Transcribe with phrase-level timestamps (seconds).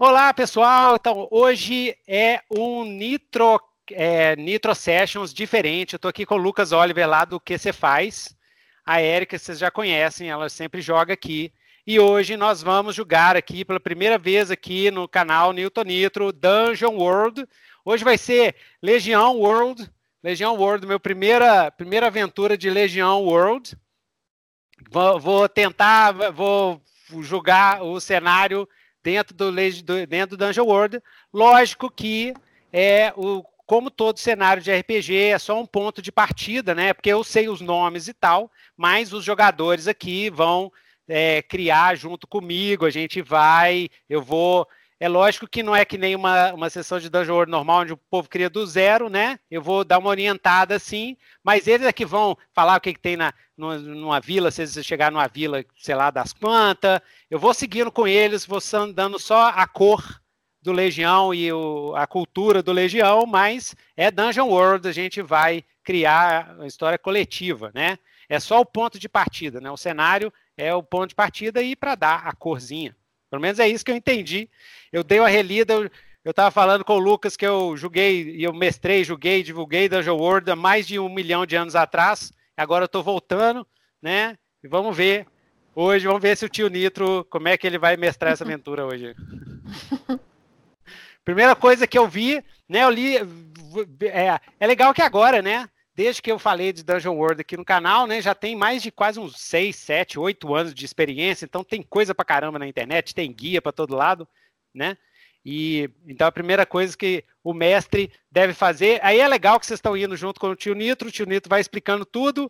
[0.00, 0.94] Olá, pessoal.
[0.94, 5.94] Então, hoje é um Nitro, é, Nitro Sessions diferente.
[5.94, 8.32] Eu estou aqui com o Lucas Oliver lá do Que Você Faz.
[8.86, 11.52] A Érica, vocês já conhecem, ela sempre joga aqui.
[11.84, 16.94] E hoje nós vamos jogar aqui pela primeira vez aqui no canal Newton Nitro Dungeon
[16.94, 17.44] World.
[17.84, 19.90] Hoje vai ser Legião World.
[20.22, 23.76] Legião World, meu primeira primeira aventura de Legião World.
[24.92, 26.80] Vou, vou tentar, vou
[27.20, 28.68] jogar o cenário
[29.08, 29.50] dentro do,
[30.06, 31.02] dentro do Dungeon World.
[31.32, 32.34] Lógico que
[32.70, 36.94] é o como todo cenário de RPG é só um ponto de partida, né?
[36.94, 40.72] Porque eu sei os nomes e tal, mas os jogadores aqui vão
[41.06, 42.86] é, criar junto comigo.
[42.86, 44.66] A gente vai, eu vou
[45.00, 47.92] é lógico que não é que nem uma, uma sessão de Dungeon World normal, onde
[47.92, 49.38] o povo cria do zero, né?
[49.50, 53.00] Eu vou dar uma orientada assim, mas eles é que vão falar o que, que
[53.00, 57.00] tem na, numa vila, se eles chegar numa vila, sei lá, das plantas.
[57.30, 58.60] Eu vou seguindo com eles, vou
[58.92, 60.20] dando só a cor
[60.60, 65.64] do Legião e o, a cultura do Legião, mas é Dungeon World, a gente vai
[65.84, 67.98] criar uma história coletiva, né?
[68.28, 69.70] É só o ponto de partida, né?
[69.70, 72.94] O cenário é o ponto de partida e para dar a corzinha.
[73.30, 74.48] Pelo menos é isso que eu entendi.
[74.92, 75.74] Eu dei uma relida,
[76.24, 80.16] eu estava falando com o Lucas que eu joguei, e eu mestrei, joguei, divulguei Dungeon
[80.16, 82.32] World há mais de um milhão de anos atrás.
[82.56, 83.66] Agora eu estou voltando,
[84.02, 84.36] né?
[84.62, 85.26] E vamos ver.
[85.74, 88.84] Hoje, vamos ver se o tio Nitro, como é que ele vai mestrar essa aventura
[88.84, 89.14] hoje.
[91.24, 92.82] Primeira coisa que eu vi, né?
[92.82, 93.16] Eu li.
[94.02, 95.68] É, é legal que agora, né?
[95.98, 98.92] Desde que eu falei de Dungeon World aqui no canal, né, já tem mais de
[98.92, 103.12] quase uns 6, 7, 8 anos de experiência, então tem coisa pra caramba na internet,
[103.12, 104.28] tem guia para todo lado,
[104.72, 104.96] né?
[105.44, 109.78] E então a primeira coisa que o mestre deve fazer, aí é legal que vocês
[109.78, 112.48] estão indo junto com o tio Nitro, o tio Nitro vai explicando tudo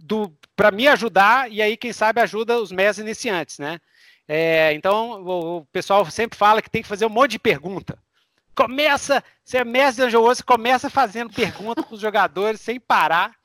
[0.00, 3.78] do para me ajudar e aí quem sabe ajuda os mestres iniciantes, né?
[4.26, 7.98] É, então o, o pessoal sempre fala que tem que fazer um monte de pergunta
[8.56, 13.36] começa, você é mestre de Anjou, você começa fazendo perguntas para os jogadores sem parar,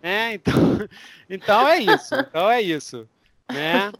[0.00, 0.34] né?
[0.34, 0.54] Então,
[1.28, 3.08] então é isso, então é isso,
[3.52, 3.92] né?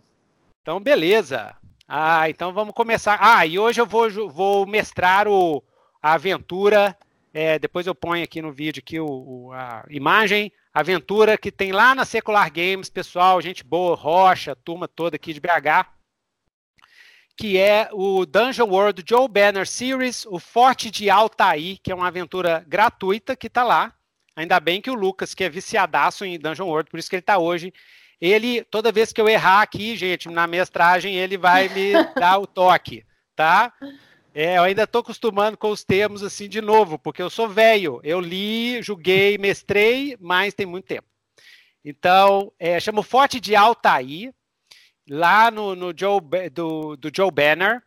[0.63, 1.55] Então, beleza.
[1.89, 3.19] Ah, então vamos começar.
[3.21, 5.63] Ah, e hoje eu vou, vou mestrar o,
[6.01, 6.97] a aventura.
[7.35, 11.73] É, depois eu ponho aqui no vídeo aqui o, o, a imagem, aventura que tem
[11.73, 16.02] lá na Secular Games, pessoal, gente boa, Rocha, turma toda aqui de BH
[17.43, 22.07] que é o Dungeon World Joe Banner Series, o Forte de Altair, que é uma
[22.07, 23.93] aventura gratuita que está lá.
[24.37, 27.21] Ainda bem que o Lucas, que é viciadaço em Dungeon World, por isso que ele
[27.23, 27.75] está hoje.
[28.21, 32.47] Ele, toda vez que eu errar aqui, gente, na mestragem, ele vai me dar o
[32.47, 33.05] toque,
[33.35, 33.73] tá?
[34.33, 38.01] É, eu ainda estou acostumando com os termos assim de novo, porque eu sou velho.
[38.05, 41.09] Eu li, julguei, mestrei, mas tem muito tempo.
[41.85, 44.33] Então, é, chama Forte de Altair
[45.09, 46.21] lá no, no Joe,
[46.53, 47.83] do, do Joe Banner,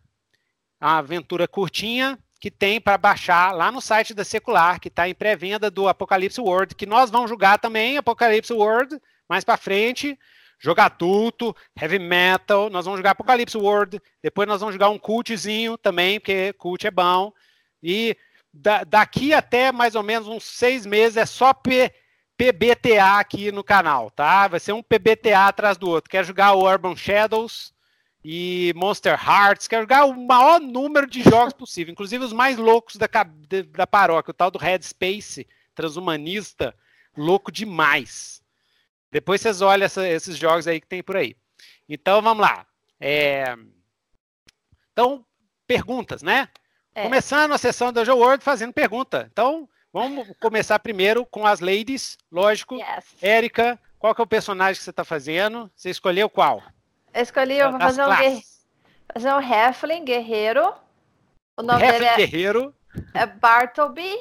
[0.81, 5.15] uma aventura curtinha que tem para baixar lá no site da Secular, que está em
[5.15, 10.17] pré-venda do Apocalipse World, que nós vamos jogar também, Apocalipse World, mais para frente,
[10.59, 15.77] jogar tudo, heavy metal, nós vamos jogar Apocalipse World, depois nós vamos jogar um cultzinho
[15.77, 17.31] também, porque cult é bom,
[17.81, 18.15] e
[18.53, 21.91] da, daqui até mais ou menos uns seis meses é só P,
[22.37, 24.47] PBTA aqui no canal, tá?
[24.47, 26.09] Vai ser um PBTA atrás do outro.
[26.09, 27.73] Quer jogar o Urban Shadows
[28.23, 32.95] e Monster Hearts, quer jogar o maior número de jogos possível, inclusive os mais loucos
[32.95, 33.07] da,
[33.71, 36.75] da paróquia, o tal do Red Space, transhumanista,
[37.15, 38.41] louco demais.
[39.11, 41.35] Depois vocês olham essa, esses jogos aí que tem por aí.
[41.87, 42.65] Então vamos lá.
[42.99, 43.55] É...
[44.91, 45.25] Então,
[45.67, 46.49] perguntas, né?
[46.93, 47.03] É.
[47.03, 49.29] Começando a sessão do Jogo World fazendo pergunta.
[49.31, 52.75] Então, Vamos começar primeiro com as ladies, lógico.
[52.75, 53.15] Yes.
[53.21, 55.71] Érica, qual que é o personagem que você está fazendo?
[55.73, 56.61] Você escolheu qual?
[57.13, 58.41] Eu escolhi, eu vou fazer um, guer...
[59.13, 60.73] fazer um Heflin, guerreiro.
[61.55, 62.15] O nome Heflin, dele é...
[62.17, 62.75] guerreiro.
[63.13, 64.13] É Bartleby.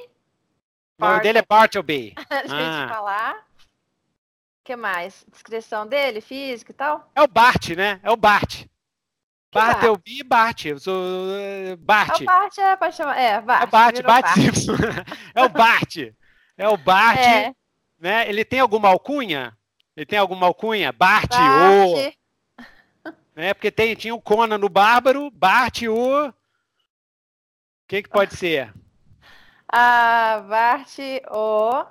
[0.97, 2.15] O nome dele é Bartleby.
[2.31, 2.83] Deixa ah.
[2.85, 3.35] eu falar.
[3.35, 5.27] O que mais?
[5.29, 7.11] Descrição dele, físico e tal?
[7.17, 7.99] É o Bart, né?
[8.05, 8.65] É o Bart.
[9.55, 10.65] Bartleby e Bart.
[10.67, 12.21] Eu sou eh, Bart.
[12.21, 13.19] É o Bart, é, pode chamar.
[13.19, 13.63] É, Bart.
[13.63, 14.73] É o Bart, Bart Simpson.
[15.35, 15.97] é o Bart.
[16.59, 17.19] É o Bart.
[17.19, 17.55] É.
[17.99, 18.29] Né?
[18.29, 19.57] Ele tem alguma alcunha?
[19.97, 20.93] Ele tem alguma alcunha?
[20.93, 21.43] Bart, Bart.
[21.43, 22.13] o.
[23.37, 23.55] Né?
[23.55, 26.29] Porque tem, tinha o Conan no Bárbaro, Bart, o.
[26.29, 26.35] O
[27.87, 28.73] que, que pode ser?
[29.73, 30.99] Ah, Bart,
[31.31, 31.87] o.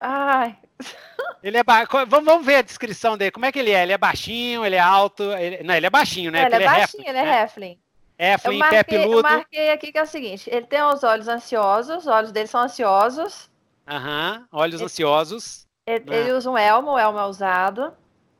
[0.00, 0.58] Ai.
[1.44, 1.84] Ele é ba...
[1.84, 3.30] vamos, vamos ver a descrição dele.
[3.30, 3.82] Como é que ele é?
[3.82, 5.22] Ele é baixinho, ele é alto.
[5.34, 5.62] Ele...
[5.62, 6.44] Não, ele é baixinho, né?
[6.44, 7.42] É, ele, é, ele é baixinho, ele é né?
[7.42, 7.78] Heflin.
[8.18, 9.18] Heflin, marquei, pé peludo.
[9.18, 12.46] Eu marquei aqui que é o seguinte: ele tem os olhos ansiosos, os olhos dele
[12.46, 13.50] são ansiosos.
[13.86, 15.66] Aham, uhum, olhos ele, ansiosos.
[15.86, 16.14] Ele, ah.
[16.14, 17.92] ele, usa um elmo, o elmo é usado.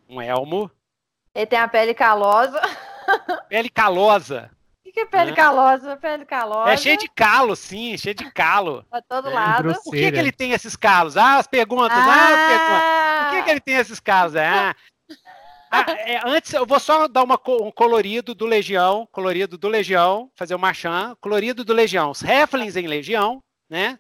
[0.09, 0.71] Um elmo.
[1.35, 2.59] Ele tem a pele calosa.
[3.51, 4.51] Pele calosa.
[4.95, 5.97] Que é pele calosa?
[5.97, 6.71] Pele calosa.
[6.71, 8.87] É cheio de calo, sim, cheio de calo.
[8.89, 9.65] Pra todo é, lado.
[9.65, 9.83] Grosseira.
[9.83, 11.17] Por que, que ele tem esses calos?
[11.17, 11.99] Ah, as perguntas.
[11.99, 13.25] Ah, ah as perguntas.
[13.25, 14.37] Por que, que ele tem esses calos?
[14.37, 14.73] Ah.
[15.69, 20.31] Ah, é, antes, eu vou só dar uma, um colorido do Legião, colorido do Legião,
[20.37, 22.13] fazer o marchand, colorido do Legião.
[22.13, 23.99] Os Heflins em Legião, né?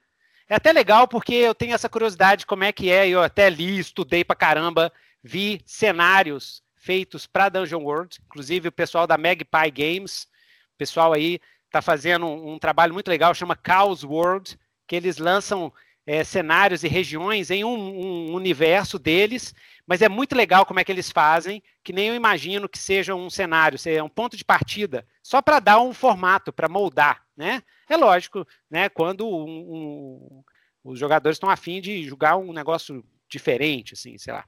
[0.48, 3.50] É até legal porque eu tenho essa curiosidade de como é que é, eu até
[3.50, 4.92] li, estudei pra caramba,
[5.24, 10.28] vi cenários feitos para Dungeon World, inclusive o pessoal da Magpie Games,
[10.78, 15.72] pessoal aí está fazendo um, um, trabalho muito legal, chama Chaos World, que eles lançam
[16.06, 19.54] é, cenários e regiões em um, um, universo deles,
[19.86, 23.14] mas é muito legal como é que eles fazem, que nem eu imagino que seja
[23.14, 27.62] um cenário, seja um ponto de partida, só para dar um formato, para moldar, né?
[27.88, 28.88] É lógico, né?
[28.88, 30.44] Quando
[30.82, 34.44] os jogadores estão afim de jogar um negócio diferente, assim, sei lá.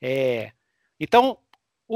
[0.00, 0.52] É,
[0.98, 1.38] então,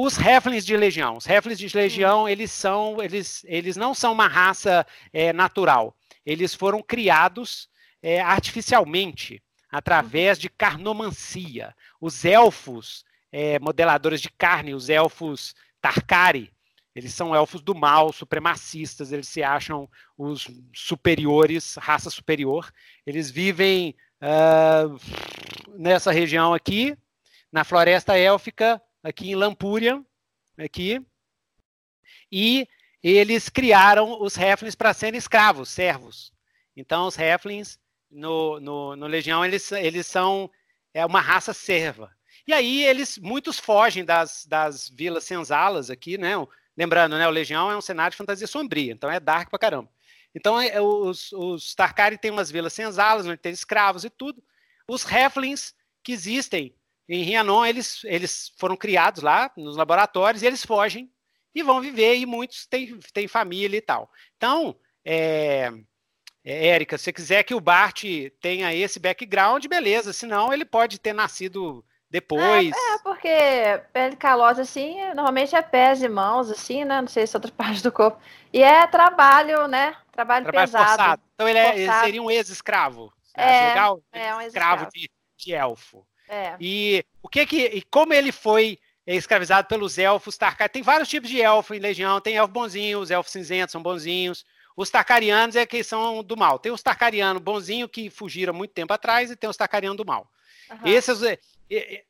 [0.01, 1.17] os Heflins de Legião.
[1.17, 5.97] Os Heflins de Legião, eles são, eles, eles não são uma raça é, natural.
[6.25, 7.69] Eles foram criados
[8.01, 11.75] é, artificialmente através de carnomancia.
[12.01, 16.53] Os elfos é, modeladores de carne, os elfos Tarkari,
[16.95, 22.73] eles são elfos do mal, supremacistas, eles se acham os superiores, raça superior.
[23.05, 24.97] Eles vivem uh,
[25.77, 26.97] nessa região aqui,
[27.53, 30.05] na floresta élfica, aqui em Lampúria,
[30.59, 31.01] aqui,
[32.31, 32.67] e
[33.03, 36.33] eles criaram os Heflins para serem escravos, servos.
[36.77, 37.79] Então, os Heflins,
[38.11, 40.51] no, no, no, Legião, eles, eles são
[40.93, 42.11] é uma raça serva.
[42.47, 46.33] E aí, eles, muitos fogem das, das vilas senzalas aqui, né?
[46.77, 49.91] Lembrando, né, o Legião é um cenário de fantasia sombria, então é dark pra caramba.
[50.35, 54.43] Então, é, os, os Tarkari têm umas vilas senzalas, onde tem escravos e tudo.
[54.87, 56.78] Os Heflins, que existem
[57.09, 61.11] em Rianon, eles, eles foram criados lá nos laboratórios e eles fogem
[61.55, 64.11] e vão viver, e muitos têm, têm família e tal.
[64.37, 65.73] Então, é,
[66.45, 68.05] é, Érica, se você quiser que o Bart
[68.41, 72.75] tenha esse background, beleza, senão ele pode ter nascido depois.
[72.75, 77.01] É, é, porque pele calosa, assim, normalmente é pés e mãos, assim, né?
[77.01, 78.21] Não sei se é outra parte do corpo.
[78.53, 79.97] E é trabalho, né?
[80.13, 80.89] Trabalho, trabalho pesado.
[80.89, 81.23] Forçado.
[81.35, 83.13] Então ele, é, ele seria um ex-escravo.
[83.35, 84.03] É, legal?
[84.13, 86.07] É um ex-escravo de, de elfo.
[86.29, 86.57] É.
[86.61, 90.73] E o que que e como ele foi escravizado pelos elfos Tarkarianos?
[90.73, 92.21] Tem vários tipos de elfo em Legião.
[92.21, 94.45] Tem elfo bonzinho, os elfos cinzentos são bonzinhos.
[94.77, 96.59] Os Tarkarianos é que são do mal.
[96.59, 100.31] Tem os Tarkarianos bonzinho que fugiram muito tempo atrás e tem os Tarkarianos do mal.
[100.71, 100.87] Uhum.
[100.87, 101.21] Esses,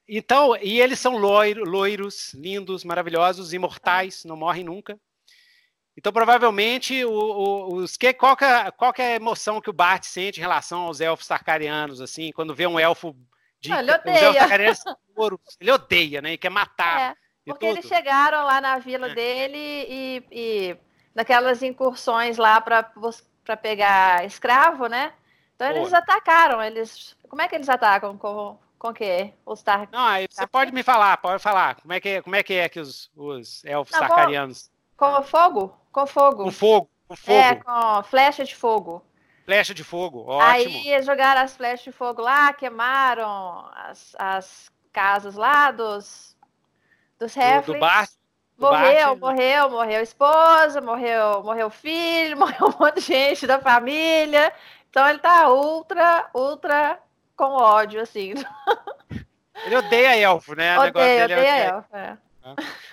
[0.08, 4.98] então, e eles são loiro, loiros, lindos, maravilhosos, imortais, não morrem nunca.
[5.96, 9.68] Então, provavelmente, o, o, os que, qual, que é, qual que é a emoção que
[9.68, 13.16] o Bart sente em relação aos elfos tarkarianos, assim, quando vê um elfo
[13.60, 14.74] de ele odeia.
[15.16, 16.30] Ouro, ele odeia, né?
[16.30, 17.00] Ele quer matar.
[17.00, 17.14] É,
[17.44, 19.14] porque eles chegaram lá na vila é.
[19.14, 20.76] dele e, e
[21.14, 25.12] naquelas incursões lá para pegar escravo, né?
[25.54, 26.62] Então eles atacaram.
[26.62, 29.88] Eles, como é que eles atacam com com que os tar...
[29.90, 31.74] Não, você pode me falar, pode falar.
[31.80, 34.70] Como é que como é que é que os, os elfos Não, tarcarianos?
[34.96, 36.44] Com, com fogo, com fogo.
[36.44, 37.38] Com fogo, com fogo.
[37.38, 39.04] É, com flecha de fogo.
[39.48, 40.78] Flecha de fogo, ótimo.
[40.78, 46.36] Aí jogaram as flechas de fogo lá, queimaram as, as casas lá dos,
[47.18, 47.64] dos refres.
[47.64, 48.06] Do, do bar,
[48.58, 53.46] morreu, Bart, morreu, morreu a esposa, morreu, morreu o filho, morreu um monte de gente
[53.46, 54.52] da família.
[54.90, 57.00] Então ele tá ultra, ultra
[57.34, 58.34] com ódio, assim.
[59.64, 60.78] Ele odeia elfo, né?
[60.78, 61.66] Odeia, odeia é...
[61.68, 62.18] elfo, é.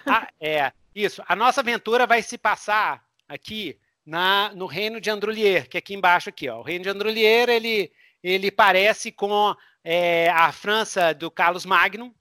[0.06, 0.72] Ah, é.
[0.96, 1.22] Isso.
[1.27, 5.95] A nossa aventura vai se passar aqui na, no reino de Androlier, que é aqui
[5.95, 6.59] embaixo aqui, ó.
[6.59, 12.13] O reino de Androlier, ele, ele parece com é, a França do Carlos Magno,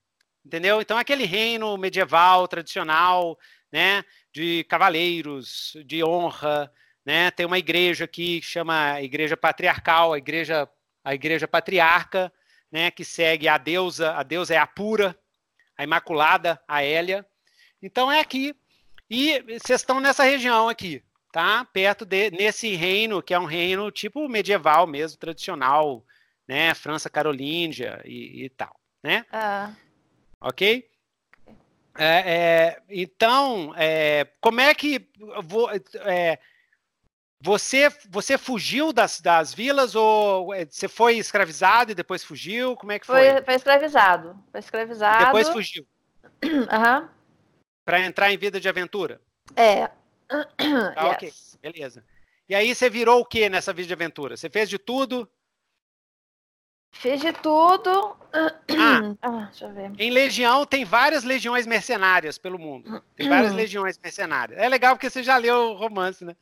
[0.44, 0.80] entendeu?
[0.80, 3.38] Então, aquele reino medieval, tradicional,
[3.70, 6.72] né, de cavaleiros, de honra,
[7.04, 7.30] né?
[7.30, 10.68] Tem uma igreja aqui que chama Igreja Patriarcal, a Igreja,
[11.04, 12.32] a igreja Patriarca,
[12.72, 15.18] né, que segue a deusa, a deusa é a pura,
[15.76, 17.26] a Imaculada, a Hélia.
[17.82, 18.54] Então, é aqui.
[19.10, 21.02] E vocês estão nessa região aqui,
[21.34, 21.64] tá?
[21.64, 26.06] Perto de nesse reino que é um reino tipo medieval mesmo, tradicional,
[26.46, 26.72] né?
[26.74, 29.26] França Carolíngia e, e tal, né?
[29.32, 29.72] Ah.
[30.40, 30.88] Ok?
[31.98, 35.08] É, é, então, é, como é que
[35.42, 36.38] vou, é,
[37.40, 42.76] você você fugiu das, das vilas ou é, você foi escravizado e depois fugiu?
[42.76, 43.32] Como é que foi?
[43.32, 44.38] Foi, foi escravizado.
[44.52, 45.24] Foi escravizado.
[45.24, 45.84] Depois fugiu.
[46.70, 47.00] Aham.
[47.00, 47.08] Uhum.
[47.84, 49.20] Para entrar em vida de aventura?
[49.56, 49.90] É.
[50.28, 52.04] Ah, ok, beleza.
[52.48, 54.36] E aí você virou o que nessa vida de aventura?
[54.36, 55.28] Você fez de tudo?
[56.94, 58.16] Fiz de tudo.
[58.32, 59.92] Ah, ah, deixa eu ver.
[59.98, 63.02] Em Legião tem várias legiões mercenárias pelo mundo.
[63.16, 63.56] Tem várias hum.
[63.56, 64.58] legiões mercenárias.
[64.58, 66.36] É legal porque você já leu o romance, né?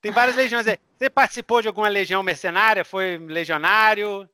[0.00, 0.66] Tem várias legiões.
[0.98, 2.84] Você participou de alguma legião mercenária?
[2.84, 4.28] Foi legionário?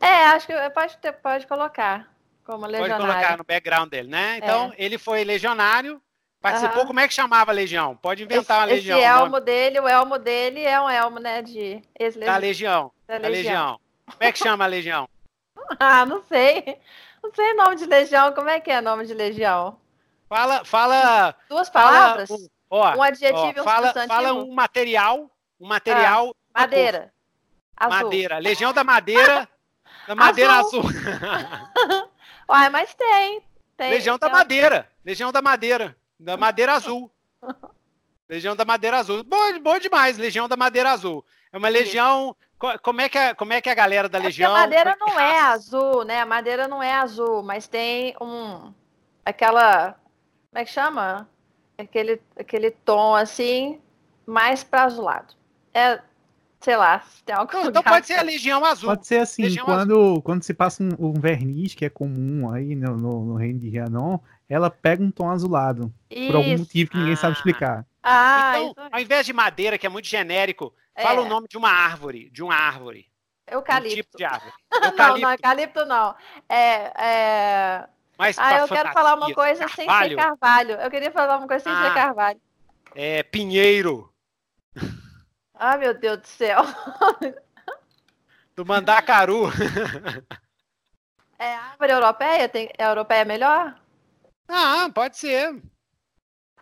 [0.00, 2.14] É, acho que pode, pode colocar
[2.44, 3.06] como legionário.
[3.06, 4.36] Pode colocar no background dele, né?
[4.36, 4.84] Então, é.
[4.84, 6.00] ele foi legionário,
[6.40, 6.82] participou.
[6.82, 6.86] Uhum.
[6.86, 7.96] Como é que chamava a legião?
[7.96, 8.98] Pode inventar esse, uma legião.
[8.98, 12.32] Esse elmo dele, o elmo dele é um elmo, né, de ex-legião.
[12.32, 12.92] Da legião.
[13.06, 13.30] Da legião.
[13.30, 13.80] legião.
[14.06, 15.08] Como é que chama a legião?
[15.78, 16.78] ah, não sei.
[17.22, 18.32] Não sei nome de legião.
[18.32, 19.78] Como é que é nome de legião?
[20.28, 21.34] Fala, fala.
[21.48, 22.28] Duas palavras?
[22.28, 22.40] Fala,
[22.70, 26.34] ó, um adjetivo e um fala, Fala um material, um material.
[26.52, 27.12] Ah, madeira.
[27.76, 28.04] Azul.
[28.04, 28.38] Madeira.
[28.38, 29.48] Legião da madeira.
[30.06, 30.80] Da madeira azul.
[30.80, 30.92] azul.
[32.48, 33.42] Uai, mas tem.
[33.76, 34.88] tem Legião tem da madeira.
[35.04, 35.96] Legião da madeira.
[36.18, 37.10] Da madeira azul.
[38.28, 39.24] Legião da madeira azul.
[39.24, 41.24] Bom, bom demais, Legião da madeira azul.
[41.52, 42.36] É uma legião
[42.82, 44.50] como é, que a, como é que a galera da é Legião.
[44.54, 46.20] A madeira não é azul, né?
[46.20, 48.72] A madeira não é azul, mas tem um.
[49.24, 49.92] Aquela.
[50.50, 51.28] Como é que chama?
[51.78, 53.80] Aquele, aquele tom assim,
[54.26, 55.34] mais para azulado.
[55.72, 56.02] É,
[56.60, 58.90] sei lá, tem algo Então, então pode ser a Legião Azul.
[58.90, 62.96] Pode ser assim, quando, quando se passa um, um, verniz, que é comum aí no,
[62.96, 65.92] no, no reino de Rianon, ela pega um tom azulado.
[66.10, 66.26] Isso.
[66.26, 67.16] Por algum motivo que ninguém ah.
[67.16, 67.86] sabe explicar.
[68.02, 71.24] Ah, então, ao invés de madeira, que é muito genérico, Fala é.
[71.24, 73.06] o nome de uma árvore, de uma árvore.
[73.46, 73.94] Eucalipto.
[73.94, 74.52] Um tipo de árvore.
[74.72, 74.96] Eucalipto.
[74.98, 76.14] não, não, eucalipto não.
[76.48, 77.88] É, é...
[78.18, 80.08] Mas ah, eu quero falar uma coisa carvalho.
[80.08, 80.72] sem ser carvalho.
[80.72, 82.40] Eu queria falar uma coisa sem ah, ser carvalho.
[82.94, 84.12] É pinheiro.
[85.58, 86.60] Ah, meu Deus do céu.
[88.54, 89.50] Do mandacaru.
[91.38, 92.48] É árvore europeia?
[92.48, 93.80] Tem, é europeia melhor?
[94.48, 95.62] Ah, pode ser.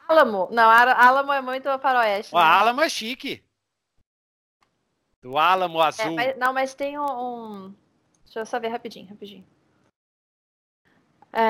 [0.06, 0.48] Álamo.
[0.50, 2.34] Não, álamo é muito faroeste.
[2.34, 2.44] O né?
[2.44, 3.42] álamo é chique.
[5.22, 6.06] Do Álamo é, Azul.
[6.06, 7.74] É, mas, não, mas tem um, um,
[8.24, 9.46] Deixa eu só ver rapidinho, rapidinho.
[11.32, 11.40] É...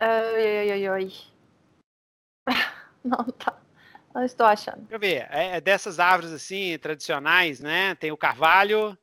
[0.00, 1.12] Ai, ai, ai,
[3.04, 3.59] Não tá.
[4.14, 4.78] Não estou achando.
[4.78, 5.26] Deixa eu ver.
[5.30, 7.94] É, é dessas árvores assim, tradicionais, né?
[7.94, 8.96] Tem o carvalho,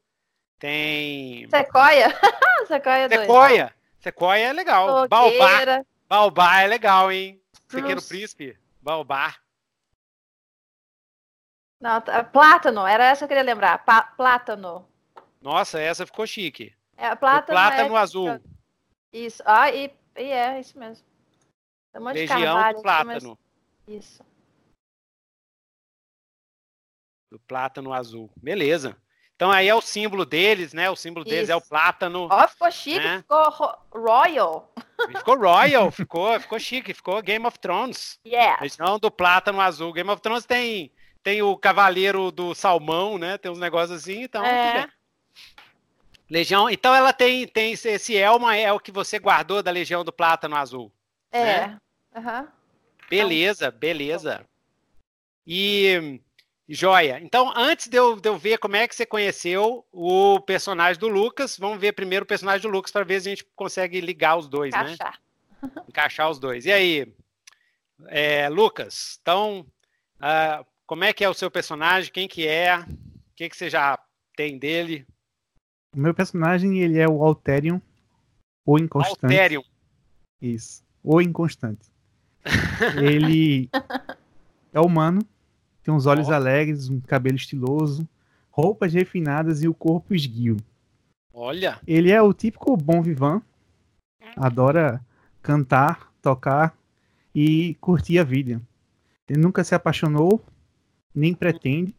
[0.59, 1.47] tem.
[1.49, 2.09] Sequoia.
[2.67, 3.21] Sequoia 2.
[3.21, 3.73] Sequoia.
[3.99, 5.07] Sequoia é legal.
[5.07, 5.83] Baobá.
[6.07, 7.41] Baobá é legal, hein?
[7.67, 8.57] Pequeno Príncipe.
[8.81, 9.35] Baobá.
[11.79, 13.85] Não, tá, plátano, era essa que eu queria lembrar.
[13.85, 14.87] Pa plátano.
[15.41, 16.73] Nossa, essa ficou chique.
[16.95, 17.99] É, plátano, plátano é...
[17.99, 18.41] azul.
[19.13, 21.05] Isso, ah, e, e é, isso mesmo.
[21.95, 23.39] Um monte Legião de carvalho, do plátano.
[23.87, 24.23] Isso.
[27.31, 28.29] Do plátano azul.
[28.37, 28.95] Beleza.
[29.35, 30.89] Então aí é o símbolo deles, né?
[30.89, 31.35] O símbolo Isso.
[31.35, 32.27] deles é o plátano.
[32.29, 33.19] Ó, oh, ficou chique, né?
[33.19, 34.73] ficou royal.
[35.15, 38.19] Ficou royal, ficou, ficou chique, ficou Game of Thrones.
[38.25, 38.65] Yeah.
[38.79, 39.93] Não do plátano azul.
[39.93, 40.91] Game of Thrones tem
[41.27, 43.37] tem o Cavaleiro do Salmão, né?
[43.37, 44.45] Tem uns negócios assim, então.
[44.45, 44.87] É.
[46.29, 46.69] Legião.
[46.69, 50.55] Então ela tem, tem esse elmo é o que você guardou da Legião do Plátano
[50.55, 50.91] Azul.
[51.31, 51.43] É.
[51.43, 51.77] Né?
[52.15, 52.47] Uhum.
[53.09, 54.45] Beleza, beleza.
[55.45, 56.21] E
[56.67, 57.19] joia.
[57.21, 61.07] Então, antes de eu, de eu ver como é que você conheceu o personagem do
[61.07, 64.37] Lucas, vamos ver primeiro o personagem do Lucas para ver se a gente consegue ligar
[64.37, 64.93] os dois, né?
[64.93, 65.19] Encaixar.
[65.61, 65.71] né?
[65.87, 66.65] Encaixar os dois.
[66.65, 67.13] E aí,
[68.07, 69.17] é, Lucas?
[69.21, 69.65] Então,
[70.17, 72.11] uh, como é que é o seu personagem?
[72.11, 72.79] Quem que é?
[72.79, 72.85] O
[73.35, 73.97] que, que você já
[74.35, 75.05] tem dele?
[75.95, 77.79] O meu personagem, ele é o Alterion,
[78.65, 79.23] o inconstante.
[79.23, 79.63] Alterion.
[80.41, 81.89] Isso, o inconstante.
[83.01, 83.69] ele
[84.73, 85.21] é humano,
[85.87, 86.33] tem uns olhos oh.
[86.33, 88.05] alegres, um cabelo estiloso,
[88.51, 90.57] roupas refinadas e o corpo esguio.
[91.33, 91.79] Olha!
[91.87, 93.41] Ele é o típico bom vivan,
[94.35, 94.99] adora
[95.41, 96.77] cantar, tocar
[97.33, 98.61] e curtir a vida.
[99.29, 100.43] Ele nunca se apaixonou
[101.15, 101.95] nem pretende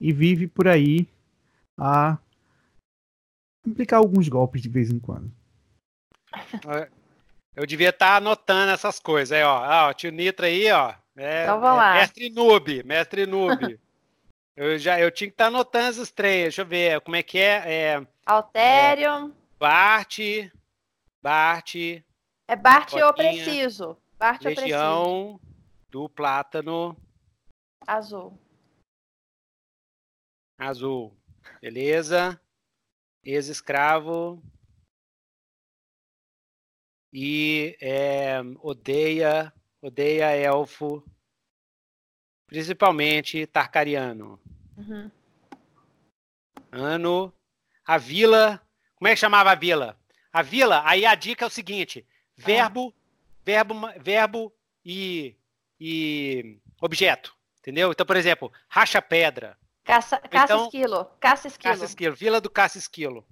[0.00, 1.06] e vive por aí
[1.78, 2.16] a
[3.66, 5.30] implicar alguns golpes de vez em quando.
[7.54, 9.62] Eu devia estar tá anotando essas coisas aí, ó.
[9.62, 10.94] Ah, o tio Nitra aí, ó.
[11.16, 11.96] É, então vamos lá.
[11.96, 13.80] É mestre noob, mestre noob.
[14.54, 16.42] eu já eu tinha que estar tá anotando esses três.
[16.44, 17.72] Deixa eu ver como é que é.
[17.72, 19.28] é Altério.
[19.28, 20.18] É, Bart.
[21.22, 21.74] Bart.
[22.46, 23.96] É Bart ou preciso.
[24.18, 25.40] Bart Legião
[25.90, 26.96] do Plátano.
[27.86, 28.38] Azul.
[30.58, 31.16] Azul.
[31.60, 32.40] Beleza.
[33.24, 34.42] Ex-escravo.
[37.12, 41.02] E é, odeia, odeia elfo,
[42.46, 44.40] principalmente Tarcariano.
[44.76, 45.10] Uhum.
[46.72, 47.32] Ano.
[47.84, 48.60] A vila.
[48.96, 49.98] Como é que chamava a vila?
[50.32, 52.06] A vila, aí a dica é o seguinte:
[52.36, 53.40] verbo, ah.
[53.44, 54.52] verbo, verbo
[54.84, 55.36] e,
[55.80, 57.34] e objeto.
[57.58, 57.90] Entendeu?
[57.90, 59.58] Então, por exemplo, racha pedra.
[59.82, 61.04] Caça, caça então, esquilo.
[61.20, 61.72] Caça esquilo.
[61.72, 62.14] Caça esquilo.
[62.16, 63.26] Vila do Caça Esquilo.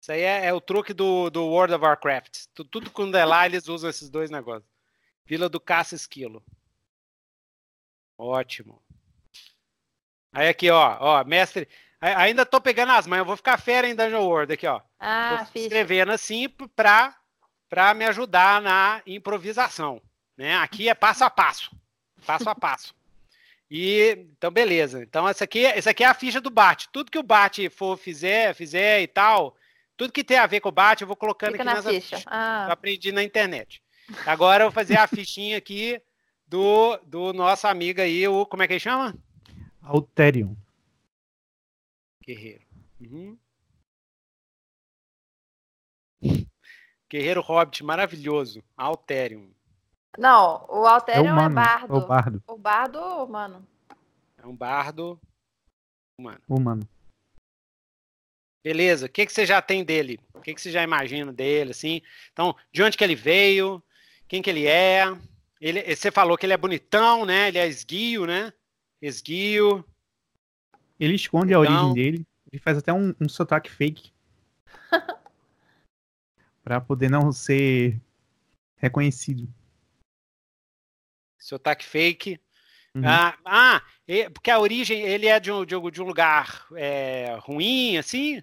[0.00, 2.44] Isso aí é, é, o truque do, do World of Warcraft.
[2.54, 4.70] Tudo, tudo quando é lá, eles usam esses dois negócios.
[5.26, 6.44] Vila do Caça Esquilo.
[8.18, 8.82] Ótimo.
[10.32, 11.68] Aí aqui, ó, ó, mestre.
[12.00, 14.80] Ainda tô pegando as mães, eu vou ficar fera em Dungeon World aqui, ó.
[15.00, 17.16] Ah, tô escrevendo assim pra,
[17.68, 20.02] pra me ajudar na improvisação.
[20.36, 20.56] Né?
[20.56, 21.70] Aqui é passo a passo.
[22.26, 22.94] Passo a passo.
[23.70, 25.02] E então, beleza.
[25.02, 26.88] Então, essa aqui, essa aqui é a ficha do Bate.
[26.92, 29.56] Tudo que o Bate for fizer, fizer e tal,
[29.96, 32.16] tudo que tem a ver com o Bate, eu vou colocando Fica aqui na ficha.
[32.18, 32.28] ficha.
[32.28, 32.66] Ah.
[32.68, 33.82] Eu aprendi na internet.
[34.26, 36.00] Agora eu vou fazer a fichinha aqui
[36.46, 38.46] do, do nosso amigo aí, o.
[38.46, 39.14] Como é que ele chama?
[39.82, 40.56] Alterium.
[42.24, 42.64] Guerreiro.
[43.00, 43.38] Uhum.
[47.10, 48.62] Guerreiro Hobbit, maravilhoso.
[48.76, 49.52] Alterium.
[50.18, 51.94] Não, o Alterium é, humano, é bardo.
[51.94, 52.42] É o bardo.
[52.46, 53.68] O bardo, mano.
[54.38, 55.20] É um bardo
[56.18, 56.40] humano.
[56.48, 56.88] Humano.
[58.64, 60.18] Beleza, o que, que você já tem dele?
[60.32, 62.00] O que, que você já imagina dele, assim?
[62.32, 63.82] Então, de onde que ele veio?
[64.34, 65.04] Quem que ele é?
[65.60, 67.46] Ele, você falou que ele é bonitão, né?
[67.46, 68.52] Ele é esguio, né?
[69.00, 69.84] Esguio.
[70.98, 71.62] Ele esconde então...
[71.62, 72.26] a origem dele.
[72.50, 74.12] Ele faz até um, um sotaque fake.
[76.64, 78.00] para poder não ser
[78.74, 79.48] reconhecido.
[81.38, 82.40] Sotaque fake.
[82.92, 83.02] Uhum.
[83.06, 83.82] Ah, ah,
[84.32, 88.42] porque a origem, ele é de um, de um, de um lugar é, ruim, assim?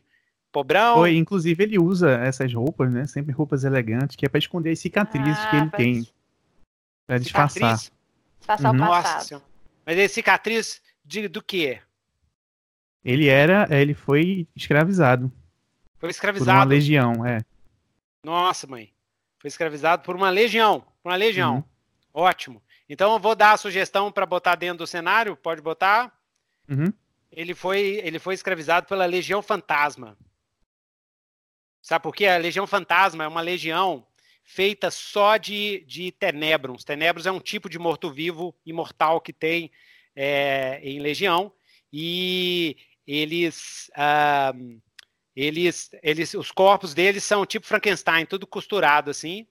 [0.52, 0.96] Pobrão?
[0.96, 3.06] Foi, inclusive ele usa essas roupas, né?
[3.06, 6.08] Sempre roupas elegantes, que é para esconder as cicatrizes ah, que ele tem.
[7.08, 7.78] Pra disfarçar.
[8.40, 8.84] Disfarçar uhum.
[8.84, 9.32] o passado.
[9.32, 9.44] Nossa,
[9.86, 11.80] mas é cicatriz de, do quê?
[13.04, 15.32] Ele era, ele foi escravizado.
[15.98, 16.52] Foi escravizado?
[16.52, 17.40] Por uma legião, é.
[18.24, 18.92] Nossa, mãe.
[19.40, 20.82] Foi escravizado por uma legião.
[21.02, 21.56] Por uma legião.
[21.56, 21.64] Uhum.
[22.14, 22.62] Ótimo.
[22.90, 25.36] Então eu vou dar a sugestão para botar dentro do cenário.
[25.36, 26.12] Pode botar?
[26.70, 26.92] Uhum.
[27.32, 30.18] Ele foi, ele foi escravizado pela Legião Fantasma.
[31.82, 32.28] Sabe por quê?
[32.28, 34.06] A Legião Fantasma é uma legião
[34.44, 36.84] feita só de, de tenebrons.
[36.84, 39.72] Tenebros é um tipo de morto-vivo imortal que tem
[40.16, 41.52] é, em Legião.
[41.92, 42.78] E
[43.08, 44.54] eles, ah,
[45.36, 49.48] eles, eles, os corpos deles são tipo Frankenstein, tudo costurado assim.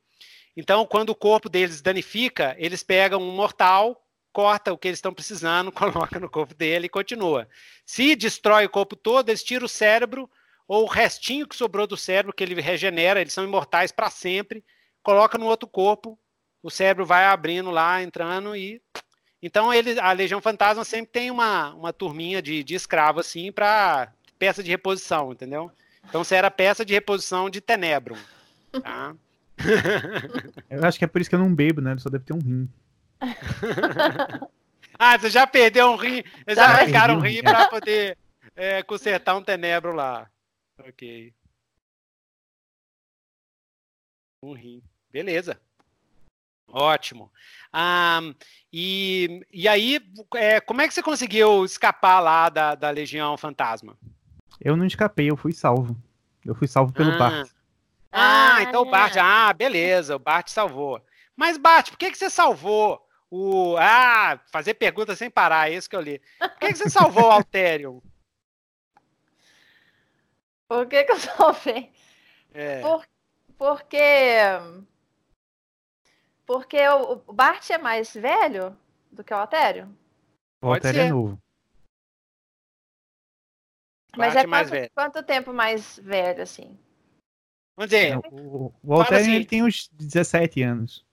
[0.56, 5.12] Então, quando o corpo deles danifica, eles pegam um mortal, corta o que eles estão
[5.12, 7.48] precisando, coloca no corpo dele e continua.
[7.84, 10.30] Se destrói o corpo todo, eles tiram o cérebro
[10.70, 14.64] ou o restinho que sobrou do cérebro que ele regenera, eles são imortais para sempre,
[15.02, 16.16] coloca no outro corpo,
[16.62, 18.80] o cérebro vai abrindo lá, entrando e
[19.42, 24.12] então ele, a Legião Fantasma sempre tem uma, uma turminha de, de escravo assim para
[24.38, 25.72] peça de reposição, entendeu?
[26.08, 28.18] Então você era peça de reposição de Tenebrum,
[28.80, 29.16] tá?
[30.70, 31.90] Eu acho que é por isso que eu não bebo, né?
[31.90, 32.68] Ele só deve ter um rim.
[34.96, 38.16] ah, você já perdeu um rim, já, já arrancaram um rim para poder
[38.54, 40.30] é, consertar um Tenebro lá.
[40.88, 41.34] Ok.
[44.42, 44.82] Um rim.
[45.10, 45.60] Beleza.
[46.72, 47.30] Ótimo.
[47.72, 48.20] Ah,
[48.72, 50.00] e, e aí,
[50.34, 53.98] é, como é que você conseguiu escapar lá da, da Legião Fantasma?
[54.60, 55.96] Eu não escapei, eu fui salvo.
[56.44, 57.18] Eu fui salvo pelo ah.
[57.18, 57.50] Bart.
[58.12, 59.16] Ah, ah, então o Bart.
[59.16, 61.04] Ah, beleza, o Bart salvou.
[61.36, 63.76] Mas, Bart, por que, que você salvou o.
[63.78, 66.20] Ah, fazer perguntas sem parar, é isso que eu li.
[66.38, 68.00] Por que, que você salvou o Alterium?
[70.70, 71.92] Por que, que eu salvei?
[72.52, 72.80] É.
[72.80, 73.06] Por,
[73.56, 74.34] porque.
[76.44, 78.76] Porque o, o Bart é mais velho
[79.12, 79.96] do que o Altério?
[80.60, 81.42] O Altério é novo.
[84.16, 84.90] Mas Bart é quanto, velho.
[84.92, 86.76] quanto tempo mais velho, assim?
[87.76, 88.18] Vamos dizer.
[88.32, 91.06] O, o Altério assim, ele tem uns 17 anos.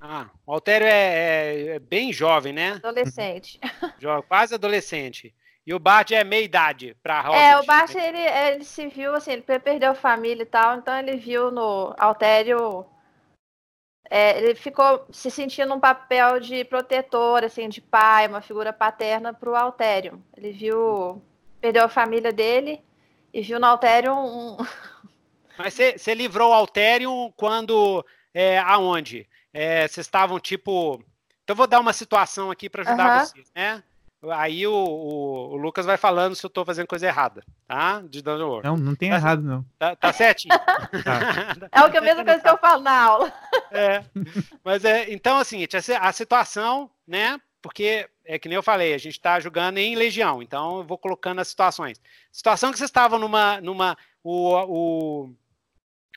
[0.00, 2.72] Ah, o Altério é, é, é bem jovem, né?
[2.72, 3.60] Adolescente.
[4.00, 5.32] Jovem, quase adolescente.
[5.66, 7.42] E o Bart é meia idade pra Hobbit.
[7.42, 11.16] É, o Bart, ele, ele se viu, assim, ele perdeu família e tal, então ele
[11.16, 12.86] viu no Altério...
[14.12, 19.32] É, ele ficou se sentindo um papel de protetor, assim, de pai, uma figura paterna
[19.32, 20.22] pro Altério.
[20.36, 21.22] Ele viu...
[21.60, 22.82] Perdeu a família dele
[23.32, 24.56] e viu no Altério um...
[25.56, 28.04] Mas você livrou o Altério quando...
[28.32, 29.28] É, aonde?
[29.52, 31.04] É, vocês estavam, tipo...
[31.44, 33.26] Então, eu vou dar uma situação aqui para ajudar uhum.
[33.26, 33.82] vocês, né?
[34.28, 38.02] Aí o, o, o, Lucas vai falando se eu tô fazendo coisa errada, tá?
[38.02, 38.68] De Dungeon World.
[38.68, 39.64] Não, não tem tá, errado, não.
[39.78, 40.54] Tá, tá certinho?
[40.58, 41.56] tá.
[41.72, 43.32] É o que a mesma coisa que eu falo na aula.
[43.70, 44.04] É.
[44.62, 45.66] Mas é, então, assim,
[45.98, 47.40] a situação, né?
[47.62, 50.98] Porque é que nem eu falei, a gente está jogando em Legião, então eu vou
[50.98, 52.00] colocando as situações.
[52.30, 53.60] Situação que vocês estavam numa.
[53.60, 55.34] numa o, o,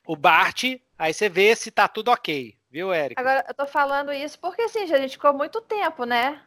[0.06, 0.64] o Bart,
[0.98, 3.18] aí você vê se tá tudo ok, viu, Érica?
[3.18, 6.42] Agora, eu tô falando isso porque assim, já a gente ficou muito tempo, né?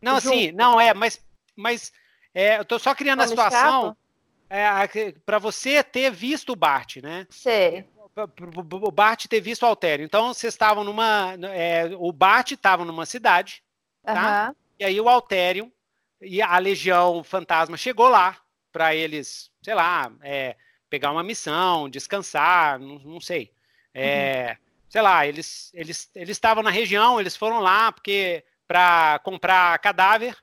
[0.00, 1.20] Não, assim, não é, mas,
[1.56, 1.92] mas
[2.34, 3.96] é, eu tô só criando a situação
[4.48, 4.66] é,
[5.26, 7.26] para você ter visto o Bart, né?
[7.30, 7.84] Sei.
[8.72, 10.04] O Bart ter visto o Altério.
[10.04, 11.36] Então, vocês estavam numa.
[11.52, 13.62] É, o Bart estava numa cidade,
[14.02, 14.48] tá?
[14.48, 14.54] Uhum.
[14.80, 15.72] E aí o Altério
[16.20, 18.36] e a Legião Fantasma chegou lá
[18.72, 20.56] para eles, sei lá, é,
[20.90, 23.52] pegar uma missão, descansar, não, não sei.
[23.94, 24.68] É, uhum.
[24.88, 30.36] Sei lá, eles eles eles estavam na região, eles foram lá porque para comprar cadáver,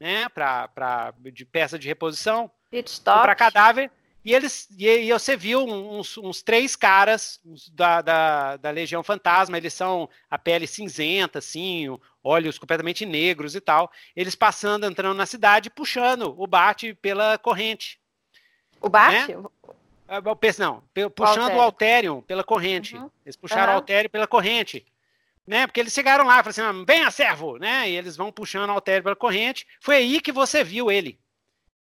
[0.00, 2.50] né, para de peça de reposição,
[3.04, 3.90] para cadáver.
[4.24, 7.40] E eles e, e você viu uns, uns três caras
[7.72, 11.86] da, da, da, Legião Fantasma, eles são a pele cinzenta, assim,
[12.22, 13.92] olhos completamente negros e tal.
[14.16, 18.00] Eles passando, entrando na cidade, puxando o Bart pela corrente.
[18.80, 19.28] O Bart?
[19.28, 19.44] Né?
[20.08, 20.20] Ah,
[20.58, 20.82] não,
[21.14, 22.96] puxando o Alterion pela corrente.
[22.96, 23.10] Uhum.
[23.26, 23.78] Eles puxaram uhum.
[23.78, 24.86] o Alterion pela corrente.
[25.46, 25.66] Né?
[25.66, 27.58] Porque eles chegaram lá e falaram assim: venha, servo!
[27.58, 27.90] Né?
[27.90, 29.66] E eles vão puxando o Alterion pela corrente.
[29.80, 31.18] Foi aí que você viu ele.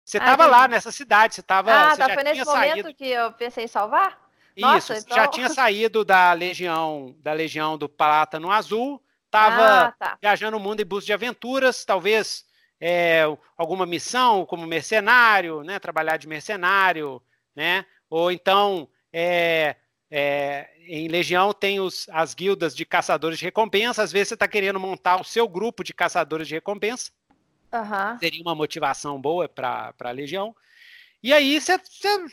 [0.03, 1.73] Você estava ah, lá nessa cidade, você estava.
[1.73, 2.93] Ah, tá, foi nesse momento saído...
[2.93, 4.19] que eu pensei em salvar?
[4.55, 5.17] Isso, Nossa, então...
[5.17, 7.91] já tinha saído da legião, da legião do
[8.39, 10.17] no Azul, estava ah, tá.
[10.21, 12.45] viajando o mundo em busca de aventuras, talvez
[12.79, 13.23] é,
[13.57, 15.79] alguma missão como mercenário, né?
[15.79, 17.21] Trabalhar de mercenário,
[17.55, 17.83] né?
[18.07, 19.75] Ou então, é,
[20.17, 24.01] é, em Legião tem os, as guildas de caçadores de recompensa.
[24.01, 27.11] Às vezes você está querendo montar o seu grupo de caçadores de recompensa.
[27.73, 28.17] Uhum.
[28.17, 30.55] Seria uma motivação boa para a Legião.
[31.21, 31.73] E aí você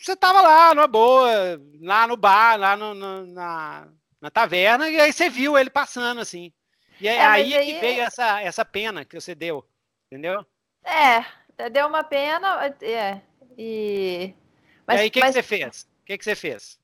[0.09, 3.89] estava lá, numa boa, lá no bar, lá no, no, na,
[4.21, 6.53] na taverna, e aí você viu ele passando, assim.
[7.01, 9.67] E é, é aí, aí que veio essa, essa pena que você deu,
[10.07, 10.47] entendeu?
[10.85, 13.21] É, deu uma pena, é,
[13.59, 14.33] e
[14.87, 15.35] mas, e aí, o que, mas...
[15.35, 15.83] que você fez?
[15.83, 16.82] O que, que você fez?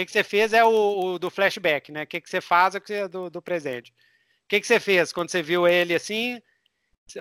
[0.00, 2.04] O que, que você fez é o, o do flashback, né?
[2.04, 3.90] O que, que você faz é do, do presente.
[3.90, 6.40] O que, que você fez quando você viu ele assim?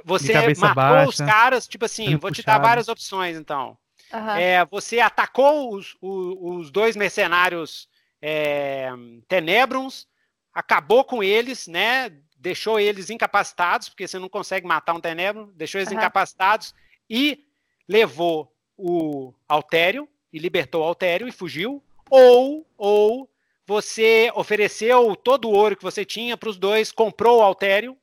[0.06, 2.36] Você matou baixa, os caras, tipo assim, vou puxado.
[2.36, 3.78] te dar várias opções, então.
[4.14, 4.30] Uhum.
[4.32, 7.90] É, você atacou os, os, os dois mercenários
[8.22, 8.90] é,
[9.28, 10.08] Tenebrons,
[10.54, 12.12] acabou com eles, né?
[12.38, 15.98] Deixou eles incapacitados, porque você não consegue matar um Tenebron, deixou eles uhum.
[15.98, 16.74] incapacitados
[17.10, 17.46] e
[17.88, 23.30] levou o Altério e libertou o Altério e fugiu, ou, ou
[23.66, 27.98] você ofereceu todo o ouro que você tinha para os dois, comprou o Altério,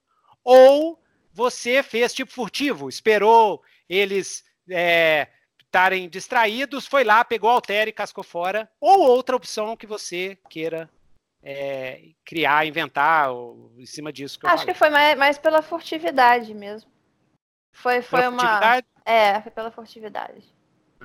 [0.44, 4.44] ou você fez tipo furtivo, esperou eles
[5.66, 9.86] estarem é, distraídos, foi lá, pegou o Altério e cascou fora, ou outra opção que
[9.86, 10.88] você queira
[11.42, 14.38] é, criar, inventar, ou, em cima disso.
[14.38, 16.90] Que Acho que foi mais, mais, pela furtividade mesmo.
[17.72, 18.40] Foi, foi pela uma.
[18.40, 18.86] Furtividade?
[19.04, 20.44] É, foi pela furtividade.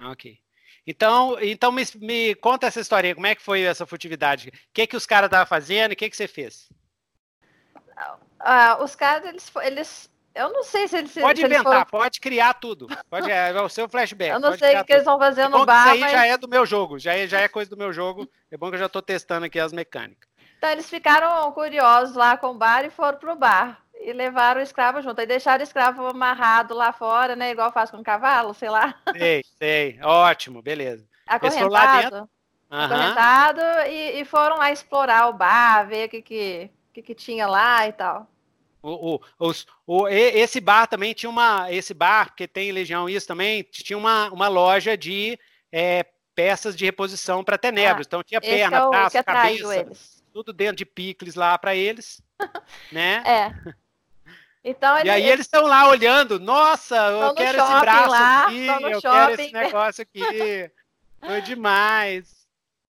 [0.04, 0.40] Ok.
[0.86, 3.14] Então, então me, me conta essa história.
[3.14, 4.50] Como é que foi essa furtividade?
[4.50, 6.70] O que, que os caras estavam fazendo e o que, que você fez?
[8.40, 10.12] Ah, os caras, eles, eles.
[10.34, 11.14] Eu não sei se eles.
[11.14, 12.04] Pode se inventar, eles foram...
[12.04, 12.88] pode criar tudo.
[13.10, 14.32] Pode, é, é o seu flashback.
[14.32, 15.88] Eu não sei o que eles vão fazer no bar.
[15.88, 16.12] Isso aí mas...
[16.12, 18.28] já é do meu jogo, já é, já é coisa do meu jogo.
[18.50, 20.30] É bom que eu já estou testando aqui as mecânicas.
[20.58, 24.64] Então, eles ficaram curiosos lá com o bar e foram pro bar e levaram o
[24.64, 25.20] escravo junto.
[25.20, 27.52] Aí deixaram o escravo amarrado lá fora, né?
[27.52, 28.96] Igual faz com o cavalo, sei lá.
[29.18, 30.00] Sei, sei.
[30.02, 31.06] Ótimo, beleza.
[31.28, 32.30] Acorrentado.
[32.70, 33.92] Acorrentado uhum.
[33.92, 37.88] e, e, foram lá explorar o bar, ver o que, que, que, que tinha lá
[37.88, 38.28] e tal.
[38.82, 41.72] O, o, os, o, esse bar também tinha uma.
[41.72, 45.38] Esse bar, porque tem Legião isso também, tinha uma, uma loja de
[45.72, 48.08] é, peças de reposição para tenebros.
[48.08, 50.24] Ah, então tinha perna, é braço, cabeça, eles.
[50.34, 52.24] tudo dentro de picles lá para eles.
[52.92, 53.22] né?
[53.26, 53.74] É.
[54.64, 58.68] Então, ele, e aí eles estão lá olhando, nossa, eu quero esse braço lá, aqui,
[58.68, 59.02] eu shopping.
[59.02, 60.72] quero esse negócio aqui.
[61.20, 62.42] Foi demais.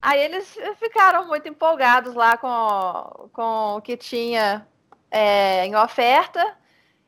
[0.01, 4.67] Aí eles ficaram muito empolgados lá com, com o que tinha
[5.09, 6.45] é, em oferta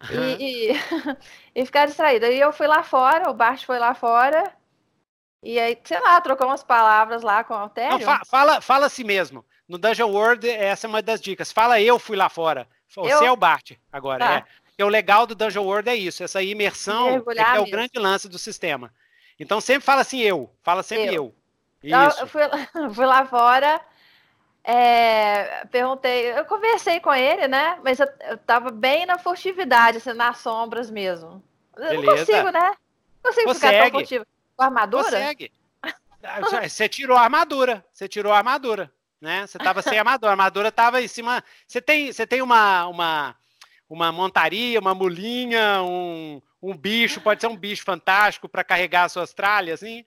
[0.09, 0.37] uhum.
[0.39, 0.81] e, e,
[1.57, 2.29] e ficaram distraídos.
[2.29, 4.53] Aí eu fui lá fora, o Bart foi lá fora,
[5.45, 7.99] e aí, sei lá, trocou umas palavras lá com o Altério.
[7.99, 9.45] Não, fa fala, fala assim mesmo.
[9.69, 11.53] No Dungeon World, essa é uma das dicas.
[11.53, 12.67] Fala eu fui lá fora.
[12.95, 13.25] Você eu...
[13.25, 14.25] é o Bart agora.
[14.25, 14.35] Tá.
[14.37, 14.45] É.
[14.79, 18.29] E o legal do Dungeon World é isso, essa imersão é, é, o grande lance
[18.29, 18.93] do sistema.
[19.39, 21.13] Então sempre fala assim eu, fala sempre eu.
[21.13, 21.35] eu.
[21.83, 22.43] Então, eu fui,
[22.95, 23.81] fui, lá fora,
[24.65, 27.79] é, perguntei, eu conversei com ele, né?
[27.85, 31.43] Mas eu, eu tava bem na furtividade, assim, nas sombras mesmo.
[31.77, 32.73] Eu não consigo, né?
[33.23, 33.77] Não consigo Consegue.
[33.77, 34.27] ficar tão furtivo.
[34.57, 35.05] Com armadura?
[35.05, 35.53] Consegue.
[36.63, 37.85] Você tirou a armadura.
[37.93, 38.91] Você tirou a armadura
[39.25, 39.47] né?
[39.47, 41.43] Você estava sem armadura, a armadura estava em cima.
[41.67, 43.37] Você tem, você tem uma, uma,
[43.89, 49.33] uma montaria, uma mulinha, um, um bicho, pode ser um bicho fantástico para carregar suas
[49.33, 50.05] tralhas, assim?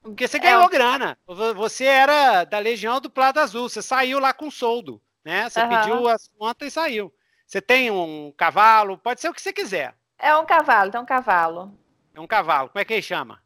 [0.00, 1.18] Porque você é, ganhou é, grana.
[1.56, 5.50] Você era da Legião do Plata Azul, você saiu lá com soldo, né?
[5.50, 5.68] Você uhum.
[5.68, 7.12] pediu as contas e saiu.
[7.44, 9.94] Você tem um cavalo, pode ser o que você quiser.
[10.16, 11.76] É um cavalo, tem um cavalo.
[12.14, 12.68] É um cavalo.
[12.68, 13.42] Como é que ele chama?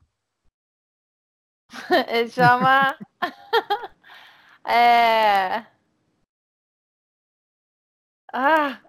[2.09, 2.97] ele chama.
[4.67, 5.67] é.
[8.33, 8.81] Ah!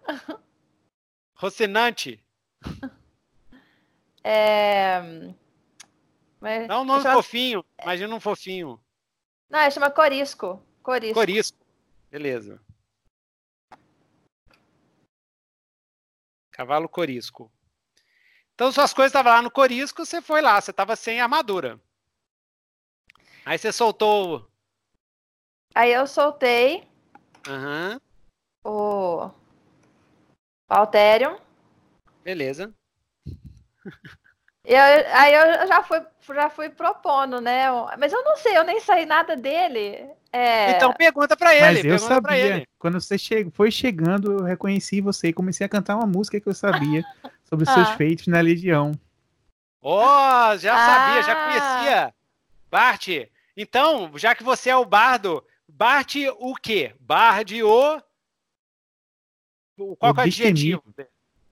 [1.36, 2.24] Rocinante.
[4.28, 5.00] É.
[6.42, 6.68] Mas...
[6.68, 7.14] Dá um nome chama...
[7.14, 7.64] fofinho.
[7.80, 8.84] Imagina um fofinho.
[9.48, 10.66] Não, ele chama Corisco.
[10.82, 11.14] Corisco.
[11.14, 11.58] Corisco.
[12.10, 12.60] Beleza.
[16.52, 17.52] Cavalo Corisco.
[18.56, 21.80] Então suas coisas estavam lá no Corisco, você foi lá, você estava sem armadura.
[23.46, 24.50] Aí você soltou.
[25.76, 26.88] Aí eu soltei.
[27.48, 28.00] Uhum.
[28.64, 29.30] O.
[30.70, 31.38] Alterium.
[32.24, 32.74] Beleza.
[34.64, 34.80] Eu,
[35.14, 36.02] aí eu já fui,
[36.34, 37.66] já fui propondo, né?
[38.00, 40.10] Mas eu não sei, eu nem saí nada dele.
[40.32, 40.72] É...
[40.72, 41.84] Então pergunta para ele.
[41.84, 42.66] Mas eu sabia.
[42.80, 43.48] Quando você che...
[43.52, 47.04] foi chegando, eu reconheci você e comecei a cantar uma música que eu sabia
[47.46, 47.96] sobre os seus ah.
[47.96, 48.94] feitos na Legião.
[49.82, 50.88] Oh, já ah.
[50.88, 52.14] sabia, já conhecia.
[52.72, 53.08] Bart,
[53.56, 55.44] então, já que você é o bardo,
[55.78, 56.96] Bart o quê?
[57.02, 58.02] Bard o...
[59.76, 60.82] Qual o é o adjetivo?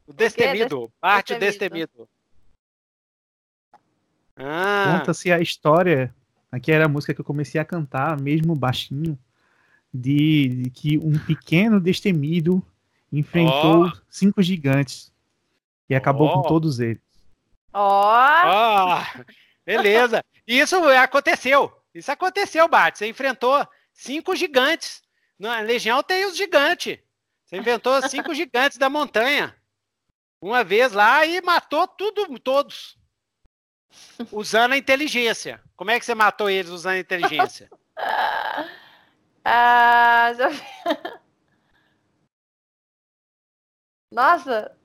[0.08, 0.94] O destemido.
[1.02, 2.10] Bart o destemido.
[4.36, 5.00] Ah.
[5.00, 6.16] Conta-se a história,
[6.50, 9.20] aqui era a música que eu comecei a cantar, mesmo baixinho,
[9.94, 12.66] de, de que um pequeno destemido
[13.12, 13.92] enfrentou oh.
[14.10, 15.12] cinco gigantes
[15.90, 16.34] e acabou oh.
[16.34, 17.02] com todos eles.
[17.74, 18.10] Ó!
[18.46, 19.20] Oh.
[19.20, 19.24] oh.
[19.66, 20.24] Beleza.
[20.48, 21.72] Isso aconteceu.
[21.94, 22.96] Isso aconteceu, Bart.
[22.96, 25.02] Você enfrentou cinco gigantes.
[25.40, 27.00] Na Legião tem os gigantes.
[27.46, 29.56] Você inventou cinco gigantes da montanha.
[30.42, 32.98] Uma vez lá e matou tudo, todos.
[34.32, 35.62] Usando a inteligência.
[35.76, 37.70] Como é que você matou eles usando a inteligência?
[39.46, 40.50] ah, já...
[44.12, 44.76] Nossa,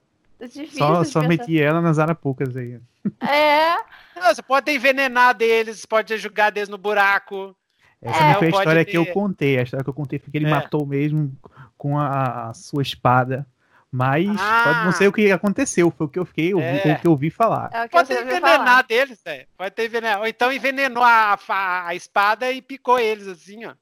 [0.40, 0.79] é difícil.
[0.79, 2.81] Só, só meti ela nas arapucas aí.
[3.21, 3.77] É.
[4.14, 7.57] Não, você pode envenenar deles, pode jogar deles no buraco.
[8.01, 8.91] Essa é, não foi a história ter...
[8.91, 9.59] que eu contei.
[9.59, 10.51] A história que eu contei foi que ele é.
[10.51, 11.33] matou mesmo
[11.77, 13.47] com a, a sua espada
[13.91, 14.65] mas ah.
[14.65, 16.95] pode não ser o que aconteceu, foi o que eu fiquei, é.
[16.95, 17.71] o que eu ouvi falar.
[17.73, 19.49] É pode ter envenenado eles, velho.
[19.57, 20.21] Pode ter envenenado.
[20.21, 23.75] Ou então envenenou a, a, a, espada e picou eles assim, ó.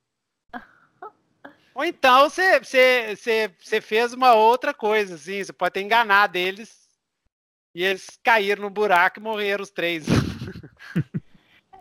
[1.74, 5.42] Ou então você, você, você, você fez uma outra coisa, assim.
[5.42, 6.88] Você pode ter enganado eles
[7.74, 10.06] e eles caíram no buraco e morreram os três.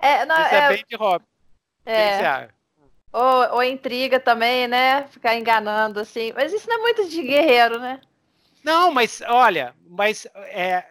[0.02, 1.26] É, não, Isso é, é bem de hobby.
[1.86, 2.50] É.
[3.12, 5.08] Ou, ou intriga também, né?
[5.08, 6.34] Ficar enganando, assim.
[6.36, 8.02] Mas isso não é muito de guerreiro, né?
[8.64, 10.84] Não, mas olha, mas é,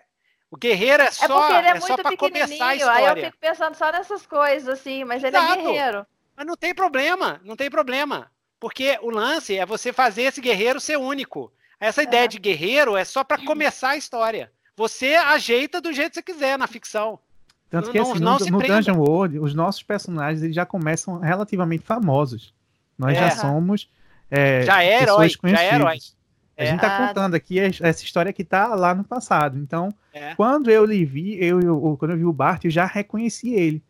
[0.51, 3.13] o guerreiro é, é só é, é só para começar a história.
[3.13, 5.53] Aí eu fico pensando só nessas coisas assim, mas Exato.
[5.53, 6.07] ele é guerreiro.
[6.37, 8.31] Mas não tem problema, não tem problema,
[8.61, 11.53] porque o lance é você fazer esse guerreiro ser único.
[11.81, 12.05] Essa é.
[12.05, 14.53] ideia de guerreiro é só para começar a história.
[14.77, 17.19] Você ajeita do jeito que você quiser na ficção.
[17.70, 21.18] Tanto que não, assim, não no, no Dungeon World, os nossos personagens eles já começam
[21.18, 22.55] relativamente famosos.
[22.96, 23.20] Nós é.
[23.20, 23.88] já somos
[24.31, 25.98] é, já é herói, já é herói.
[26.57, 27.09] A gente está é.
[27.09, 29.59] contando aqui essa história que está lá no passado.
[29.59, 30.35] Então, é.
[30.35, 33.83] quando eu lhe vi, eu, eu, quando eu vi o Bart, eu já reconheci ele.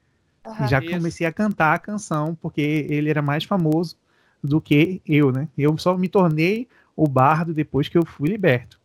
[0.46, 0.90] Uhum, já isso.
[0.90, 3.96] comecei a cantar a canção, porque ele era mais famoso
[4.42, 5.48] do que eu, né?
[5.56, 8.80] Eu só me tornei o bardo depois que eu fui liberto.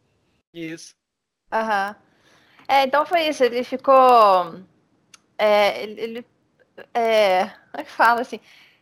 [0.54, 0.93] Isso.
[1.52, 1.89] Aham.
[1.89, 1.95] Uhum.
[2.67, 3.43] É, então foi isso.
[3.43, 4.56] Ele ficou.
[5.39, 6.02] É, ele.
[6.02, 6.25] ele
[6.93, 8.39] é, como é que fala assim?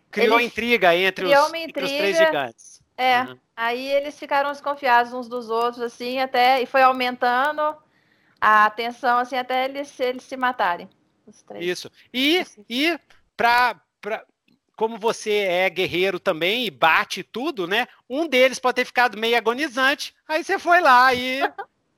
[0.09, 2.81] Criou intriga entre, os, intriga, entre os três gigantes.
[2.97, 3.37] É, uhum.
[3.55, 7.75] aí eles ficaram desconfiados uns dos outros, assim, até, e foi aumentando
[8.41, 10.89] a tensão, assim, até eles, eles se matarem.
[11.59, 11.91] Isso.
[12.11, 12.65] E, assim.
[12.67, 12.99] e
[13.35, 14.25] pra, pra,
[14.75, 17.87] como você é guerreiro também e bate tudo, né?
[18.09, 21.41] Um deles pode ter ficado meio agonizante, aí você foi lá e.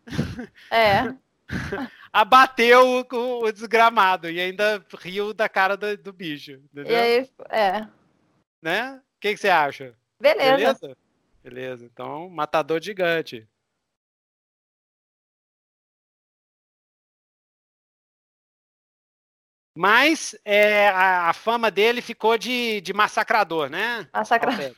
[0.71, 1.13] é.
[2.11, 6.51] abateu o, o, desgramado e ainda riu da cara do, do bicho.
[6.51, 6.91] Entendeu?
[6.91, 7.87] E aí, é.
[8.61, 8.95] Né?
[8.95, 9.95] O que, que você acha?
[10.21, 10.55] Beleza.
[10.55, 10.97] Beleza?
[11.43, 11.85] Beleza.
[11.85, 13.47] Então, matador gigante.
[19.75, 24.09] Mas é, a, a, fama dele ficou de, de massacrador, né?
[24.11, 24.75] Massacrador.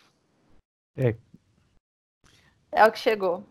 [0.96, 1.16] É.
[2.72, 3.44] É o que chegou.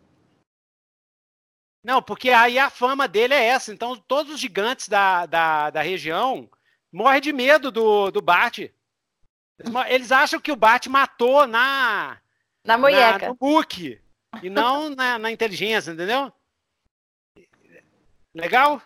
[1.82, 3.72] Não, porque aí a fama dele é essa.
[3.72, 6.48] Então, todos os gigantes da, da, da região
[6.92, 8.74] morrem de medo do, do Bate.
[9.88, 12.18] Eles acham que o Bart matou na.
[12.64, 13.28] Na moieca.
[13.28, 14.00] no book.
[14.42, 16.32] E não na, na, inteligência, entendeu?
[18.34, 18.80] Legal?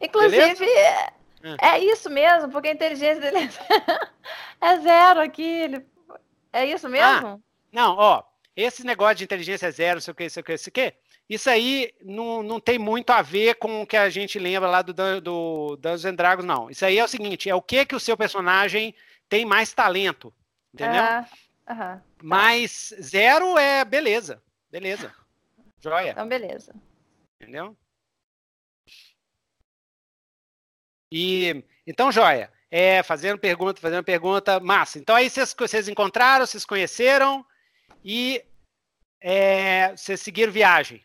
[0.00, 1.12] Inclusive, é,
[1.60, 3.48] é, isso mesmo, porque a inteligência dele
[4.60, 5.42] é zero aqui.
[5.42, 5.86] Ele...
[6.52, 7.28] É isso mesmo?
[7.28, 7.38] Ah,
[7.72, 8.22] não, ó.
[8.54, 10.94] Esse negócio de inteligência é zero, sei o que, sei o que, sei o que.
[11.28, 14.82] Isso aí não, não tem muito a ver com o que a gente lembra lá
[14.82, 16.70] do, do Dungeons and Dragons, não.
[16.70, 18.94] Isso aí é o seguinte, é o que que o seu personagem
[19.28, 20.32] tem mais talento,
[20.74, 21.02] entendeu?
[21.02, 22.02] Uh -huh.
[22.22, 25.14] Mas zero é beleza, beleza.
[25.80, 26.12] Joia.
[26.12, 26.74] Então, beleza.
[27.40, 27.76] Entendeu?
[31.10, 32.50] E, então, joia.
[32.70, 34.98] É, fazendo pergunta, fazendo pergunta, massa.
[34.98, 37.44] Então aí vocês, vocês encontraram, vocês conheceram
[38.02, 38.42] e
[39.20, 41.04] é, vocês seguiram viagem.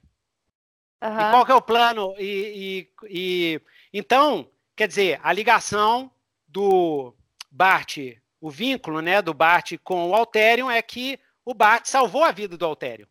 [1.01, 1.19] Uhum.
[1.19, 2.15] E qual que é o plano?
[2.17, 3.61] E, e, e,
[3.93, 6.11] então, quer dizer, a ligação
[6.47, 7.13] do
[7.51, 7.97] Bart,
[8.41, 12.57] o vínculo, né, do Bart com o Alterion é que o Bart salvou a vida
[12.57, 13.07] do Alterion,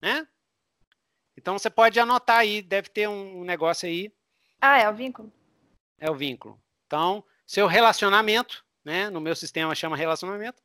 [0.00, 0.26] né?
[1.36, 4.12] Então você pode anotar aí, deve ter um negócio aí.
[4.60, 5.32] Ah, é o vínculo.
[5.98, 6.60] É o vínculo.
[6.86, 10.62] Então, seu relacionamento, né, no meu sistema chama relacionamento,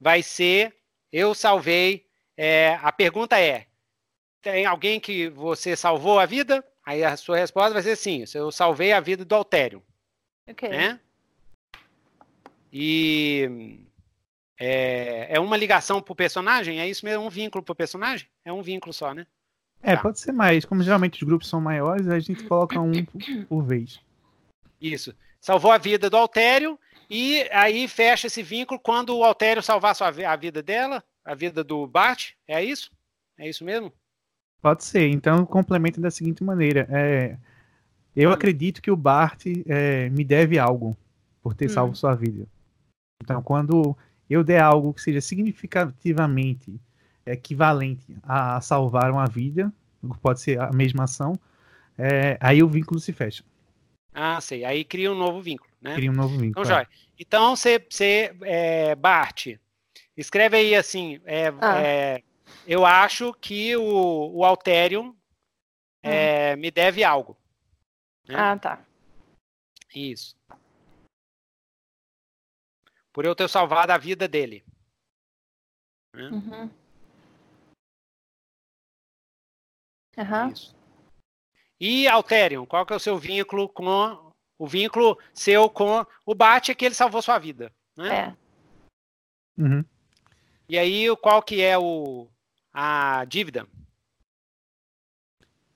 [0.00, 0.76] vai ser
[1.14, 2.08] eu salvei.
[2.36, 3.68] É, a pergunta é:
[4.44, 6.62] tem alguém que você salvou a vida?
[6.84, 9.82] Aí a sua resposta vai ser sim, eu salvei a vida do Altério.
[10.46, 10.68] Ok.
[10.68, 11.00] Né?
[12.70, 13.80] E
[14.60, 16.78] é, é uma ligação pro personagem?
[16.78, 17.24] É isso mesmo?
[17.24, 18.28] Um vínculo pro personagem?
[18.44, 19.26] É um vínculo só, né?
[19.82, 20.02] É, tá.
[20.02, 20.66] pode ser mais.
[20.66, 22.92] Como geralmente os grupos são maiores, a gente coloca um
[23.48, 24.00] por vez.
[24.78, 25.14] Isso.
[25.40, 26.78] Salvou a vida do Altério
[27.08, 31.64] e aí fecha esse vínculo quando o Altério salvar sua, a vida dela, a vida
[31.64, 32.32] do Bart.
[32.46, 32.90] É isso?
[33.38, 33.92] É isso mesmo?
[34.64, 35.10] Pode ser.
[35.10, 36.88] Então, complementa da seguinte maneira.
[36.90, 37.36] É,
[38.16, 40.96] eu acredito que o Bart é, me deve algo
[41.42, 41.68] por ter hum.
[41.68, 42.46] salvo sua vida.
[43.22, 43.94] Então, quando
[44.28, 46.80] eu der algo que seja significativamente
[47.26, 49.70] equivalente a salvar uma vida,
[50.22, 51.38] pode ser a mesma ação,
[51.98, 53.44] é, aí o vínculo se fecha.
[54.14, 54.64] Ah, sei.
[54.64, 55.94] Aí cria um novo vínculo, né?
[55.94, 56.64] Cria um novo vínculo.
[56.64, 56.86] Então, é.
[57.18, 59.48] Então, você, você é, Bart,
[60.16, 62.22] escreve aí assim, é, ah.
[62.46, 65.16] É eu acho que o, o Alterium
[66.02, 66.60] é, hum.
[66.60, 67.36] me deve algo.
[68.28, 68.34] Né?
[68.36, 68.84] Ah, tá.
[69.94, 70.36] Isso.
[73.12, 74.64] Por eu ter salvado a vida dele.
[76.12, 76.28] Né?
[76.28, 76.70] Uhum.
[80.16, 80.48] Uhum.
[80.50, 80.74] Isso.
[81.78, 86.70] E Alterium, qual que é o seu vínculo com o vínculo seu com o Bate
[86.70, 88.18] é que ele salvou sua vida, né?
[88.18, 88.36] É.
[89.60, 89.84] Uhum.
[90.68, 92.28] E aí, qual que é o,
[92.74, 93.68] a dívida?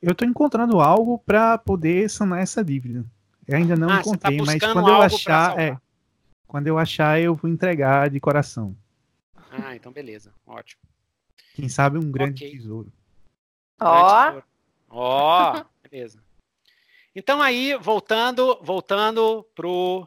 [0.02, 3.04] Eu estou encontrando algo para poder sanar essa dívida.
[3.46, 5.78] Eu ainda não ah, tá encontrei, tá mas quando eu achar, é,
[6.46, 8.76] quando eu achar, eu vou entregar de coração.
[9.50, 10.82] Ah, então beleza, ótimo.
[11.54, 12.56] Quem sabe um grande okay.
[12.56, 12.92] tesouro.
[13.80, 14.42] Ó,
[14.90, 16.22] ó, beleza.
[17.14, 20.06] Então aí, voltando, voltando pro,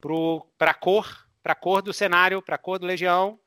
[0.00, 3.38] pro, pra cor, pra cor do cenário, pra cor do Legião,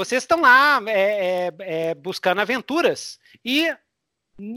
[0.00, 3.20] vocês estão lá é, é, é, buscando aventuras.
[3.44, 3.70] E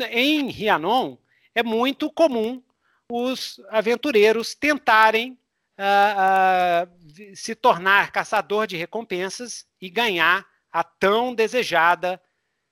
[0.09, 1.17] em Rianon
[1.53, 2.63] é muito comum
[3.11, 5.37] os aventureiros tentarem
[5.77, 12.21] uh, uh, se tornar caçador de recompensas e ganhar a tão desejada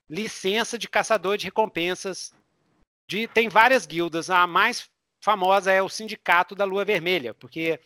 [0.09, 2.33] licença de caçador de recompensas.
[3.05, 7.81] De, tem várias guildas, a mais famosa é o Sindicato da Lua Vermelha, porque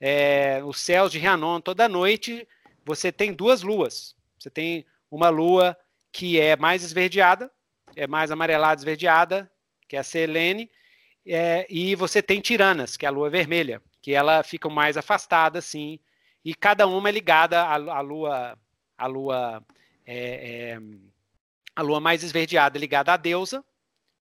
[0.00, 2.48] é, os céus de Rianon toda noite
[2.84, 4.14] você tem duas luas.
[4.38, 5.76] Você tem uma lua
[6.12, 7.50] que é mais esverdeada,
[7.96, 9.50] é mais amarelada, esverdeada,
[9.88, 10.70] que é a Selene,
[11.26, 15.58] é, e você tem Tiranas, que é a lua vermelha, que ela fica mais afastada,
[15.58, 15.98] assim,
[16.44, 18.58] e cada uma é ligada à, à lua,
[18.98, 19.64] à lua,
[20.04, 20.76] é,
[21.76, 23.64] é, lua mais esverdeada ligada à deusa,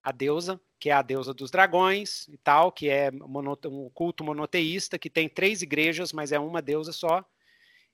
[0.01, 4.99] a deusa, que é a deusa dos dragões e tal, que é um culto monoteísta,
[4.99, 7.23] que tem três igrejas, mas é uma deusa só.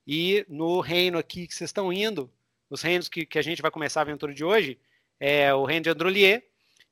[0.06, 2.30] E no reino aqui que vocês estão indo,
[2.68, 4.78] os reinos que, que a gente vai começar a aventura de hoje,
[5.18, 6.44] é o reino de Androlier,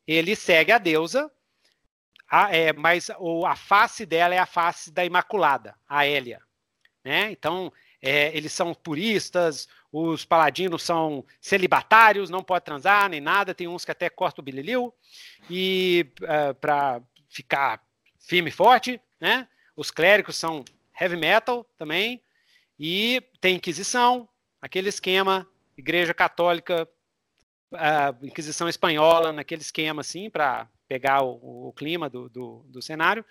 [0.06, 1.30] ele segue a deusa,
[2.30, 6.40] a, é, mas a face dela é a face da Imaculada, a Hélia.
[7.04, 7.30] Né?
[7.30, 13.66] Então, é, eles são puristas, os paladinos são celibatários, não pode transar nem nada, tem
[13.66, 14.94] uns que até cortam o bililil,
[15.48, 17.82] e uh, é, para ficar
[18.18, 19.48] firme e forte, né?
[19.74, 20.64] Os clérigos são
[21.00, 22.20] heavy metal também,
[22.78, 24.28] e tem Inquisição,
[24.62, 26.88] aquele esquema, Igreja Católica,
[28.22, 33.24] Inquisição Espanhola, naquele esquema assim, para pegar o, o, clima do, do, do cenário,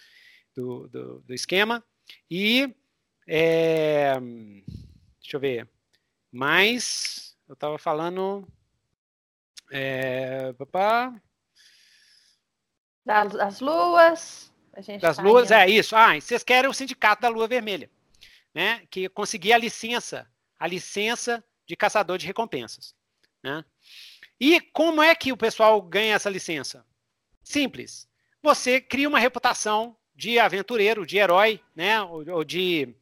[0.53, 1.83] do, do, do, esquema.
[2.29, 2.75] E,
[3.27, 4.19] é,
[5.19, 5.69] deixa eu ver,
[6.31, 8.45] mais, eu estava falando.
[9.71, 11.13] É, papá.
[13.05, 14.53] Das, luas.
[15.01, 15.53] das tá luas, indo.
[15.53, 15.95] é isso.
[15.95, 17.89] Ah, vocês querem o sindicato da lua vermelha
[18.57, 20.27] né, que conseguia a licença,
[20.57, 22.95] a licença de caçador de recompensas.
[23.43, 23.63] Né?
[24.39, 26.83] E como é que o pessoal ganha essa licença?
[27.43, 28.09] Simples.
[28.41, 32.01] Você cria uma reputação de aventureiro, de herói, né?
[32.01, 32.95] Ou, ou de,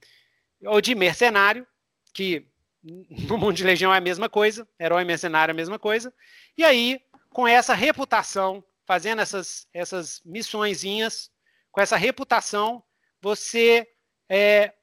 [0.66, 1.66] ou de mercenário,
[2.14, 2.46] que
[2.84, 6.14] no mundo de Legião é a mesma coisa, herói mercenário é a mesma coisa.
[6.58, 7.00] E aí,
[7.30, 11.32] com essa reputação, fazendo essas, essas missõezinhas,
[11.72, 12.84] com essa reputação,
[13.22, 13.88] você
[14.28, 14.74] é,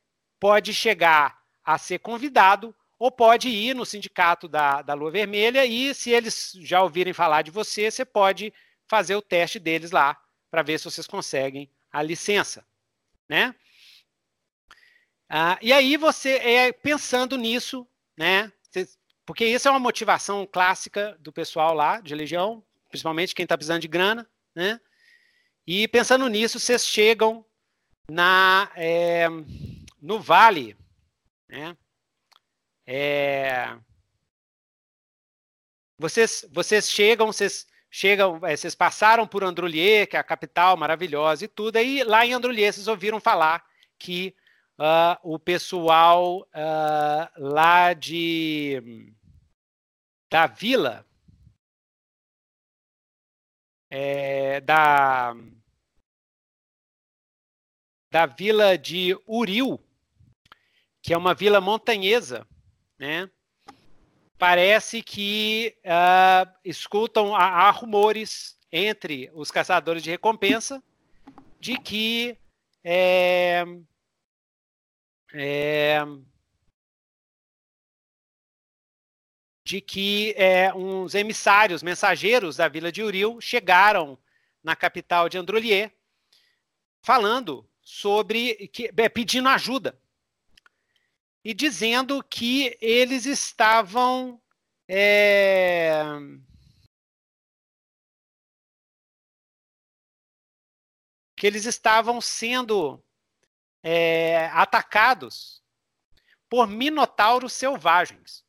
[0.43, 5.95] pode chegar a ser convidado ou pode ir no sindicato da, da Lua Vermelha e,
[5.95, 8.53] se eles já ouvirem falar de você, você pode
[8.89, 10.21] fazer o teste deles lá
[10.51, 12.67] para ver se vocês conseguem a licença,
[13.29, 13.55] né?
[15.29, 17.87] Ah, e aí você é pensando nisso,
[18.17, 18.53] né?
[19.25, 23.83] Porque isso é uma motivação clássica do pessoal lá de Legião, principalmente quem está precisando
[23.83, 24.81] de grana, né?
[25.65, 27.47] E pensando nisso, vocês chegam
[28.09, 29.29] na é,
[30.03, 30.77] no Vale,
[31.49, 31.77] né?
[32.85, 33.79] É,
[35.97, 41.45] vocês, vocês chegam, vocês chegam, é, vocês passaram por Androlier, que é a capital maravilhosa
[41.45, 43.65] e tudo, aí lá em Androlier vocês ouviram falar
[43.99, 44.35] que
[44.79, 49.13] uh, o pessoal uh, lá de
[50.29, 51.07] da vila
[53.89, 55.37] é, da
[58.11, 59.81] da vila de Uril,
[61.03, 62.47] que é uma vila montanhesa,
[62.97, 63.29] né?
[64.39, 70.83] Parece que uh, escutam há, há rumores entre os caçadores de recompensa
[71.61, 72.39] de que
[72.85, 73.65] é,
[75.35, 76.01] é,
[79.65, 84.19] de que é, uns emissários, mensageiros da vila de Uril chegaram
[84.63, 85.93] na capital de Androlier,
[87.03, 90.02] falando sobre, que, é, pedindo ajuda
[91.45, 94.41] e dizendo que eles estavam
[94.89, 96.03] é,
[101.37, 103.05] que eles estavam sendo
[103.83, 105.63] é, atacados
[106.49, 108.45] por minotauros selvagens,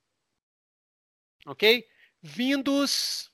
[1.45, 1.87] ok?
[2.21, 3.33] Vindos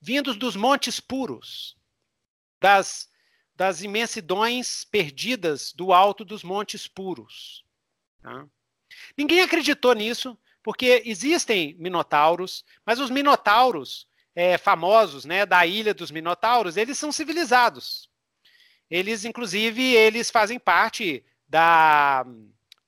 [0.00, 1.76] vindos dos montes puros,
[2.60, 3.09] das
[3.60, 7.62] das imensidões perdidas do alto dos montes puros.
[8.22, 8.46] Tá?
[9.14, 16.10] Ninguém acreditou nisso, porque existem minotauros, mas os minotauros é, famosos, né, da ilha dos
[16.10, 18.08] minotauros, eles são civilizados.
[18.90, 22.24] Eles, inclusive, eles fazem parte da,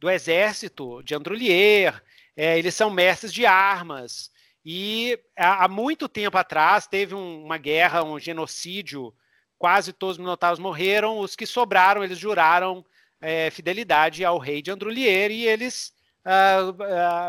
[0.01, 2.03] do exército de Androlier,
[2.35, 4.31] é, eles são mestres de armas,
[4.65, 9.15] e há, há muito tempo atrás teve um, uma guerra, um genocídio
[9.63, 12.85] quase todos os minotauros morreram, os que sobraram, eles juraram
[13.21, 15.95] é, fidelidade ao rei de Andrulier e eles.
[16.27, 16.73] Uh,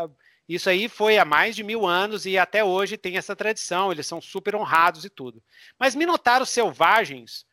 [0.08, 0.16] uh,
[0.48, 4.04] isso aí foi há mais de mil anos e até hoje tem essa tradição, eles
[4.08, 5.40] são super honrados e tudo.
[5.78, 7.46] Mas minotauros selvagens,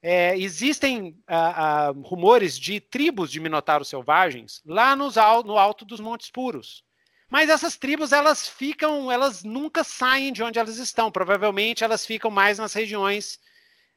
[0.00, 6.30] é, existem uh, rumores de tribos de minotauros selvagens lá nos, no alto dos Montes
[6.30, 6.84] Puros.
[7.28, 11.10] Mas essas tribos, elas ficam, elas nunca saem de onde elas estão.
[11.10, 13.40] Provavelmente elas ficam mais nas regiões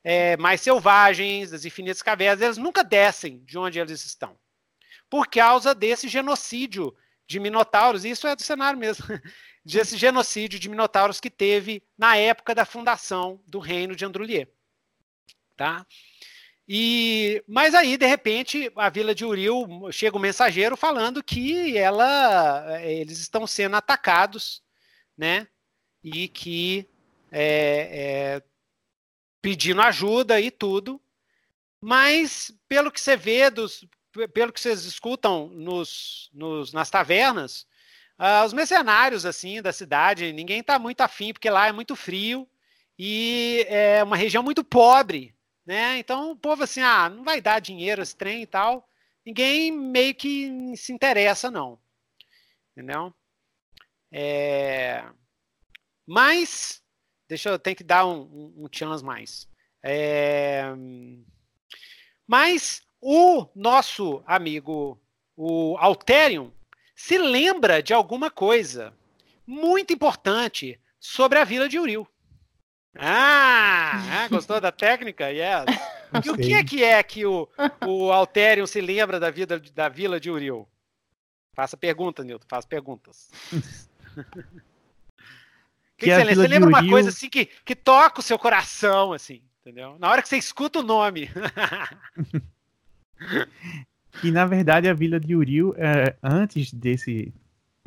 [0.04, 4.38] é, mais selvagens, das infinitas cavernas, eles nunca descem de onde eles estão.
[5.10, 6.96] Por causa desse genocídio
[7.26, 9.06] de minotauros, isso é do cenário mesmo,
[9.64, 14.50] desse genocídio de minotauros que teve na época da fundação do reino de Andrulier.
[15.56, 15.86] Tá?
[16.68, 22.82] E, mas aí, de repente, a vila de Uril chega um mensageiro falando que ela,
[22.82, 24.64] eles estão sendo atacados,
[25.18, 25.48] né?
[26.02, 26.88] E que
[27.32, 28.44] é, é,
[29.44, 31.02] pedindo ajuda e tudo.
[31.82, 33.86] Mas, pelo que você vê, dos,
[34.34, 37.68] pelo que vocês escutam nos, nos nas tavernas,
[38.18, 42.48] uh, os mercenários assim da cidade, ninguém está muito afim, porque lá é muito frio
[42.98, 45.36] e é uma região muito pobre.
[45.66, 45.98] Né?
[45.98, 48.88] Então o povo assim, ah, não vai dar dinheiro esse trem e tal.
[49.26, 51.78] Ninguém meio que se interessa, não.
[52.72, 53.14] Entendeu?
[54.10, 55.04] É...
[56.06, 56.83] Mas
[57.34, 59.48] Deixa eu ter que dar um, um, um chance mais.
[59.82, 60.66] É...
[62.28, 65.02] Mas o nosso amigo,
[65.36, 66.52] o Alterium,
[66.96, 68.94] se lembra de alguma coisa
[69.48, 72.08] muito importante sobre a vila de Uril.
[72.96, 75.32] Ah, gostou da técnica?
[75.32, 75.66] Yes.
[76.24, 77.50] E o que é que é que o,
[77.88, 80.70] o Alterium se lembra da, vida, da vila de Uril?
[81.56, 83.32] Faça pergunta, Nilton, faça perguntas.
[86.04, 86.92] Que, que, que você, você lembra uma Rio...
[86.92, 89.98] coisa assim que, que toca o seu coração, assim, entendeu?
[90.00, 91.30] Na hora que você escuta o nome.
[94.22, 97.34] que na verdade a vila de Uril, é, antes desse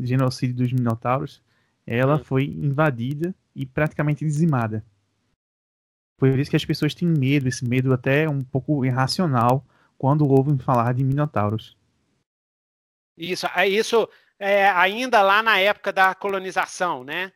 [0.00, 1.42] genocídio dos Minotauros,
[1.86, 2.24] ela hum.
[2.24, 4.84] foi invadida e praticamente dizimada.
[6.18, 9.64] Por isso que as pessoas têm medo, esse medo até um pouco irracional,
[9.98, 11.76] quando ouvem falar de minotauros.
[13.16, 14.08] Isso, é isso
[14.38, 17.32] é, ainda lá na época da colonização, né?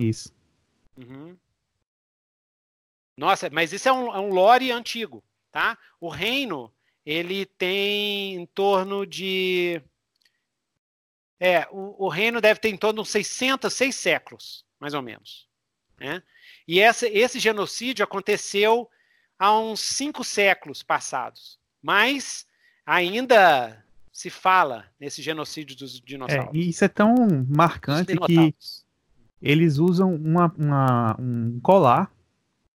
[0.00, 0.32] Isso.
[0.96, 1.36] Uhum.
[3.16, 5.22] Nossa, mas isso é um, é um lore antigo,
[5.52, 5.76] tá?
[6.00, 6.72] O reino,
[7.04, 9.82] ele tem em torno de...
[11.38, 15.48] É, o, o reino deve ter em torno de 600, seis séculos, mais ou menos.
[15.98, 16.22] Né?
[16.66, 18.88] E essa, esse genocídio aconteceu
[19.38, 21.58] há uns cinco séculos passados.
[21.82, 22.46] Mas
[22.84, 26.54] ainda se fala nesse genocídio dos dinossauros.
[26.54, 27.14] É, e isso é tão
[27.48, 28.54] marcante que
[29.40, 32.12] eles usam uma, uma, um colar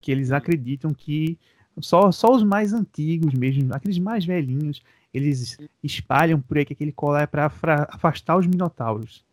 [0.01, 1.39] que eles acreditam que
[1.81, 4.83] só, só os mais antigos mesmo, aqueles mais velhinhos,
[5.13, 7.47] eles espalham por aí que aquele colar é para
[7.91, 9.25] afastar os minotauros.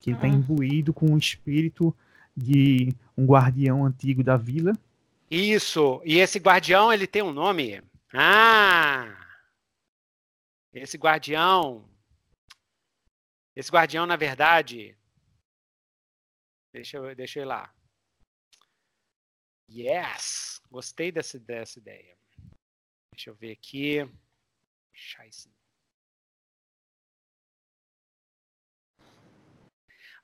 [0.00, 1.94] Que ele está imbuído com o espírito
[2.36, 4.72] de um guardião antigo da vila.
[5.30, 7.82] Isso, e esse guardião ele tem um nome.
[8.12, 9.14] Ah!
[10.72, 11.84] Esse guardião.
[13.56, 14.96] Esse guardião, na verdade.
[16.72, 17.74] Deixa eu, deixa eu ir lá.
[19.70, 20.60] Yes!
[20.70, 22.16] Gostei dessa, dessa ideia.
[23.12, 23.98] Deixa eu ver aqui.
[24.92, 25.50] Scheiße.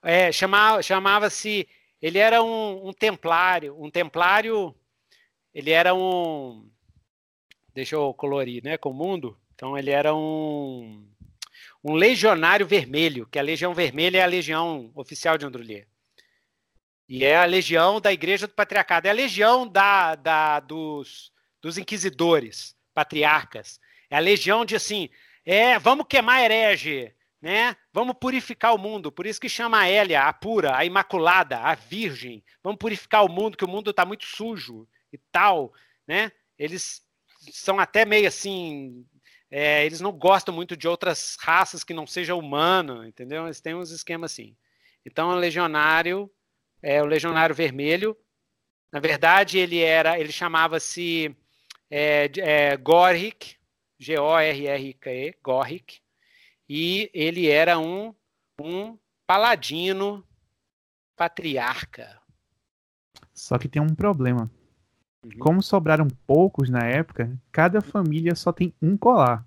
[0.03, 1.69] É, chamava, chamava-se.
[2.01, 3.75] Ele era um, um templário.
[3.83, 4.75] Um templário.
[5.53, 6.71] Ele era um.
[7.73, 8.77] Deixa eu colorir, né?
[8.77, 9.41] Com o mundo.
[9.55, 11.09] Então ele era um,
[11.83, 15.89] um legionário vermelho, que a Legião Vermelha é a legião oficial de Androlier.
[17.09, 21.77] E é a legião da Igreja do Patriarcado, é a legião da, da, dos, dos
[21.77, 23.79] inquisidores, patriarcas.
[24.09, 25.11] É a legião de assim,
[25.45, 27.77] é, vamos queimar herege, né?
[27.93, 29.13] Vamos purificar o mundo.
[29.13, 32.43] Por isso que chama a Hélia, a pura, a imaculada, a virgem.
[32.63, 35.73] Vamos purificar o mundo, que o mundo está muito sujo e tal,
[36.07, 36.33] né?
[36.59, 37.03] Eles
[37.53, 39.05] são até meio assim
[39.57, 43.45] é, eles não gostam muito de outras raças que não sejam humano, entendeu?
[43.45, 44.57] Eles têm uns esquemas assim.
[45.07, 46.29] Então, o legionário,
[46.85, 48.15] é, o legionário vermelho,
[48.93, 51.35] na verdade, ele era, ele chamava-se
[51.91, 53.57] é, é, Gorrick,
[53.99, 56.01] G-O-R-R-K-E, Gorrick,
[56.69, 58.15] e ele era um,
[58.61, 60.23] um paladino
[61.17, 62.21] patriarca.
[63.33, 64.51] Só que tem um problema.
[65.25, 65.39] Uhum.
[65.39, 69.45] Como sobraram poucos na época, cada família só tem um colar.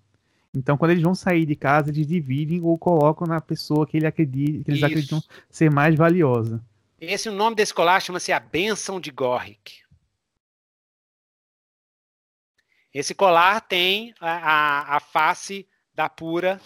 [0.56, 4.08] Então, quando eles vão sair de casa, eles dividem ou colocam na pessoa que, ele
[4.08, 4.86] acredita, que eles Isso.
[4.86, 6.60] acreditam ser mais valiosa.
[7.00, 9.84] Esse o nome desse colar chama-se a Bênção de Gorrick.
[12.91, 16.60] Esse colar tem a, a, a, face da Pura,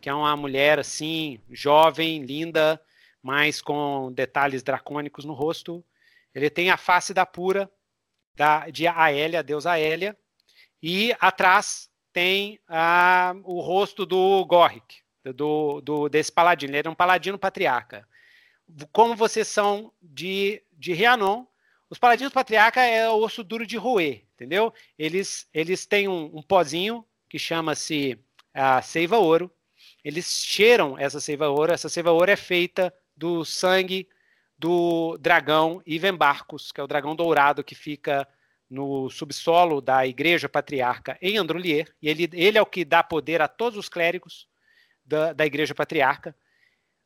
[0.00, 2.80] que é uma mulher assim, jovem, linda,
[3.20, 5.84] mas com detalhes dracônicos no rosto.
[6.32, 7.68] Ele tem a face da Pura,
[8.36, 10.16] da, de Aélia, a deusa Aélia,
[10.80, 15.00] e atrás tem ah, o rosto do Gorrick,
[15.34, 16.70] do, do, desse paladino.
[16.70, 18.06] Ele era um paladino patriarca.
[18.92, 21.44] Como vocês são de, de Rianon,
[21.90, 24.72] os paladinos patriarca é o osso duro de roer, entendeu?
[24.98, 28.18] Eles, eles têm um, um pozinho que chama-se
[28.54, 29.50] a seiva ouro.
[30.04, 31.72] Eles cheiram essa seiva ouro.
[31.72, 34.08] Essa seiva ouro é feita do sangue
[34.58, 38.26] do dragão Ivenbarcus, que é o dragão dourado que fica
[38.72, 43.42] no subsolo da igreja patriarca em Androlier, e ele, ele é o que dá poder
[43.42, 44.48] a todos os clérigos
[45.04, 46.34] da, da igreja patriarca.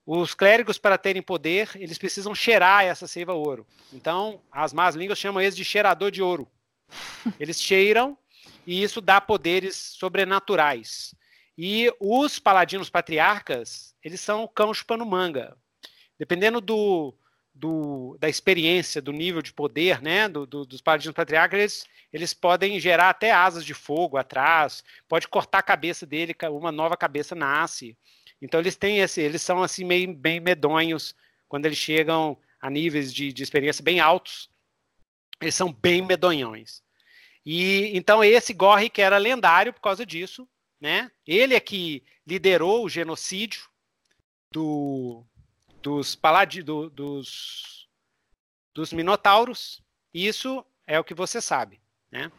[0.06, 3.66] Os clérigos, para terem poder, eles precisam cheirar essa seiva ouro.
[3.92, 6.48] Então, as más línguas chamam eles de cheirador de ouro.
[7.40, 8.16] Eles cheiram
[8.64, 11.12] e isso dá poderes sobrenaturais.
[11.58, 15.56] E os paladinos patriarcas, eles são o cão chupando manga.
[16.18, 17.12] Dependendo do,
[17.54, 22.34] do, da experiência, do nível de poder né, do, do, dos paladinos patriarcas, eles, eles,
[22.34, 27.34] podem gerar até asas de fogo atrás, pode cortar a cabeça dele, uma nova cabeça
[27.34, 27.96] nasce.
[28.40, 31.14] Então eles têm esse, eles são assim meio bem medonhos
[31.48, 34.50] quando eles chegam a níveis de, de experiência bem altos,
[35.40, 36.82] eles são bem medonhões.
[37.44, 40.48] E então esse Gorri que era lendário por causa disso,
[40.80, 41.10] né?
[41.26, 43.68] Ele é que liderou o genocídio
[44.52, 45.24] do
[45.82, 47.88] dos paladi do, dos,
[48.74, 49.80] dos minotauros.
[50.12, 51.80] Isso é o que você sabe,
[52.10, 52.32] né?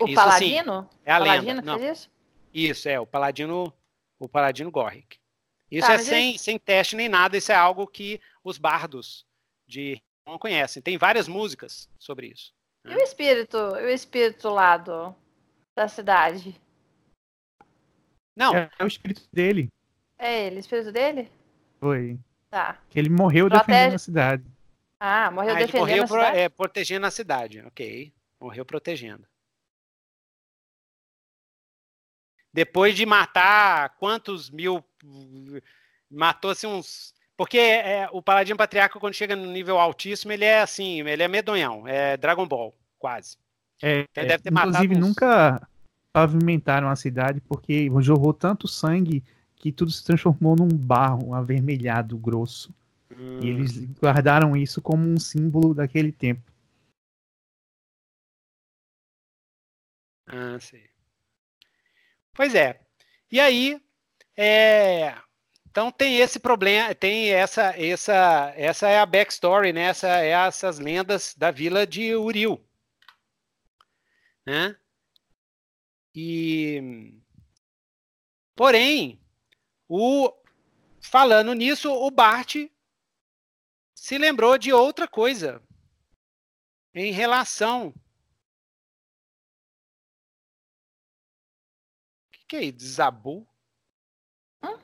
[0.00, 0.90] O isso, assim, paladino?
[1.04, 1.62] É a paladino lenda.
[1.62, 1.92] Não.
[1.92, 2.10] Isso?
[2.52, 2.88] isso?
[2.88, 3.72] é o paladino,
[4.20, 5.18] o paladino Gorrick.
[5.70, 9.26] Isso tá, é sem, sem teste nem nada, isso é algo que os bardos
[9.66, 10.82] de não conhecem.
[10.82, 12.52] Tem várias músicas sobre isso.
[12.84, 12.92] Né?
[12.92, 15.14] E o espírito, o espírito lá do,
[15.74, 16.60] da cidade?
[18.36, 18.54] Não.
[18.54, 19.68] É, é o espírito dele.
[20.18, 21.30] É ele, o espírito dele?
[21.78, 22.18] Foi.
[22.50, 22.78] Tá.
[22.90, 23.66] Que ele morreu Protege...
[23.66, 24.44] defendendo a cidade.
[24.98, 26.38] Ah, morreu ah, defendendo morreu a cidade?
[26.38, 28.12] é, protegendo a cidade, ok.
[28.40, 29.26] Morreu protegendo.
[32.52, 34.84] Depois de matar quantos mil.
[36.10, 37.14] Matou-se uns.
[37.36, 41.28] Porque é, o Paladino Patriarca, quando chega no nível altíssimo, ele é assim, ele é
[41.28, 43.38] medonhão, é Dragon Ball, quase.
[43.82, 45.00] É, então deve ter inclusive, uns...
[45.00, 45.66] nunca
[46.12, 49.24] pavimentaram a cidade porque jorrou tanto sangue
[49.56, 52.74] que tudo se transformou num barro avermelhado grosso.
[53.10, 53.40] Hum.
[53.42, 56.42] E eles guardaram isso como um símbolo daquele tempo.
[60.26, 60.89] Ah, sim.
[62.32, 62.80] Pois é.
[63.30, 63.80] E aí,
[64.36, 65.14] é...
[65.68, 69.82] então tem esse problema, tem essa, essa, essa é a backstory, né?
[69.82, 72.64] Essa é essas lendas da vila de Uril,
[74.46, 74.76] né?
[76.14, 77.14] E
[78.56, 79.20] porém,
[79.88, 80.32] o
[81.00, 82.56] falando nisso, o Bart
[83.94, 85.62] se lembrou de outra coisa
[86.94, 87.94] em relação
[92.50, 92.78] que é isso?
[92.78, 93.46] Desabou?
[94.62, 94.76] Hã?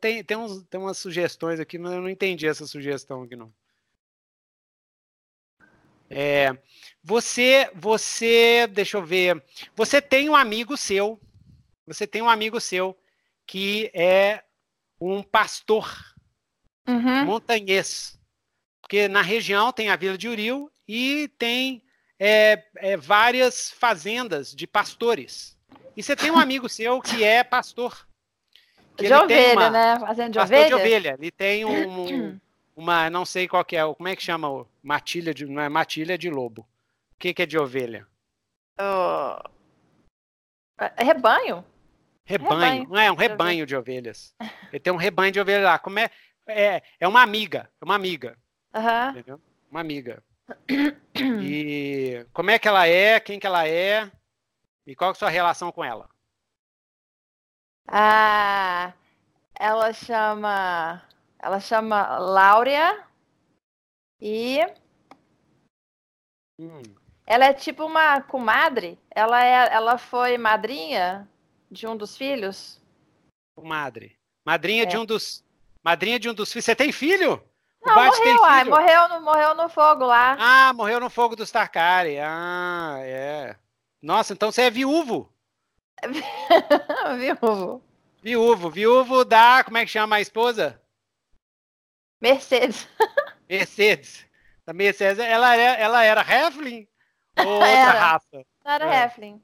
[0.00, 3.54] Tem, tem, uns, tem umas sugestões aqui, mas eu não entendi essa sugestão aqui, não.
[6.10, 6.56] É,
[7.02, 9.42] você, você, deixa eu ver.
[9.76, 11.20] Você tem um amigo seu.
[11.86, 12.98] Você tem um amigo seu
[13.46, 14.42] que é
[15.00, 15.88] um pastor
[16.88, 17.24] uhum.
[17.24, 18.18] montanhês.
[18.80, 21.84] Porque na região tem a Vila de Uril e tem
[22.18, 25.55] é, é, várias fazendas de pastores.
[25.96, 28.06] E você tem um amigo seu que é pastor.
[28.96, 29.98] Que de ovelha, uma, né?
[29.98, 30.68] Fazendo de pastor ovelha?
[30.68, 31.16] de ovelha.
[31.18, 32.38] Ele tem um,
[32.76, 34.66] uma, não sei qual que é, como é que chama?
[34.82, 36.62] Matilha de, não é matilha de lobo.
[36.62, 38.06] O que, que é de ovelha?
[38.78, 39.42] Uh,
[40.98, 41.64] rebanho.
[42.24, 42.88] Rebanho, rebanho.
[42.88, 44.34] não é um rebanho de ovelhas.
[44.70, 45.78] Ele tem um rebanho de ovelhas lá.
[45.78, 46.10] Como é?
[46.46, 48.36] É, é uma amiga, é uma amiga.
[48.74, 49.10] Uhum.
[49.10, 49.40] Entendeu?
[49.70, 50.22] Uma amiga.
[51.18, 53.18] E como é que ela é?
[53.18, 54.10] Quem que ela é?
[54.86, 56.08] E qual é a sua relação com ela?
[57.88, 58.92] Ah,
[59.54, 61.02] ela chama.
[61.38, 63.04] Ela chama Láurea
[64.20, 64.60] e.
[66.60, 66.82] Hum.
[67.26, 68.98] Ela é tipo uma comadre.
[69.10, 71.28] Ela, é, ela foi madrinha
[71.70, 72.80] de um dos filhos.
[73.56, 74.16] Comadre.
[74.44, 74.86] Madrinha é.
[74.86, 75.44] de um dos.
[75.82, 76.64] Madrinha de um dos filhos.
[76.64, 77.42] Você tem filho?
[77.84, 80.36] Não, morreu, ai, morreu, no, morreu no fogo lá.
[80.40, 82.18] Ah, morreu no fogo dos Tarkari.
[82.18, 83.56] Ah, é.
[84.06, 85.28] Nossa, então você é viúvo.
[87.18, 87.82] viúvo.
[88.22, 88.70] Viúvo.
[88.70, 89.64] Viúvo da.
[89.64, 90.80] Como é que chama a esposa?
[92.20, 92.88] Mercedes.
[93.50, 94.24] Mercedes.
[94.64, 96.86] A Mercedes, ela, é, ela era Heflin
[97.36, 97.98] ou outra era.
[97.98, 98.46] raça?
[98.64, 99.04] Era é.
[99.06, 99.42] Heflin.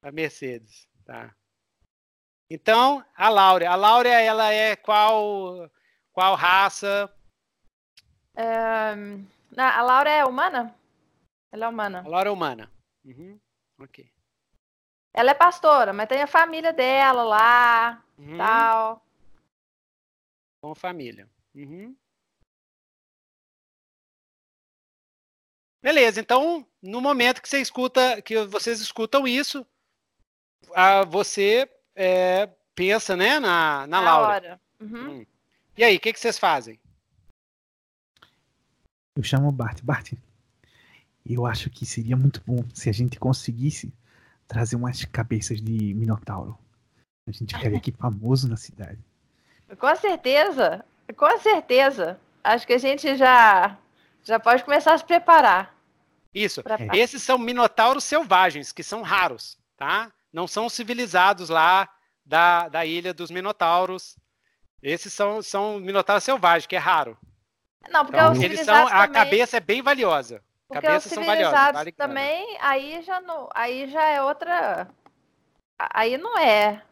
[0.00, 1.34] A Mercedes, tá.
[2.48, 3.68] Então, a Laura.
[3.68, 5.68] A Laura, ela é qual,
[6.12, 7.12] qual raça?
[8.36, 10.72] Um, a Laura é humana?
[11.50, 12.04] Ela é humana.
[12.06, 12.72] A Laura é humana.
[13.04, 13.40] Uhum.
[13.78, 14.10] Ok.
[15.12, 18.36] Ela é pastora, mas tem a família dela lá, uhum.
[18.36, 19.06] tal.
[20.60, 21.28] Com família.
[21.54, 21.96] Uhum.
[25.80, 29.66] Beleza, então no momento que você escuta, que vocês escutam isso,
[30.74, 34.28] a, você é, pensa, né, na, na, na Laura.
[34.28, 34.60] Hora.
[34.80, 35.20] Uhum.
[35.20, 35.26] Hum.
[35.76, 36.78] E aí, o que, que vocês fazem?
[39.16, 39.80] Eu chamo o Bart.
[39.82, 40.12] Bart,
[41.26, 43.92] eu acho que seria muito bom se a gente conseguisse
[44.46, 46.58] trazer umas cabeças de Minotauro.
[47.26, 48.98] A gente ficaria aqui famoso na cidade.
[49.78, 50.84] Com certeza,
[51.16, 52.20] com certeza.
[52.42, 53.78] Acho que a gente já
[54.22, 55.74] já pode começar a se preparar.
[56.34, 56.62] Isso.
[56.66, 56.98] É.
[56.98, 60.10] Esses são minotauros selvagens, que são raros, tá?
[60.32, 61.88] Não são civilizados lá
[62.24, 64.16] da, da ilha dos minotauros.
[64.82, 67.16] Esses são, são minotauros selvagens, que é raro.
[67.90, 70.42] Não, porque então, eles são, a cabeça é bem valiosa.
[70.68, 74.88] Porque os civilizados vale também, aí já, não, aí já é outra.
[75.78, 76.82] Aí não é.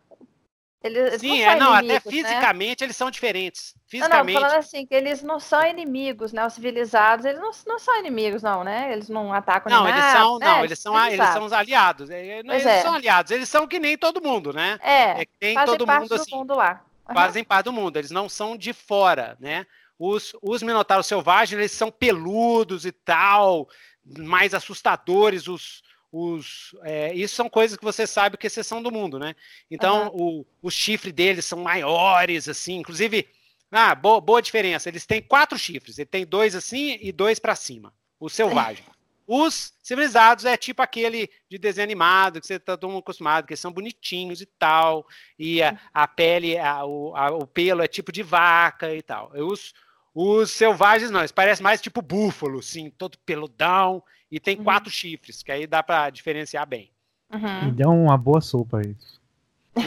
[0.82, 2.00] Eles, Sim, não é, não, até né?
[2.00, 2.86] fisicamente né?
[2.86, 3.74] eles são diferentes.
[3.86, 4.34] Fisicamente.
[4.34, 6.44] Não, não, falando assim, que eles não são inimigos, né?
[6.44, 8.92] Os civilizados, eles não, não são inimigos, não, né?
[8.92, 10.46] Eles não atacam Não, eles nada, são, né?
[10.46, 12.10] não, eles são, eles são os aliados.
[12.10, 12.82] Eles é.
[12.82, 14.78] são aliados, eles são que nem todo mundo, né?
[14.82, 16.34] É, é que nem todo mundo assim.
[16.34, 16.82] Mundo lá.
[17.08, 17.14] Uhum.
[17.14, 19.66] Fazem parte do mundo, eles não são de fora, né?
[19.98, 23.68] Os, os minotauros selvagens, eles são peludos e tal,
[24.04, 29.18] mais assustadores, os, os, é, isso são coisas que você sabe que exceção do mundo,
[29.18, 29.34] né?
[29.70, 30.40] Então, uhum.
[30.40, 33.28] o, o chifre deles são maiores, assim, inclusive,
[33.70, 37.54] ah, boa, boa diferença, eles têm quatro chifres, ele tem dois assim e dois para
[37.54, 38.84] cima, o selvagem.
[39.26, 43.56] Os civilizados é tipo aquele de desenho animado, que você está todo mundo acostumado, que
[43.56, 45.06] são bonitinhos e tal,
[45.38, 49.30] e a, a pele, a, o, a, o pelo é tipo de vaca e tal.
[49.34, 49.72] Os,
[50.14, 54.64] os selvagens não, eles parecem mais tipo búfalo, assim, todo peludão, e tem uhum.
[54.64, 56.90] quatro chifres, que aí dá para diferenciar bem.
[57.32, 57.68] Uhum.
[57.68, 59.20] E dá uma boa sopa isso.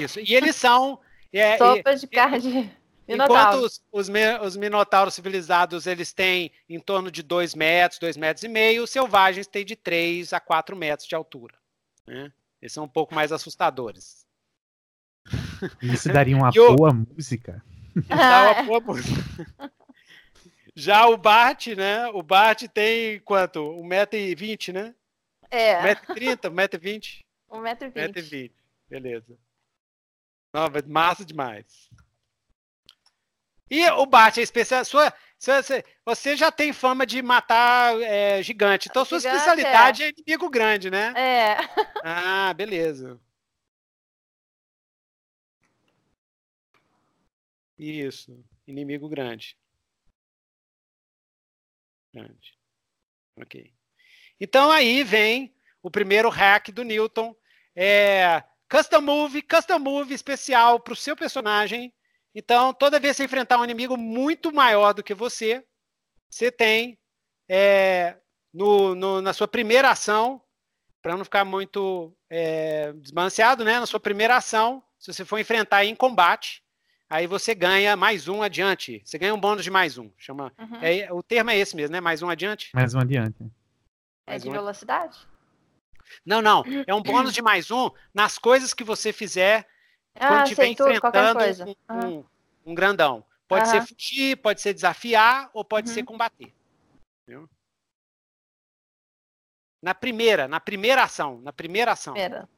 [0.01, 0.99] Isso, e eles são...
[1.31, 2.71] É, sopa de carne...
[3.07, 4.07] Enquanto os, os,
[4.41, 8.89] os, minotauros civilizados eles têm em torno de 2 metros, 2 metros e meio, os
[8.89, 11.55] selvagens têm de 3 a 4 metros de altura.
[12.07, 12.31] Né?
[12.61, 14.25] Eles são um pouco mais assustadores.
[15.81, 17.63] Isso daria uma boa música.
[18.07, 19.71] Dá uma boa música.
[20.75, 22.07] Já o Bart, né?
[22.07, 23.59] O Bart tem quanto?
[23.59, 24.95] 1,20m, né?
[25.49, 25.95] É.
[25.95, 27.23] 1,30m, 1,20m?
[27.49, 27.93] 1,20m.
[27.93, 28.51] 1,20m,
[28.89, 29.37] beleza.
[30.53, 31.89] Não, massa demais.
[33.69, 34.85] E o Bart é especial.
[34.85, 38.87] Sua, você, você já tem fama de matar é, gigante.
[38.89, 40.07] Então, sua gigante, especialidade é.
[40.07, 40.11] é.
[40.11, 41.13] inimigo grande, né?
[41.15, 41.57] É.
[42.07, 43.19] Ah, beleza.
[47.77, 48.43] Isso.
[48.67, 49.57] Inimigo grande.
[52.13, 52.57] Grande.
[53.37, 53.73] Ok.
[54.39, 57.35] Então aí vem o primeiro hack do Newton.
[57.75, 61.93] É custom move, custom move especial para o seu personagem
[62.35, 65.65] então, toda vez que você enfrentar um inimigo muito maior do que você,
[66.29, 66.99] você tem
[67.47, 68.17] é,
[68.53, 70.41] no, no, na sua primeira ação,
[71.01, 73.79] para não ficar muito é, desbalanceado, né?
[73.79, 76.61] Na sua primeira ação, se você for enfrentar em combate,
[77.09, 79.01] aí você ganha mais um adiante.
[79.05, 80.11] Você ganha um bônus de mais um.
[80.17, 80.51] Chama.
[80.57, 80.79] Uhum.
[80.81, 82.01] É, o termo é esse mesmo, né?
[82.01, 82.71] Mais um adiante.
[82.73, 83.43] Mais um adiante.
[84.25, 85.19] É mais de um velocidade?
[86.25, 86.63] Não, não.
[86.87, 89.67] É um bônus de mais um nas coisas que você fizer
[90.15, 92.19] ah, quando estiver enfrentando um, uhum.
[92.19, 93.25] um, um, grandão.
[93.47, 93.71] Pode uhum.
[93.71, 95.93] ser fugir, pode ser desafiar ou pode uhum.
[95.93, 96.53] ser combater.
[97.23, 97.49] Entendeu?
[99.81, 102.13] Na primeira, na primeira ação, na primeira ação.
[102.13, 102.49] Primeira.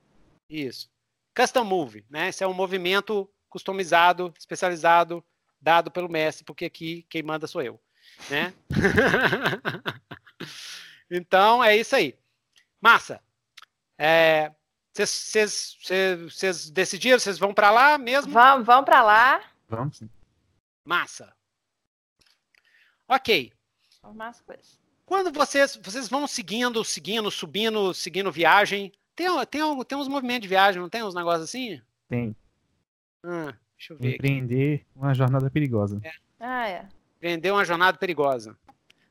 [0.50, 0.90] Isso.
[1.36, 2.30] Custom Move, né?
[2.30, 5.24] Esse é um movimento customizado, especializado,
[5.60, 7.80] dado pelo mestre, porque aqui quem manda sou eu,
[8.30, 8.54] né?
[11.12, 12.18] então é isso aí.
[12.80, 13.22] Massa.
[13.98, 14.52] É,
[15.06, 17.20] vocês decidiram?
[17.20, 18.32] Vocês vão para lá mesmo?
[18.32, 19.42] Vamos, vamos para lá.
[19.70, 20.10] Vamos sim.
[20.84, 21.34] Massa.
[23.08, 23.52] Ok.
[24.14, 24.64] Massa coisa.
[25.06, 30.48] Quando vocês, vocês vão seguindo, seguindo, subindo, seguindo viagem, tem, tem, tem uns movimentos de
[30.48, 31.82] viagem, não tem uns negócios assim?
[32.10, 32.36] Tem.
[33.24, 34.16] Ah, deixa eu ver.
[34.16, 34.86] Empreender aqui.
[34.96, 36.00] uma jornada perigosa.
[36.04, 36.12] É.
[36.40, 36.86] Ah, é.
[37.18, 38.58] Empreender uma jornada perigosa.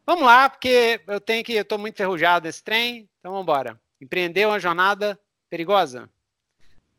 [0.07, 1.55] Vamos lá, porque eu tenho que.
[1.55, 3.80] Eu tô muito enferrujado nesse trem, então vamos embora.
[4.01, 5.18] Empreender uma jornada
[5.49, 6.11] Perigosa?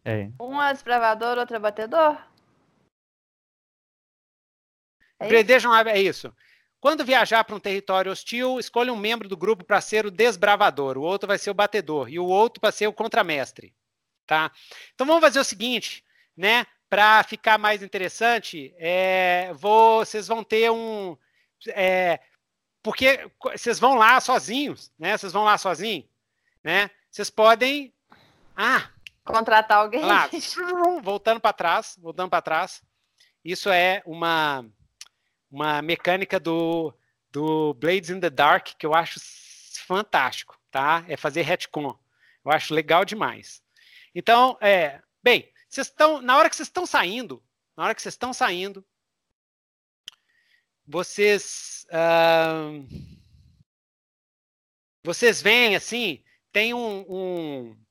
[0.03, 0.29] É.
[0.39, 2.17] Um é desbravador, outro é batedor?
[5.19, 5.73] É isso?
[5.89, 6.35] é isso.
[6.79, 10.97] Quando viajar para um território hostil, escolha um membro do grupo para ser o desbravador,
[10.97, 13.73] o outro vai ser o batedor e o outro para ser o contramestre,
[14.25, 14.51] tá?
[14.93, 16.65] Então vamos fazer o seguinte, né?
[16.87, 21.17] Para ficar mais interessante, é, vou, vocês vão ter um,
[21.69, 22.19] é,
[22.83, 25.17] porque vocês vão lá sozinhos, né?
[25.17, 26.07] Vocês vão lá sozinhos,
[26.63, 26.89] né?
[27.09, 27.93] Vocês podem
[28.57, 28.89] ah!
[29.23, 30.03] Contratar alguém.
[30.03, 30.29] Lá,
[31.03, 32.81] voltando para trás, voltando para trás.
[33.43, 34.65] Isso é uma,
[35.51, 36.93] uma mecânica do,
[37.29, 39.19] do Blades in the Dark que eu acho
[39.85, 41.05] fantástico, tá?
[41.07, 41.97] É fazer retcon.
[42.43, 43.61] Eu acho legal demais.
[44.15, 47.43] Então, é, bem, vocês estão na hora que vocês estão saindo,
[47.75, 48.83] na hora que vocês estão saindo,
[50.85, 52.87] vocês uh,
[55.03, 57.86] vocês veem assim, tem um, um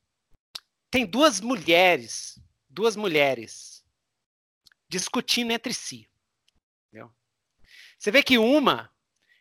[0.96, 3.84] tem duas mulheres, duas mulheres
[4.88, 6.08] discutindo entre si.
[6.88, 7.12] Entendeu?
[7.98, 8.90] Você vê que uma,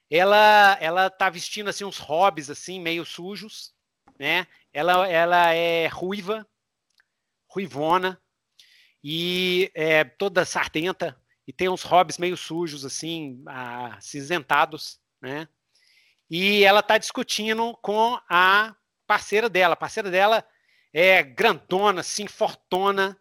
[0.10, 3.74] ela, ela tá vestindo assim uns hobbies assim meio sujos,
[4.20, 4.48] né?
[4.74, 6.46] Ela, ela é ruiva,
[7.48, 8.22] ruivona
[9.02, 15.48] e é toda sardenta e tem uns hobbies meio sujos assim, acinzentados, né?
[16.30, 18.76] E ela tá discutindo com a
[19.08, 19.76] parceira dela.
[19.76, 20.46] A parceira dela
[20.98, 23.20] é grandona, assim, fortona,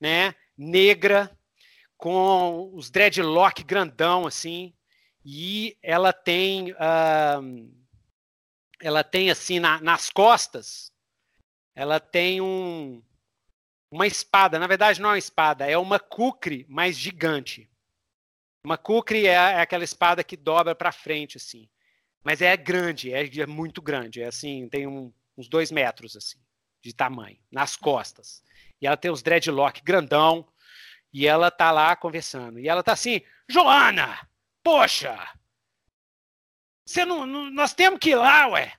[0.00, 0.34] né?
[0.58, 1.30] Negra,
[1.96, 4.74] com os dreadlock grandão, assim.
[5.24, 7.72] E ela tem, uh,
[8.80, 10.90] ela tem assim na, nas costas,
[11.72, 13.00] ela tem um,
[13.92, 14.58] uma espada.
[14.58, 17.70] Na verdade, não é uma espada, é uma kukri mais gigante.
[18.64, 21.70] Uma kukri é, é aquela espada que dobra para frente, assim.
[22.24, 24.20] Mas é grande, é, é muito grande.
[24.20, 26.44] É assim, tem um, uns dois metros, assim
[26.84, 28.42] de tamanho, nas costas.
[28.80, 30.46] E ela tem os dreadlock grandão,
[31.12, 32.58] e ela tá lá conversando.
[32.58, 34.28] E ela tá assim, Joana,
[34.62, 35.16] poxa,
[36.84, 38.74] você não, não, nós temos que ir lá, ué.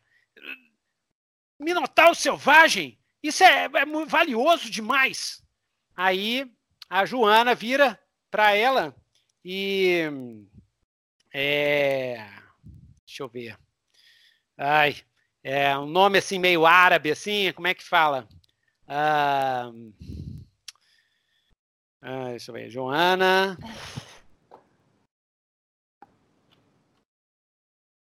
[1.59, 2.99] Minotauro selvagem?
[3.23, 5.43] Isso é, é valioso demais.
[5.95, 6.45] Aí
[6.87, 7.99] a Joana vira
[8.29, 8.95] para ela
[9.43, 10.03] e.
[11.33, 12.29] É,
[13.05, 13.57] deixa eu ver.
[14.57, 14.95] Ai,
[15.47, 18.27] é um nome assim meio árabe, assim, como é que fala?
[18.87, 19.69] Ah,
[22.01, 22.67] ah, deixa eu ver.
[22.67, 23.55] Joana.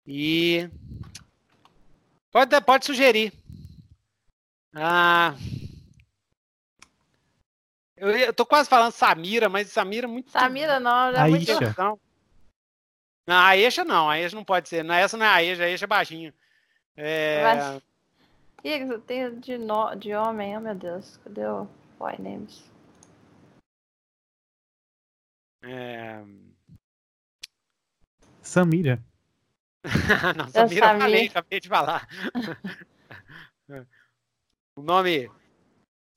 [0.06, 0.70] E.
[2.30, 3.32] Pode, pode sugerir.
[4.72, 5.34] Ah.
[7.96, 10.30] Eu, eu tô quase falando Samira, mas Samira é muito.
[10.30, 11.52] Samira não, já é muito.
[11.76, 12.00] Não.
[13.26, 14.84] não, a Eixa não, a Eixa não pode ser.
[14.84, 16.32] Não, essa não é a Eixa, a Eixa é baixinho.
[16.96, 17.42] É...
[17.42, 17.82] Mas...
[18.64, 19.94] Ih, tem de, no...
[19.94, 21.66] de homem, oh meu Deus, cadê o
[21.98, 22.70] Boy Names?
[25.62, 26.22] É...
[28.40, 29.02] Samira.
[30.36, 32.08] não, Samira eu falei, acabei de falar.
[34.76, 35.28] o nome.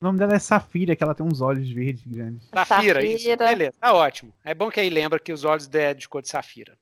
[0.01, 2.47] O nome dela é Safira, que ela tem uns olhos verdes grandes.
[2.49, 3.05] Safira, Safira.
[3.05, 3.37] isso.
[3.37, 4.33] Beleza, tá ótimo.
[4.43, 6.77] É bom que aí lembra que os olhos é de cor de Safira.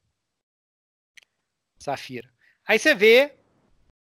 [1.78, 2.30] Safira.
[2.66, 3.38] Aí você vê,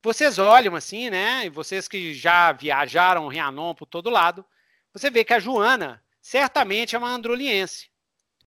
[0.02, 1.46] vocês olham assim, né?
[1.46, 4.44] E vocês que já viajaram Rianon por todo lado,
[4.92, 7.88] você vê que a Joana certamente é uma androliense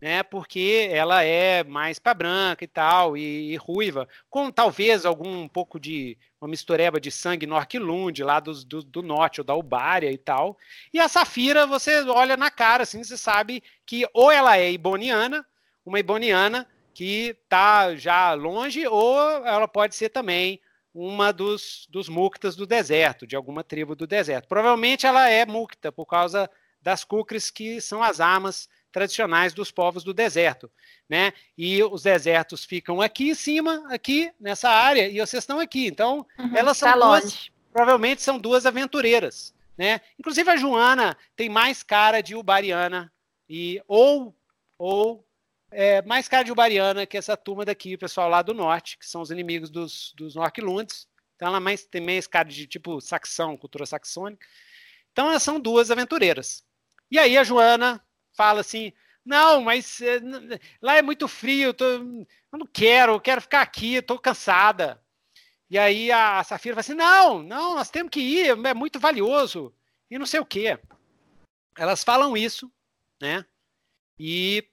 [0.01, 0.23] né?
[0.23, 5.47] Porque ela é mais para branca e tal, e, e, ruiva, com talvez algum um
[5.47, 10.11] pouco de uma mistureba de sangue Norquilund, lá do, do, do, norte, ou da Ubária
[10.11, 10.57] e tal.
[10.91, 15.45] E a Safira, você olha na cara, assim, você sabe que ou ela é iboniana,
[15.85, 20.59] uma iboniana que está já longe, ou ela pode ser também
[20.93, 24.47] uma dos, dos muktas do deserto, de alguma tribo do deserto.
[24.47, 26.49] Provavelmente ela é mukta, por causa
[26.81, 30.69] das kukris, que são as armas tradicionais dos povos do deserto,
[31.07, 31.31] né?
[31.57, 35.87] E os desertos ficam aqui em cima, aqui nessa área, e vocês estão aqui.
[35.87, 37.53] Então, uhum, elas são tá duas, longe.
[37.71, 40.01] provavelmente são duas aventureiras, né?
[40.19, 43.11] Inclusive a Joana tem mais cara de ubariana
[43.49, 44.35] e ou
[44.77, 45.25] ou
[45.71, 49.31] é, mais ubariana que essa turma daqui, o pessoal lá do norte, que são os
[49.31, 51.07] inimigos dos, dos Norquilundes.
[51.35, 54.45] Então ela mais, tem mais cara de tipo saxão, cultura saxônica.
[55.11, 56.63] Então elas são duas aventureiras.
[57.09, 58.93] E aí a Joana fala assim:
[59.25, 60.19] não, mas é,
[60.81, 65.01] lá é muito frio, tô, eu não quero, eu quero ficar aqui, estou cansada.
[65.69, 69.73] E aí a Safira fala assim: não, não, nós temos que ir, é muito valioso,
[70.09, 70.77] e não sei o quê.
[71.77, 72.71] Elas falam isso,
[73.21, 73.45] né?
[74.19, 74.67] E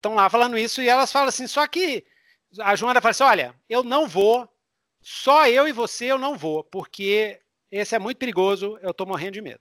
[0.00, 2.04] estão lá falando isso, e elas falam assim: só que
[2.58, 4.48] a Joana fala assim: olha, eu não vou,
[5.00, 7.40] só eu e você eu não vou, porque
[7.70, 9.60] esse é muito perigoso, eu estou morrendo de medo.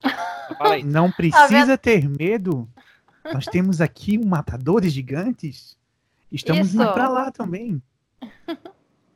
[0.84, 2.68] Não tá precisa ter medo.
[3.32, 5.78] Nós temos aqui um matadores gigantes.
[6.30, 6.76] Estamos Isso.
[6.76, 7.82] indo pra lá também.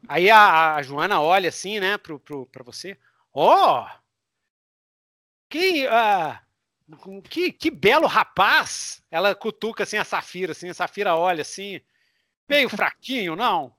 [0.08, 2.96] Aí a, a, Joana olha assim, né, pro, pro, pra você.
[3.34, 3.84] Ó!
[3.84, 3.98] Oh,
[5.50, 6.38] que, uh,
[7.24, 9.02] que, que belo rapaz!
[9.10, 11.80] Ela cutuca assim a Safira, assim, a Safira olha assim,
[12.48, 13.72] meio fraquinho, não?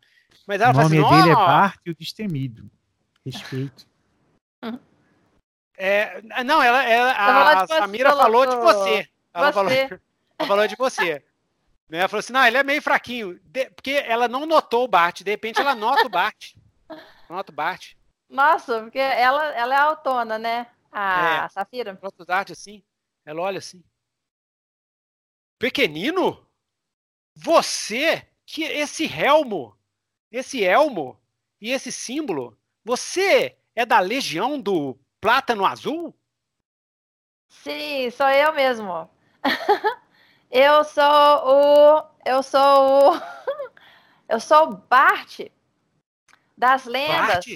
[0.48, 2.72] Mas ela o nome fala assim, dele oh, é Bart o Destemido.
[3.26, 3.88] Respeito.
[5.82, 9.08] É, não, ela, ela a, a Samira falou de você.
[9.34, 9.54] Ela, você.
[9.54, 10.02] Falou,
[10.38, 11.24] ela falou de você.
[11.88, 12.00] Né?
[12.00, 13.40] Ela falou assim: não, ele é meio fraquinho.
[13.46, 15.22] De, porque ela não notou o Bart.
[15.22, 16.54] De repente ela nota o Bart.
[17.30, 17.94] Nota o Bart.
[18.28, 20.66] Nossa, porque ela, ela é autona, né?
[20.92, 21.98] A é, Safira.
[22.02, 22.82] Nota o Bart assim.
[23.30, 23.84] Ela olha assim.
[25.60, 26.44] Pequenino?
[27.36, 28.28] Você?
[28.44, 29.78] Que esse elmo,
[30.32, 31.16] esse elmo
[31.62, 36.12] e esse símbolo, você é da legião do Plátano Azul?
[37.48, 39.08] Sim, sou eu mesmo.
[40.50, 42.04] eu sou o.
[42.26, 43.22] Eu sou o.
[44.28, 45.42] eu sou o Bart
[46.58, 47.28] das lendas.
[47.28, 47.48] Bart?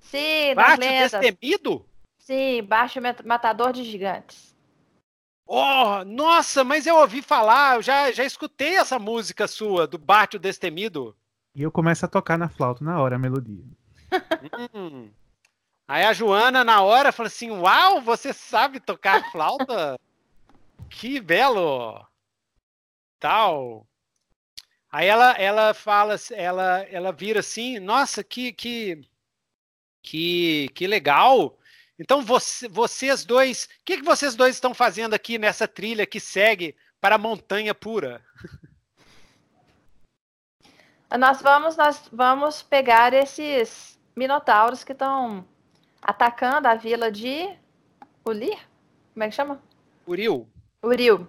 [0.00, 1.12] Sim, Bart das lendas.
[1.12, 1.88] destemido?
[2.18, 2.94] Sim, Bart
[3.24, 4.47] matador de gigantes.
[5.50, 10.34] Oh, nossa, mas eu ouvi falar, eu já, já escutei essa música sua, do Bart
[10.34, 11.16] o Destemido.
[11.54, 13.64] E eu começo a tocar na flauta na hora a melodia.
[14.74, 15.10] hum.
[15.88, 19.98] Aí a Joana, na hora, falou assim: Uau, você sabe tocar flauta?
[20.90, 22.06] que belo!
[23.18, 23.86] Tal.
[24.92, 29.00] Aí ela, ela fala, ela, ela vira assim: Nossa, que, que,
[30.02, 31.57] que, que legal!
[31.98, 36.20] Então você, vocês dois, o que, que vocês dois estão fazendo aqui nessa trilha que
[36.20, 38.24] segue para a montanha pura?
[41.18, 45.44] Nós vamos, nós vamos pegar esses minotauros que estão
[46.02, 47.48] atacando a vila de
[48.24, 48.58] Ulir?
[49.14, 49.60] Como é que chama?
[50.06, 50.48] Uril.
[50.82, 51.26] Uril.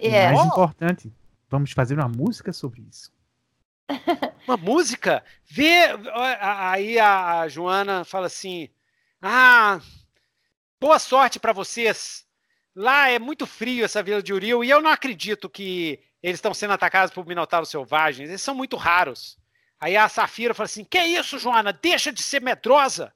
[0.00, 0.32] E é.
[0.32, 1.12] mais importante,
[1.48, 3.12] vamos fazer uma música sobre isso.
[4.46, 5.24] Uma música?
[5.44, 5.84] Vê.
[6.40, 8.68] Aí a Joana fala assim:
[9.24, 9.80] Ah,
[10.80, 12.26] boa sorte para vocês.
[12.74, 16.52] Lá é muito frio essa vila de Uriel e eu não acredito que eles estão
[16.52, 18.28] sendo atacados por minotauros selvagens.
[18.28, 19.38] Eles são muito raros.
[19.78, 21.72] Aí a Safira fala assim: Que isso, Joana?
[21.72, 23.12] Deixa de ser medrosa.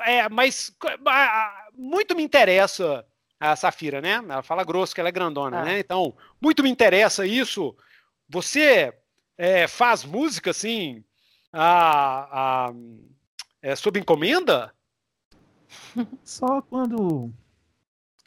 [0.00, 0.76] É, mas
[1.72, 3.06] muito me interessa
[3.38, 4.14] a Safira, né?
[4.14, 5.64] Ela fala grosso que ela é grandona, ah.
[5.64, 5.78] né?
[5.78, 7.74] Então, muito me interessa isso.
[8.28, 8.92] Você
[9.38, 11.02] é, faz música assim,
[11.50, 12.72] a, a,
[13.62, 14.74] é, sob encomenda?
[16.24, 17.32] Só quando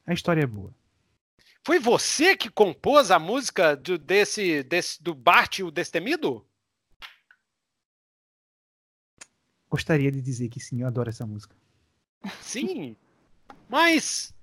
[0.06, 0.74] a história é boa.
[1.66, 6.46] Foi você que compôs a música do, desse, desse, do Bart o Destemido?
[9.70, 11.56] Gostaria de dizer que sim, eu adoro essa música.
[12.42, 12.96] Sim,
[13.68, 14.34] mas,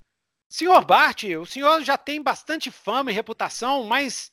[0.49, 4.33] senhor Bart, o senhor já tem bastante fama e reputação, mas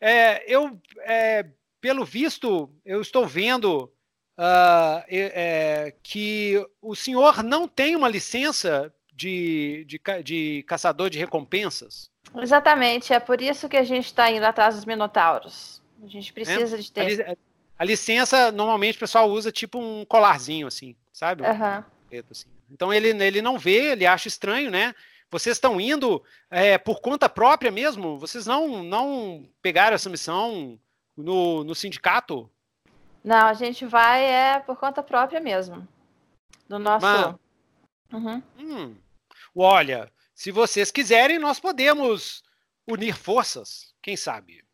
[0.00, 3.92] é, eu, é, pelo visto, eu estou vendo
[4.38, 12.10] uh, é, que o senhor não tem uma licença de, de, de caçador de recompensas.
[12.36, 15.82] Exatamente, é por isso que a gente está indo atrás dos minotauros.
[16.02, 17.38] A gente precisa é, de ter.
[17.76, 21.42] A, licença, normalmente, o pessoal usa tipo um colarzinho, assim, sabe?
[21.42, 22.22] Uhum.
[22.70, 24.94] Então ele, ele não vê, ele acha estranho, né?
[25.30, 28.18] Vocês estão indo é, por conta própria mesmo?
[28.18, 30.78] Vocês não, não pegaram essa missão
[31.16, 32.50] no, no sindicato?
[33.28, 35.86] Não, a gente vai é por conta própria mesmo.
[36.66, 37.38] Do nosso.
[38.10, 38.42] Uhum.
[38.58, 38.96] Hum.
[39.54, 42.42] Olha, se vocês quiserem, nós podemos
[42.86, 43.94] unir forças.
[44.00, 44.64] Quem sabe?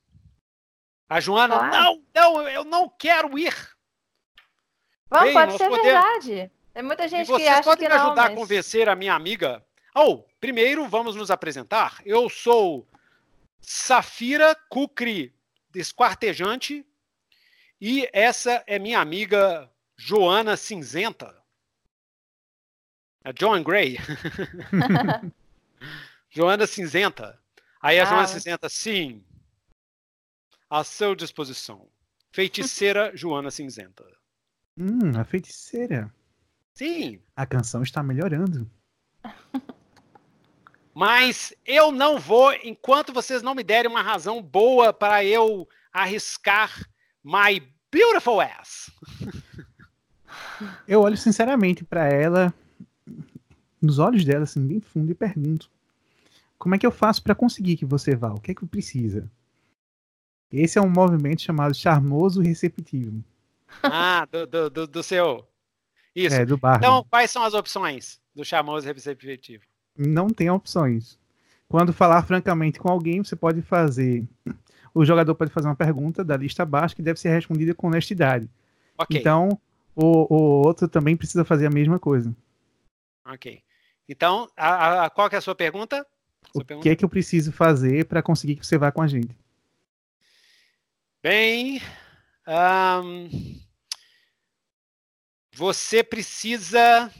[1.08, 1.72] A Joana, claro.
[1.74, 3.52] não, não, eu não quero ir.
[5.10, 5.86] Vamos, Bem, pode ser podemos...
[5.86, 6.52] verdade.
[6.72, 7.54] Tem muita gente que acha que não.
[7.54, 8.32] Vocês podem me ajudar mas...
[8.32, 9.66] a convencer a minha amiga?
[9.96, 12.00] Oh, primeiro vamos nos apresentar.
[12.06, 12.86] Eu sou
[13.60, 15.34] Safira Kukri,
[15.74, 16.86] esquartejante,
[17.80, 21.34] e essa é minha amiga Joana Cinzenta.
[23.24, 23.96] A John Gray.
[26.30, 27.38] Joana Cinzenta.
[27.80, 28.06] Aí a ah.
[28.06, 29.24] Joana Cinzenta, sim.
[30.68, 31.88] À seu disposição.
[32.32, 34.04] Feiticeira Joana Cinzenta.
[34.76, 36.12] Hum, a feiticeira.
[36.74, 37.22] Sim.
[37.36, 38.70] A canção está melhorando.
[40.92, 46.88] Mas eu não vou enquanto vocês não me derem uma razão boa para eu arriscar
[47.24, 47.60] my
[47.90, 48.90] beautiful ass.
[50.86, 52.52] Eu olho sinceramente para ela,
[53.80, 55.70] nos olhos dela, assim, bem fundo, e pergunto:
[56.58, 58.32] Como é que eu faço para conseguir que você vá?
[58.32, 59.30] O que é que precisa?
[60.52, 63.24] Esse é um movimento chamado charmoso receptivo.
[63.82, 65.46] Ah, do, do, do, do seu
[66.14, 66.36] isso.
[66.36, 66.76] É, do bar.
[66.78, 69.64] Então, quais são as opções do charmoso receptivo?
[69.96, 71.18] Não tem opções.
[71.68, 74.24] Quando falar francamente com alguém, você pode fazer.
[74.94, 78.48] O jogador pode fazer uma pergunta da lista abaixo que deve ser respondida com honestidade.
[78.96, 79.18] Okay.
[79.18, 79.60] Então,
[79.94, 82.34] o, o outro também precisa fazer a mesma coisa.
[83.26, 83.60] Ok.
[84.08, 86.06] Então, a, a, qual é a sua pergunta?
[86.52, 86.82] Sua o pergunta?
[86.84, 89.36] que é que eu preciso fazer para conseguir que você vá com a gente?
[91.20, 91.80] Bem,
[92.46, 93.60] um,
[95.52, 97.10] você precisa.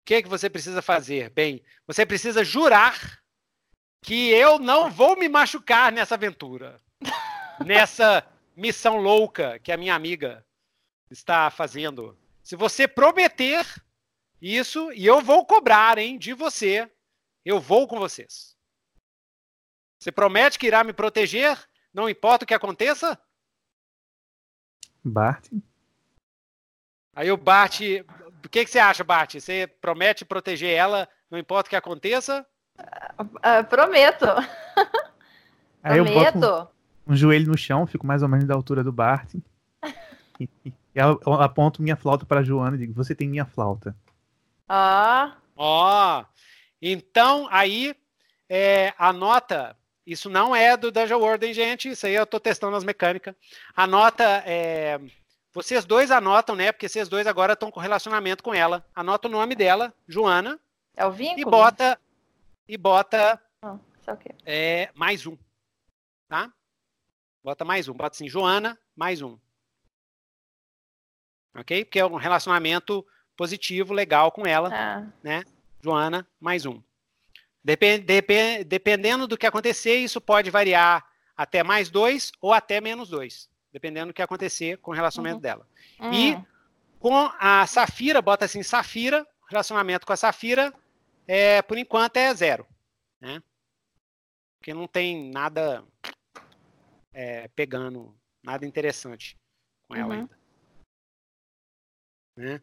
[0.00, 1.30] O que, é que você precisa fazer?
[1.30, 3.19] Bem, você precisa jurar
[4.02, 6.80] que eu não vou me machucar nessa aventura.
[7.64, 8.26] nessa
[8.56, 10.44] missão louca que a minha amiga
[11.10, 12.16] está fazendo.
[12.42, 13.66] Se você prometer
[14.40, 16.90] isso, e eu vou cobrar, hein, de você,
[17.44, 18.56] eu vou com vocês.
[19.98, 21.58] Você promete que irá me proteger,
[21.92, 23.20] não importa o que aconteça?
[25.04, 25.48] Bart?
[27.14, 27.80] Aí o Bart.
[28.44, 29.34] O que, que você acha, Bart?
[29.34, 32.46] Você promete proteger ela, não importa o que aconteça?
[33.20, 34.26] Uh, prometo.
[35.82, 36.36] Aí prometo.
[36.36, 36.70] eu boto
[37.06, 39.34] um, um, joelho no chão, fico mais ou menos da altura do Bart.
[40.40, 43.94] e, e, eu aponto minha flauta para Joana e digo: Você tem minha flauta.
[44.68, 45.30] Ó.
[45.56, 46.24] Ó.
[46.80, 47.94] Então, aí,
[48.48, 49.76] é, anota.
[50.06, 51.90] Isso não é do Dungeon World, hein, gente?
[51.90, 53.34] Isso aí eu tô testando as mecânicas.
[53.76, 54.24] Anota.
[54.46, 54.98] É,
[55.52, 56.72] vocês dois anotam, né?
[56.72, 58.84] Porque vocês dois agora estão com relacionamento com ela.
[58.94, 60.58] Anota o nome dela, Joana.
[60.96, 61.40] É o vínculo?
[61.40, 61.98] E bota.
[62.70, 63.42] E bota.
[63.64, 63.76] Oh,
[64.46, 65.36] é, mais um.
[66.28, 66.52] Tá?
[67.42, 67.92] Bota mais um.
[67.92, 69.36] Bota assim, Joana, mais um.
[71.52, 71.84] Ok?
[71.84, 73.04] Porque é um relacionamento
[73.36, 74.70] positivo, legal com ela.
[74.72, 75.12] Ah.
[75.20, 75.42] Né?
[75.82, 76.80] Joana, mais um.
[77.64, 81.04] Depend, depend, dependendo do que acontecer, isso pode variar
[81.36, 85.42] até mais dois ou até menos dois dependendo do que acontecer com o relacionamento uhum.
[85.42, 85.66] dela.
[85.98, 86.12] Uhum.
[86.12, 86.44] E
[87.00, 90.72] com a Safira, bota assim, Safira, relacionamento com a Safira,
[91.26, 92.66] é, por enquanto é zero.
[93.20, 93.42] Né?
[94.58, 95.84] Porque não tem nada
[97.12, 99.38] é, pegando nada interessante
[99.86, 100.20] com ela uhum.
[100.20, 100.40] ainda.
[102.36, 102.62] Né?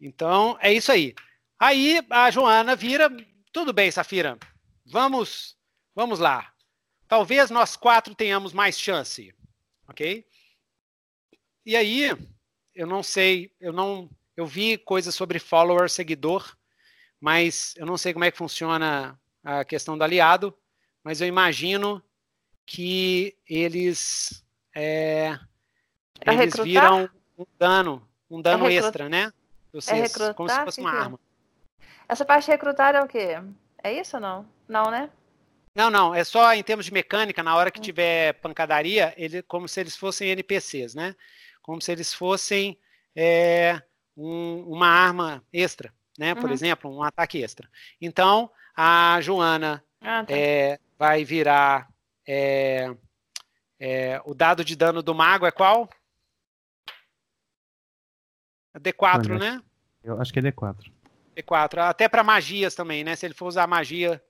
[0.00, 1.14] Então, é isso aí.
[1.58, 3.08] Aí a Joana vira,
[3.52, 4.38] tudo bem, Safira,
[4.86, 5.58] vamos,
[5.94, 6.54] vamos lá.
[7.08, 9.34] Talvez nós quatro tenhamos mais chance,
[9.88, 10.24] ok?
[11.66, 12.10] E aí,
[12.74, 16.56] eu não sei, eu não, eu vi coisas sobre follower, seguidor,
[17.20, 20.56] mas eu não sei como é que funciona a questão do aliado,
[21.02, 22.02] mas eu imagino
[22.66, 24.44] que eles
[24.74, 25.38] é,
[26.26, 29.32] eles viram um dano, um dano é extra, né?
[29.72, 31.20] Vocês, é recrutar, como se fosse uma arma.
[32.08, 33.36] Essa parte de recrutar é o quê?
[33.82, 34.46] É isso ou não?
[34.66, 35.10] Não, né?
[35.74, 36.14] Não, não.
[36.14, 37.82] É só em termos de mecânica, na hora que hum.
[37.82, 41.14] tiver pancadaria, ele, como se eles fossem NPCs, né?
[41.62, 42.78] Como se eles fossem
[43.14, 43.80] é,
[44.16, 46.34] um, uma arma extra, né?
[46.34, 46.52] Por uhum.
[46.52, 47.70] exemplo, um ataque extra.
[48.00, 50.36] Então, a Joana ah, tá.
[50.36, 51.88] é, vai virar.
[52.26, 52.94] É,
[53.80, 55.88] é o dado de dano do mago é qual?
[58.78, 59.62] D4, Olha, né?
[60.02, 60.92] Eu acho que é D4.
[61.36, 61.78] D4.
[61.78, 63.14] Até para magias também, né?
[63.14, 64.22] Se ele for usar magia,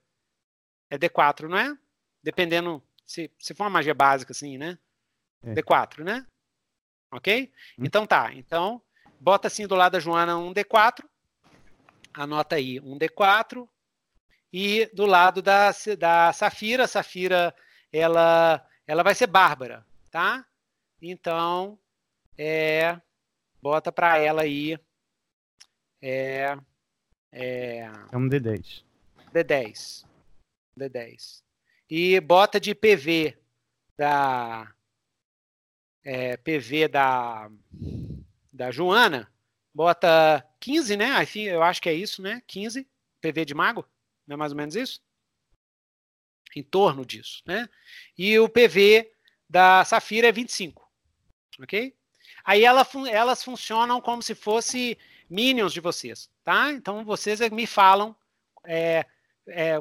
[0.91, 1.77] é D4, não é?
[2.23, 2.83] Dependendo.
[3.07, 4.79] Se, se for uma magia básica, assim, né?
[5.43, 5.55] É.
[5.55, 6.27] D4, né?
[7.11, 7.51] Ok?
[7.79, 7.85] Hum.
[7.85, 8.33] Então tá.
[8.35, 8.83] Então,
[9.19, 11.05] bota assim do lado da Joana um D4.
[12.19, 13.69] Anota aí um D4.
[14.53, 17.55] E do lado da, da Safira, Safira,
[17.93, 20.45] ela, ela vai ser Bárbara, tá?
[21.01, 21.79] Então,
[22.37, 22.99] é,
[23.63, 24.77] bota para ela aí.
[26.03, 26.57] É,
[27.31, 28.83] é, é um D10.
[29.33, 30.05] D10.
[30.77, 31.43] D10.
[31.89, 33.39] E bota de PV
[33.97, 34.73] da.
[36.03, 37.49] É, PV da.
[38.53, 39.31] Da Joana.
[39.79, 41.23] Bota 15, né?
[41.23, 42.43] Enfim, eu acho que é isso, né?
[42.49, 42.85] 15
[43.21, 43.89] PV de mago.
[44.27, 45.01] Não é mais ou menos isso?
[46.57, 47.69] Em torno disso, né?
[48.19, 49.09] E o PV
[49.49, 50.85] da Safira é 25.
[51.63, 51.97] Ok?
[52.43, 54.99] Aí ela, elas funcionam como se fosse
[55.31, 56.73] minions de vocês, tá?
[56.73, 58.17] Então vocês me falam
[58.67, 59.07] é,
[59.47, 59.81] é,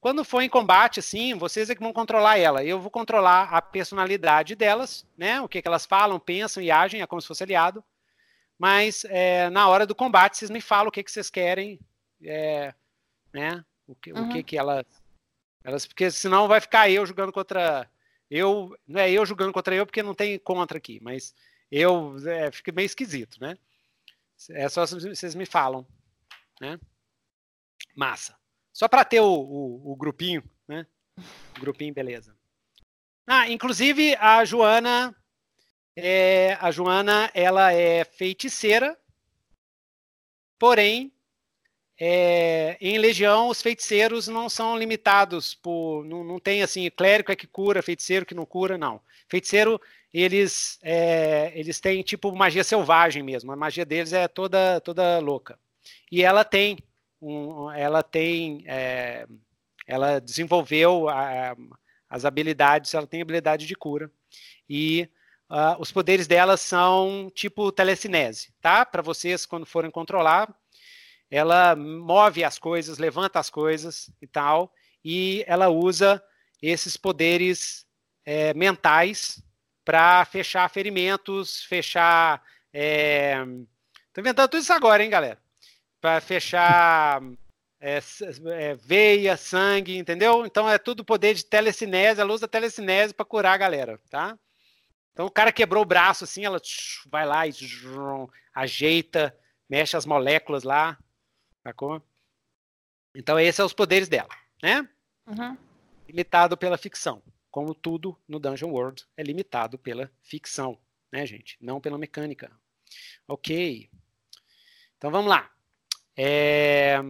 [0.00, 2.64] quando for em combate, assim, vocês é que vão controlar ela.
[2.64, 5.42] Eu vou controlar a personalidade delas, né?
[5.42, 7.84] O que, que elas falam, pensam e agem, é como se fosse aliado.
[8.58, 11.78] Mas é, na hora do combate, vocês me falam o que, que vocês querem,
[12.22, 12.74] é,
[13.32, 13.64] né?
[13.86, 14.28] O que, uhum.
[14.28, 14.84] o que, que elas,
[15.62, 15.86] elas.
[15.86, 17.88] Porque senão vai ficar eu jogando contra.
[18.28, 18.76] Eu.
[18.86, 21.34] Não é eu jogando contra eu, porque não tem contra aqui, mas
[21.70, 23.56] eu é, fica meio esquisito, né?
[24.50, 25.86] É só vocês me falam,
[26.60, 26.78] né?
[27.96, 28.36] Massa.
[28.72, 30.86] Só para ter o, o, o, grupinho, né?
[31.56, 32.36] O grupinho, beleza.
[33.26, 35.14] Ah, inclusive a Joana,
[36.00, 38.96] é, a Joana, ela é feiticeira,
[40.58, 41.12] porém,
[42.00, 47.36] é, em Legião os feiticeiros não são limitados por, não, não tem assim, clérigo é
[47.36, 49.00] que cura, feiticeiro que não cura, não.
[49.28, 49.80] Feiticeiro
[50.14, 53.50] eles, é, eles têm tipo magia selvagem mesmo.
[53.50, 55.58] A magia deles é toda, toda louca.
[56.10, 56.78] E ela tem,
[57.20, 59.26] um, ela tem, é,
[59.86, 61.56] ela desenvolveu a,
[62.08, 64.10] as habilidades, ela tem habilidade de cura.
[64.70, 65.08] E
[65.50, 68.84] uh, os poderes dela são tipo telecinese, tá?
[68.84, 70.52] Para vocês, quando forem controlar,
[71.30, 74.72] ela move as coisas, levanta as coisas e tal,
[75.04, 76.22] e ela usa
[76.62, 77.86] esses poderes
[78.24, 79.42] é, mentais
[79.84, 82.42] para fechar ferimentos, fechar.
[82.72, 83.36] É...
[84.12, 85.38] Tô inventando tudo isso agora, hein, galera?
[86.00, 87.22] Para fechar
[87.80, 87.98] é,
[88.56, 90.44] é, veia, sangue, entendeu?
[90.44, 94.38] Então é tudo poder de telecinese, ela usa telecinese para curar a galera, tá?
[95.18, 96.62] Então o cara quebrou o braço assim, ela
[97.10, 97.50] vai lá e
[98.54, 99.36] ajeita,
[99.68, 100.96] mexe as moléculas lá,
[101.60, 102.00] sacou?
[103.12, 104.28] Então esses são os poderes dela,
[104.62, 104.88] né?
[105.26, 105.58] Uhum.
[106.06, 107.20] Limitado pela ficção
[107.50, 110.78] como tudo no Dungeon World é limitado pela ficção,
[111.10, 111.58] né, gente?
[111.60, 112.52] Não pela mecânica.
[113.26, 113.90] Ok.
[114.96, 115.50] Então vamos lá.
[116.16, 117.00] É...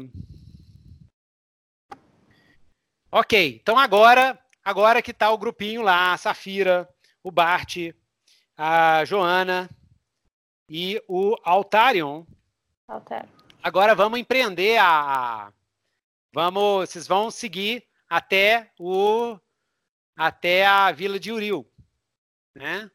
[3.12, 6.88] Ok, então agora, agora que está o grupinho lá, a Safira,
[7.22, 7.76] o Bart,
[8.58, 9.70] a Joana
[10.68, 12.26] e o Altarion.
[12.88, 13.30] Altarion.
[13.62, 15.52] Agora vamos empreender a.
[16.34, 19.38] Vamos, vocês vão seguir até o
[20.16, 21.70] até a vila de Uril,
[22.54, 22.90] né?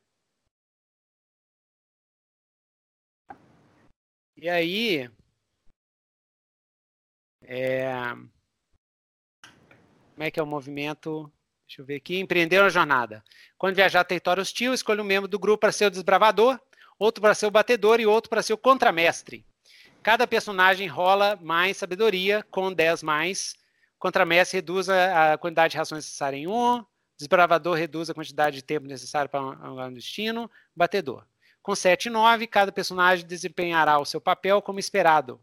[4.35, 5.09] E aí,
[7.41, 7.89] é...
[10.13, 11.31] como é que é o movimento?
[11.73, 12.19] Deixa eu ver aqui.
[12.19, 13.23] Empreender a jornada.
[13.57, 16.59] Quando viajar a território hostil, escolha um membro do grupo para ser o desbravador,
[16.99, 19.43] outro para ser o batedor e outro para ser o contramestre.
[20.03, 23.55] Cada personagem rola mais sabedoria com 10 mais.
[23.97, 26.85] Contramestre reduz a, quantidade de rações necessárias em 1,
[27.17, 31.25] desbravador reduz a quantidade de tempo necessário para um destino, batedor.
[31.63, 35.41] Com 7 e 9, cada personagem desempenhará o seu papel como esperado.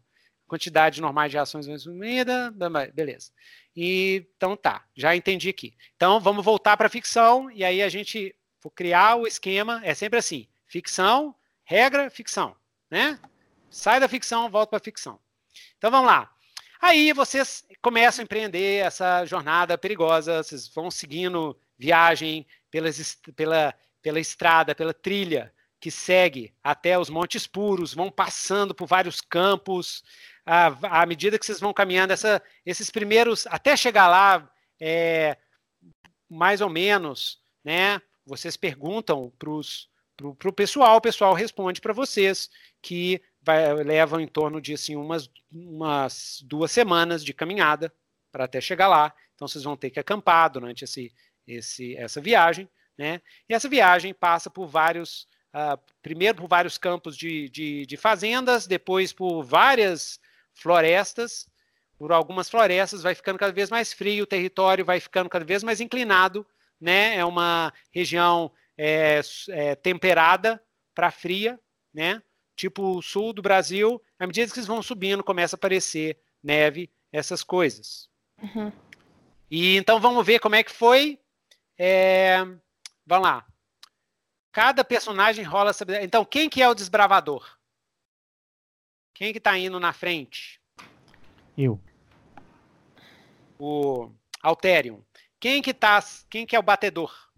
[0.51, 2.53] Quantidade normal de ações resumida,
[2.93, 3.31] beleza.
[3.73, 5.73] E, então tá, já entendi aqui.
[5.95, 9.93] Então vamos voltar para a ficção e aí a gente for criar o esquema, é
[9.93, 11.33] sempre assim, ficção,
[11.63, 12.53] regra, ficção,
[12.89, 13.17] né?
[13.69, 15.17] Sai da ficção, volta para a ficção.
[15.77, 16.29] Então vamos lá.
[16.81, 22.45] Aí vocês começam a empreender essa jornada perigosa, vocês vão seguindo viagem
[23.37, 29.19] pela, pela estrada, pela trilha que segue até os Montes Puros, vão passando por vários
[29.19, 30.03] campos,
[30.45, 34.47] à, à medida que vocês vão caminhando, essa, esses primeiros, até chegar lá,
[34.79, 35.35] é,
[36.29, 37.99] mais ou menos, né?
[38.23, 42.47] Vocês perguntam para o pessoal, o pessoal responde para vocês
[42.79, 47.91] que vai, levam em torno de assim, umas, umas duas semanas de caminhada
[48.31, 49.11] para até chegar lá.
[49.33, 51.11] Então vocês vão ter que acampar durante esse,
[51.47, 52.69] esse, essa viagem.
[52.95, 53.19] Né?
[53.49, 58.65] E essa viagem passa por vários Uh, primeiro por vários campos de, de, de, fazendas,
[58.65, 60.19] depois por várias
[60.53, 61.49] florestas.
[61.97, 65.61] Por algumas florestas vai ficando cada vez mais frio, o território vai ficando cada vez
[65.61, 66.47] mais inclinado,
[66.79, 67.15] né?
[67.17, 70.61] É uma região é, é, temperada
[70.95, 71.59] para fria,
[71.93, 72.21] né?
[72.55, 74.01] Tipo o sul do Brasil.
[74.17, 78.09] À medida que vocês vão subindo, começa a aparecer neve, essas coisas.
[78.41, 78.71] Uhum.
[79.49, 81.19] E então vamos ver como é que foi.
[81.77, 82.37] É,
[83.05, 83.45] vamos lá.
[84.51, 85.85] Cada personagem rola essa.
[86.01, 87.57] Então, quem que é o desbravador?
[89.13, 90.61] Quem que tá indo na frente?
[91.57, 91.79] Eu.
[93.57, 94.11] O
[94.41, 95.03] Alterium.
[95.39, 96.03] Quem que tá.
[96.29, 97.31] Quem que é o batedor?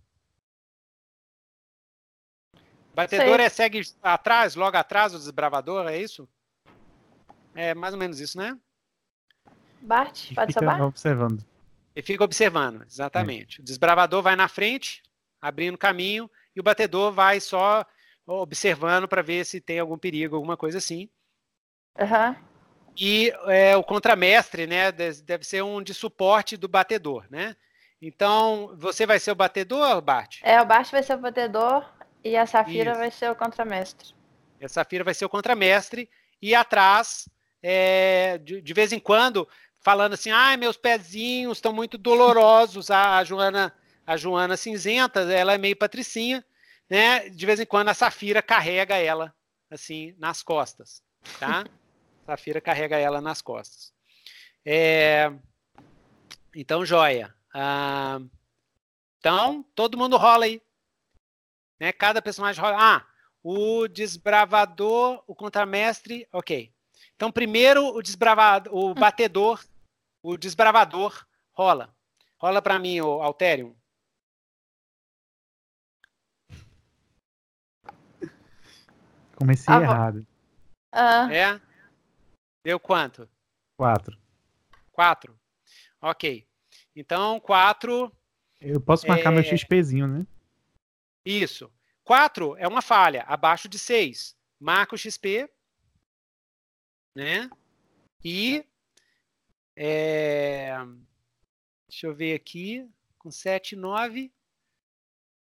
[2.96, 3.46] Batedor Sei.
[3.46, 6.30] é segue atrás, logo atrás do desbravador, é isso?
[7.56, 8.58] É mais ou menos isso, né?
[9.82, 11.44] Bart, pode ser observando.
[11.96, 13.60] Ele fica observando, exatamente.
[13.60, 13.62] É.
[13.62, 15.02] O desbravador vai na frente,
[15.42, 17.86] abrindo caminho, e o batedor vai só
[18.26, 21.10] observando para ver se tem algum perigo, alguma coisa assim.
[22.00, 22.36] Uhum.
[22.98, 27.56] E é, o contramestre, né, deve ser um de suporte do batedor, né?
[28.02, 30.40] Então, você vai ser o batedor, Bart?
[30.44, 31.90] É, o Bart vai ser o batedor
[32.24, 33.00] e a Safira Isso.
[33.00, 34.14] vai ser o contramestre.
[34.60, 36.10] E a Safira vai ser o contramestre
[36.42, 37.30] e atrás,
[37.62, 39.48] é, de, de, vez em quando,
[39.80, 43.74] falando assim, ai, meus pezinhos estão muito dolorosos, a Joana
[44.06, 46.46] a Joana cinzenta, ela é meio patricinha,
[46.90, 47.30] né?
[47.30, 49.34] De vez em quando a Safira carrega ela
[49.70, 51.02] assim nas costas,
[51.40, 51.64] tá?
[52.26, 53.94] Safira carrega ela nas costas.
[54.66, 55.32] É...
[56.56, 57.34] Então, joia.
[57.54, 58.20] Ah...
[59.20, 60.62] Então, todo mundo rola aí.
[61.80, 61.94] Né?
[61.94, 62.78] Cada personagem rola.
[62.78, 63.08] Ah,
[63.42, 66.74] o desbravador, o contramestre, ok.
[67.16, 69.64] Então, primeiro o desbravador, o batedor,
[70.22, 71.96] o desbravador rola.
[72.38, 73.74] Rola para mim, o Alterium.
[79.44, 80.28] Comecei ah, errado.
[80.90, 81.34] Ah.
[81.34, 81.62] É?
[82.64, 83.30] Deu quanto?
[83.76, 84.18] Quatro.
[84.90, 85.38] Quatro.
[86.02, 86.48] Ok.
[86.96, 88.10] Então, quatro.
[88.62, 89.36] Eu posso marcar é...
[89.36, 90.26] meu XPzinho, né?
[91.26, 91.70] Isso.
[92.06, 94.34] Quatro é uma falha, abaixo de seis.
[94.58, 95.50] Marca o XP.
[97.14, 97.50] Né?
[98.24, 98.66] E.
[99.76, 100.74] É...
[101.90, 102.90] Deixa eu ver aqui.
[103.20, 104.32] Com sete, nove.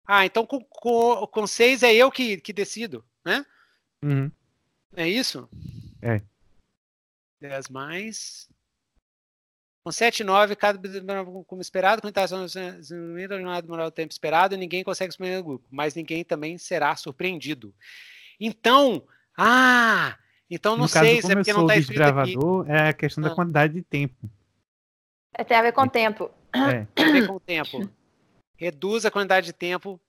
[0.07, 3.45] Ah, então com, com, com seis é eu que, que decido, né?
[4.03, 4.32] Uhum.
[4.95, 5.48] É isso?
[6.02, 6.22] É.
[7.40, 8.49] 10 mais.
[9.84, 10.80] Com 7 e 9, cada
[11.48, 12.07] como esperado, com
[12.78, 16.95] desenvolvimento jornada demorar o tempo esperado, ninguém consegue surpreender o grupo, mas ninguém também será
[16.95, 17.73] surpreendido.
[18.40, 19.03] Então,
[19.36, 20.15] ah,
[20.48, 22.72] então não no sei caso, se é porque não está escrito gravador, aqui.
[22.72, 23.30] É a questão ah.
[23.30, 24.30] da quantidade de tempo.
[25.34, 26.30] É, tem a ver com o tempo.
[26.53, 26.86] É.
[26.94, 27.90] Tem a ver com o tempo.
[28.57, 29.99] Reduz a quantidade de tempo.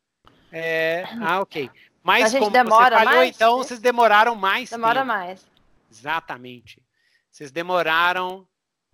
[0.50, 1.04] É...
[1.20, 1.70] Ah, ok.
[2.02, 3.36] Mas a gente como demora você falhou, mais?
[3.36, 5.06] então vocês demoraram mais Demora tempo.
[5.06, 5.46] mais.
[5.90, 6.82] Exatamente.
[7.30, 8.46] Vocês demoraram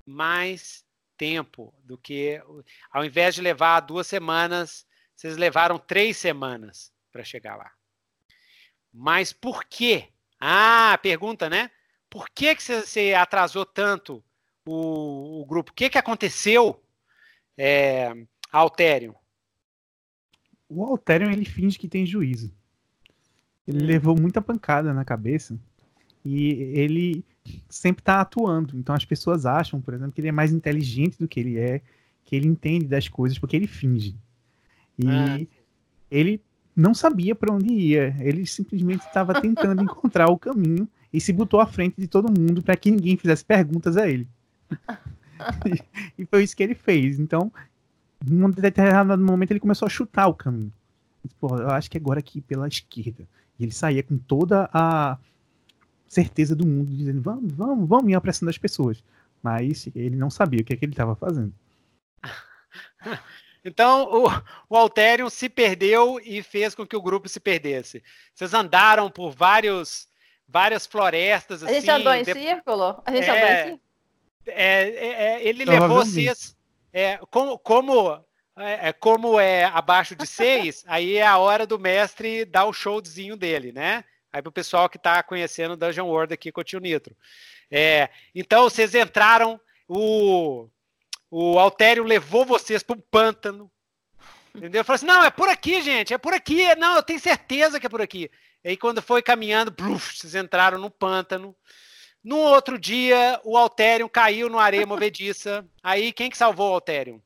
[0.04, 0.84] mais
[1.16, 2.40] tempo do que.
[2.92, 7.70] Ao invés de levar duas semanas, vocês levaram três semanas para chegar lá.
[8.92, 10.08] Mas por quê?
[10.40, 11.70] Ah, pergunta, né?
[12.08, 14.24] Por que, que você atrasou tanto
[14.66, 15.72] o, o grupo?
[15.72, 16.82] O que, que aconteceu,
[17.56, 18.12] é,
[18.50, 19.14] Altério?
[20.68, 22.56] O Altério ele finge que tem juízo.
[23.68, 25.54] Ele levou muita pancada na cabeça
[26.24, 27.22] e ele
[27.68, 28.74] sempre está atuando.
[28.78, 31.82] Então as pessoas acham, por exemplo, que ele é mais inteligente do que ele é,
[32.24, 34.16] que ele entende das coisas porque ele finge.
[34.98, 35.46] E ah.
[36.10, 36.40] ele
[36.74, 38.16] não sabia para onde ia.
[38.20, 42.62] Ele simplesmente estava tentando encontrar o caminho e se botou à frente de todo mundo
[42.62, 44.26] para que ninguém fizesse perguntas a ele.
[45.66, 45.82] e,
[46.22, 47.18] e foi isso que ele fez.
[47.18, 47.52] Então,
[48.26, 50.72] num determinado momento ele começou a chutar o caminho.
[51.38, 53.26] Pô, eu acho que agora aqui pela esquerda.
[53.58, 55.18] E ele saía com toda a
[56.06, 59.02] certeza do mundo, dizendo, vamos, vamos, vamos, e apressando as pessoas.
[59.42, 61.52] Mas ele não sabia o que, é que ele estava fazendo.
[63.64, 64.28] Então o,
[64.70, 68.02] o Alterium se perdeu e fez com que o grupo se perdesse.
[68.32, 70.08] Vocês andaram por vários,
[70.46, 71.62] várias florestas.
[71.62, 72.32] A gente assim, andou em de...
[72.32, 73.02] círculo?
[73.04, 73.80] A gente é, andou em círculo?
[74.46, 76.56] É, é, é ele levou vocês.
[76.92, 78.24] É, como, como
[78.58, 82.72] é, é, como é abaixo de seis, aí é a hora do mestre dar o
[82.72, 84.04] showzinho dele, né?
[84.32, 87.16] Aí pro pessoal que tá conhecendo Dungeon World aqui com o tio Nitro.
[87.70, 90.68] É, então vocês entraram, o,
[91.30, 93.70] o Altério levou vocês para um pântano.
[94.54, 94.84] Entendeu?
[94.84, 96.74] Falou assim: não, é por aqui, gente, é por aqui.
[96.76, 98.30] Não, eu tenho certeza que é por aqui.
[98.64, 101.54] E aí, quando foi caminhando, bluf, vocês entraram no pântano.
[102.22, 105.64] No outro dia, o Altério caiu no areia movediça.
[105.82, 107.22] Aí, quem que salvou o Altério?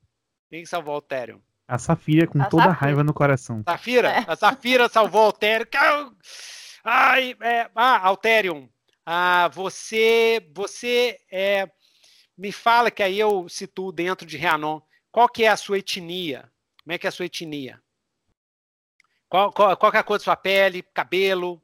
[0.53, 1.43] Quem salvou o Altério?
[1.67, 2.79] A Safira, com a toda Safira.
[2.79, 3.63] a raiva no coração.
[3.67, 4.11] Safira?
[4.11, 4.25] É.
[4.29, 5.67] A Safira salvou o Altério.
[6.85, 8.69] Ai, é, ah, Alterium,
[9.07, 11.71] ah, você, você é,
[12.37, 14.83] me fala que aí eu situo dentro de Reanon.
[15.11, 16.53] Qual que é a sua etnia?
[16.85, 17.81] Como é que é a sua etnia?
[19.31, 21.63] Qual, qual, qual é a cor da sua pele, cabelo?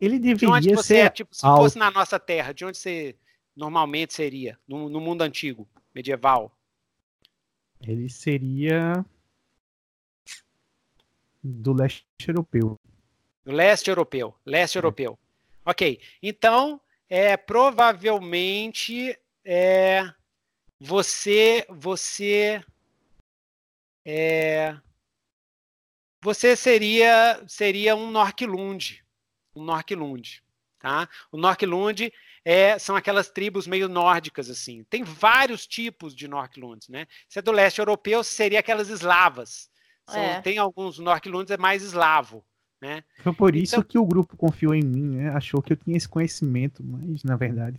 [0.00, 1.62] Ele deveria de onde você ser é, tipo, se alto.
[1.62, 3.16] fosse na nossa terra, de onde você
[3.56, 6.56] normalmente seria, no, no mundo antigo, medieval?
[7.86, 9.04] Ele seria
[11.42, 12.78] do leste europeu.
[13.44, 14.78] Do leste europeu, leste é.
[14.78, 15.18] europeu.
[15.64, 20.02] Ok, então é provavelmente é,
[20.80, 22.62] você você
[24.04, 24.76] é,
[26.20, 29.04] você seria seria um Norquilund,
[29.54, 30.42] um Norquilund,
[30.78, 31.08] tá?
[31.30, 32.12] O Norquilund
[32.50, 34.82] é, são aquelas tribos meio nórdicas, assim.
[34.84, 37.06] Tem vários tipos de Norquilunds, né?
[37.28, 39.68] Se é do leste europeu, seria aquelas eslavas.
[40.08, 40.40] São, é.
[40.40, 42.42] Tem alguns Norquilunds, é mais eslavo,
[42.80, 43.04] né?
[43.22, 45.28] Foi por isso então, que o grupo confiou em mim, né?
[45.34, 47.78] Achou que eu tinha esse conhecimento, mas na verdade...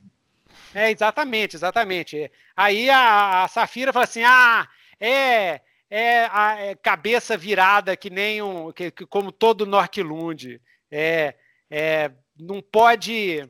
[0.75, 2.31] É, exatamente, exatamente.
[2.55, 4.67] Aí a, a Safira fala assim, ah,
[4.99, 5.61] é...
[5.89, 10.61] É, a, é cabeça virada que nem um, que, que como todo Norquilund.
[10.91, 11.33] É,
[11.71, 13.49] é, não pode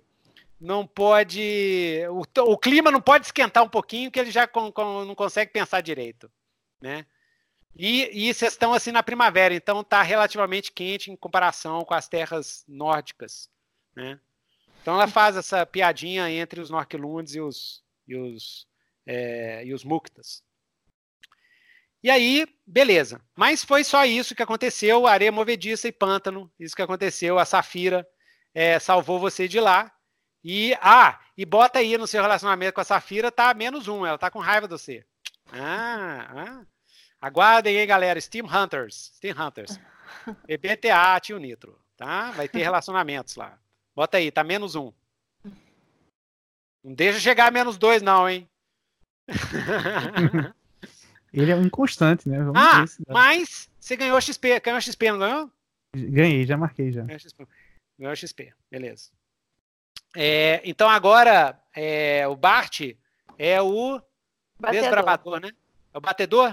[0.59, 2.01] não pode.
[2.09, 5.51] O, o, clima não pode esquentar um pouquinho que ele já com, com, não consegue
[5.51, 6.29] pensar direito.
[6.81, 7.05] Né?
[7.75, 12.07] E, e vocês estão assim na primavera, então está relativamente quente em comparação com as
[12.07, 13.49] terras nórdicas.
[13.95, 14.19] Né?
[14.81, 18.67] Então ela faz essa piadinha entre os Norquilunds e os, e os,
[19.05, 20.43] é, e os Muktas.
[22.01, 23.21] E aí, beleza.
[23.35, 26.51] Mas foi só isso que aconteceu: areia movediça e pântano.
[26.57, 27.37] Isso que aconteceu.
[27.37, 28.07] A Safira
[28.53, 29.93] é, salvou você de lá.
[30.43, 34.17] E, ah, e bota aí no seu relacionamento com a Safira, tá menos um, ela
[34.17, 35.05] tá com raiva de você.
[35.51, 36.65] Ah, ah.
[37.21, 39.79] Aguardem aí, galera, Steam Hunters, Steam Hunters.
[40.47, 42.31] EBTA, tio Nitro, tá?
[42.31, 43.59] Vai ter relacionamentos lá.
[43.95, 44.93] Bota aí, tá menos um.
[46.83, 48.49] Não deixa chegar a menos dois, não, hein?
[51.33, 52.39] Ele é um inconstante, né?
[52.39, 54.59] Vamos ah, mas você ganhou XP.
[54.61, 55.51] Ganhou XP, não ganhou?
[55.95, 57.03] Ganhei, já marquei já.
[57.03, 57.47] Ganhou XP,
[57.99, 58.53] ganhou XP.
[58.71, 59.11] beleza.
[60.15, 62.81] É, então agora é, o Bart
[63.37, 64.01] é o
[64.59, 64.81] batedor.
[64.81, 65.51] desbravador, né?
[65.93, 66.49] É o batedor?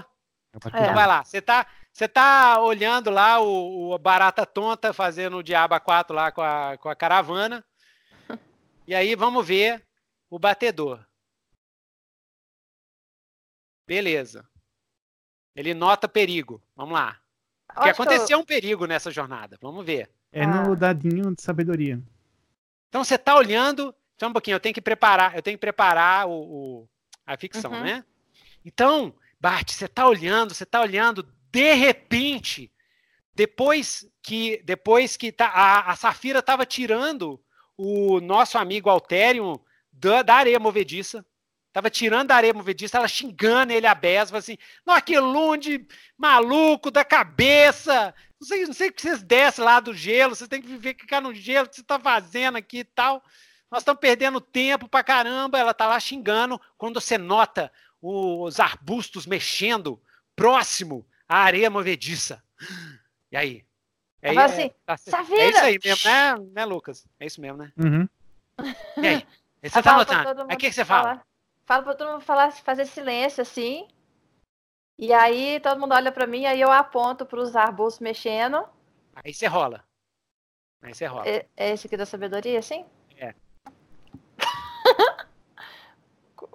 [0.53, 0.81] É o batedor.
[0.83, 1.23] Então vai lá.
[1.23, 6.31] Você tá, você tá olhando lá o, o, Barata Tonta fazendo o Diaba 4 lá
[6.31, 7.63] com a, com a caravana.
[8.87, 9.83] e aí vamos ver
[10.29, 11.03] o batedor.
[13.87, 14.47] Beleza.
[15.55, 16.61] Ele nota perigo.
[16.75, 17.17] Vamos lá.
[17.73, 18.41] Porque aconteceu eu...
[18.41, 19.57] um perigo nessa jornada.
[19.61, 20.09] Vamos ver.
[20.31, 20.75] É no ah.
[20.75, 21.99] dadinho de sabedoria.
[22.89, 26.27] Então você está olhando, só um pouquinho, eu tenho que preparar, eu tenho que preparar
[26.27, 26.89] o, o
[27.25, 27.83] a ficção, uhum.
[27.83, 28.05] né?
[28.63, 32.71] Então, Bart, você está olhando, você está olhando, de repente,
[33.35, 37.41] depois que depois que tá, a, a Safira estava tirando
[37.77, 39.59] o nosso amigo Alterium
[39.91, 41.25] da, da areia movediça,
[41.77, 45.87] Tava tirando a areia movediça, ela xingando ele a Besva, assim, Noquilunde,
[46.17, 50.47] maluco da cabeça, não sei, não sei o que vocês descem lá do gelo, vocês
[50.47, 53.23] têm que viver, ficar no gelo, o que você tá fazendo aqui e tal.
[53.69, 55.59] Nós estamos perdendo tempo pra caramba.
[55.59, 56.59] Ela tá lá xingando.
[56.77, 60.01] Quando você nota os arbustos mexendo
[60.35, 62.41] próximo à areia movediça.
[63.31, 63.65] E aí?
[64.21, 67.07] É, é, assim, é, é isso aí mesmo, né, né, Lucas?
[67.19, 67.71] É isso mesmo, né?
[67.77, 68.09] Uhum.
[68.97, 69.27] E aí?
[69.61, 70.41] Você tá notando?
[70.47, 71.21] Aí o que, que você fala?
[71.65, 73.87] Fala pra todo mundo falar, fazer silêncio assim.
[74.97, 78.63] E aí todo mundo olha para mim, aí eu aponto para os arbustos mexendo.
[79.15, 79.83] Aí você rola.
[80.81, 81.27] Aí você rola.
[81.27, 82.83] É, é esse aqui da sabedoria, sim?
[83.17, 83.35] É.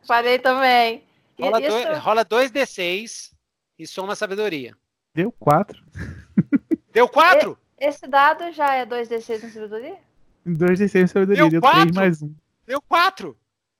[0.06, 1.05] Falei também.
[1.39, 1.70] Rola, isso...
[1.70, 3.32] dois, rola 2d6
[3.78, 4.77] e soma a sabedoria.
[5.14, 5.82] Deu 4.
[6.93, 7.59] Deu 4?
[7.78, 9.98] Esse dado já é 2d6 em sabedoria?
[10.47, 12.35] 2d6 em sabedoria, deu, deu 3 mais 1.
[12.66, 13.36] Deu 4.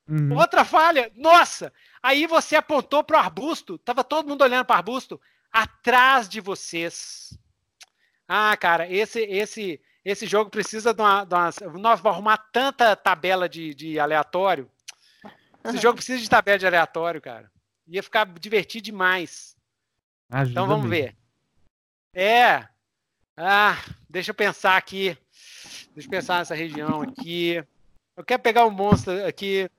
[0.09, 0.37] Uhum.
[0.37, 1.11] Outra falha.
[1.15, 1.71] Nossa!
[2.03, 3.77] Aí você apontou pro arbusto.
[3.77, 5.21] Tava todo mundo olhando pro arbusto.
[5.49, 7.39] Atrás de vocês.
[8.27, 11.23] Ah, cara, esse esse esse jogo precisa de uma.
[11.23, 11.49] De uma
[11.79, 14.69] nós vamos arrumar tanta tabela de, de aleatório.
[15.63, 17.49] Esse jogo precisa de tabela de aleatório, cara.
[17.87, 19.55] Ia ficar divertido demais.
[20.29, 21.05] Ajuda então vamos mesmo.
[21.05, 21.15] ver.
[22.13, 22.67] É.
[23.37, 25.17] Ah, deixa eu pensar aqui.
[25.93, 27.63] Deixa eu pensar nessa região aqui.
[28.15, 29.69] Eu quero pegar um monstro aqui.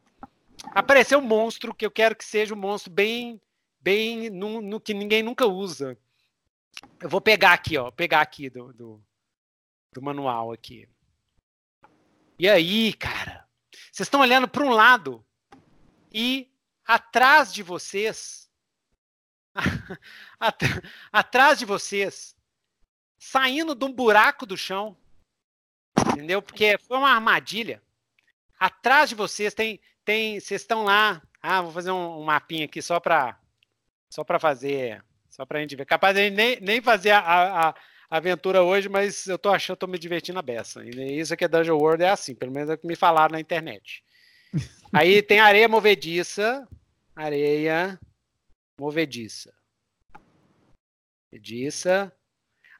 [0.72, 3.40] Apareceu um monstro que eu quero que seja um monstro bem,
[3.80, 5.98] bem no, no que ninguém nunca usa.
[7.00, 7.90] Eu vou pegar aqui, ó.
[7.90, 9.04] Pegar aqui do, do,
[9.92, 10.88] do manual aqui.
[12.38, 13.46] E aí, cara?
[13.92, 15.24] Vocês estão olhando para um lado
[16.12, 16.50] e
[16.84, 18.50] atrás de vocês,
[21.12, 22.36] atrás de vocês,
[23.18, 24.96] saindo de um buraco do chão,
[26.12, 26.42] entendeu?
[26.42, 27.82] Porque foi uma armadilha.
[28.58, 31.22] Atrás de vocês tem, tem, vocês estão lá.
[31.42, 33.38] Ah, vou fazer um, um mapinha aqui só para,
[34.10, 35.84] só para fazer, só para a gente ver.
[35.84, 37.74] Capaz de nem, nem fazer a, a, a,
[38.10, 40.84] aventura hoje, mas eu tô achando, tô me divertindo a beça.
[40.84, 43.32] E isso aqui é Dungeon World é assim, pelo menos é o que me falaram
[43.32, 44.04] na internet.
[44.92, 46.66] Aí tem areia movediça,
[47.14, 47.98] areia
[48.78, 49.52] movediça.
[51.32, 52.12] Movediça.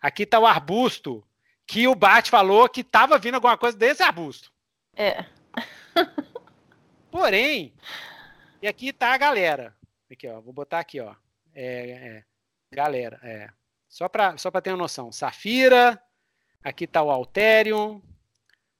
[0.01, 1.27] Aqui tá o arbusto
[1.67, 4.53] que o Bart falou que tava vindo alguma coisa desse arbusto.
[4.95, 5.25] É.
[7.15, 7.73] Porém,
[8.61, 9.73] e aqui tá a galera.
[10.11, 11.15] Aqui, ó, vou botar aqui, ó.
[11.55, 12.25] É, é,
[12.73, 13.49] galera, é.
[13.89, 15.13] Só para só ter uma noção.
[15.13, 16.03] Safira,
[16.61, 18.03] aqui tá o Alterium,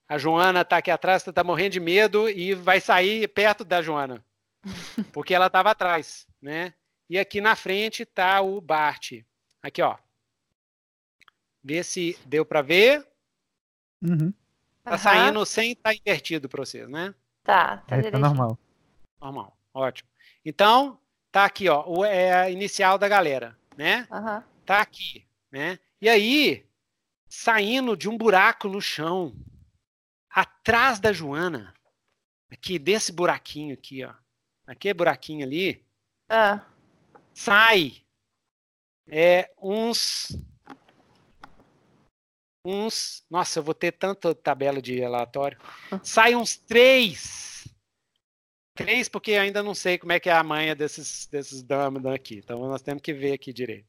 [0.09, 4.27] a Joana está aqui atrás, está morrendo de medo e vai sair perto da Joana.
[5.15, 6.75] Porque ela estava atrás, né?
[7.09, 9.13] E aqui na frente está o Bart.
[9.63, 9.97] Aqui, ó.
[11.63, 13.07] Vê se deu para ver.
[14.03, 14.35] Uhum.
[14.83, 14.99] Tá uhum.
[14.99, 17.15] saindo sem estar tá invertido para vocês, né?
[17.45, 18.59] Tá, tá, é, tá normal.
[19.21, 20.09] Normal, ótimo.
[20.45, 20.99] Então,
[21.31, 24.09] tá aqui, ó, o, é a inicial da galera, né?
[24.11, 24.43] Uhum.
[24.65, 25.79] Tá aqui, né?
[26.01, 26.67] E aí,
[27.29, 29.37] saindo de um buraco no chão,
[30.31, 31.75] atrás da Joana,
[32.51, 34.15] aqui desse buraquinho aqui, ó,
[34.67, 35.85] aquele buraquinho ali,
[36.29, 36.65] ah.
[37.35, 38.05] sai
[39.07, 40.37] é, uns
[42.65, 45.59] uns, nossa, eu vou ter tanta tabela de relatório,
[46.03, 47.69] sai uns três,
[48.75, 52.37] três porque ainda não sei como é que é a manha desses desses damas aqui,
[52.37, 53.87] então nós temos que ver aqui direito.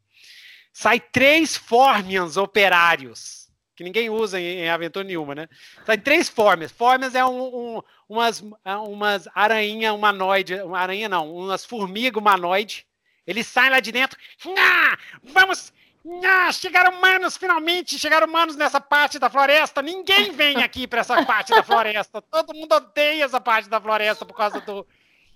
[0.74, 3.46] Sai três Formians operários
[3.76, 5.50] que ninguém usa em, em aventura nenhuma, né?
[5.86, 6.72] Tem três formas.
[6.72, 12.86] Formas é um, um, umas, é umas aranha humanoide, uma aranha não, umas formiga humanoide.
[13.28, 14.18] Eles saem lá de dentro.
[14.58, 15.74] Ah, vamos!
[16.24, 19.82] Ah, chegaram humanos finalmente, chegaram humanos nessa parte da floresta.
[19.82, 22.22] Ninguém vem aqui para essa parte da floresta.
[22.30, 24.86] Todo mundo odeia essa parte da floresta por causa do.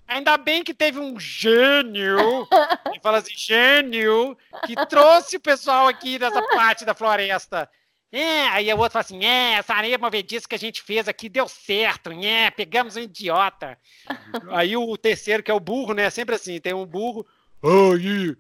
[0.07, 2.47] Ainda bem que teve um gênio,
[2.91, 4.35] que fala assim, gênio,
[4.65, 7.69] que trouxe o pessoal aqui dessa parte da floresta.
[8.11, 11.29] É, aí o outro fala assim: é, essa areia movediça que a gente fez aqui
[11.29, 13.77] deu certo, é, pegamos um idiota.
[14.49, 16.09] aí o terceiro, que é o burro, né?
[16.09, 17.25] Sempre assim: tem um burro.
[17.61, 18.35] Aí,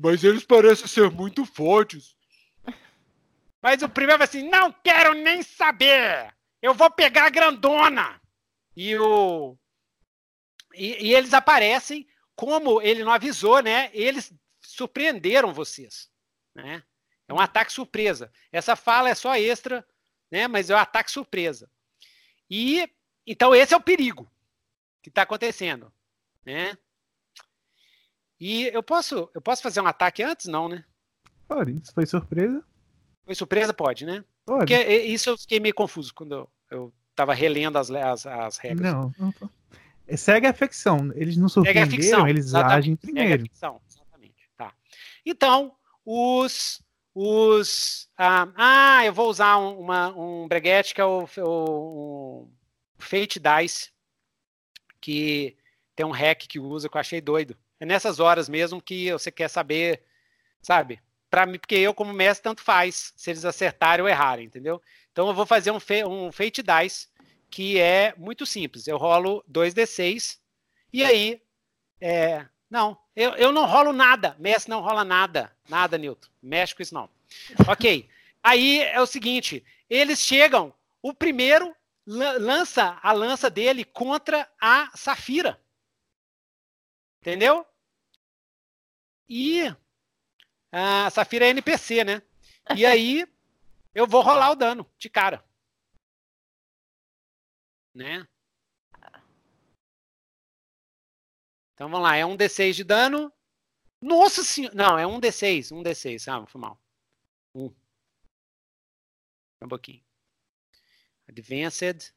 [0.00, 2.16] mas eles parecem ser muito fortes.
[3.60, 8.20] Mas o primeiro assim: não quero nem saber, eu vou pegar a grandona.
[8.76, 9.58] E o.
[10.74, 12.06] E, e eles aparecem,
[12.36, 13.90] como ele não avisou, né?
[13.92, 16.08] Eles surpreenderam vocês,
[16.54, 16.84] né?
[17.26, 18.32] É um ataque surpresa.
[18.52, 19.84] Essa fala é só extra,
[20.30, 20.46] né?
[20.46, 21.68] Mas é um ataque surpresa.
[22.48, 22.88] E
[23.26, 24.30] então esse é o perigo
[25.02, 25.92] que está acontecendo,
[26.44, 26.78] né?
[28.40, 30.84] E eu posso, eu posso fazer um ataque antes, não, né?
[31.46, 31.76] Pode.
[31.82, 32.62] Isso foi surpresa?
[33.24, 34.24] Foi surpresa, pode, né?
[34.44, 34.60] Pode.
[34.60, 38.92] Porque isso eu fiquei meio confuso quando eu, estava relendo as, as, as regras.
[38.92, 39.48] Não, não tô.
[40.16, 41.12] Segue a ficção.
[41.14, 42.78] Eles não surpreenderam, eles exatamente.
[42.78, 43.30] agem primeiro.
[43.30, 44.50] Segue a ficção, exatamente.
[44.56, 44.72] Tá.
[45.26, 45.74] Então,
[46.04, 46.80] os
[47.20, 48.08] os.
[48.16, 52.48] Ah, ah, eu vou usar um, uma, um breguete que é o, o, o,
[52.96, 53.90] Fate Dice,
[55.00, 55.56] que
[55.96, 57.56] tem um hack que usa que eu achei doido.
[57.80, 60.02] É nessas horas mesmo que você quer saber,
[60.60, 61.00] sabe?
[61.30, 64.82] Para mim, porque eu, como mestre, tanto faz se eles acertarem ou errarem, entendeu?
[65.12, 65.78] Então eu vou fazer um,
[66.08, 67.08] um Fate Dice
[67.50, 68.86] que é muito simples.
[68.86, 70.38] Eu rolo 2d6
[70.92, 71.42] e aí.
[72.00, 74.36] É, não, eu, eu não rolo nada.
[74.38, 75.52] Mestre não rola nada.
[75.68, 76.28] Nada, Newton.
[76.42, 77.08] Mexe com isso não.
[77.66, 78.08] Ok.
[78.42, 80.72] Aí é o seguinte: eles chegam,
[81.02, 81.74] o primeiro
[82.06, 85.60] lança a lança dele contra a Safira.
[87.20, 87.66] Entendeu?
[89.28, 89.62] E
[90.72, 92.22] A Safira é NPC, né?
[92.76, 93.26] E aí
[93.94, 95.44] eu vou rolar o dano de cara.
[97.94, 98.26] Né?
[101.74, 103.32] Então vamos lá, é um D6 de dano.
[104.00, 104.74] Nossa senhora!
[104.74, 106.26] Não, é um D6, um D6.
[106.28, 106.80] Ah, foi mal.
[107.54, 107.74] Um.
[109.62, 110.04] Um pouquinho.
[111.28, 112.12] Advanced.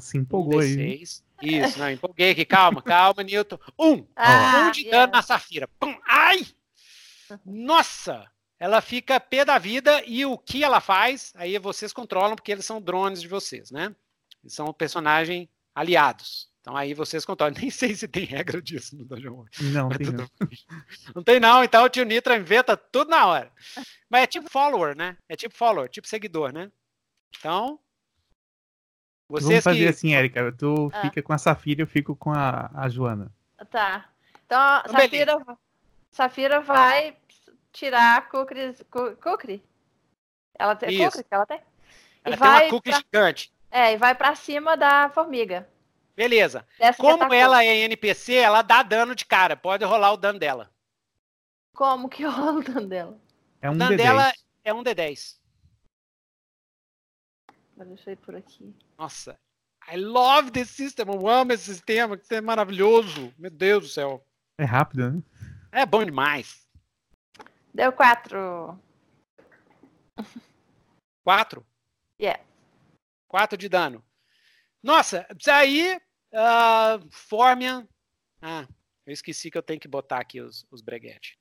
[0.00, 1.04] Se empolgou um aí.
[1.42, 2.44] Isso, não, empolguei aqui.
[2.44, 3.58] Calma, calma, Newton.
[3.78, 4.06] Um.
[4.16, 5.68] Ah, um de dano na Safira.
[5.78, 5.96] Pum.
[6.06, 6.46] Ai!
[7.44, 8.30] Nossa!
[8.58, 12.64] Ela fica pé da vida e o que ela faz, aí vocês controlam, porque eles
[12.64, 13.94] são drones de vocês, né?
[14.42, 16.48] Eles são personagem aliados.
[16.60, 17.54] Então aí vocês controlam.
[17.60, 19.72] Nem sei se tem regra disso no Dungeon World.
[19.72, 20.30] Não, tem não.
[21.14, 23.52] não tem não, então o tio Nitra inventa tudo na hora.
[24.08, 25.16] Mas é tipo follower, né?
[25.28, 26.72] É tipo follower, tipo seguidor, né?
[27.38, 27.78] Então,
[29.28, 29.88] vocês Vamos fazer que...
[29.88, 30.52] assim, Érica.
[30.52, 31.00] Tu ah.
[31.02, 33.32] fica com a Safira, eu fico com a, a Joana.
[33.70, 34.08] Tá.
[34.44, 35.58] Então, a então, Safira,
[36.10, 37.16] Safira vai
[37.72, 38.74] tirar a Kukri.
[39.22, 39.64] Kukri?
[40.58, 40.98] Ela tem.
[40.98, 41.60] Kukri que ela tem?
[42.24, 43.00] Ela e tem vai uma Kukri pra...
[43.00, 43.52] gigante.
[43.70, 45.68] É, e vai pra cima da formiga.
[46.14, 46.66] Beleza.
[46.78, 49.54] Dessa Como ela é NPC, ela dá dano de cara.
[49.54, 50.70] Pode rolar o dano dela.
[51.74, 53.18] Como que rola o dano dela?
[53.60, 53.96] É um o dano D10.
[53.96, 54.32] dela
[54.64, 55.36] é um D10.
[57.84, 58.74] Deixa eu ir por aqui.
[58.98, 59.38] Nossa.
[59.88, 61.06] I love this system.
[61.06, 62.16] Eu amo esse sistema.
[62.16, 63.32] Que é maravilhoso.
[63.38, 64.26] Meu Deus do céu.
[64.58, 65.22] É rápido, né?
[65.70, 66.66] É bom demais.
[67.72, 68.80] Deu quatro.
[71.22, 71.66] Quatro?
[72.20, 72.42] Yeah.
[73.28, 74.02] Quatro de dano.
[74.82, 76.00] Nossa, aí.
[76.32, 77.86] Uh, Formian.
[78.40, 78.66] Ah,
[79.06, 81.36] eu esqueci que eu tenho que botar aqui os, os breguetes.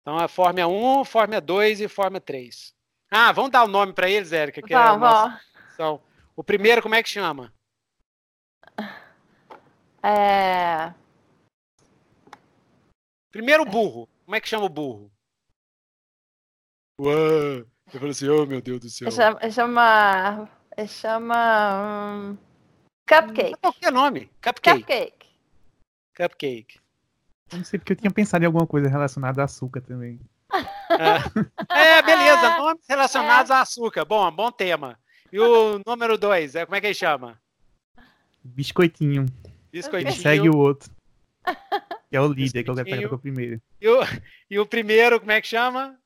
[0.00, 2.74] Então é Fórmia 1, Fórmia 2 e Fórmia 3.
[3.14, 4.62] Ah, vamos dar o um nome para eles, Érica?
[4.62, 5.40] Que vamos, é
[5.74, 6.00] então,
[6.34, 7.52] o primeiro, como é que chama?
[10.02, 10.94] É...
[13.30, 14.08] Primeiro burro.
[14.24, 15.12] Como é que chama o burro?
[16.98, 17.12] Uau!
[17.12, 19.10] Eu falei assim, oh meu Deus do céu.
[19.10, 19.50] Chama.
[19.50, 20.48] Chama.
[20.88, 21.82] chama
[22.32, 22.38] um...
[23.06, 23.60] Cupcake.
[23.60, 24.30] Qualquer nome.
[24.42, 24.80] Cupcake.
[24.80, 25.26] Cupcake.
[26.16, 26.80] Cupcake.
[27.52, 30.18] Eu não sei porque eu tinha pensado em alguma coisa relacionada a açúcar também.
[31.70, 32.54] É, é beleza.
[32.58, 33.54] Nomes relacionados é.
[33.54, 34.04] a açúcar.
[34.04, 34.98] Bom, bom tema.
[35.32, 37.40] E o número dois, é, como é que ele chama?
[38.44, 39.26] Biscoitinho.
[39.72, 40.20] Biscoitinho.
[40.20, 40.90] Segue o outro.
[42.10, 43.60] Que é o líder, que eu quero pegar com o primeiro.
[43.80, 44.00] E o,
[44.50, 45.98] e o primeiro, como é que chama?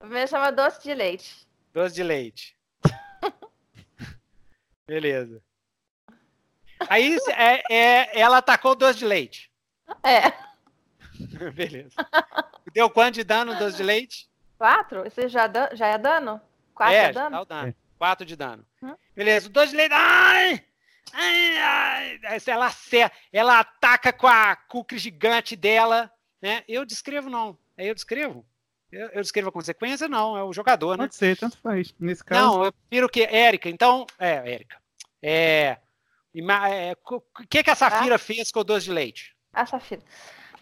[0.00, 1.46] O primeiro chama doce de leite.
[1.72, 2.56] Doce de leite.
[4.88, 5.40] Beleza.
[6.88, 9.50] Aí é, é, ela atacou doce de leite.
[10.02, 10.32] É.
[11.54, 11.94] Beleza.
[12.74, 14.28] Deu quanto de dano doce de leite?
[14.58, 15.06] Quatro?
[15.06, 16.40] Isso já, já é dano?
[16.74, 17.30] Quatro é, é dano?
[17.30, 17.68] Dá o dano.
[17.68, 17.74] É.
[17.96, 18.66] Quatro de dano.
[18.82, 18.96] Hum?
[19.14, 19.92] Beleza, o doce de leite.
[19.94, 20.64] Ai!
[21.12, 22.70] Ai, ai, ela,
[23.32, 26.10] ela ataca com a cucre gigante dela.
[26.42, 26.64] Né?
[26.66, 27.56] Eu descrevo, não.
[27.76, 28.44] É eu descrevo?
[28.90, 30.08] Eu, eu descrevo a consequência?
[30.08, 31.06] Não, é o jogador, Pode né?
[31.06, 31.94] Pode ser, tanto faz.
[32.00, 32.40] Nesse caso.
[32.40, 33.22] Não, eu prefiro que.
[33.22, 34.04] Érica, então.
[34.18, 34.76] É, Érica.
[35.22, 35.78] É.
[36.34, 36.96] O é,
[37.48, 38.18] que, que a Safira ah.
[38.18, 39.36] fez com o doce de leite?
[39.52, 40.02] A Safira.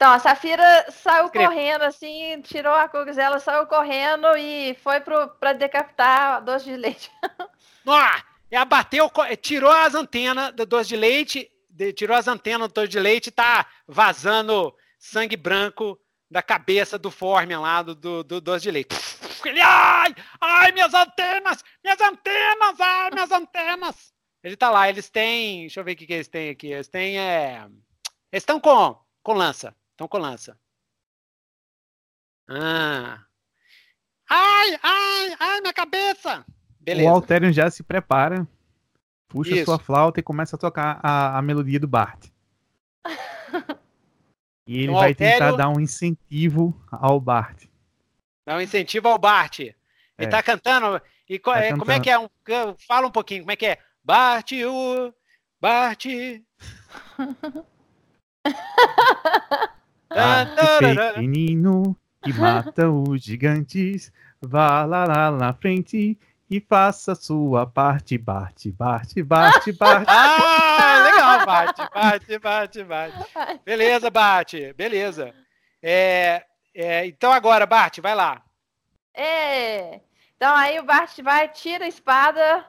[0.03, 6.39] Então, a Safira saiu correndo, assim, tirou a Kugzela, saiu correndo e foi para decapitar
[6.39, 7.09] a doce de leite.
[7.87, 8.21] Ah,
[8.51, 9.09] ela bateu,
[9.41, 11.49] tirou as antenas do doce de leite,
[11.95, 15.97] tirou as antenas do doce de leite e tá vazando sangue branco
[16.29, 18.97] da cabeça do Formian lá, do, do, do doce de leite.
[19.45, 24.13] Ele, ai, ai, minhas antenas, minhas antenas, ai, minhas antenas.
[24.43, 26.89] Ele tá lá, eles têm, deixa eu ver o que, que eles têm aqui, eles
[26.89, 27.65] têm, é,
[28.33, 29.73] eles estão com, com lança.
[30.03, 30.59] Estão com lança.
[32.49, 33.23] Ah.
[34.29, 36.45] Ai, ai, ai, minha cabeça!
[36.81, 37.09] Beleza.
[37.09, 38.45] O Alterion já se prepara,
[39.29, 39.67] puxa Isso.
[39.67, 42.27] sua flauta e começa a tocar a, a melodia do Bart.
[44.67, 45.39] e ele então, vai Altério...
[45.39, 47.67] tentar dar um incentivo ao Bart.
[48.45, 49.61] Dar um incentivo ao Bart.
[49.61, 49.77] Ele
[50.19, 50.27] é.
[50.27, 51.01] tá cantando.
[51.29, 52.19] E tá é, como é que é?
[52.19, 52.29] Um,
[52.89, 53.79] fala um pouquinho, como é que é?
[54.03, 55.15] Bart, o
[55.61, 56.07] Bart.
[60.15, 60.47] Ah,
[60.79, 66.19] pequenino que mata os gigantes, vá lá, lá na frente
[66.49, 70.05] e faça sua parte, bate, bate, bate, bate.
[70.09, 73.61] ah, legal, bate, bate, bate, bate.
[73.65, 75.35] Beleza, bate, beleza.
[75.83, 76.45] É,
[76.75, 78.43] é, então agora, Bart, vai lá.
[79.15, 80.01] É.
[80.37, 82.67] Então aí o Bart vai, tira a espada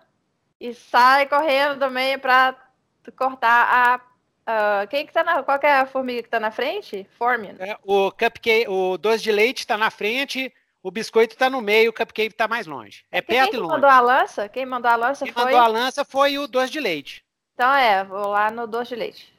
[0.60, 2.56] e sai correndo também para
[3.16, 4.13] cortar a
[4.44, 5.42] Uh, quem que tá na.
[5.42, 7.08] Qual que é a formiga que tá na frente?
[7.18, 7.56] Formian.
[7.60, 11.92] É, o cupcake, o doce de leite tá na frente, o biscoito tá no meio,
[11.92, 13.06] o cupcake tá mais longe.
[13.10, 13.72] É perto quem e longe.
[13.72, 14.50] Quem mandou a lança?
[14.50, 15.44] Quem mandou a lança quem foi.
[15.46, 17.26] mandou a lança foi o doce de leite.
[17.54, 19.34] Então é, vou lá no doce de leite.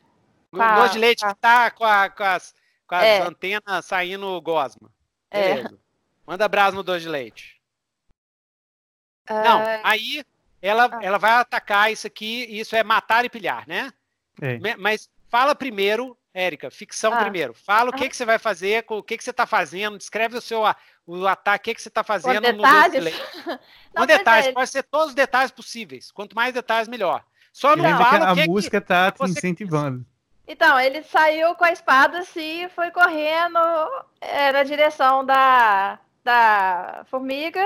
[0.51, 0.77] O a...
[0.77, 2.55] doce de leite que tá com, a, com as,
[2.87, 3.21] com as é.
[3.21, 4.91] antenas saindo gosma.
[5.31, 5.65] É.
[6.27, 7.61] Manda brasa no doce de leite.
[9.29, 9.35] Uh...
[9.35, 10.25] Não, aí
[10.63, 10.99] ela, ah.
[11.03, 13.93] ela vai atacar isso aqui, isso é matar e pilhar, né?
[14.41, 14.77] É.
[14.77, 17.19] Mas fala primeiro, Érica, ficção ah.
[17.19, 17.55] primeiro.
[17.55, 18.09] Fala o que, ah.
[18.09, 20.63] que você vai fazer, o que, que você está fazendo, descreve o seu
[21.07, 23.15] o ataque, o que, que você está fazendo Com detalhes?
[23.47, 23.59] no
[23.95, 24.53] Com detalhes, é.
[24.53, 26.11] pode ser todos os detalhes possíveis.
[26.11, 27.25] Quanto mais detalhes, melhor.
[27.53, 30.05] Só não, fala a que música está te incentivando.
[30.47, 33.59] Então, ele saiu com a espada assim e foi correndo
[34.21, 37.65] é, na direção da, da formiga.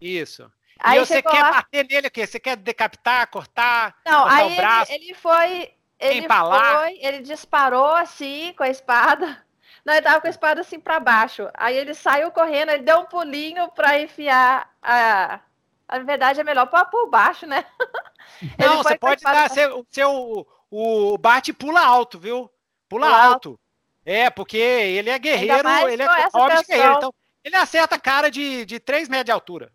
[0.00, 0.50] Isso.
[0.78, 1.52] Aí e você quer lá...
[1.52, 2.26] bater nele o quê?
[2.26, 4.92] Você quer decapitar, cortar, Não, cortar aí o braço?
[4.92, 5.70] Ele, ele foi.
[5.98, 9.44] Ele foi, ele disparou assim com a espada.
[9.84, 11.48] Não, ele tava com a espada assim para baixo.
[11.54, 15.40] Aí ele saiu correndo, ele deu um pulinho para enfiar a.
[15.88, 17.64] Na verdade, é melhor pôr por baixo, né?
[18.58, 22.50] Não, você pode dar seu, seu o bate pula alto, viu?
[22.88, 23.50] Pula, pula alto.
[23.50, 23.60] alto.
[24.04, 26.94] É, porque ele é guerreiro, ele é homem guerreiro.
[26.96, 27.14] Então,
[27.44, 29.72] ele acerta a cara de, de 3 metros de altura.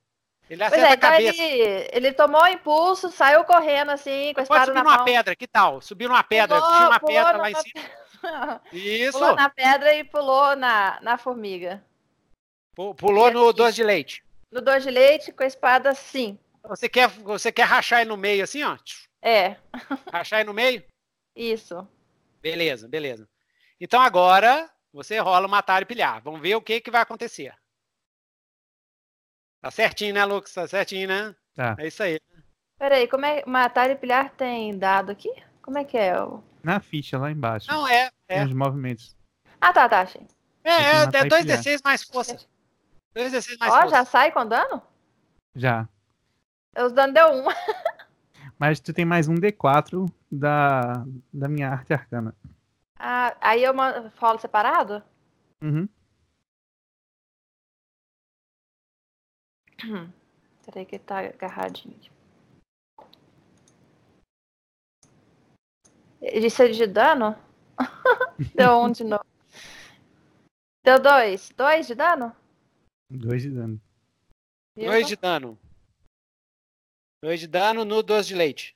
[0.51, 1.41] Ele acerta é, a então cabeça.
[1.41, 5.47] Ele, ele tomou impulso, saiu correndo assim, com a espada Pode subir numa pedra, que
[5.47, 5.79] tal?
[5.79, 8.61] Subir numa pedra, pulou, tinha uma pedra lá em cima.
[8.73, 9.17] Isso.
[9.17, 11.81] Pulou na pedra e pulou na, na formiga.
[12.75, 14.25] Pulou no doce de leite.
[14.51, 16.37] No doce de leite, com a espada, sim.
[16.65, 18.77] Você quer, você quer rachar ele no meio assim, ó?
[19.21, 19.55] É.
[20.11, 20.83] Rachar ele no meio?
[21.33, 21.87] Isso.
[22.41, 23.25] Beleza, beleza.
[23.79, 26.21] Então agora você rola matar e pilhar.
[26.21, 27.53] Vamos ver o que, que vai acontecer.
[29.61, 30.53] Tá certinho, né, Lucas?
[30.53, 31.35] Tá certinho, né?
[31.55, 31.75] Tá.
[31.77, 32.19] É isso aí.
[32.79, 35.31] Peraí, como é matar e pilhar tem dado aqui?
[35.61, 36.13] Como é que é?
[36.63, 37.71] Na ficha, lá embaixo.
[37.71, 38.09] Não, é.
[38.27, 38.35] é.
[38.35, 39.15] Tem os movimentos.
[39.59, 40.25] Ah, tá, tá, achei.
[40.63, 42.37] É, é, é 2d6 mais força.
[43.15, 43.95] 2d6 mais Ó, força.
[43.95, 44.81] já sai com dano?
[45.55, 45.87] Já.
[46.75, 47.45] Os dano deu um.
[48.57, 52.33] Mas tu tem mais um D4 da, da minha arte arcana.
[52.97, 53.73] Ah, aí eu
[54.15, 55.03] falo separado?
[55.61, 55.87] Uhum.
[60.65, 61.99] Peraí que tá agarradinho.
[66.21, 67.35] Isso é de dano?
[68.55, 69.25] Deu um de novo.
[70.83, 71.49] Deu dois.
[71.55, 72.35] Dois de dano?
[73.09, 73.81] Dois de dano.
[74.75, 75.59] Dois de dano.
[77.23, 78.75] Dois de dano no doce de leite.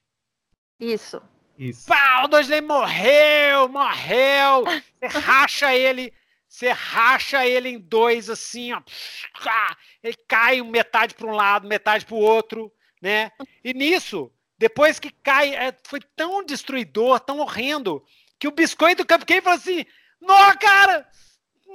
[0.80, 1.22] Isso.
[1.58, 1.88] Isso.
[1.88, 4.66] Pá, o doce de leite morreu, morreu.
[5.00, 6.14] Você racha ele,
[6.56, 8.82] você racha ele em dois assim, ó.
[10.02, 12.72] Ele cai metade para um lado, metade para o outro,
[13.02, 13.30] né?
[13.62, 18.02] E nisso, depois que cai, é, foi tão destruidor, tão horrendo,
[18.40, 19.86] que o biscoito do Cupcake falou assim:
[20.22, 21.06] Nó, cara,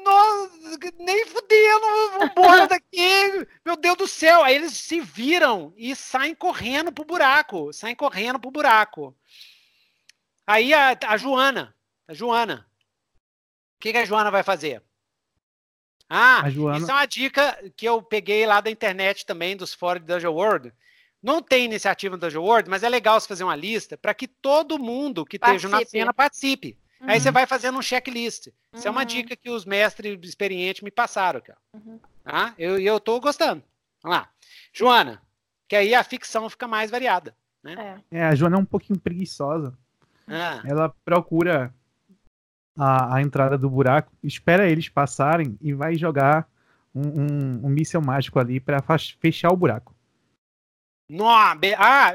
[0.02, 4.43] nossa, nem fudendo, vambora daqui, meu Deus do céu.
[4.43, 9.15] Aí eles se viram e saem correndo pro buraco, saem correndo pro buraco.
[10.47, 11.77] Aí a, a Joana,
[12.09, 12.70] a Joana,
[13.81, 14.82] que, que a Joana vai fazer?
[16.09, 16.78] Ah, Joana...
[16.78, 20.32] isso é uma dica que eu peguei lá da internet também, dos fóruns de Dungeon
[20.32, 20.73] World.
[21.23, 24.27] Não tem iniciativa no Dungeon World, mas é legal você fazer uma lista para que
[24.27, 25.66] todo mundo que participe.
[25.66, 26.77] esteja na cena participe.
[27.01, 27.11] Uhum.
[27.11, 27.35] Aí você uhum.
[27.35, 28.47] vai fazendo um checklist.
[28.47, 28.52] Uhum.
[28.74, 29.07] Isso é uma uhum.
[29.07, 31.39] dica que os mestres experientes me passaram.
[31.39, 32.01] Aqui, uhum.
[32.24, 32.55] Tá?
[32.59, 33.62] Eu, eu tô gostando.
[34.02, 34.31] Vamos lá.
[34.73, 35.23] Joana,
[35.69, 37.36] que aí a ficção fica mais variada.
[37.62, 38.02] Né?
[38.11, 38.19] É.
[38.19, 39.77] é a Joana é um pouquinho preguiçosa.
[40.27, 40.62] Ah.
[40.65, 41.74] Ela procura
[42.81, 46.48] a, a, entrada do buraco, espera eles passarem e vai jogar
[46.94, 48.82] um, um, um míssel mágico ali para
[49.20, 49.94] fechar o buraco.
[51.07, 51.59] Não, ah,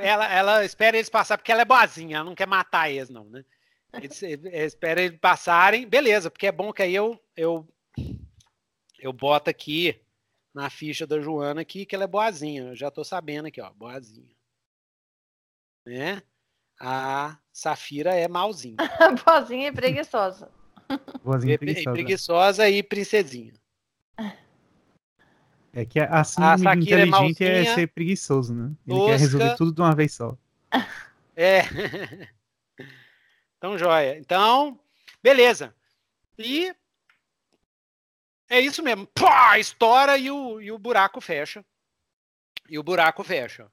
[0.01, 3.25] ela, ela espera eles passar porque ela é boazinha, ela não quer matar eles, não,
[3.25, 3.45] né?
[3.93, 7.67] Eles, espera eles passarem, beleza, porque é bom que aí eu, eu,
[8.99, 10.01] eu boto aqui
[10.51, 12.69] na ficha da Joana aqui que ela é boazinha.
[12.69, 14.35] Eu já tô sabendo aqui, ó, boazinha.
[15.85, 16.23] Né?
[16.79, 18.77] A Safira é malzinha.
[19.25, 20.49] boazinha e preguiçosa.
[21.23, 21.91] Boazinha e preguiçosa.
[21.91, 23.53] preguiçosa e princesinha.
[25.73, 28.71] É que assim a inteligente é, é, ser preguiçoso, né?
[28.87, 30.37] Ele tosca, quer resolver tudo de uma vez só.
[31.37, 31.63] É.
[33.57, 34.17] Então, joia.
[34.17, 34.79] Então,
[35.21, 35.75] beleza.
[36.39, 36.73] E
[38.49, 39.05] é isso mesmo.
[39.07, 41.65] Pá, estoura e o, e o buraco fecha.
[42.69, 43.69] E o buraco fecha.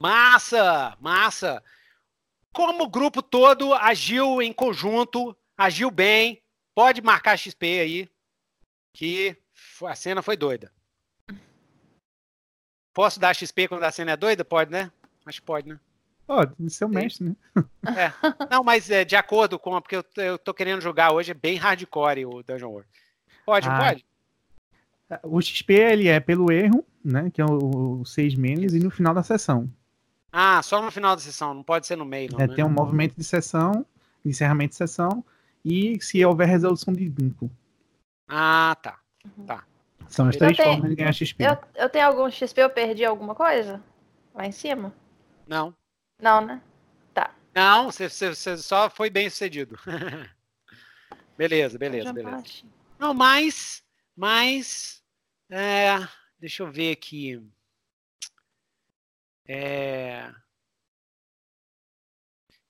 [0.00, 1.62] Massa, massa.
[2.54, 6.40] Como o grupo todo agiu em conjunto, agiu bem,
[6.72, 8.08] pode marcar XP aí,
[8.92, 9.36] que
[9.84, 10.72] a cena foi doida.
[12.94, 14.44] Posso dar XP quando a cena é doida?
[14.44, 14.92] Pode, né?
[15.26, 15.80] Acho que pode, né?
[16.26, 17.36] Pode, oh, seu mestre, né?
[17.84, 18.12] É.
[18.48, 19.78] Não, mas é, de acordo com.
[19.80, 22.88] Porque eu, eu tô querendo jogar hoje, é bem hardcore o Dungeon World.
[23.44, 24.06] Pode, ah, pode?
[25.24, 27.30] O XP ele é pelo erro, né?
[27.30, 29.68] Que é o 6 menos, e no final da sessão.
[30.36, 32.40] Ah, só no final da sessão, não pode ser no meio, não.
[32.40, 32.56] É, né?
[32.56, 33.86] tem um movimento de sessão,
[34.24, 35.24] encerramento de sessão,
[35.64, 37.48] e se houver resolução de vínculo.
[38.26, 38.98] Ah, tá.
[39.46, 39.64] Tá.
[40.08, 41.44] São as três formas de ganhar XP.
[41.44, 43.80] Eu, eu tenho algum XP, eu perdi alguma coisa?
[44.34, 44.92] Lá em cima?
[45.46, 45.72] Não.
[46.20, 46.60] Não, né?
[47.14, 47.30] Tá.
[47.54, 49.78] Não, você, você, você só foi bem sucedido.
[51.38, 52.42] beleza, beleza, beleza.
[52.98, 53.84] Não, mas,
[54.16, 55.00] mas,
[55.48, 55.96] é,
[56.40, 57.40] deixa eu ver aqui.
[59.46, 60.32] É,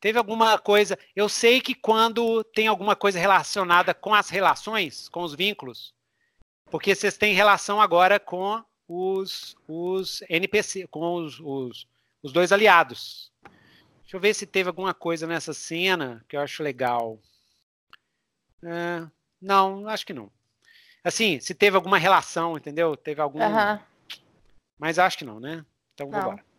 [0.01, 0.99] teve alguma coisa.
[1.15, 5.95] Eu sei que quando tem alguma coisa relacionada com as relações, com os vínculos,
[6.71, 11.89] porque vocês têm relação agora com os, os NPC, com os, os,
[12.23, 13.33] os dois aliados.
[14.03, 17.19] Deixa eu ver se teve alguma coisa nessa cena que eu acho legal.
[18.63, 19.07] É,
[19.41, 20.31] não, acho que não.
[21.03, 22.97] Assim, se teve alguma relação, entendeu?
[22.97, 23.41] Teve algum.
[24.79, 25.65] Mas acho que não, né?
[25.93, 26.54] Então, vamos embora.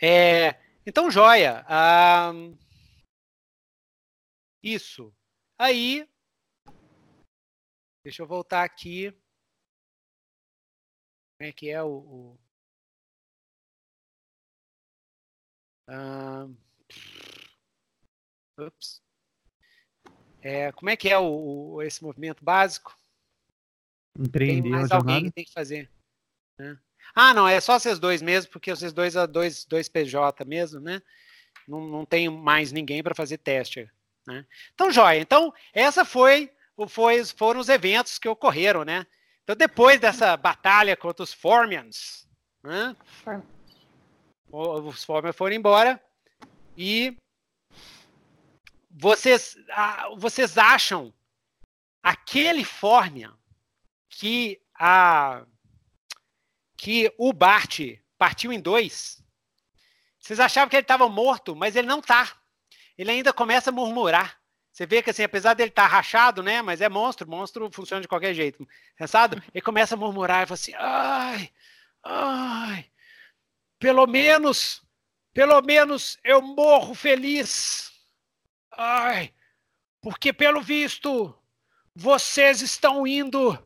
[0.00, 1.64] É, então, joia.
[1.68, 2.32] Ah,
[4.62, 5.12] isso.
[5.58, 6.08] Aí,
[8.06, 9.10] Deixa eu voltar aqui.
[9.10, 9.20] Como
[11.40, 11.88] é que é o.
[11.88, 12.38] o...
[15.90, 16.56] Uh...
[18.64, 19.02] Ups.
[20.40, 22.96] É, como é que é o, o, esse movimento básico?
[24.16, 25.90] Empreender tem mais alguém que tem que fazer.
[26.56, 26.80] Né?
[27.18, 30.80] Ah, não, é só vocês dois mesmo, porque vocês dois é dois, dois PJ mesmo,
[30.80, 31.00] né?
[31.66, 33.90] Não, não tem mais ninguém para fazer teste.
[34.26, 34.44] Né?
[34.74, 35.18] Então, joia.
[35.18, 36.52] Então, essa foi
[36.86, 39.06] foi, foram os eventos que ocorreram, né?
[39.42, 42.28] Então, depois dessa batalha contra os Formians,
[42.62, 42.94] né?
[44.52, 46.02] os Formians foram embora
[46.76, 47.16] e
[48.90, 49.56] vocês,
[50.18, 51.14] vocês acham
[52.02, 53.34] aquele Formian
[54.10, 55.46] que a
[56.76, 57.80] que o Bart
[58.18, 59.22] partiu em dois?
[60.18, 62.36] Vocês achavam que ele estava morto, mas ele não está.
[62.98, 64.38] Ele ainda começa a murmurar.
[64.72, 66.60] Você vê que assim, apesar dele estar tá rachado, né?
[66.60, 68.68] Mas é monstro, monstro funciona de qualquer jeito.
[68.96, 69.42] Pensado?
[69.54, 71.50] Ele começa a murmurar e fala assim: ai,
[72.04, 72.90] ai,
[73.78, 74.82] pelo menos,
[75.32, 77.90] pelo menos eu morro feliz.
[78.70, 79.32] Ai,
[80.02, 81.34] porque pelo visto
[81.94, 83.65] vocês estão indo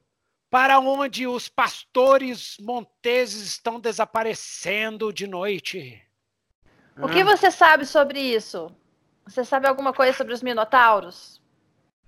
[0.51, 6.03] para onde os pastores monteses estão desaparecendo de noite.
[7.01, 8.75] O que você sabe sobre isso?
[9.25, 11.41] Você sabe alguma coisa sobre os minotauros?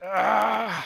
[0.00, 0.84] Ah,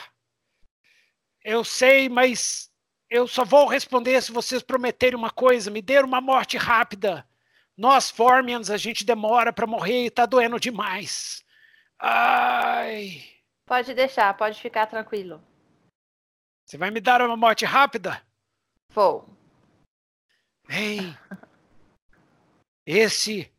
[1.43, 2.71] eu sei, mas
[3.09, 7.27] eu só vou responder se vocês prometerem uma coisa, me der uma morte rápida.
[7.75, 11.43] Nós, Formians, a gente demora para morrer e tá doendo demais.
[11.99, 13.23] Ai.
[13.65, 15.41] Pode deixar, pode ficar tranquilo.
[16.67, 18.21] Você vai me dar uma morte rápida?
[18.93, 19.25] Vou.
[20.67, 20.99] Ei.
[22.85, 23.49] Esse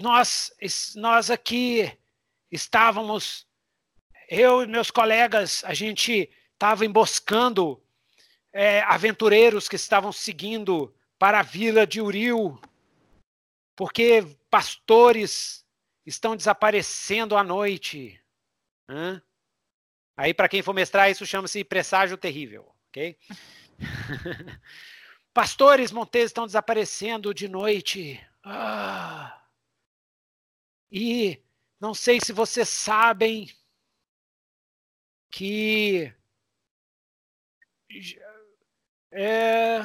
[0.00, 0.52] nós,
[0.96, 1.96] nós aqui
[2.50, 3.46] estávamos,
[4.28, 7.80] eu e meus colegas, a gente estava emboscando
[8.52, 12.60] é, aventureiros que estavam seguindo para a vila de Uriel,
[13.76, 15.64] porque pastores
[16.04, 18.20] estão desaparecendo à noite.
[18.88, 19.22] Hã?
[20.16, 23.18] Aí, para quem for mestrar, isso chama-se presságio terrível, ok?
[25.34, 28.26] Pastores monteses estão desaparecendo de noite.
[28.42, 29.42] Ah.
[30.90, 31.42] E
[31.78, 33.50] não sei se vocês sabem
[35.30, 36.10] que
[39.10, 39.80] é,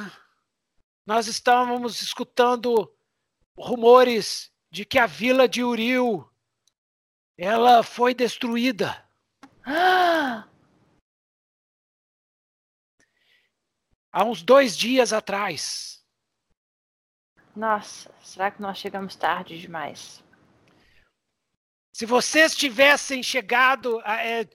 [1.05, 2.89] nós estávamos escutando
[3.57, 6.29] rumores de que a vila de Uriel
[7.37, 9.05] ela foi destruída.
[14.13, 16.03] Há uns dois dias atrás.
[17.55, 20.21] Nossa, será que nós chegamos tarde demais?
[21.93, 24.47] Se vocês tivessem chegado, é,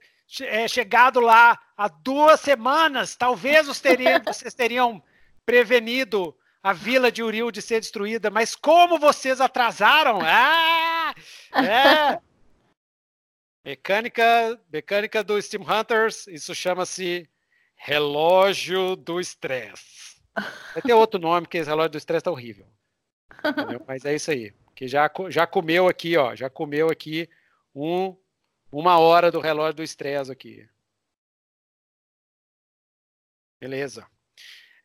[0.42, 5.02] é, chegado lá há duas semanas, talvez teriam, vocês teriam
[5.44, 8.28] prevenido a vila de Uriel de ser destruída.
[8.30, 10.18] Mas como vocês atrasaram?
[10.22, 11.14] Ah,
[11.54, 12.20] é.
[13.66, 17.28] Mecânica, mecânica do Steam Hunters, isso chama-se
[17.74, 20.22] relógio do estresse.
[20.72, 22.72] Vai ter outro nome, porque esse relógio do estresse tá horrível.
[23.44, 23.84] Entendeu?
[23.84, 27.28] Mas é isso aí que já, já comeu aqui, ó, já comeu aqui
[27.74, 28.16] um,
[28.70, 30.68] uma hora do relógio do estresse aqui.
[33.58, 34.06] Beleza.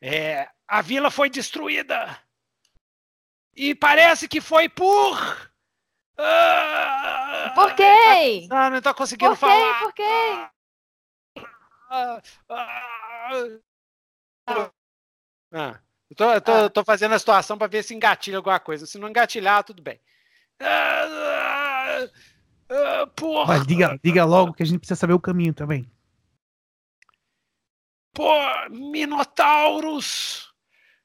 [0.02, 2.18] É, a vila foi destruída.
[3.54, 5.51] E parece que foi por.
[6.18, 8.48] Ah, por quem?
[8.52, 9.80] Ah, não estou conseguindo por falar.
[9.80, 10.50] Por quem?
[11.90, 13.60] Ah, ah,
[15.54, 15.80] ah.
[16.10, 16.70] Eu tô, eu tô, ah.
[16.70, 18.86] tô fazendo a situação para ver se engatilha alguma coisa.
[18.86, 20.00] Se não engatilhar, tudo bem.
[20.60, 22.08] Ah,
[22.70, 23.48] ah, porra.
[23.48, 25.90] Mas diga, diga logo que a gente precisa saber o caminho também.
[28.14, 30.54] por minotauros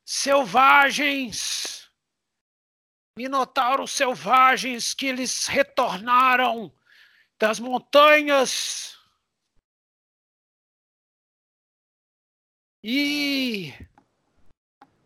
[0.04, 1.85] selvagens,
[3.16, 6.72] minotauros selvagens que eles retornaram
[7.38, 8.98] das montanhas
[12.84, 13.72] e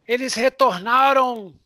[0.06, 1.58] eles retornaram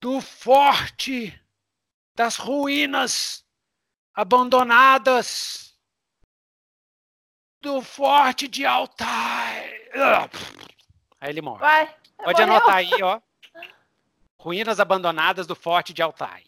[0.00, 1.40] do forte
[2.14, 3.44] das ruínas
[4.12, 5.74] abandonadas
[7.62, 9.90] do forte de Altai.
[11.18, 11.60] Aí ele morre.
[11.60, 12.56] Vai, Pode morreu.
[12.56, 13.20] anotar aí, ó.
[14.38, 16.44] Ruínas abandonadas do forte de Altai.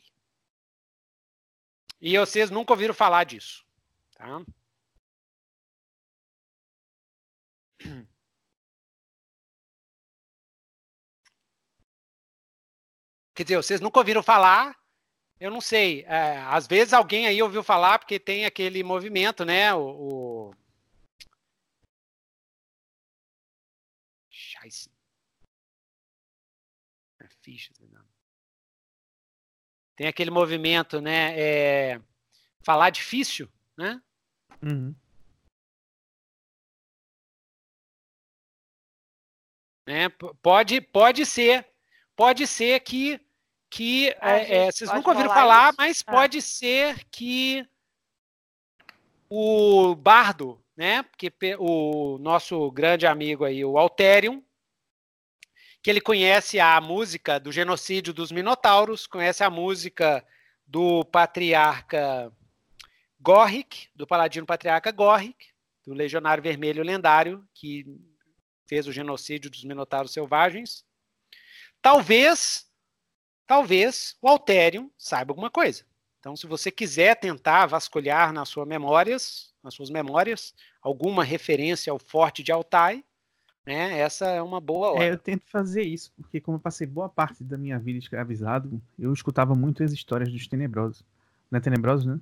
[2.01, 3.65] E vocês nunca ouviram falar disso,
[4.17, 4.43] tá?
[13.35, 14.75] Quer dizer, vocês nunca ouviram falar,
[15.39, 16.05] eu não sei.
[16.05, 19.75] É, às vezes alguém aí ouviu falar, porque tem aquele movimento, né?
[19.75, 20.51] O.
[20.53, 20.55] o...
[27.47, 28.01] Fichas, né?
[29.95, 31.33] Tem aquele movimento, né?
[31.39, 32.01] É...
[32.61, 33.49] Falar difícil,
[33.79, 34.03] né?
[34.61, 34.93] Uhum.
[39.87, 40.09] Né?
[40.43, 41.65] Pode, pode ser,
[42.17, 43.21] pode ser que
[43.71, 45.77] que é, é, vocês nunca ouviram falar, isso.
[45.79, 46.13] mas ah.
[46.13, 47.69] pode ser que
[49.29, 51.03] o Bardo, né?
[51.05, 54.43] Porque o nosso grande amigo aí, o Alterium,
[55.87, 60.27] que ele conhece a música do genocídio dos Minotauros, conhece a música
[60.67, 62.33] do patriarca
[63.21, 65.47] Gorric, do paladino patriarca Gorric,
[65.87, 67.87] do legionário vermelho lendário, que
[68.67, 70.85] fez o genocídio dos Minotauros selvagens.
[71.81, 72.67] Talvez
[73.47, 75.87] talvez o Alterium saiba alguma coisa.
[76.19, 80.53] Então, se você quiser tentar vasculhar nas suas memórias, nas suas memórias,
[80.83, 83.05] alguma referência ao Forte de Altai,
[83.67, 85.05] né, essa é uma boa hora.
[85.05, 88.81] É, eu tento fazer isso, porque como eu passei boa parte da minha vida escravizado,
[88.99, 91.05] eu escutava muito as histórias dos tenebrosos.
[91.51, 92.21] Não é tenebrosos, né?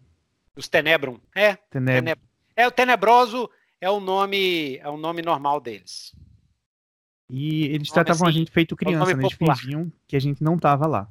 [0.57, 1.19] Os Tenebrum.
[1.35, 1.57] É.
[1.71, 2.17] Teneb...
[2.57, 3.51] É, o Tenebroso
[3.81, 6.15] é o nome, é o nome normal deles.
[7.29, 9.23] E eles tratavam assim, a gente feito criança, né?
[9.23, 11.09] Eles fingiam que a gente não tava lá.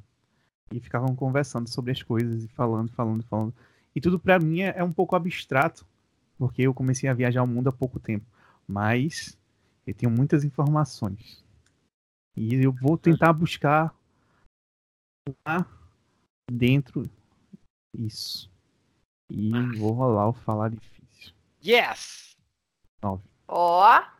[0.72, 3.54] E ficavam conversando sobre as coisas e falando, falando, falando.
[3.94, 5.86] E tudo para mim é, é, um pouco abstrato,
[6.38, 8.24] porque eu comecei a viajar o mundo há pouco tempo.
[8.66, 9.36] Mas
[9.86, 11.42] eu tenho muitas informações.
[12.36, 13.94] E eu vou tentar buscar
[15.46, 15.66] lá
[16.50, 17.08] dentro
[17.96, 18.50] isso.
[19.30, 21.32] E vou rolar o falar difícil.
[21.64, 22.36] Yes!
[23.02, 23.22] Nove.
[23.48, 23.98] Ó!
[23.98, 24.14] Oh.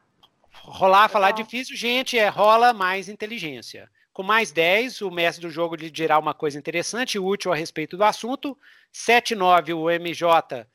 [0.67, 3.91] Rolar, falar difícil, gente, é rola mais inteligência.
[4.13, 7.57] Com mais 10, o mestre do jogo lhe dirá uma coisa interessante e útil a
[7.57, 8.57] respeito do assunto.
[8.93, 10.67] 7, 9, o MJ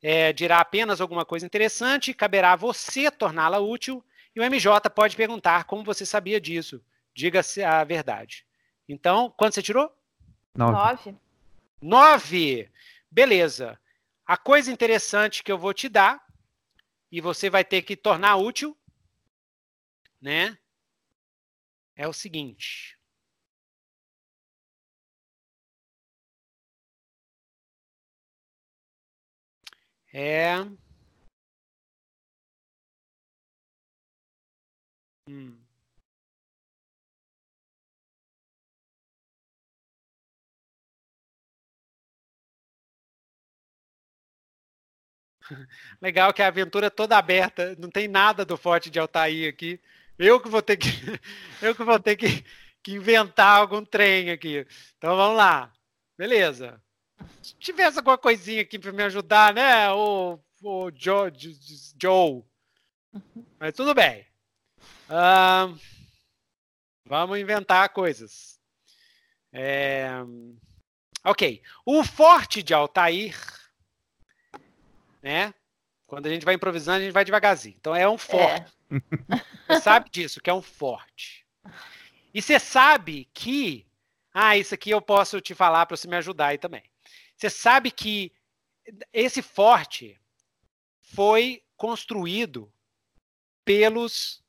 [0.00, 4.02] é, dirá apenas alguma coisa interessante, caberá a você torná-la útil.
[4.34, 6.84] E o MJ pode perguntar como você sabia disso.
[7.14, 8.44] Diga-se a verdade.
[8.88, 9.96] Então, quanto você tirou?
[10.54, 11.16] 9.
[11.80, 12.70] 9!
[13.10, 13.78] Beleza.
[14.26, 16.24] A coisa interessante que eu vou te dar,
[17.10, 18.76] e você vai ter que tornar útil,
[20.20, 20.58] né?
[21.94, 22.98] É o seguinte.
[30.12, 30.54] É.
[35.28, 35.64] Hum.
[46.00, 49.80] Legal que a aventura é toda aberta, não tem nada do Forte de Altair aqui.
[50.18, 50.88] Eu que vou ter que,
[51.62, 52.44] eu que vou ter que,
[52.82, 54.66] que inventar algum trem aqui.
[54.98, 55.72] Então vamos lá.
[56.16, 56.80] Beleza.
[57.42, 59.90] Se tivesse alguma coisinha aqui para me ajudar, né?
[59.92, 61.32] O, o Joe,
[62.00, 62.44] Joe.
[63.58, 64.26] Mas tudo bem.
[65.08, 65.78] Uh,
[67.04, 68.58] vamos inventar coisas.
[69.52, 70.08] É,
[71.24, 71.62] ok.
[71.84, 73.36] O forte de Altair,
[75.22, 75.54] né?
[76.06, 77.76] Quando a gente vai improvisando, a gente vai devagarzinho.
[77.78, 78.72] Então é um forte.
[78.90, 79.74] É.
[79.74, 81.46] Você sabe disso, que é um forte.
[82.32, 83.86] E você sabe que.
[84.32, 86.82] Ah, isso aqui eu posso te falar para você me ajudar aí também.
[87.36, 88.32] Você sabe que
[89.12, 90.20] esse forte
[91.00, 92.72] foi construído
[93.64, 94.43] pelos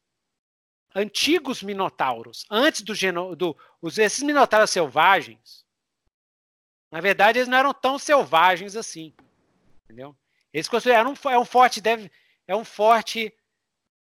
[0.95, 5.65] antigos minotauros, antes do, os, esses minotauros selvagens.
[6.89, 9.13] Na verdade, eles não eram tão selvagens assim,
[9.83, 10.15] entendeu?
[10.53, 12.09] Eles construíram um, é um forte deve
[12.47, 13.33] é um forte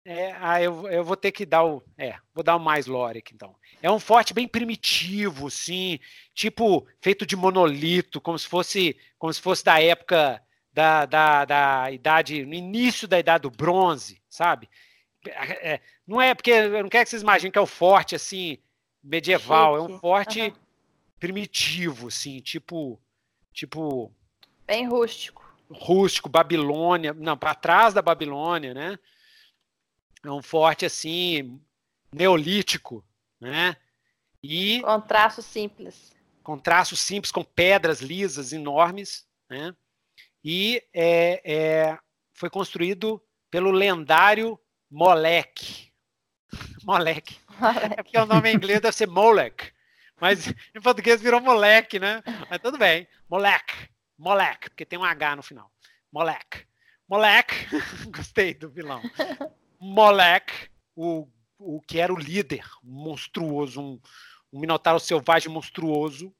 [0.04, 1.82] é, ah, eu, eu vou ter que dar o.
[1.98, 3.54] É, vou dar o mais lore aqui então.
[3.82, 5.98] É um forte bem primitivo, sim.
[6.32, 10.42] Tipo, feito de monolito, como se fosse, como se fosse da época
[10.72, 14.66] da, da, da idade, no início da idade do bronze, sabe?
[15.30, 18.58] É, não é porque eu não quero que vocês imaginem que é o forte assim
[19.02, 19.92] medieval, Chique.
[19.92, 20.52] é um forte uhum.
[21.18, 23.00] primitivo, assim, tipo,
[23.52, 24.12] tipo
[24.66, 28.98] bem rústico, rústico, Babilônia, não, para trás da Babilônia, né?
[30.22, 31.60] É um forte assim
[32.12, 33.04] neolítico,
[33.40, 33.76] né?
[34.42, 39.74] E com traços simples, com traços simples, com pedras lisas enormes, né?
[40.44, 41.98] E é, é,
[42.32, 44.58] foi construído pelo lendário
[44.90, 45.92] Molek.
[46.84, 47.38] Molek.
[47.98, 49.72] É porque o nome em inglês deve ser Molek.
[50.20, 52.22] Mas em português virou moleque, né?
[52.48, 53.06] Mas tudo bem.
[53.28, 53.90] Molek.
[54.16, 55.70] Molek, porque tem um H no final.
[56.10, 56.66] Molek.
[57.08, 57.52] Molek.
[58.10, 59.02] Gostei do vilão.
[59.78, 61.28] Molek, o,
[61.58, 64.00] o que era o líder monstruoso, um,
[64.52, 66.34] um minotauro selvagem monstruoso.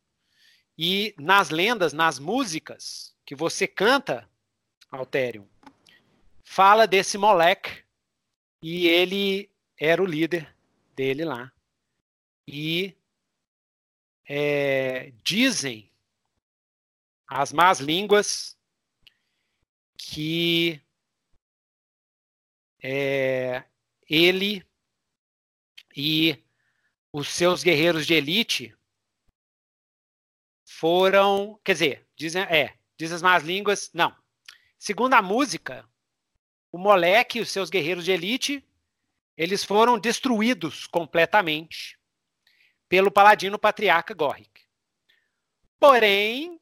[0.76, 4.28] E nas lendas, nas músicas que você canta,
[4.90, 5.48] Altério,
[6.42, 7.84] fala desse Molek
[8.62, 10.54] e ele era o líder
[10.94, 11.52] dele lá.
[12.46, 12.96] E
[14.28, 15.90] é, dizem
[17.26, 18.56] as más línguas
[19.96, 20.80] que
[22.82, 23.64] é,
[24.08, 24.64] ele
[25.96, 26.42] e
[27.12, 28.76] os seus guerreiros de elite
[30.64, 34.16] foram, quer dizer, dizem, é, dizem as más línguas, não.
[34.78, 35.88] Segundo a música,
[36.70, 38.64] o Moleque e os seus guerreiros de elite,
[39.36, 41.98] eles foram destruídos completamente
[42.88, 44.62] pelo paladino patriarca Gorric.
[45.78, 46.60] Porém,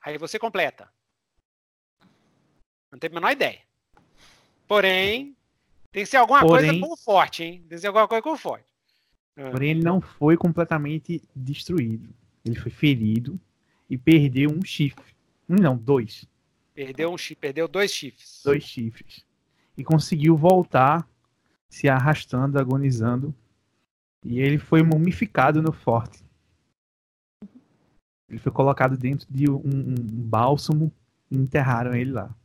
[0.00, 0.90] aí você completa.
[2.90, 3.60] Não tem a menor ideia.
[4.66, 5.36] Porém,
[5.92, 7.58] tem que ser alguma Porém, coisa com forte, hein?
[7.60, 8.72] Tem que ser alguma coisa com forte.
[9.36, 9.50] Ah.
[9.50, 12.08] Porém, ele não foi completamente destruído.
[12.44, 13.38] Ele foi ferido
[13.90, 15.14] e perdeu um chifre.
[15.48, 16.26] Um não, dois.
[16.76, 18.42] Perdeu, um, perdeu dois chifres.
[18.44, 19.24] Dois chifres.
[19.78, 21.08] E conseguiu voltar
[21.70, 23.34] se arrastando, agonizando.
[24.22, 26.22] E ele foi mumificado no forte.
[28.28, 30.92] Ele foi colocado dentro de um, um bálsamo
[31.30, 32.36] e enterraram ele lá.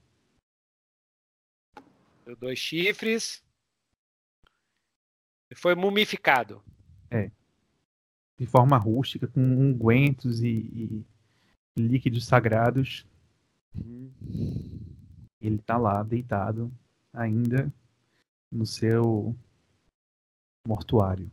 [2.26, 3.44] Deu dois chifres.
[5.49, 6.64] E foi mumificado.
[7.10, 7.30] É.
[8.40, 11.06] De forma rústica, com ungüentos e, e
[11.76, 13.06] líquidos sagrados
[15.41, 16.72] ele tá lá deitado
[17.14, 17.73] ainda
[18.52, 19.35] no seu
[20.68, 21.31] mortuário.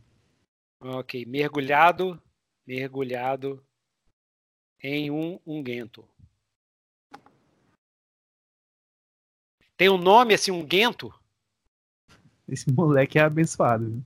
[0.81, 2.21] Ok, mergulhado,
[2.65, 3.63] mergulhado
[4.81, 6.07] em um unguento.
[9.75, 11.13] Tem um nome assim, unguento?
[12.47, 14.03] Esse moleque é abençoado.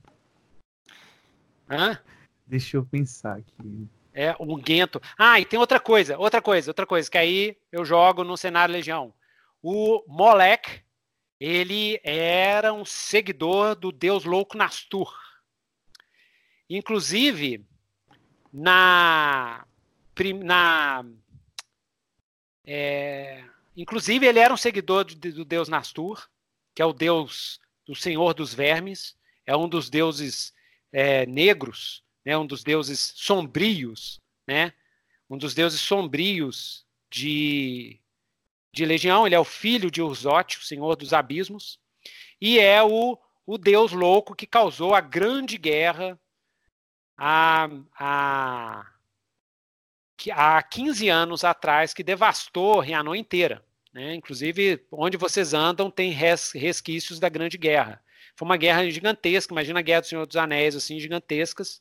[1.68, 1.98] Hã?
[2.46, 3.88] Deixa eu pensar aqui.
[4.16, 5.02] É, um Guento.
[5.18, 8.72] Ah, e tem outra coisa, outra coisa, outra coisa, que aí eu jogo no cenário
[8.72, 9.12] Legião.
[9.60, 10.84] O Molek,
[11.40, 15.12] ele era um seguidor do deus louco Nastur.
[16.70, 17.66] Inclusive,
[18.52, 19.66] na.
[20.44, 21.04] na
[22.64, 23.42] é,
[23.76, 26.24] inclusive, ele era um seguidor do, do deus Nastur,
[26.72, 30.54] que é o deus do Senhor dos Vermes, é um dos deuses
[30.92, 34.72] é, negros né, um dos deuses sombrios, né,
[35.28, 38.00] um dos deuses sombrios de,
[38.72, 39.26] de Legião.
[39.26, 41.78] Ele é o filho de Urzote, o senhor dos abismos,
[42.40, 46.18] e é o, o deus louco que causou a grande guerra
[47.16, 47.68] há,
[47.98, 48.86] há,
[50.32, 53.64] há 15 anos atrás, que devastou Rianon inteira.
[53.92, 54.14] Né?
[54.14, 58.02] Inclusive, onde vocês andam tem res, resquícios da Grande Guerra.
[58.36, 61.80] Foi uma guerra gigantesca, imagina a Guerra do Senhor dos Anéis, assim, gigantescas,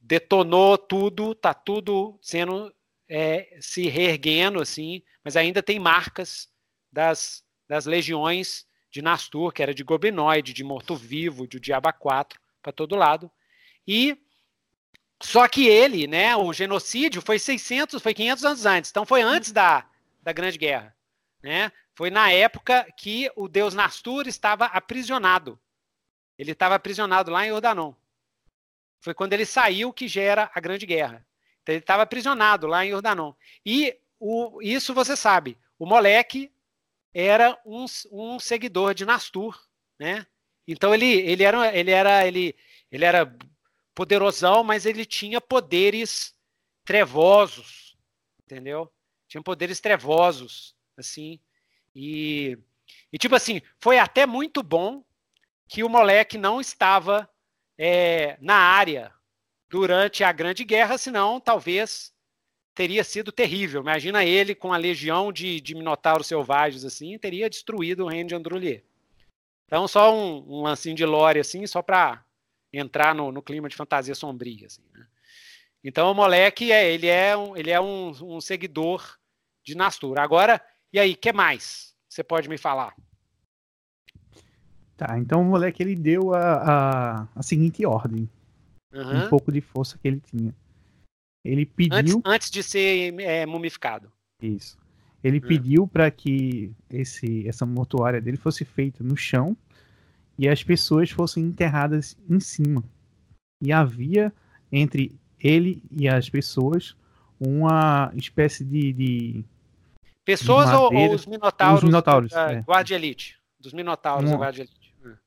[0.00, 2.74] detonou tudo, tá tudo sendo
[3.08, 6.48] é, se reerguendo assim, mas ainda tem marcas
[6.90, 12.72] das, das legiões de Nastur, que era de Goblinoide, de Morto-Vivo, de Diaba 4, para
[12.72, 13.30] todo lado.
[13.86, 14.16] E
[15.22, 19.52] só que ele, né, o genocídio foi 600, foi 500 anos antes, então foi antes
[19.52, 19.88] da,
[20.22, 20.94] da Grande Guerra,
[21.42, 21.72] né?
[21.94, 25.58] Foi na época que o deus Nastur estava aprisionado.
[26.38, 27.92] Ele estava aprisionado lá em Ordanon.
[29.00, 31.26] Foi quando ele saiu que gera a Grande Guerra.
[31.62, 33.32] Então ele estava aprisionado lá em Jordanon.
[33.64, 36.52] E o, isso você sabe, o Moleque
[37.14, 39.58] era um, um seguidor de Nastur,
[39.98, 40.26] né?
[40.66, 42.54] Então ele, ele era ele era ele,
[42.90, 43.34] ele era
[43.94, 46.34] poderosão, mas ele tinha poderes
[46.84, 47.96] trevosos,
[48.44, 48.92] entendeu?
[49.26, 51.40] Tinha poderes trevosos, assim.
[51.94, 52.58] E,
[53.12, 55.04] e tipo assim, foi até muito bom
[55.68, 57.28] que o moleque não estava
[57.78, 59.12] é, na área
[59.70, 62.12] durante a Grande Guerra, senão talvez
[62.74, 63.80] teria sido terrível.
[63.80, 68.34] Imagina ele com a legião de, de minotauros selvagens assim, teria destruído o reino de
[68.34, 68.82] Androlier.
[69.66, 72.24] Então, só um, um lancinho de lore, assim, só para
[72.72, 74.66] entrar no, no, clima de fantasia sombria.
[74.66, 75.06] Assim, né?
[75.84, 79.18] Então, o moleque, é, ele é, um, ele é um, um seguidor
[79.62, 80.18] de Nastur.
[80.18, 80.60] Agora,
[80.90, 82.94] e aí, que mais você pode me falar?
[84.98, 88.28] Tá, então o moleque ele deu a, a, a seguinte ordem.
[88.92, 89.26] Uhum.
[89.26, 90.52] Um pouco de força que ele tinha.
[91.44, 91.96] Ele pediu.
[91.96, 94.10] Antes, antes de ser é, mumificado.
[94.42, 94.76] Isso.
[95.22, 95.46] Ele hum.
[95.46, 99.56] pediu para que esse, essa mortuária dele fosse feita no chão
[100.36, 102.82] e as pessoas fossem enterradas em cima.
[103.62, 104.32] E havia
[104.70, 106.96] entre ele e as pessoas
[107.38, 108.92] uma espécie de.
[108.92, 109.44] de
[110.24, 111.78] pessoas de ou, ou, os minotauros?
[111.78, 112.30] Os minotauros.
[112.30, 112.62] Da, é.
[112.62, 113.38] Guarda Elite.
[113.60, 114.77] Dos minotauros uma, da Guarda Elite.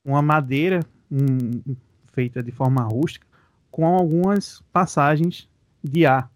[0.04, 0.80] Uma madeira
[1.10, 1.74] um,
[2.12, 3.26] feita de forma rústica
[3.70, 5.48] com algumas passagens
[5.82, 6.32] de ar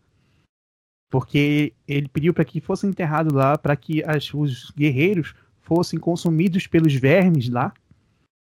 [1.09, 6.67] porque ele pediu para que fosse enterrado lá, para que as, os guerreiros fossem consumidos
[6.67, 7.73] pelos vermes lá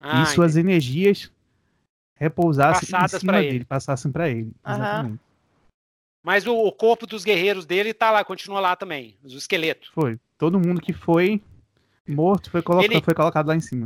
[0.02, 0.70] ah, e suas entendi.
[0.70, 1.32] energias
[2.16, 3.66] repousassem Passadas em cima dele, ele.
[3.66, 4.52] passassem para ele.
[4.66, 5.18] Uhum.
[6.24, 9.90] Mas o, o, corpo dos guerreiros dele tá lá, continua lá também, os esqueletos.
[9.90, 10.20] Foi.
[10.38, 11.42] Todo mundo que foi
[12.08, 13.02] morto foi, coloca, ele...
[13.02, 13.86] foi colocado lá em cima.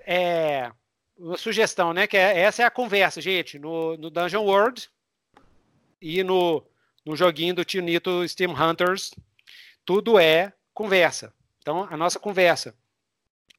[0.00, 0.72] É.
[1.16, 2.06] Uma sugestão, né?
[2.06, 3.58] Que é, essa é a conversa, gente.
[3.58, 4.90] No, no Dungeon World
[6.00, 6.64] e no
[7.04, 9.12] no joguinho do Tio Nito Steam Hunters,
[9.84, 11.34] tudo é conversa.
[11.58, 12.74] Então, a nossa conversa.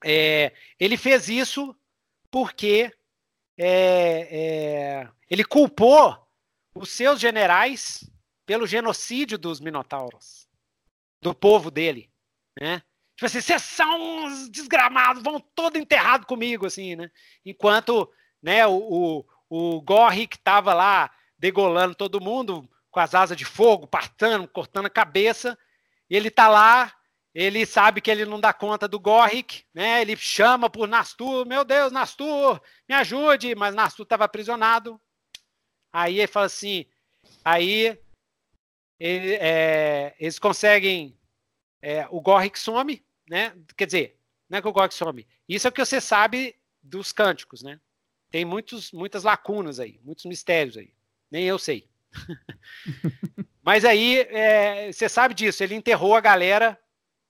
[0.03, 1.76] É, ele fez isso
[2.31, 2.91] porque
[3.57, 6.27] é, é, ele culpou
[6.73, 8.09] os seus generais
[8.45, 10.47] pelo genocídio dos Minotauros,
[11.22, 12.09] do povo dele,
[12.59, 12.81] né?
[13.22, 17.11] Tipo assim, vocês são uns desgramados, vão todo enterrado comigo, assim, né?
[17.45, 18.11] Enquanto,
[18.41, 18.73] né, o,
[19.48, 24.88] o, o Gorrick estava lá degolando todo mundo, com as asas de fogo, partando, cortando
[24.88, 25.56] a cabeça.
[26.10, 26.91] Ele tá lá,
[27.31, 30.02] ele sabe que ele não dá conta do Gorrick, né?
[30.02, 34.99] Ele chama por Nastur, meu Deus, Nastur, me ajude, mas Nastur estava aprisionado.
[35.93, 36.88] Aí ele fala assim,
[37.45, 37.95] aí
[38.99, 41.15] ele, é, eles conseguem,
[41.84, 43.55] é, o Gorrick some, né?
[43.77, 45.25] Quer dizer, não é que o Gorrick some.
[45.47, 46.53] Isso é o que você sabe
[46.83, 47.79] dos cânticos, né?
[48.29, 50.93] Tem muitos, muitas lacunas aí, muitos mistérios aí.
[51.31, 51.89] Nem eu sei.
[53.63, 56.77] Mas aí, é, você sabe disso, ele enterrou a galera,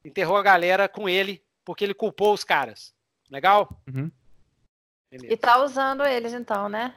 [0.04, 2.96] enterrou a galera com ele, porque ele culpou os caras.
[3.30, 3.80] Legal?
[3.88, 4.12] Uhum.
[5.12, 6.96] E tá usando eles então, né?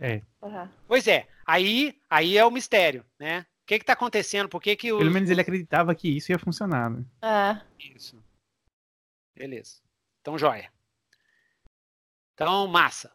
[0.00, 0.22] É.
[0.40, 0.68] Uhum.
[0.88, 3.44] Pois é, aí, aí é o mistério, né?
[3.64, 4.46] O que que tá acontecendo?
[4.46, 7.02] Por que que Pelo menos ele acreditava que isso ia funcionar, né?
[7.22, 7.62] É.
[7.96, 8.22] Isso.
[9.34, 9.80] Beleza.
[10.20, 10.70] Então, joia.
[12.34, 13.10] Então, massa.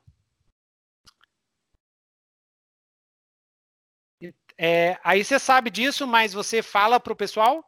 [4.57, 7.63] É, aí você sabe disso, mas você fala pro pessoal?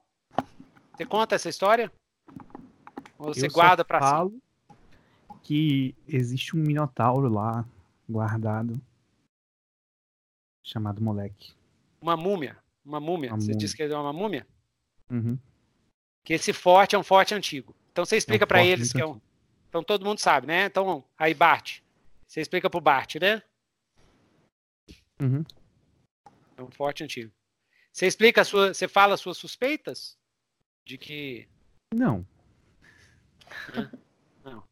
[0.97, 1.91] Você conta essa história?
[3.19, 4.41] Ou você Eu guarda para si?
[5.43, 7.63] que existe um minotauro lá
[8.09, 8.81] guardado
[10.63, 11.53] chamado moleque.
[12.01, 12.57] Uma múmia,
[12.91, 13.31] uma múmia.
[13.31, 13.57] Uma você múmia.
[13.57, 14.45] disse que ele é uma múmia?
[15.09, 15.37] Uhum.
[16.23, 17.75] Que esse forte é um forte antigo.
[17.91, 19.19] Então você explica é um para eles que é um.
[19.69, 20.65] Então todo mundo sabe, né?
[20.65, 21.79] Então aí Bart,
[22.27, 23.41] você explica pro Bart, né?
[25.21, 25.43] Uhum.
[26.57, 27.31] É um forte antigo.
[27.91, 28.73] Você explica a sua.
[28.73, 30.17] Você fala as suas suspeitas?
[30.85, 31.47] De que.
[31.93, 32.25] Não.
[34.43, 34.63] Não.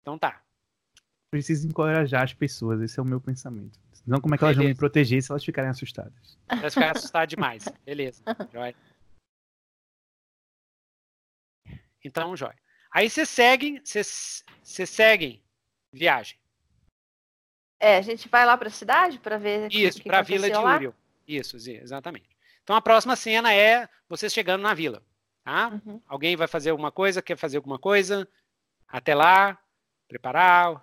[0.00, 0.42] Então tá.
[1.30, 3.78] Preciso encorajar as pessoas, esse é o meu pensamento.
[4.04, 4.68] Senão, como é que elas Beleza.
[4.68, 6.38] vão me proteger se elas ficarem assustadas?
[6.48, 7.64] Elas ficarem assustadas demais.
[7.84, 8.22] Beleza.
[8.52, 8.74] Jóia.
[12.04, 12.58] Então, jóia.
[12.92, 15.42] Aí vocês seguem, vocês seguem
[15.90, 16.38] viagem.
[17.80, 19.72] É, a gente vai lá para a cidade para ver.
[19.72, 20.94] Isso, para a vila de Uriel.
[21.26, 22.28] Isso, exatamente.
[22.62, 25.02] Então a próxima cena é vocês chegando na vila.
[25.42, 25.68] Tá?
[25.84, 26.00] Uhum.
[26.06, 28.26] Alguém vai fazer alguma coisa, quer fazer alguma coisa?
[28.88, 29.58] Até lá,
[30.08, 30.82] preparar.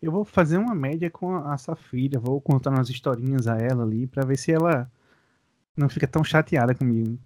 [0.00, 4.06] Eu vou fazer uma média com a Safira, vou contar umas historinhas a ela ali
[4.06, 4.90] para ver se ela
[5.76, 7.18] não fica tão chateada comigo.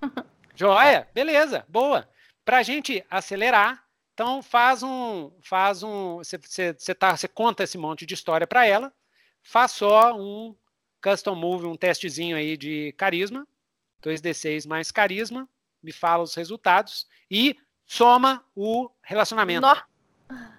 [0.54, 2.08] Joia, beleza, boa.
[2.44, 3.84] Para a gente acelerar,
[4.14, 8.66] então faz um, faz um, você, você, tá, você conta esse monte de história para
[8.66, 8.90] ela,
[9.42, 10.56] faz só um
[11.02, 13.46] custom move, um testezinho aí de carisma,
[14.02, 15.46] 2d6 mais carisma,
[15.82, 19.66] me fala os resultados e soma o relacionamento.
[19.66, 20.55] No...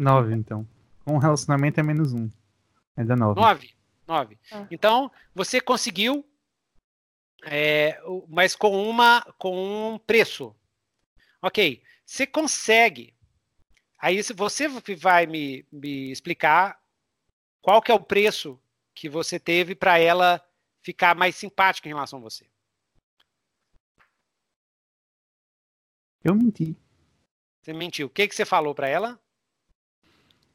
[0.00, 0.66] 9, então.
[1.04, 2.30] Com relacionamento é menos um.
[2.96, 3.38] É da 9.
[3.38, 3.74] 9.
[4.06, 4.38] 9.
[4.50, 4.66] Ah.
[4.70, 6.26] Então, você conseguiu,
[7.44, 10.56] é, mas com, uma, com um preço.
[11.42, 11.82] Ok.
[12.04, 13.14] Você consegue.
[13.98, 14.66] Aí você
[14.96, 16.80] vai me, me explicar
[17.60, 18.58] qual que é o preço
[18.94, 20.42] que você teve para ela
[20.82, 22.46] ficar mais simpática em relação a você?
[26.24, 26.74] Eu menti.
[27.60, 28.06] Você mentiu.
[28.06, 29.20] O que, que você falou para ela?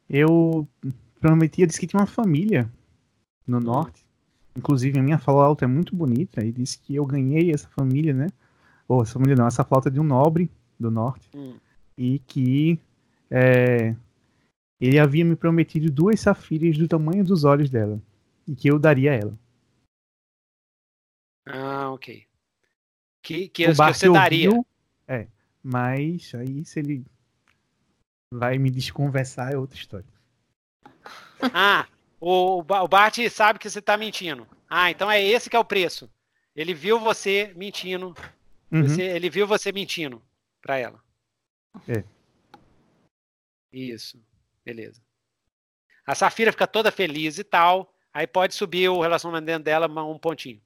[0.09, 0.67] Eu
[1.19, 2.71] prometi, eu disse que tinha uma família
[3.47, 4.05] no norte.
[4.55, 6.43] Inclusive, a minha flauta é muito bonita.
[6.43, 8.27] E disse que eu ganhei essa família, né?
[8.87, 10.49] Ou essa família não, essa flauta de um nobre
[10.79, 11.29] do norte.
[11.35, 11.57] Hum.
[11.97, 12.79] E que
[13.29, 13.95] é,
[14.79, 18.01] ele havia me prometido duas safiras do tamanho dos olhos dela.
[18.47, 19.39] E que eu daria a ela.
[21.47, 22.25] Ah, ok.
[23.21, 24.49] Que, que, que você daria.
[24.49, 24.65] Ouviu,
[25.07, 25.27] é,
[25.63, 27.05] mas aí se ele
[28.37, 30.05] vai me desconversar é outra história.
[31.53, 31.87] Ah,
[32.19, 34.47] o, o Bart sabe que você está mentindo.
[34.69, 36.09] Ah, então é esse que é o preço.
[36.55, 38.15] Ele viu você mentindo.
[38.71, 38.83] Uhum.
[38.83, 40.21] Você, ele viu você mentindo
[40.61, 41.03] para ela.
[41.87, 42.03] É.
[43.71, 44.21] Isso.
[44.63, 45.01] Beleza.
[46.07, 47.93] A Safira fica toda feliz e tal.
[48.13, 50.61] Aí pode subir o relacionamento dela um pontinho.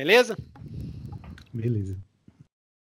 [0.00, 0.34] Beleza?
[1.52, 1.98] Beleza.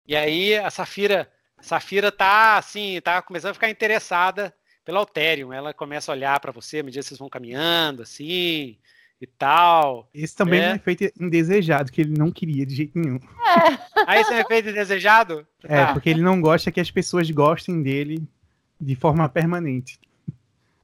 [0.08, 1.28] E aí a Safira,
[1.60, 4.54] Safira tá assim, tá começando a ficar interessada
[4.86, 5.52] pelo Alterium.
[5.52, 8.78] Ela começa a olhar para você à medida que vocês vão caminhando, assim,
[9.20, 10.08] e tal.
[10.14, 13.18] Esse também é, é um efeito indesejado, que ele não queria de jeito nenhum.
[13.18, 14.04] É.
[14.06, 15.48] Aí esse é um efeito indesejado?
[15.64, 15.94] É, tá.
[15.94, 18.22] porque ele não gosta que as pessoas gostem dele
[18.80, 20.00] de forma permanente.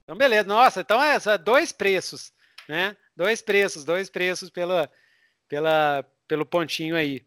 [0.03, 0.47] Então, beleza.
[0.47, 2.33] Nossa, então é dois preços,
[2.67, 2.97] né?
[3.15, 4.89] Dois preços, dois preços pela,
[5.47, 7.25] pela, pelo pontinho aí,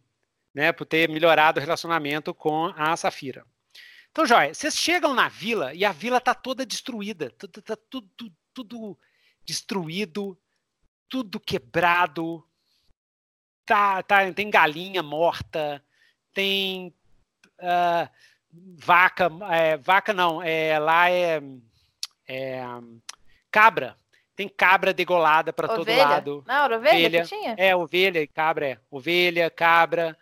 [0.55, 0.73] né?
[0.73, 3.45] Por ter melhorado o relacionamento com a Safira.
[4.11, 7.31] Então, Jóia, vocês chegam na vila e a vila tá toda destruída.
[7.31, 8.99] Tá, tá tudo, tudo, tudo
[9.45, 10.39] destruído,
[11.09, 12.45] tudo quebrado.
[13.65, 15.85] Tá, tá, tem galinha morta,
[16.33, 16.95] tem
[17.61, 18.09] uh,
[18.79, 21.43] vaca, é, vaca não, é, lá é,
[22.27, 22.63] é
[23.51, 23.95] cabra
[24.39, 26.45] tem cabra degolada para todo lado.
[26.47, 27.57] Não, era ovelha, ovelha que tinha?
[27.59, 28.79] É, ovelha e cabra, é.
[28.89, 30.17] Ovelha, cabra,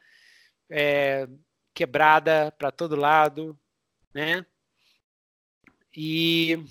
[0.70, 1.28] é,
[1.74, 3.58] quebrada para todo lado,
[4.14, 4.46] né?
[5.94, 6.64] E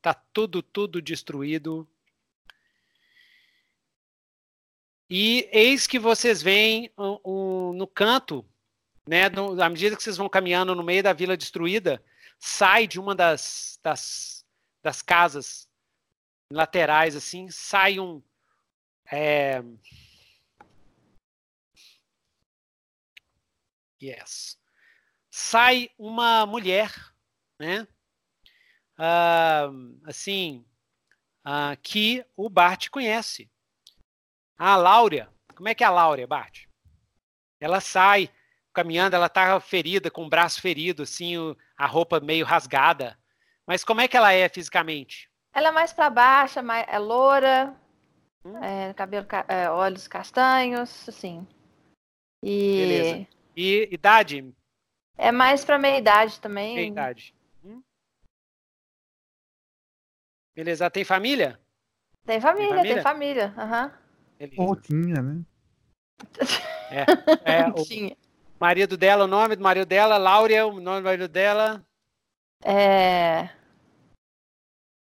[0.00, 1.84] tá tudo, tudo destruído.
[5.10, 8.46] E eis que vocês veem um, um, no canto,
[9.04, 12.00] né, no, à medida que vocês vão caminhando no meio da vila destruída,
[12.38, 14.46] sai de uma das, das,
[14.80, 15.71] das casas
[16.52, 18.22] laterais, assim, sai um.
[19.10, 19.62] É...
[24.02, 24.58] Yes.
[25.30, 26.92] Sai uma mulher,
[27.58, 27.86] né?
[28.98, 30.64] Uh, assim,
[31.46, 33.50] uh, que o Bart conhece.
[34.58, 35.32] A Laura.
[35.54, 36.66] Como é que é a Laura, Bart?
[37.60, 38.30] Ela sai
[38.72, 41.34] caminhando, ela tá ferida, com o braço ferido, assim,
[41.76, 43.18] a roupa meio rasgada.
[43.66, 45.31] Mas como é que ela é fisicamente?
[45.54, 47.74] Ela é mais para baixo, é loura,
[48.44, 48.56] hum.
[48.62, 51.46] é, cabelo, é, olhos castanhos, assim.
[52.42, 52.76] E...
[52.76, 53.28] Beleza.
[53.54, 54.54] E idade?
[55.16, 56.74] É mais para meia idade também.
[56.74, 57.34] Meia idade.
[57.64, 57.82] Hum.
[60.56, 60.90] Beleza.
[60.90, 61.60] Tem família?
[62.24, 63.54] Tem família, tem família.
[63.56, 63.92] Aham.
[64.40, 64.50] Uhum.
[64.56, 65.44] Ou tinha, né?
[67.44, 68.16] É, é o tinha.
[68.58, 71.84] marido dela, o nome do marido dela, Laura, o nome do marido dela.
[72.64, 73.48] É.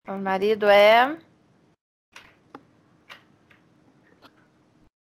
[0.09, 1.19] O marido é.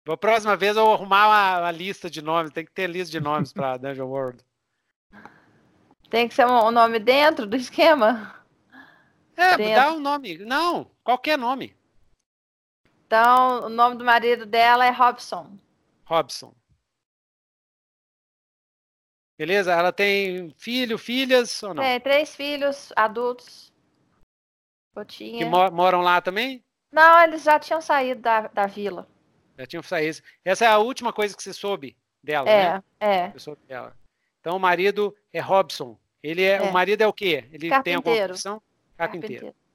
[0.09, 2.51] A próxima vez eu vou arrumar uma, uma, lista de nomes.
[2.51, 4.43] Tem que ter lista de nomes para Dungeon World.
[6.09, 8.43] Tem que ser um, um, nome dentro do esquema?
[9.35, 9.75] É, dentro.
[9.75, 10.39] dá um nome.
[10.39, 11.77] Não, qualquer nome.
[13.05, 15.59] Então, o nome do marido dela é Robson.
[16.05, 16.55] Robson.
[19.37, 19.73] Beleza?
[19.73, 21.83] Ela tem filho, filhas ou não?
[21.83, 23.71] Tem três filhos adultos.
[25.05, 26.63] Que moram lá também?
[26.91, 29.07] Não, eles já tinham saído da, da vila.
[29.57, 30.19] Já tinham saído.
[30.43, 32.83] Essa é a última coisa que você soube dela, é, né?
[32.99, 33.33] É,
[33.67, 33.95] dela.
[34.39, 35.97] Então o marido é Robson.
[36.21, 36.61] Ele é, é.
[36.61, 37.45] o marido é o quê?
[37.51, 37.83] Ele Carpinteiro.
[37.83, 38.61] tem alguma profissão?
[38.95, 39.45] Carpinteiro.
[39.45, 39.67] Carpinteiro.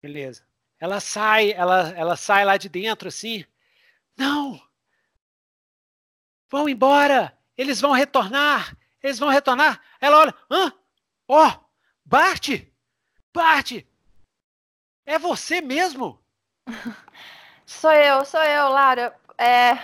[0.00, 0.46] Beleza.
[0.78, 3.44] Ela sai, ela, ela sai lá de dentro assim.
[4.16, 4.60] Não!
[6.50, 7.36] Vão embora!
[7.56, 8.76] Eles vão retornar!
[9.02, 9.80] Eles vão retornar.
[10.00, 10.72] Ela olha, hã?
[11.28, 11.64] Ó, oh,
[12.04, 12.48] Bart!
[13.32, 13.84] Bart!
[15.06, 16.20] É você mesmo?
[17.64, 19.14] Sou eu, sou eu, Lara.
[19.36, 19.74] É,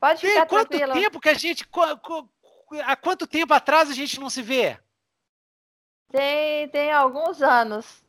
[0.00, 0.94] pode Tem ficar quanto tranquila.
[0.94, 1.64] tempo que a gente...
[2.84, 4.76] Há quanto tempo atrás a gente não se vê?
[6.10, 8.04] Tem, tem alguns anos.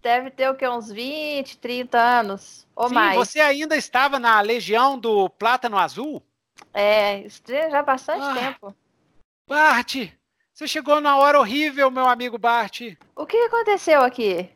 [0.00, 0.68] Deve ter o que?
[0.68, 3.16] Uns 20, 30 anos ou Sim, mais.
[3.16, 6.22] Você ainda estava na Legião do Plátano Azul?
[6.72, 8.76] É, já há bastante ah, tempo.
[9.46, 9.96] Bart,
[10.52, 12.80] você chegou na hora horrível, meu amigo Bart.
[13.14, 14.50] O que aconteceu aqui?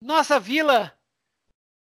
[0.00, 0.98] Nossa vila,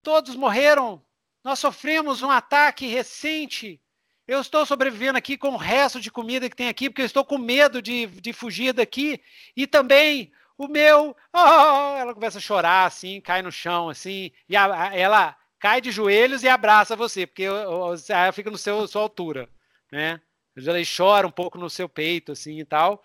[0.03, 1.03] todos morreram.
[1.43, 3.81] Nós sofremos um ataque recente.
[4.27, 7.25] Eu estou sobrevivendo aqui com o resto de comida que tem aqui, porque eu estou
[7.25, 9.21] com medo de, de fugir daqui.
[9.55, 11.15] E também o meu.
[11.33, 15.81] Oh, ela começa a chorar assim, cai no chão assim, e a, a, ela cai
[15.81, 19.49] de joelhos e abraça você, porque ela fica no seu sua altura,
[19.91, 20.21] né?
[20.65, 23.03] Ela chora um pouco no seu peito assim e tal.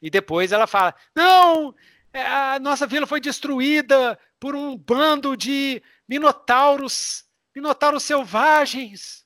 [0.00, 1.74] E depois ela fala: "Não,
[2.12, 9.24] é, a nossa vila foi destruída por um bando de minotauros, minotauros selvagens.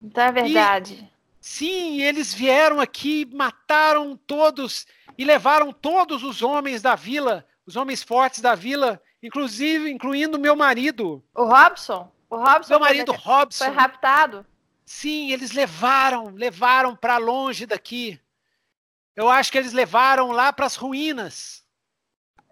[0.00, 0.94] Então é verdade.
[0.94, 4.86] E, sim, eles vieram aqui, mataram todos
[5.16, 10.56] e levaram todos os homens da vila, os homens fortes da vila, inclusive incluindo meu
[10.56, 11.24] marido.
[11.34, 12.10] O Robson?
[12.28, 13.64] O Robson meu marido foi, Robson.
[13.64, 14.46] Foi raptado.
[14.84, 18.20] Sim, eles levaram, levaram para longe daqui.
[19.14, 21.64] Eu acho que eles levaram lá para as ruínas.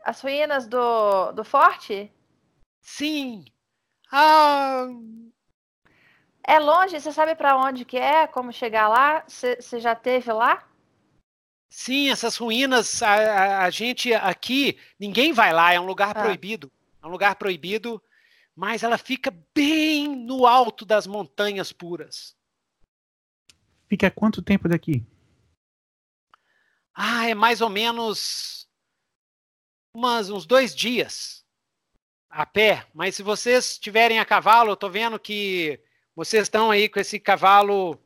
[0.05, 2.13] As ruínas do, do forte?
[2.81, 3.45] Sim.
[4.11, 4.87] Ah.
[6.43, 6.99] É longe?
[7.01, 8.27] Você sabe para onde que é?
[8.27, 9.25] Como chegar lá?
[9.27, 10.67] Você já teve lá?
[11.69, 16.23] Sim, essas ruínas, a, a, a, gente aqui, ninguém vai lá, é um lugar ah.
[16.23, 16.71] proibido.
[17.01, 18.03] É um lugar proibido,
[18.61, 22.37] mas ela fica bem no alto das montanhas puras.
[23.89, 25.03] Fica quanto tempo daqui?
[26.93, 28.69] Ah, é mais ou menos
[29.95, 31.43] umas, uns dois dias
[32.29, 32.87] a pé.
[32.93, 35.81] Mas se vocês estiverem a cavalo, eu tô vendo que
[36.15, 37.99] vocês estão aí com esse cavalo,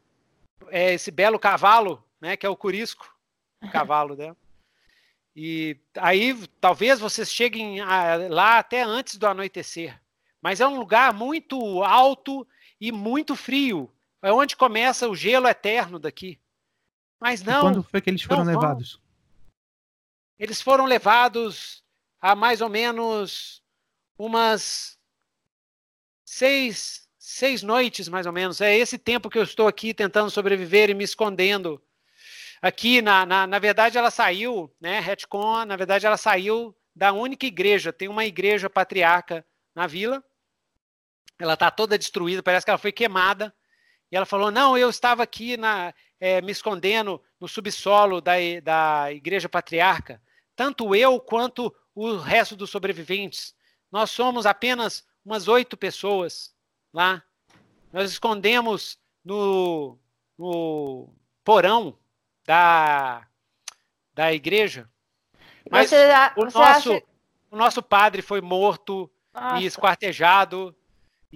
[0.68, 3.12] é, esse belo cavalo, né, que é o Curisco,
[3.60, 4.36] o cavalo dela.
[5.34, 10.00] E aí talvez vocês cheguem a, lá até antes do anoitecer.
[10.44, 12.46] Mas é um lugar muito alto
[12.78, 13.90] e muito frio.
[14.20, 16.38] É onde começa o gelo eterno daqui.
[17.18, 17.60] Mas não.
[17.60, 19.00] E quando foi que eles foram levados?
[20.38, 21.82] Eles foram levados
[22.20, 23.62] há mais ou menos
[24.18, 24.98] umas
[26.26, 28.60] seis, seis noites, mais ou menos.
[28.60, 31.80] É esse tempo que eu estou aqui tentando sobreviver e me escondendo.
[32.60, 35.00] Aqui, na, na, na verdade, ela saiu, né?
[35.00, 37.94] Retcon, na verdade, ela saiu da única igreja.
[37.94, 39.42] Tem uma igreja patriarca
[39.74, 40.22] na vila.
[41.38, 43.54] Ela está toda destruída, parece que ela foi queimada.
[44.10, 49.12] E ela falou: Não, eu estava aqui na, é, me escondendo no subsolo da, da
[49.12, 50.22] Igreja Patriarca,
[50.54, 53.54] tanto eu quanto o resto dos sobreviventes.
[53.90, 56.54] Nós somos apenas umas oito pessoas
[56.92, 57.22] lá.
[57.92, 59.98] Nós escondemos no,
[60.36, 61.96] no porão
[62.44, 63.26] da,
[64.12, 64.88] da igreja.
[65.70, 67.04] Mas você, o, você nosso, acha...
[67.50, 69.62] o nosso padre foi morto Nossa.
[69.62, 70.76] e esquartejado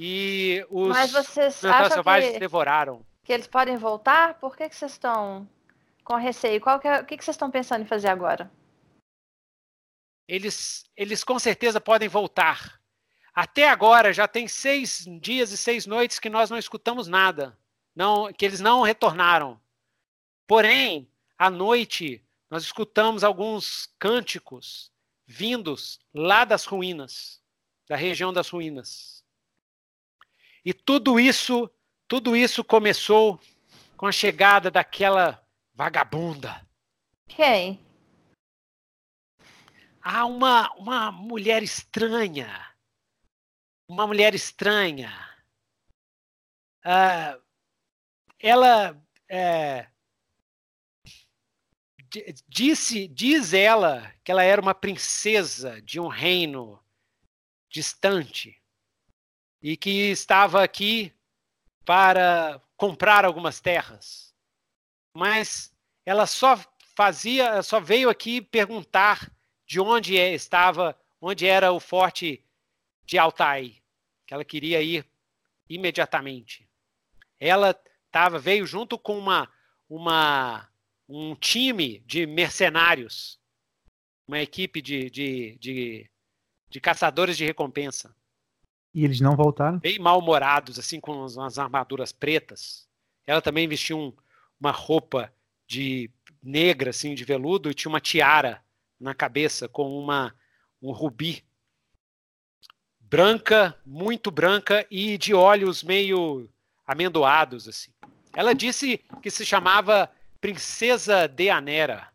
[0.01, 2.39] e os Mas vocês acham que...
[2.39, 4.39] devoraram que eles podem voltar?
[4.39, 5.47] Por que, que vocês estão
[6.03, 6.63] com receio?
[6.63, 8.51] Qual que é, o que, que vocês estão pensando em fazer agora?
[10.27, 12.81] Eles, eles com certeza podem voltar.
[13.35, 17.59] Até agora já tem seis dias e seis noites que nós não escutamos nada,
[17.95, 19.61] não, que eles não retornaram.
[20.47, 21.07] Porém,
[21.37, 24.91] à noite nós escutamos alguns cânticos
[25.27, 27.43] vindos lá das ruínas,
[27.87, 29.18] da região das ruínas.
[30.69, 31.71] E tudo isso
[32.07, 33.41] tudo isso começou
[33.97, 35.43] com a chegada daquela
[35.73, 36.63] vagabunda.
[37.27, 37.83] Quem?
[40.03, 42.71] Há uma, uma mulher estranha.
[43.89, 45.11] Uma mulher estranha.
[46.85, 47.43] Uh,
[48.39, 49.89] ela é,
[52.47, 56.79] disse, diz ela que ela era uma princesa de um reino
[57.71, 58.63] distante
[59.69, 61.13] e que estava aqui
[61.85, 64.35] para comprar algumas terras.
[65.13, 65.77] Mas
[66.07, 66.59] ela só
[66.97, 69.31] fazia, só veio aqui perguntar
[69.67, 72.43] de onde é, estava, onde era o forte
[73.05, 73.83] de Altai,
[74.27, 75.07] que ela queria ir
[75.69, 76.67] imediatamente.
[77.39, 77.79] Ela
[78.11, 79.53] tava, veio junto com uma,
[79.87, 80.67] uma,
[81.07, 83.39] um time de mercenários,
[84.27, 86.11] uma equipe de, de, de,
[86.71, 88.17] de caçadores de recompensa.
[88.99, 89.79] E eles não voltaram?
[89.79, 92.89] Bem mal-humorados, assim, com umas armaduras pretas.
[93.25, 94.13] Ela também vestia um,
[94.59, 95.33] uma roupa
[95.69, 96.11] de
[96.43, 98.61] negra, assim, de veludo, e tinha uma tiara
[98.99, 100.35] na cabeça com uma,
[100.83, 101.45] um rubi.
[102.99, 106.51] Branca, muito branca e de olhos meio
[106.85, 107.93] amendoados, assim.
[108.35, 110.11] Ela disse que se chamava
[110.41, 112.09] Princesa Deanera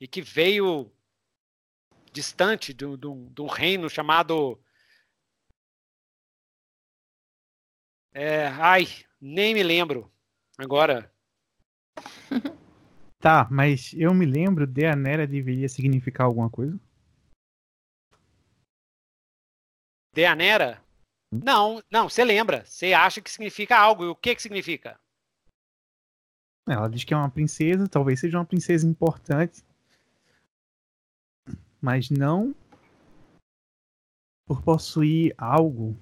[0.00, 0.90] e que veio
[2.12, 4.60] distante de, um reino chamado
[8.14, 8.86] É, ai,
[9.20, 10.10] nem me lembro.
[10.56, 11.12] Agora.
[13.18, 16.78] Tá, mas eu me lembro, Deanera deveria significar alguma coisa?
[20.12, 20.84] Deanera?
[21.32, 22.66] Não, não, você lembra.
[22.66, 24.04] Você acha que significa algo.
[24.04, 25.00] E o que que significa?
[26.68, 29.64] Ela diz que é uma princesa, talvez seja uma princesa importante.
[31.80, 32.54] Mas não
[34.46, 35.96] por possuir algo,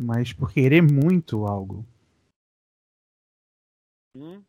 [0.00, 1.84] mas por querer muito algo.
[4.14, 4.44] Hum?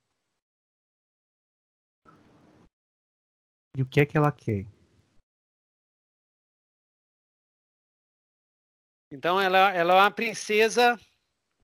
[3.78, 4.66] E o que é que ela quer?
[9.12, 11.00] Então ela, ela é uma princesa.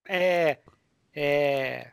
[0.07, 0.59] É,
[1.13, 1.91] é,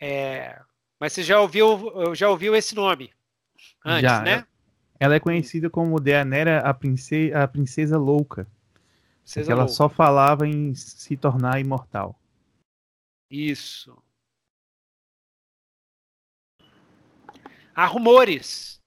[0.00, 0.62] é,
[1.00, 3.12] mas você já ouviu, já ouviu esse nome
[3.84, 4.46] antes, já, né?
[4.98, 8.46] Ela é conhecida como Deanera, a princesa, a princesa louca.
[9.24, 9.74] Princesa ela louca.
[9.74, 12.20] só falava em se tornar imortal.
[13.30, 13.96] Isso.
[17.74, 18.80] Há rumores.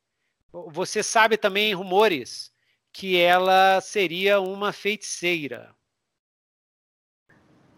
[0.51, 2.53] Você sabe também rumores
[2.93, 5.75] que ela seria uma feiticeira.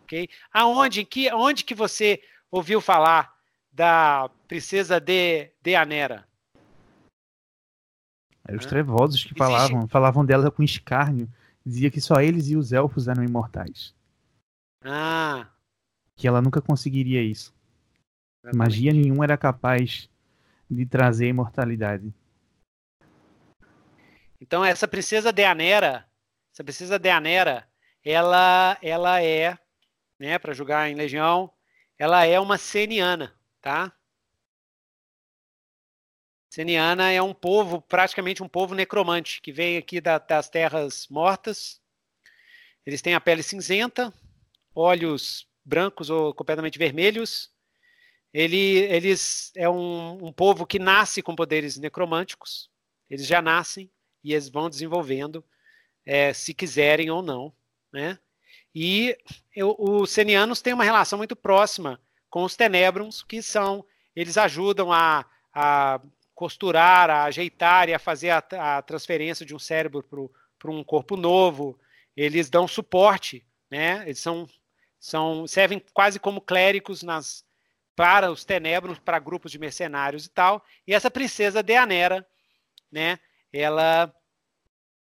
[0.03, 0.29] Ok?
[0.51, 2.21] Aonde que, onde que você
[2.51, 3.33] ouviu falar
[3.71, 6.27] da princesa de, de Anera?
[8.45, 9.37] Eram os trevosos que Existe...
[9.37, 11.31] falavam, falavam dela com escárnio.
[11.69, 13.93] Dizia que só eles e os elfos eram imortais.
[14.83, 15.47] Ah.
[16.15, 17.53] Que ela nunca conseguiria isso.
[18.43, 18.57] Exatamente.
[18.57, 20.09] Magia nenhuma era capaz
[20.67, 22.11] de trazer imortalidade.
[24.41, 26.07] Então essa princesa Deanera,
[26.51, 27.69] essa princesa Deanera,
[28.03, 29.55] ela ela é,
[30.17, 31.53] né, para jogar em Legião,
[31.99, 33.31] ela é uma seniana,
[33.61, 33.93] tá?
[36.49, 41.79] Seniana é um povo, praticamente um povo necromante, que vem aqui da, das terras mortas.
[42.83, 44.11] Eles têm a pele cinzenta,
[44.73, 47.51] olhos brancos ou completamente vermelhos.
[48.33, 52.67] Ele, eles é um, um povo que nasce com poderes necromânticos.
[53.07, 53.91] Eles já nascem
[54.23, 55.45] e eles vão desenvolvendo,
[56.03, 57.53] é, se quiserem ou não,
[57.93, 58.17] né?
[58.73, 59.15] E
[59.55, 63.85] eu, os senianos têm uma relação muito próxima com os tenebrons, que são,
[64.15, 65.99] eles ajudam a, a
[66.39, 70.01] costurar, a ajeitar e a fazer a, a transferência de um cérebro
[70.57, 71.77] para um corpo novo.
[72.15, 74.03] Eles dão suporte, né?
[74.05, 74.47] Eles são,
[74.97, 77.43] são servem quase como clérigos nas
[77.93, 80.63] para os tenebrons, para grupos de mercenários e tal.
[80.87, 82.25] E essa princesa Deanera,
[82.89, 83.19] né?
[83.51, 84.09] ela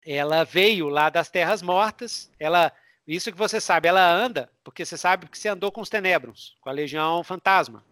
[0.05, 2.71] ela veio lá das terras mortas, ela
[3.07, 6.55] isso que você sabe, ela anda, porque você sabe que você andou com os tenebrons,
[6.61, 7.83] com a legião fantasma.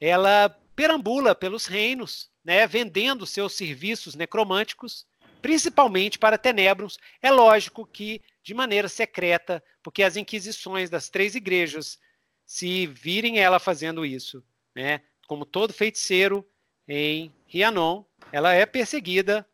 [0.00, 5.06] Ela perambula pelos reinos, né, vendendo seus serviços necromânticos,
[5.40, 6.98] principalmente para tenebrons.
[7.22, 11.98] É lógico que de maneira secreta, porque as inquisições das três igrejas,
[12.44, 14.44] se virem ela fazendo isso,
[14.74, 16.46] né, como todo feiticeiro
[16.86, 19.48] em Rianon, ela é perseguida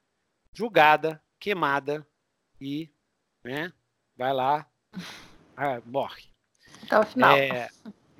[0.52, 2.06] julgada, queimada
[2.60, 2.90] e
[3.44, 3.72] né,
[4.16, 4.68] vai lá,
[5.56, 6.24] ah, morre.
[6.84, 7.36] Até o final.
[7.36, 7.68] É,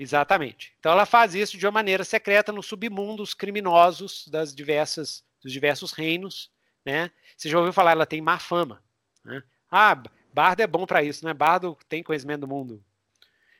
[0.03, 0.75] exatamente.
[0.79, 5.93] Então ela faz isso de uma maneira secreta nos submundos criminosos das diversas, dos diversos
[5.93, 6.51] reinos.
[6.85, 7.11] Né?
[7.37, 8.83] Você já ouviu falar, ela tem má fama.
[9.25, 9.43] Né?
[9.71, 10.03] Ah,
[10.33, 11.35] Bardo é bom para isso, né?
[11.35, 12.83] Bardo tem conhecimento do mundo.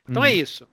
[0.07, 0.25] Então hum.
[0.25, 0.35] é uhum.
[0.35, 0.67] isso.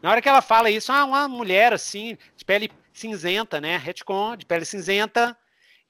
[0.00, 3.76] Na hora que ela fala isso, ah, uma mulher assim, de pele cinzenta, né?
[3.76, 5.36] Retcon, de pele cinzenta,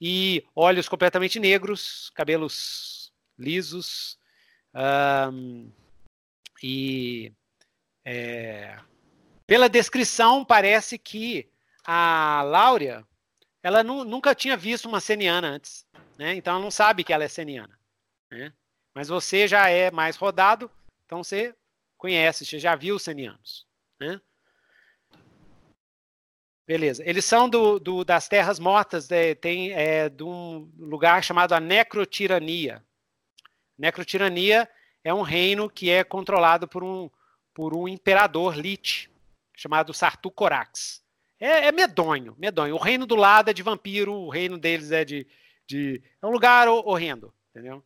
[0.00, 4.18] e olhos completamente negros, cabelos lisos
[5.32, 5.70] um,
[6.62, 7.32] e
[8.04, 8.78] é,
[9.46, 11.48] pela descrição parece que
[11.84, 13.06] a Láurea
[13.62, 15.86] ela nu, nunca tinha visto uma seniana antes,
[16.18, 16.34] né?
[16.34, 17.78] Então ela não sabe que ela é seniana,
[18.30, 18.52] né?
[18.94, 20.70] Mas você já é mais rodado,
[21.04, 21.54] então você
[21.96, 23.66] conhece, você já viu os senianos,
[24.00, 24.20] né?
[26.66, 27.02] Beleza.
[27.08, 31.60] Eles são do, do das terras mortas, é, tem é, de um lugar chamado a
[31.60, 32.84] Necrotirania.
[33.78, 34.68] Necrotirania
[35.04, 37.08] é um reino que é controlado por um,
[37.54, 39.08] por um imperador Lich,
[39.56, 41.02] chamado Sartu Corax.
[41.40, 42.76] É, é, medonho, medonho.
[42.76, 45.26] O reino do lado é de vampiro, o reino deles é de.
[45.66, 47.82] de é um lugar horrendo, entendeu?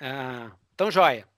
[0.00, 1.28] Ah, então, joia.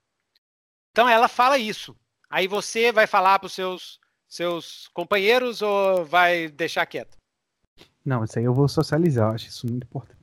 [0.92, 1.96] Então ela fala isso.
[2.30, 4.00] Aí você vai falar para os seus
[4.32, 7.18] seus companheiros ou vai deixar quieto?
[8.02, 10.18] Não, isso aí eu vou socializar, eu acho isso muito importante.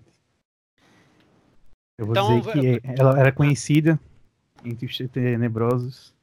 [1.95, 3.99] Eu vou então, dizer que ela era conhecida
[4.65, 6.13] entre os tenebrosos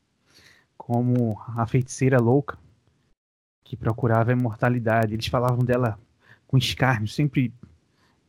[0.76, 2.58] como a feiticeira louca
[3.64, 5.14] que procurava a imortalidade.
[5.14, 5.98] Eles falavam dela
[6.46, 7.52] com escárnio, sempre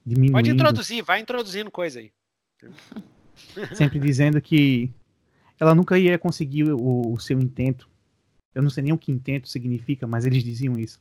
[0.06, 0.34] diminuindo.
[0.34, 2.12] Pode introduzir, vai introduzindo coisa aí.
[3.76, 4.92] Sempre dizendo que
[5.60, 7.88] ela nunca ia conseguir o, o seu intento.
[8.54, 11.00] Eu não sei nem o que intento significa, mas eles diziam isso.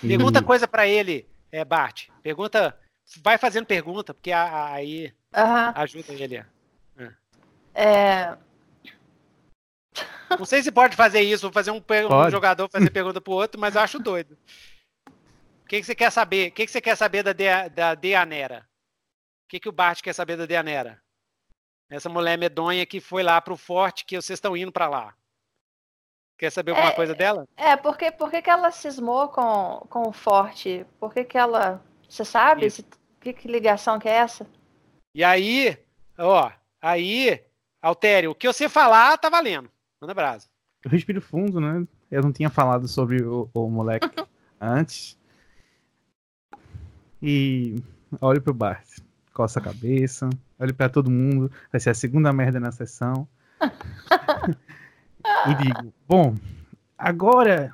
[0.00, 0.42] Pergunta e...
[0.42, 2.08] coisa para ele, é, Bart.
[2.22, 2.76] Pergunta,
[3.22, 5.12] vai fazendo pergunta, porque aí
[5.74, 6.36] ajuda ele.
[6.36, 6.46] É.
[7.74, 8.38] é...
[10.38, 13.74] Não sei se pode fazer isso, fazer um, um jogador fazer pergunta pro outro, mas
[13.74, 14.36] eu acho doido.
[15.06, 16.50] O que, que você quer saber?
[16.50, 18.68] O que, que você quer saber da, De, da Deanera?
[19.44, 21.00] O que, que o Bart quer saber da Deanera?
[21.90, 25.14] Essa mulher medonha que foi lá pro forte que vocês estão indo para lá.
[26.38, 27.46] Quer saber alguma é, coisa dela?
[27.56, 30.84] É, porque, porque que ela cismou com, com o forte?
[30.98, 31.80] Por que, que ela.
[32.08, 32.68] Você sabe?
[32.68, 32.84] Se,
[33.20, 34.46] que, que ligação que é essa?
[35.14, 35.78] E aí,
[36.18, 36.50] ó,
[36.80, 37.44] aí,
[37.80, 39.70] Altério, o que você falar tá valendo.
[40.02, 40.48] Manda brasa.
[40.84, 41.86] Eu respiro fundo, né?
[42.10, 44.10] Eu não tinha falado sobre o, o moleque
[44.60, 45.16] antes.
[47.22, 47.76] E
[48.20, 48.98] olho pro Bart,
[49.32, 53.28] coça a cabeça, olho para todo mundo, vai ser a segunda merda na sessão.
[55.46, 56.34] e digo: Bom,
[56.98, 57.72] agora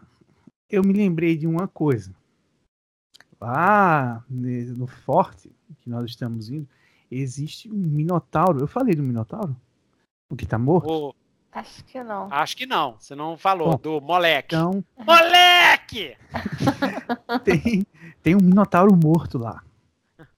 [0.68, 2.14] eu me lembrei de uma coisa.
[3.40, 5.50] Lá no forte
[5.80, 6.68] que nós estamos indo,
[7.10, 8.60] existe um minotauro.
[8.60, 9.56] Eu falei do minotauro?
[10.28, 10.90] O que tá morto?
[10.90, 11.14] O...
[11.58, 12.28] Acho que não.
[12.30, 12.96] Acho que não.
[13.00, 14.54] Você não falou Bom, do moleque.
[14.54, 14.84] Então...
[14.96, 16.16] Moleque!
[17.44, 17.84] tem,
[18.22, 19.62] tem um minotauro morto lá.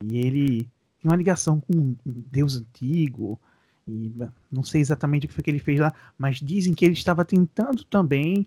[0.02, 0.60] E ele
[0.98, 3.38] tem uma ligação com um deus antigo.
[3.86, 4.14] E
[4.50, 7.22] não sei exatamente o que foi que ele fez lá, mas dizem que ele estava
[7.22, 8.46] tentando também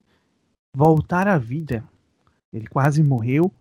[0.75, 1.83] voltar à vida.
[2.51, 3.51] Ele quase morreu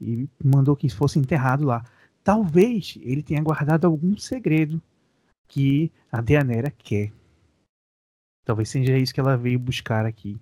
[0.00, 1.84] e mandou que fosse enterrado lá.
[2.22, 4.80] Talvez ele tenha guardado algum segredo
[5.48, 7.12] que a Deanera quer.
[8.44, 10.40] Talvez seja isso que ela veio buscar aqui.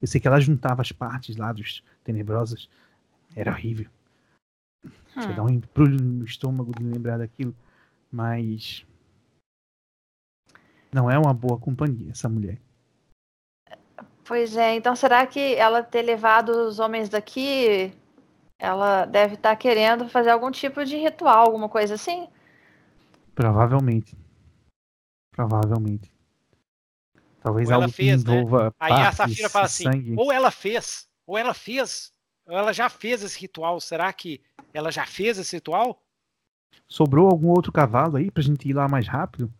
[0.00, 2.70] Eu sei que ela juntava as partes lá dos tenebrosos.
[3.34, 3.88] Era horrível.
[4.84, 5.22] Hum.
[5.22, 7.54] Chega um embrulho no estômago de lembrar daquilo.
[8.10, 8.86] Mas.
[10.92, 12.58] Não é uma boa companhia, essa mulher.
[14.24, 17.92] Pois é, então será que ela ter levado os homens daqui
[18.58, 22.28] ela deve estar tá querendo fazer algum tipo de ritual, alguma coisa assim?
[23.34, 24.18] Provavelmente.
[25.30, 26.12] Provavelmente.
[27.40, 28.36] Talvez ou algo fez, que né?
[28.36, 28.70] envolva né?
[28.80, 30.14] Aí a Safira fala assim, sangue.
[30.16, 32.12] ou ela fez, ou ela fez,
[32.46, 33.80] ou ela já fez esse ritual.
[33.80, 34.40] Será que
[34.72, 36.02] ela já fez esse ritual?
[36.86, 39.52] Sobrou algum outro cavalo aí pra gente ir lá mais rápido?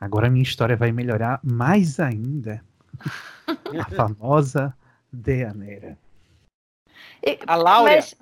[0.00, 2.64] Agora a minha história vai melhorar mais ainda.
[3.48, 4.76] a famosa
[5.12, 5.98] Deanera.
[7.46, 8.14] A Laura, Mas...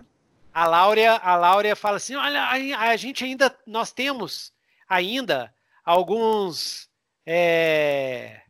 [0.53, 4.53] a Laura, a Laura fala assim: olha, a, a gente ainda, nós temos
[4.89, 5.53] ainda
[5.85, 6.91] alguns
[7.25, 8.43] é,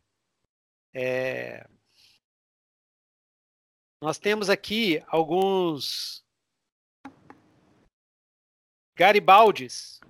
[0.95, 1.67] é,
[4.03, 6.25] nós temos aqui alguns
[8.97, 10.01] Garibaldes,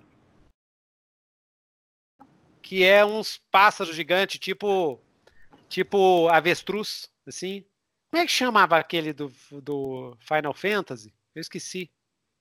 [2.61, 4.99] que é uns pássaros gigantes, tipo
[5.67, 7.65] tipo avestruz, assim.
[8.09, 9.31] Como é que chamava aquele do,
[9.61, 11.13] do Final Fantasy?
[11.33, 11.89] Eu esqueci.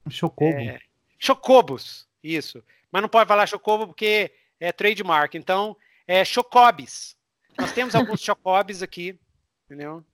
[0.08, 0.58] Chocobo.
[0.58, 0.80] É,
[1.18, 2.64] Chocobos, isso.
[2.90, 5.34] Mas não pode falar Chocobo porque é trademark.
[5.34, 5.76] Então,
[6.06, 7.16] é Chocobis.
[7.58, 9.18] Nós temos alguns Chocobis aqui,
[9.64, 10.04] entendeu?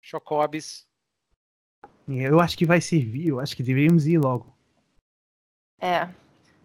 [0.00, 0.86] Chocobis.
[2.08, 4.56] Eu acho que vai servir, eu acho que deveríamos ir logo.
[5.80, 6.08] É.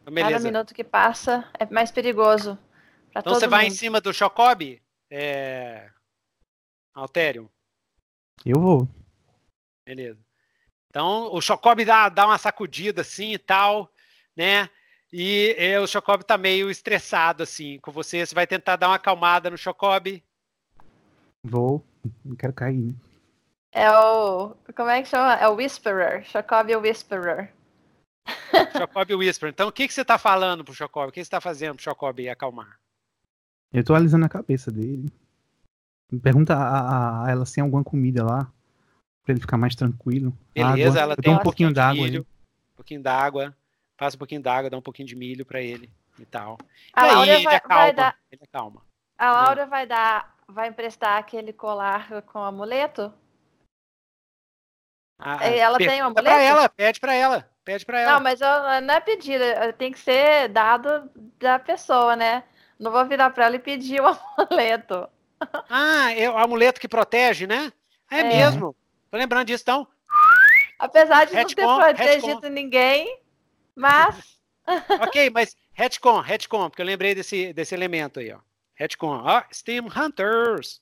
[0.02, 2.58] Então, Cada minuto que passa é mais perigoso.
[3.16, 4.82] Então você vai em cima do Chocobi?
[5.10, 5.90] É...
[6.94, 7.52] Altério?
[8.46, 8.88] Eu vou.
[9.86, 10.20] Beleza.
[10.90, 13.92] Então, o Chocob dá, dá uma sacudida assim e tal,
[14.36, 14.70] né?
[15.12, 18.26] E, e o Chocob tá meio estressado assim com você.
[18.26, 20.24] Você vai tentar dar uma acalmada no Chocob?
[21.44, 21.84] Vou.
[22.24, 22.96] Não quero cair.
[23.72, 24.56] É o.
[24.76, 25.36] Como é que chama?
[25.36, 26.24] É o Whisperer.
[26.26, 27.54] Chocob é o Whisperer.
[28.78, 29.54] Chocob Whisperer.
[29.54, 31.10] Então, o que, que você tá falando pro Chocob?
[31.10, 32.80] O que você tá fazendo pro Chocob acalmar?
[33.74, 35.12] Eu tô alisando a cabeça dele.
[36.22, 38.52] Pergunta a, a, ela se tem alguma comida lá.
[39.24, 40.36] Pra ele ficar mais tranquilo.
[40.54, 41.02] Beleza, água.
[41.02, 42.08] ela Eu tem um pouquinho d'água.
[42.08, 42.26] Um
[42.76, 43.56] pouquinho d'água.
[44.02, 45.88] Passa um pouquinho d'água, dá um pouquinho de milho pra ele
[46.18, 46.58] e tal.
[46.92, 48.18] A e aí, Laura vai, acalma, vai dar.
[48.32, 48.82] Ele acalma.
[49.16, 50.36] A Laura vai dar.
[50.48, 53.14] Vai emprestar aquele colar com amuleto?
[55.20, 56.24] Ah, ela tem um amuleto?
[56.24, 57.48] Pra ela, pede pra ela.
[57.64, 58.14] Pede pra ela.
[58.14, 59.44] Não, mas eu, não é pedido,
[59.78, 61.08] tem que ser dado
[61.38, 62.44] da pessoa, né?
[62.80, 65.08] Não vou virar pra ela e pedir o amuleto.
[65.70, 67.72] Ah, é o amuleto que protege, né?
[68.10, 68.24] É, é.
[68.24, 68.76] mesmo.
[69.12, 69.88] Tô lembrando disso, então.
[70.80, 73.21] Apesar de retcon, não ter protegido ninguém,
[73.76, 74.40] mas.
[75.02, 78.40] ok, mas retcon, retcon, porque eu lembrei desse, desse elemento aí, ó.
[78.76, 80.82] Retcon, ó, Steam Hunters.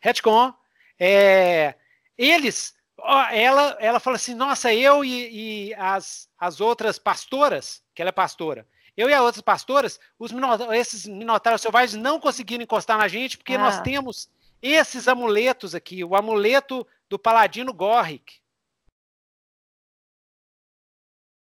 [0.00, 0.52] Retcon,
[0.98, 1.74] é,
[2.16, 8.02] eles, ó, ela, ela fala assim, nossa, eu e, e as, as outras pastoras, que
[8.02, 8.66] ela é pastora,
[8.96, 10.32] eu e as outras pastoras, os
[10.74, 13.58] esses minotauros selvagens não conseguiram encostar na gente, porque ah.
[13.58, 14.28] nós temos
[14.60, 18.40] esses amuletos aqui, o amuleto do paladino Gorric.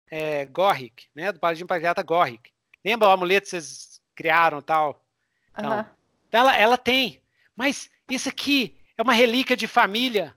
[0.09, 1.31] É, Gorric, né?
[1.31, 2.51] Do paladino patriarca Gorric.
[2.83, 5.03] Lembra o amuleto que vocês criaram tal?
[5.51, 5.85] Então, uhum.
[6.31, 7.21] ela, ela tem.
[7.55, 10.35] Mas isso aqui é uma relíquia de família.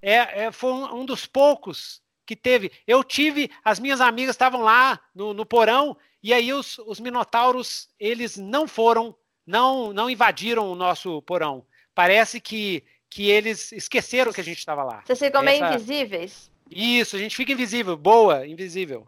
[0.00, 2.72] É, é foi um, um dos poucos que teve.
[2.86, 7.88] Eu tive, as minhas amigas estavam lá no, no porão e aí os, os minotauros,
[8.00, 9.14] eles não foram,
[9.46, 11.66] não, não invadiram o nosso porão.
[11.94, 15.02] Parece que, que eles esqueceram que a gente estava lá.
[15.04, 16.50] Vocês ficam meio invisíveis?
[16.74, 17.96] Isso, a gente fica invisível.
[17.96, 19.06] Boa, invisível.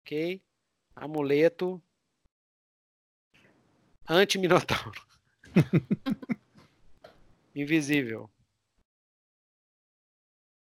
[0.00, 0.42] Ok.
[0.96, 1.82] Amuleto.
[4.08, 5.06] Anti-minotauro.
[7.54, 8.30] invisível.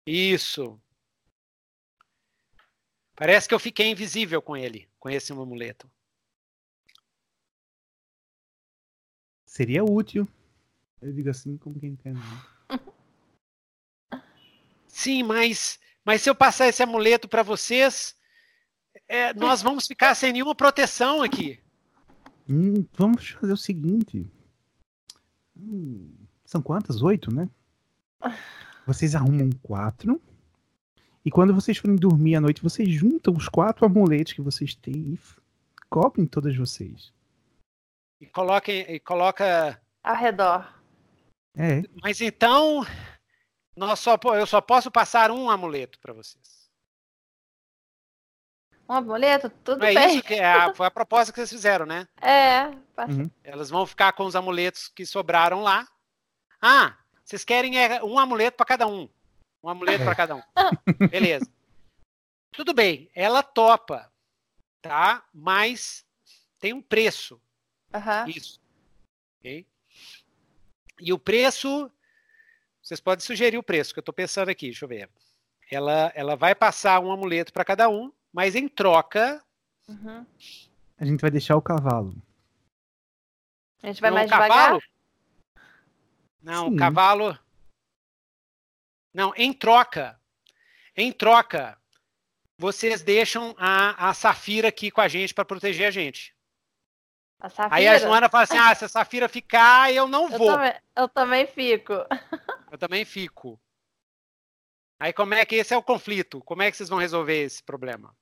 [0.06, 0.80] Isso.
[3.16, 5.90] Parece que eu fiquei invisível com ele, com esse amuleto.
[9.46, 10.28] Seria útil.
[11.00, 12.14] Eu digo assim como quem quer.
[14.88, 18.14] Sim, mas, mas se eu passar esse amuleto para vocês,
[19.08, 21.58] é, nós vamos ficar sem nenhuma proteção aqui.
[22.48, 24.26] Hum, vamos fazer o seguinte.
[25.56, 26.12] Hum,
[26.44, 27.02] são quantas?
[27.02, 27.48] Oito, né?
[28.86, 30.20] Vocês arrumam quatro
[31.24, 35.14] e quando vocês forem dormir à noite, vocês juntam os quatro amuletos que vocês têm
[35.14, 35.18] e
[35.88, 37.12] cobrem todas vocês.
[38.20, 40.70] E coloquem e coloca ao redor.
[41.56, 41.82] É.
[42.02, 42.84] Mas então,
[43.76, 46.64] nós só, eu só posso passar um amuleto para vocês.
[48.88, 49.48] Um amuleto?
[49.48, 50.18] Tudo Não é bem.
[50.18, 52.06] Isso que é a, foi a proposta que vocês fizeram, né?
[52.20, 52.66] É.
[53.02, 53.30] Uhum.
[53.42, 55.88] Elas vão ficar com os amuletos que sobraram lá.
[56.60, 59.08] Ah, vocês querem é, um amuleto para cada um.
[59.62, 60.42] Um amuleto para cada um.
[61.10, 61.50] Beleza.
[62.52, 64.12] Tudo bem, ela topa,
[64.80, 65.24] tá?
[65.32, 66.04] Mas
[66.60, 67.40] tem um preço.
[67.92, 68.28] Uhum.
[68.28, 68.60] Isso.
[69.38, 69.66] Ok?
[71.00, 71.90] E o preço,
[72.84, 75.08] vocês podem sugerir o preço, que eu estou pensando aqui, deixa eu ver.
[75.70, 79.42] Ela, ela vai passar um amuleto para cada um, mas em troca.
[79.88, 80.26] Uhum.
[80.98, 82.14] A gente vai deixar o cavalo.
[83.82, 84.48] A gente vai Não, mais devagar?
[84.48, 84.82] Cavalo?
[86.42, 86.74] Não, Sim.
[86.74, 87.38] o cavalo.
[89.14, 90.20] Não, em troca,
[90.94, 91.78] em troca,
[92.58, 96.36] vocês deixam a, a Safira aqui com a gente para proteger a gente.
[97.40, 97.76] A Safira?
[97.76, 100.50] Aí a Joana fala assim: ah, se a Safira ficar, eu não vou.
[100.50, 101.94] Eu também, eu também fico.
[102.74, 103.56] Eu também fico.
[104.98, 106.40] Aí como é que esse é o conflito?
[106.40, 108.12] Como é que vocês vão resolver esse problema?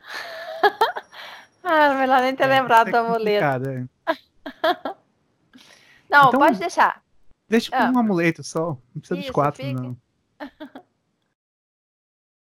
[1.62, 3.44] ah, melhor nem ter é, lembrado é do amuleto.
[3.70, 3.86] É.
[6.10, 7.00] Não, então, pode deixar.
[7.48, 7.92] Deixa com ah.
[7.92, 8.70] um amuleto só.
[8.92, 9.80] Não precisa Isso, dos quatro, fica.
[9.80, 9.96] não.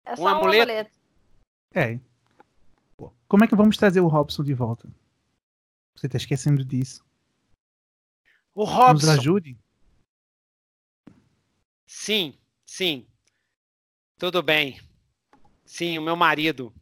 [0.06, 0.72] É só um, um amuleto.
[0.72, 0.92] amuleto.
[1.74, 2.00] É.
[3.28, 4.90] Como é que vamos trazer o Robson de volta?
[5.96, 7.04] Você tá esquecendo disso.
[8.54, 9.08] O Robson.
[9.08, 9.58] Nos ajude?
[11.86, 13.08] Sim, sim.
[14.18, 14.80] Tudo bem.
[15.66, 16.74] Sim, o meu marido.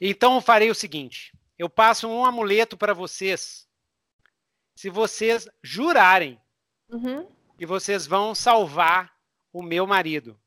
[0.00, 3.68] Então eu farei o seguinte: eu passo um amuleto para vocês
[4.74, 6.40] se vocês jurarem
[6.88, 7.30] uhum.
[7.56, 9.14] que vocês vão salvar
[9.52, 10.38] o meu marido.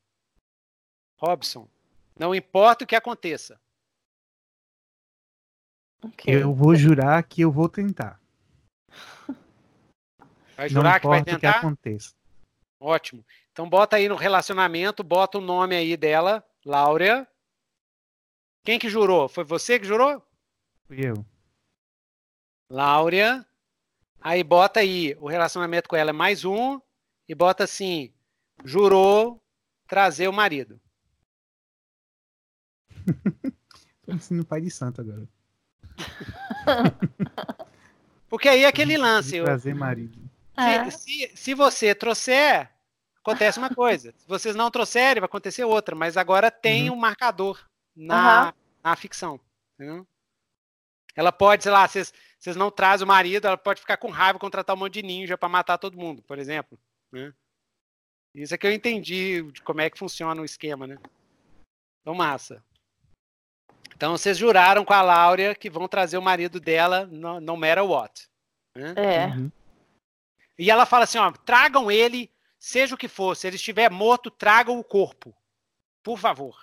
[1.16, 1.68] Robson,
[2.16, 3.60] não importa o que aconteça.
[6.02, 6.42] Okay.
[6.42, 8.20] Eu vou jurar que eu vou tentar.
[10.56, 11.38] Vai jurar não que vai tentar?
[11.38, 12.14] que aconteça.
[12.80, 13.24] Ótimo.
[13.52, 17.28] Então bota aí no relacionamento, bota o nome aí dela, Laura.
[18.64, 19.28] Quem que jurou?
[19.28, 20.22] Foi você que jurou?
[20.86, 21.24] Fui eu.
[22.70, 23.44] Laura.
[24.20, 26.80] Aí bota aí, o relacionamento com ela é mais um,
[27.28, 28.12] e bota assim,
[28.64, 29.40] jurou
[29.86, 30.80] trazer o marido.
[34.02, 35.28] Tô ensinando pai de santo agora.
[38.28, 39.42] Porque aí é aquele lance.
[39.42, 40.18] Trazer marido.
[40.54, 40.90] Se, é.
[40.90, 42.70] se, se, você trouxer,
[43.20, 44.12] acontece uma coisa.
[44.16, 45.94] Se vocês não trouxerem, vai acontecer outra.
[45.94, 46.96] Mas agora tem uhum.
[46.96, 47.60] um marcador
[47.96, 48.52] na, uhum.
[48.84, 49.40] na ficção.
[49.74, 50.06] Entendeu?
[51.14, 54.38] Ela pode, sei lá, vocês, vocês não trazem o marido, ela pode ficar com raiva
[54.38, 56.78] contratar um monte de ninja para matar todo mundo, por exemplo.
[57.10, 57.32] Né?
[58.34, 60.96] Isso é que eu entendi de como é que funciona o esquema, né?
[62.00, 62.62] Então, massa.
[63.98, 67.84] Então, vocês juraram com a Laura que vão trazer o marido dela no, no matter
[67.84, 68.30] what.
[68.72, 68.94] Né?
[68.96, 69.26] É.
[69.26, 69.50] Uhum.
[70.56, 73.36] E ela fala assim, ó, tragam ele, seja o que for.
[73.36, 75.34] Se ele estiver morto, tragam o corpo.
[76.00, 76.56] Por favor.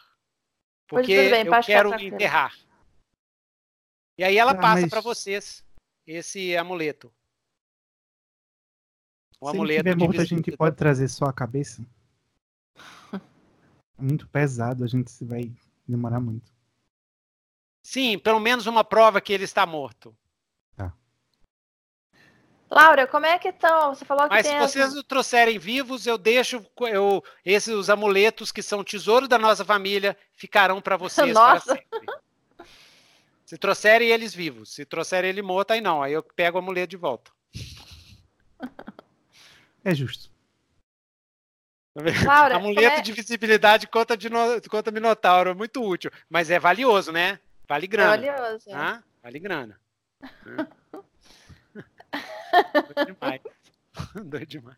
[0.88, 2.55] Porque bem, eu quero enterrar.
[4.17, 4.89] E aí ela ah, passa mas...
[4.89, 5.61] para vocês
[6.07, 7.11] esse amuleto.
[9.41, 9.89] O Se amuleto.
[9.89, 11.85] Se morto, a gente pode trazer só a cabeça?
[13.99, 15.51] muito pesado, a gente vai
[15.85, 16.55] demorar muito.
[17.85, 20.17] Sim, pelo menos uma prova que ele está morto.
[20.75, 20.91] Tá.
[22.67, 23.93] Laura, como é que estão?
[23.93, 28.51] Você falou que Mas se vocês o trouxerem vivos, eu deixo eu, esses os amuletos
[28.51, 31.64] que são tesouro da nossa família ficarão para vocês nossa.
[31.64, 32.14] para sempre.
[33.45, 36.89] Se trouxerem eles vivos, se trouxerem ele morto, aí não, aí eu pego o amuleto
[36.89, 37.31] de volta.
[39.83, 40.31] É justo.
[42.25, 43.01] Laura, Amuleto é...
[43.01, 44.59] de visibilidade contra, de no...
[44.72, 46.09] contra Minotauro, é muito útil.
[46.27, 47.39] Mas é valioso, né?
[47.67, 48.09] Vale grana.
[48.09, 48.69] Valioso.
[48.73, 49.79] Ah, vale grana.
[52.95, 53.41] Doido demais.
[54.25, 54.77] Doido demais.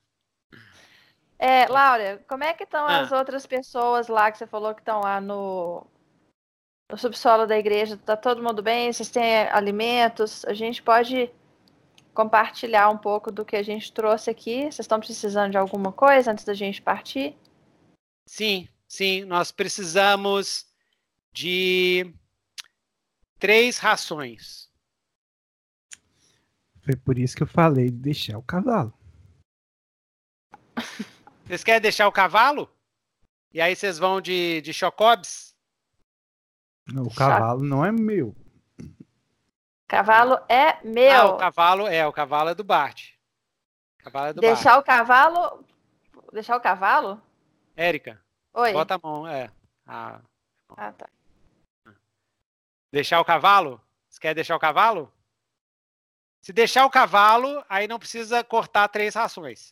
[1.39, 3.01] É, Laura, como é que estão ah.
[3.01, 5.85] as outras pessoas lá que você falou que estão lá no,
[6.89, 7.97] no subsolo da igreja?
[7.97, 8.91] Tá todo mundo bem?
[8.91, 10.43] Vocês têm alimentos?
[10.45, 11.29] A gente pode
[12.13, 14.61] compartilhar um pouco do que a gente trouxe aqui.
[14.61, 17.37] Vocês estão precisando de alguma coisa antes da gente partir?
[18.27, 19.23] Sim, sim.
[19.23, 20.65] Nós precisamos
[21.31, 22.11] de
[23.39, 24.69] três rações.
[26.83, 28.93] Foi por isso que eu falei de deixar o cavalo.
[31.45, 32.69] Vocês querem deixar o cavalo?
[33.53, 35.55] E aí vocês vão de, de chocobs?
[36.95, 38.35] O cavalo não é meu.
[39.87, 41.21] Cavalo é meu.
[41.21, 43.13] Ah, o cavalo é, o cavalo é do Bart.
[43.99, 44.81] O cavalo é do deixar Bart.
[44.81, 45.65] o cavalo.
[46.31, 47.21] Deixar o cavalo?
[47.75, 48.21] Érica.
[48.53, 48.73] Oi.
[48.73, 49.49] Bota a mão, é.
[49.85, 50.21] Ah,
[50.69, 51.07] ah tá.
[52.97, 53.79] Deixar o cavalo?
[54.09, 55.13] Você quer deixar o cavalo?
[56.41, 59.71] Se deixar o cavalo, aí não precisa cortar três rações.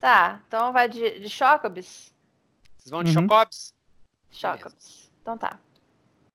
[0.00, 2.12] Tá, então vai de, de Chocobs?
[2.76, 3.22] Vocês vão de uhum.
[3.22, 3.72] Chocobs?
[4.32, 5.12] Chocobs.
[5.22, 5.60] Então tá.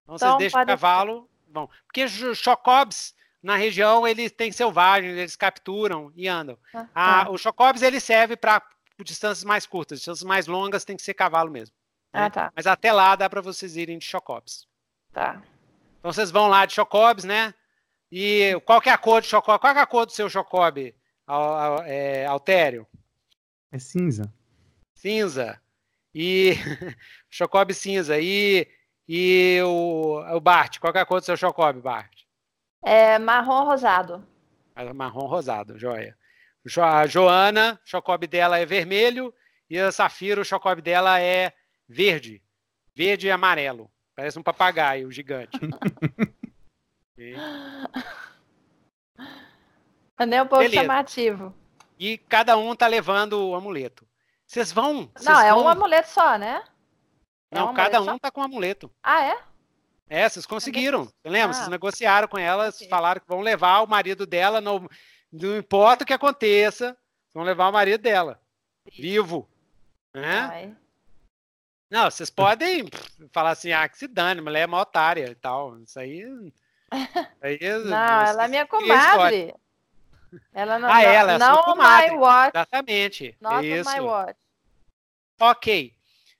[0.03, 5.35] Então, então vocês deixam o cavalo Bom, porque Chocobs na região eles têm selvagens, eles
[5.35, 6.57] capturam e andam.
[6.73, 7.29] Ah, ah, ah.
[7.29, 8.61] O Chocobs ele serve para
[9.03, 11.75] distâncias mais curtas, distâncias mais longas tem que ser cavalo mesmo.
[12.15, 12.25] Né?
[12.25, 12.53] Ah, tá.
[12.55, 14.65] Mas até lá dá para vocês irem de Chocobs.
[15.11, 15.41] Tá.
[15.99, 17.53] Então vocês vão lá de Chocobs, né?
[18.09, 19.59] E qual que é a cor do Chocob?
[19.59, 20.95] Qual é a cor do seu Chocob,
[21.85, 22.87] é, Altério?
[23.71, 24.31] É cinza.
[24.93, 25.59] Cinza.
[26.13, 26.53] E
[27.29, 28.17] Chocob cinza.
[28.19, 28.65] E
[29.07, 32.23] e o, o Bart, qual é a cor do seu Chocob, Bart?
[32.83, 34.25] É marrom rosado.
[34.75, 36.17] É marrom rosado, joia.
[36.81, 39.33] A Joana, o Chocob dela é vermelho.
[39.69, 41.53] E a Safira, o Chocob dela é
[41.87, 42.41] verde.
[42.95, 43.91] Verde e amarelo.
[44.15, 45.57] Parece um papagaio gigante.
[50.17, 50.81] É nem um pouco Beleza.
[50.81, 51.53] chamativo.
[51.99, 54.07] E cada um tá levando o amuleto.
[54.45, 55.11] Vocês vão.
[55.23, 55.63] Não, é vão...
[55.63, 56.63] um amuleto só, né?
[57.51, 58.91] É Não, cada um tá com um amuleto.
[59.03, 59.37] Ah, é?
[60.07, 61.05] É, vocês conseguiram.
[61.05, 61.49] Você lembra?
[61.49, 61.53] Ah.
[61.53, 62.87] Vocês negociaram com elas, okay.
[62.87, 64.89] falaram que vão levar o marido dela, no,
[65.31, 66.97] não importa o que aconteça,
[67.33, 68.39] vão levar o marido dela.
[68.97, 69.49] Vivo.
[70.13, 70.39] Né?
[70.39, 70.75] Ai.
[71.89, 72.85] Não, vocês podem
[73.31, 75.77] falar assim, ah, que se dane, mulher é uma otária e tal.
[75.79, 76.23] Isso aí.
[77.41, 79.53] aí não, ela é minha comadre.
[80.53, 82.11] Ela não, ah, ela é não comadre.
[82.11, 82.51] my watch.
[82.55, 83.37] Exatamente.
[83.39, 83.89] Not Isso.
[83.89, 84.37] my watch.
[85.39, 85.93] Ok.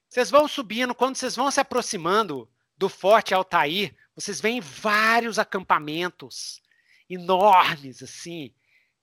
[0.09, 6.61] Vocês vão subindo, quando vocês vão se aproximando do Forte Altair, vocês veem vários acampamentos
[7.09, 8.53] enormes, assim,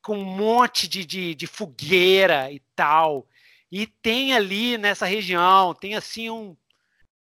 [0.00, 3.26] com um monte de, de, de fogueira e tal.
[3.72, 6.54] E tem ali nessa região, tem assim um,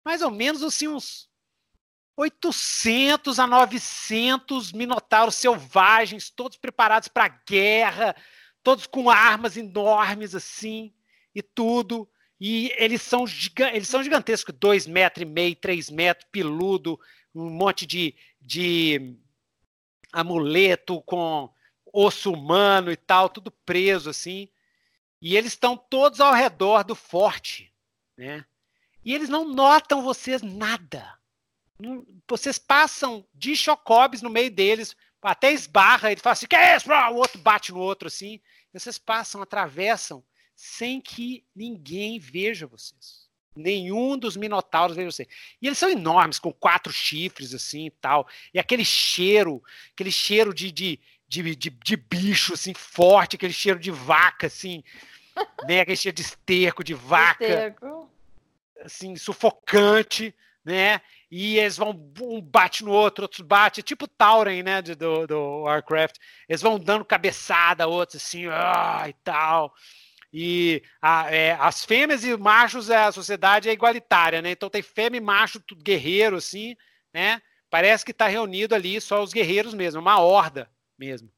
[0.03, 1.29] mais ou menos assim uns
[2.17, 8.13] 800 a 900 minotauros selvagens, todos preparados para guerra,
[8.61, 10.93] todos com armas enormes assim
[11.33, 12.05] e tudo.
[12.37, 13.23] E eles são,
[13.73, 16.99] eles são gigantescos, dois metros e meio, três metros, peludo,
[17.33, 19.15] um monte de, de
[20.11, 21.49] amuleto com
[21.93, 24.49] osso humano e tal, tudo preso assim.
[25.21, 27.71] E eles estão todos ao redor do forte,
[28.17, 28.45] né?
[29.03, 31.17] E eles não notam vocês nada.
[32.27, 36.91] Vocês passam de chocobes no meio deles, até esbarra, ele fala assim, que é isso?
[36.91, 38.39] O outro bate no outro assim.
[38.73, 40.23] E vocês passam, atravessam
[40.55, 43.29] sem que ninguém veja vocês.
[43.55, 45.27] Nenhum dos minotauros veja você.
[45.61, 48.27] E eles são enormes, com quatro chifres assim e tal.
[48.53, 49.61] E aquele cheiro,
[49.93, 50.99] aquele cheiro de, de,
[51.31, 54.83] de, de, de bicho assim forte, aquele cheiro de vaca assim,
[55.65, 55.79] né?
[55.79, 57.45] Aquele cheiro de esterco de vaca.
[57.45, 58.11] Esterco.
[58.83, 60.35] Assim, sufocante,
[60.65, 60.99] né?
[61.29, 65.61] E eles vão, um bate no outro, outros bate, é tipo Tauren, né, do, do
[65.61, 66.17] Warcraft.
[66.49, 69.73] Eles vão dando cabeçada, outros assim, ah, e tal.
[70.33, 74.51] E a, é, as fêmeas e machos, é, a sociedade é igualitária, né?
[74.51, 76.75] Então tem fêmea e macho tudo guerreiro, assim,
[77.13, 77.41] né?
[77.69, 80.69] Parece que está reunido ali só os guerreiros mesmo, uma horda
[81.01, 81.31] mesmo.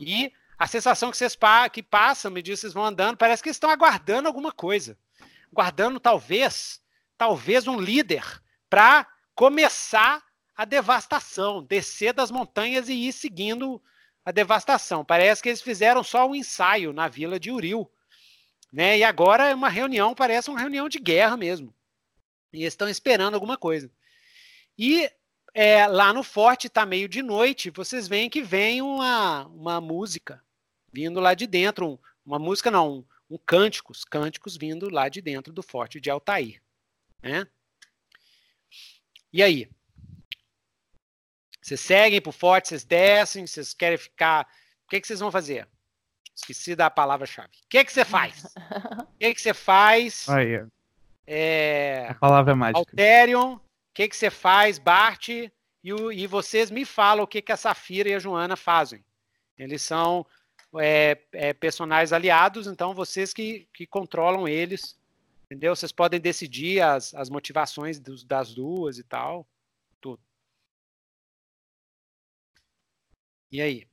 [0.00, 3.50] E a sensação que vocês pa que passam, me diz, vocês vão andando, parece que
[3.50, 4.96] estão aguardando alguma coisa.
[5.52, 6.80] guardando talvez,
[7.18, 8.24] talvez um líder
[8.68, 10.22] para começar
[10.56, 13.82] a devastação, descer das montanhas e ir seguindo
[14.24, 15.04] a devastação.
[15.04, 17.90] Parece que eles fizeram só um ensaio na vila de Uril,
[18.72, 18.98] né?
[18.98, 21.74] E agora é uma reunião, parece uma reunião de guerra mesmo.
[22.52, 23.90] E estão esperando alguma coisa.
[24.78, 25.10] E
[25.54, 30.42] é, lá no forte está meio de noite, vocês veem que vem uma, uma música
[30.92, 35.20] vindo lá de dentro, um, uma música não, um, um cânticos, cânticos vindo lá de
[35.20, 36.60] dentro do forte de Altair,
[37.22, 37.46] né?
[39.32, 39.70] E aí?
[41.62, 44.48] Vocês seguem para o forte, vocês descem, vocês querem ficar.
[44.84, 45.68] O que, que vocês vão fazer?
[46.34, 47.48] Esqueci da palavra-chave.
[47.48, 48.44] O que, que você faz?
[49.10, 50.26] O que, que você faz?
[50.30, 50.66] Aí,
[51.26, 52.06] é...
[52.08, 52.78] A palavra é mágica.
[52.78, 53.58] Alterion,
[53.94, 55.28] que, que você faz, Bart?
[55.28, 59.04] E, o, e vocês me falam o que, que a Safira e a Joana fazem.
[59.56, 60.26] Eles são
[60.78, 64.98] é, é, personagens aliados, então vocês que, que controlam eles,
[65.44, 65.74] entendeu?
[65.74, 69.46] Vocês podem decidir as, as motivações dos, das duas e tal,
[70.00, 70.20] tudo.
[73.50, 73.88] E aí?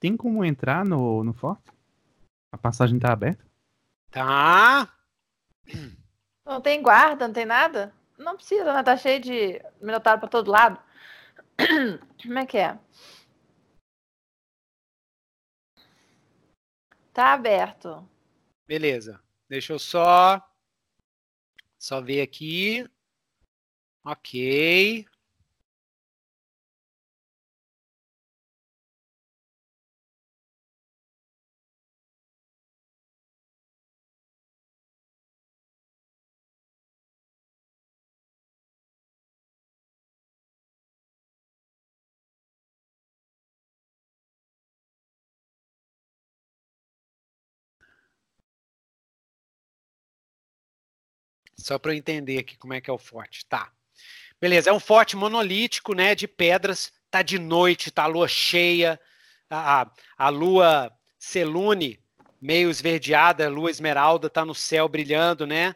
[0.00, 1.70] Tem como entrar no, no forte?
[2.52, 3.44] A passagem tá aberta?
[4.10, 4.92] Tá.
[6.46, 7.92] Não tem guarda, não tem nada?
[8.16, 8.82] Não precisa, né?
[8.82, 10.80] Tá cheio de minotauro pra todo lado.
[12.22, 12.78] Como é que é?
[17.12, 18.08] Tá aberto.
[18.66, 19.22] Beleza.
[19.48, 20.42] Deixa eu só
[21.78, 22.88] só ver aqui.
[24.04, 25.06] Ok.
[51.64, 53.46] Só para eu entender aqui como é que é o forte.
[53.46, 53.72] Tá.
[54.38, 56.92] Beleza, é um forte monolítico, né, de pedras.
[57.10, 59.00] Tá de noite, tá a lua cheia,
[59.48, 61.98] a, a lua Selune,
[62.38, 65.74] meio esverdeada, a lua esmeralda tá no céu brilhando, né?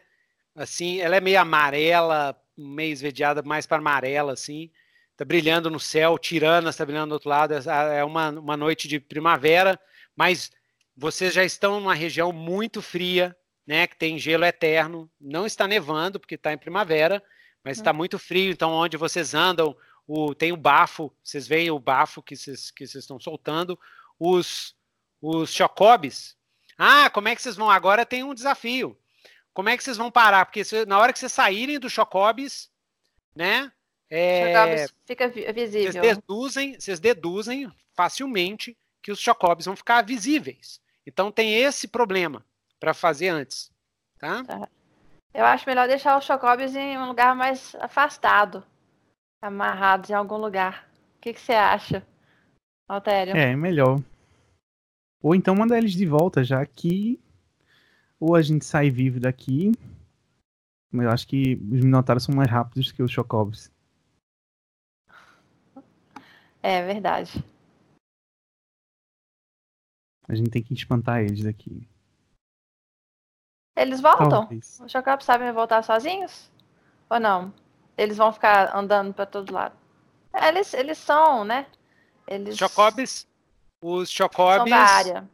[0.53, 4.69] Assim, ela é meio amarela, meio esverdeada, mais para amarela, assim.
[5.17, 7.55] Tá brilhando no céu, Tirana está brilhando do outro lado.
[7.55, 9.79] É uma, uma noite de primavera,
[10.15, 10.51] mas
[10.95, 13.35] vocês já estão numa região muito fria,
[13.69, 15.07] né, que tem gelo eterno.
[15.21, 17.23] Não está nevando, porque está em primavera,
[17.63, 17.97] mas está uhum.
[17.97, 18.51] muito frio.
[18.51, 22.87] Então, onde vocês andam, o, tem o bafo, vocês veem o bafo que vocês, que
[22.87, 23.79] vocês estão soltando.
[24.17, 24.75] Os,
[25.21, 26.35] os chocobes.
[26.79, 27.69] Ah, como é que vocês vão?
[27.69, 28.97] Agora tem um desafio.
[29.53, 30.45] Como é que vocês vão parar?
[30.45, 32.71] Porque se, na hora que vocês saírem do chocobes,
[33.35, 33.71] né?
[34.09, 35.91] É, fica visível.
[35.91, 40.81] Vocês deduzem, vocês deduzem facilmente que os chocobes vão ficar visíveis.
[41.05, 42.43] Então tem esse problema
[42.79, 43.71] para fazer antes,
[44.17, 44.43] tá?
[44.43, 44.69] tá?
[45.33, 48.63] Eu acho melhor deixar os chocobes em um lugar mais afastado,
[49.41, 50.89] amarrados em algum lugar.
[51.17, 52.05] O que, que você acha,
[52.87, 53.35] Altério?
[53.35, 54.01] É, melhor.
[55.21, 57.19] Ou então mandar eles de volta, já que
[58.19, 59.71] ou a gente sai vivo daqui.
[60.91, 63.71] Eu acho que os Minotauros são mais rápidos que os Chocobs.
[66.61, 67.43] É verdade.
[70.27, 71.87] A gente tem que espantar eles daqui.
[73.79, 74.29] Eles voltam?
[74.29, 74.81] Talvez.
[74.83, 76.51] Os Chocobs sabem voltar sozinhos?
[77.09, 77.53] Ou não?
[77.97, 79.75] Eles vão ficar andando para todo lado?
[80.33, 81.65] É, eles, eles são, né?
[82.27, 82.57] Eles...
[82.57, 83.25] Chocobs,
[83.81, 84.57] os Chocobs...
[84.57, 85.29] São da área.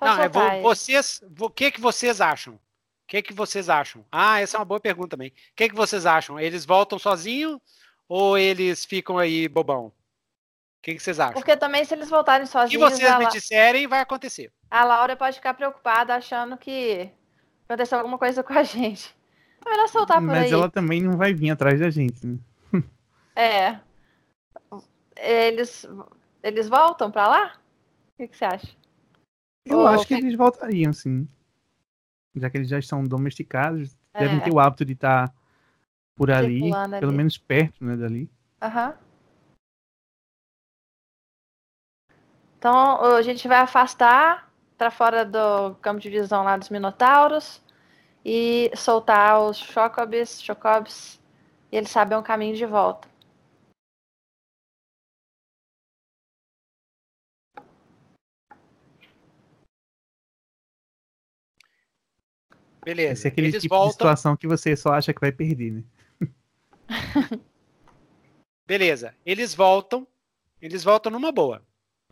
[0.00, 2.54] não, é, vou, vocês, o que que vocês acham?
[2.54, 2.60] O
[3.06, 4.02] que que vocês acham?
[4.10, 5.28] Ah, essa é uma boa pergunta também.
[5.28, 6.40] O que que vocês acham?
[6.40, 7.60] Eles voltam sozinhos
[8.08, 9.86] ou eles ficam aí bobão?
[9.86, 9.92] O
[10.82, 11.34] que, que vocês acham?
[11.34, 12.82] Porque também se eles voltarem sozinhos...
[12.82, 14.50] O que vocês me disserem vai acontecer.
[14.70, 17.10] A Laura pode ficar preocupada achando que
[17.64, 19.14] aconteceu alguma coisa com a gente.
[19.64, 20.42] É melhor soltar por Mas aí.
[20.44, 22.38] Mas ela também não vai vir atrás da gente, né?
[23.36, 23.80] É.
[25.16, 25.86] Eles,
[26.42, 27.56] eles voltam pra lá?
[28.12, 28.76] O que, que você acha?
[29.64, 29.88] Eu Ou...
[29.88, 31.26] acho que eles voltariam, sim.
[32.34, 34.20] Já que eles já estão domesticados, é.
[34.20, 35.34] devem ter o hábito de estar tá
[36.14, 36.70] por ali,
[37.00, 38.30] pelo menos perto, né, dali.
[38.62, 38.88] Aham.
[38.88, 39.04] Uhum.
[42.58, 44.50] Então, a gente vai afastar
[44.84, 47.62] para fora do campo de visão lá dos Minotauros
[48.22, 51.18] e soltar os Chocobs, Chocobs,
[51.72, 53.08] e eles sabem o caminho de volta.
[62.84, 63.12] Beleza.
[63.12, 63.88] Esse é aquele eles tipo voltam...
[63.88, 65.84] de situação que você só acha que vai perder, né?
[68.68, 69.14] Beleza.
[69.24, 70.06] Eles voltam.
[70.60, 71.62] Eles voltam numa boa.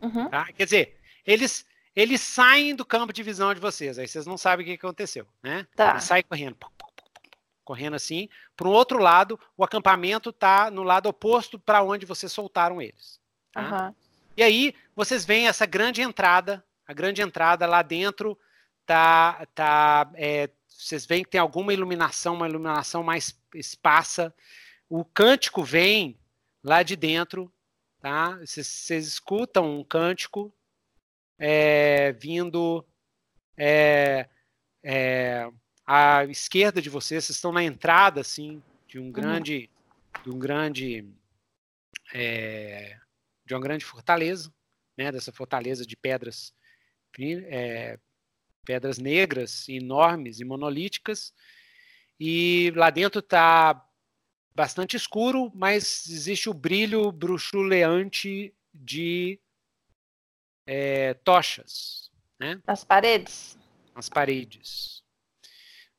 [0.01, 0.27] Uhum.
[0.27, 0.51] Tá?
[0.53, 3.99] Quer dizer, eles eles saem do campo de visão de vocês.
[3.99, 5.67] Aí vocês não sabem o que aconteceu, né?
[5.75, 5.91] Tá.
[5.91, 6.57] Eles saem correndo.
[7.63, 8.27] Correndo assim.
[8.57, 13.19] Para o outro lado, o acampamento está no lado oposto para onde vocês soltaram eles.
[13.51, 13.87] Tá?
[13.87, 13.95] Uhum.
[14.35, 16.63] E aí, vocês veem essa grande entrada.
[16.87, 18.37] A grande entrada lá dentro
[18.85, 24.33] tá, tá é, vocês veem que tem alguma iluminação, uma iluminação mais esparsa.
[24.89, 26.19] O cântico vem
[26.63, 27.51] lá de dentro,
[28.01, 28.37] tá?
[28.37, 30.53] Vocês, vocês escutam um cântico
[31.37, 32.85] é, vindo
[33.57, 34.27] é,
[34.83, 35.49] é,
[35.85, 37.25] à esquerda de vocês.
[37.25, 39.11] Vocês estão na entrada, assim, de um uhum.
[39.11, 39.69] grande,
[40.23, 41.05] de um grande,
[42.13, 42.97] é,
[43.45, 44.53] de uma grande fortaleza,
[44.97, 45.11] né?
[45.11, 46.53] Dessa fortaleza de pedras
[47.19, 47.99] é,
[48.65, 51.33] pedras negras, enormes e monolíticas.
[52.19, 53.85] E lá dentro está
[54.55, 59.39] bastante escuro, mas existe o brilho bruxuleante de
[60.65, 62.11] é, tochas.
[62.39, 62.61] Né?
[62.65, 63.57] Nas paredes.
[63.95, 65.03] Nas paredes.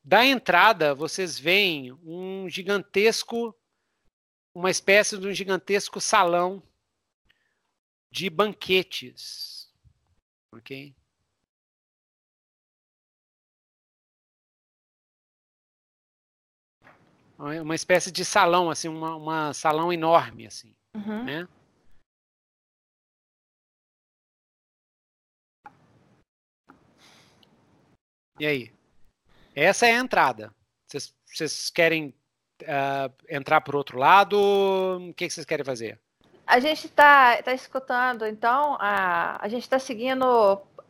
[0.03, 3.57] Da entrada, vocês veem um gigantesco,
[4.55, 6.63] uma espécie de um gigantesco salão
[8.11, 9.73] de banquetes.
[10.53, 10.95] Ok?
[17.37, 21.25] uma espécie de salão, assim, uma, uma salão enorme, assim, uhum.
[21.25, 21.49] né?
[28.39, 28.73] E aí?
[29.55, 30.53] Essa é a entrada.
[31.27, 32.15] Vocês querem
[32.63, 34.39] uh, entrar por outro lado?
[34.39, 36.01] O que vocês querem fazer?
[36.47, 40.25] A gente está tá escutando, então, a, a gente está seguindo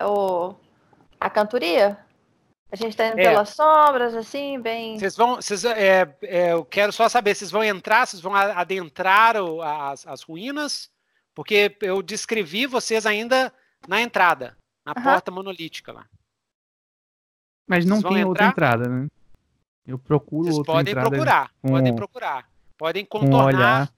[0.00, 0.54] o,
[1.20, 1.98] a cantoria?
[2.72, 3.22] A gente está indo é.
[3.22, 4.98] pelas sombras, assim, bem.
[4.98, 5.36] Vocês vão.
[5.36, 10.04] Vocês, é, é, eu quero só saber, vocês vão entrar, vocês vão adentrar o, as,
[10.06, 10.90] as ruínas?
[11.34, 13.52] Porque eu descrevi vocês ainda
[13.86, 15.02] na entrada, na uhum.
[15.04, 16.04] porta monolítica lá.
[17.66, 19.08] Mas não tem outra entrada, né?
[19.86, 21.10] Eu procuro vocês outra podem entrada.
[21.10, 21.68] Procurar, com...
[21.68, 22.50] Podem procurar.
[22.76, 23.92] Podem contornar.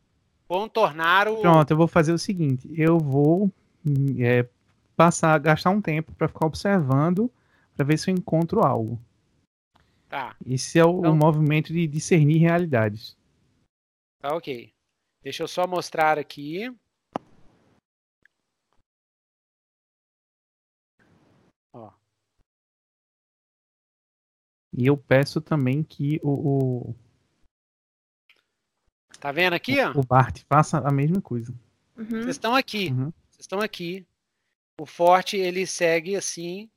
[0.48, 1.40] Contornar o.
[1.40, 3.50] Pronto, eu vou fazer o seguinte: eu vou
[4.18, 4.46] é,
[4.96, 7.30] passar, gastar um tempo para ficar observando
[7.76, 8.98] para ver se eu encontro algo.
[10.08, 10.36] Tá.
[10.46, 13.16] Esse é o, então, o movimento de discernir realidades.
[14.20, 14.72] Tá ok.
[15.22, 16.72] Deixa eu só mostrar aqui.
[21.72, 21.90] Ó.
[24.76, 26.94] E eu peço também que o, o...
[29.18, 29.92] Tá vendo aqui, ó?
[29.98, 31.52] O Bart faça a mesma coisa.
[31.96, 32.06] Uhum.
[32.06, 32.90] Vocês estão aqui.
[32.90, 33.10] Uhum.
[33.30, 34.06] Vocês estão aqui.
[34.78, 36.70] O forte ele segue assim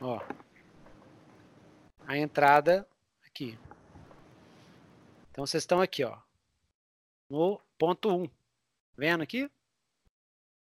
[0.00, 0.18] Ó.
[2.06, 2.88] A entrada
[3.24, 3.58] aqui.
[5.30, 6.18] Então vocês estão aqui, ó.
[7.28, 8.22] No ponto 1.
[8.22, 8.30] Um.
[8.96, 9.50] Vendo aqui?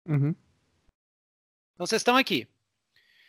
[0.06, 0.34] Uhum.
[1.74, 2.48] Então vocês estão aqui.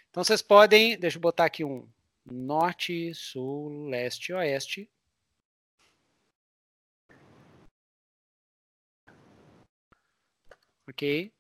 [0.10, 1.88] Então vocês podem, deixa eu botar aqui um
[2.26, 4.90] norte, sul, leste, oeste.
[10.88, 11.34] Ok.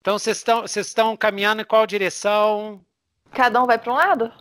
[0.00, 2.84] Então vocês estão, vocês estão caminhando em qual direção?
[3.30, 4.32] Cada um vai para um lado?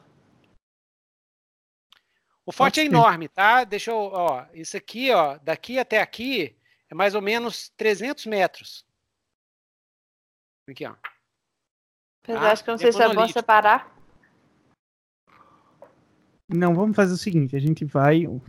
[2.46, 3.66] O forte é enorme, tá?
[3.66, 6.58] Deixa eu, ó, isso aqui, ó, daqui até aqui
[6.90, 8.87] é mais ou menos 300 metros.
[10.70, 10.94] Aqui, ó.
[12.24, 13.96] Apesar acho que não sei se é bom separar.
[16.50, 18.42] Não, vamos fazer o seguinte, a gente vai o,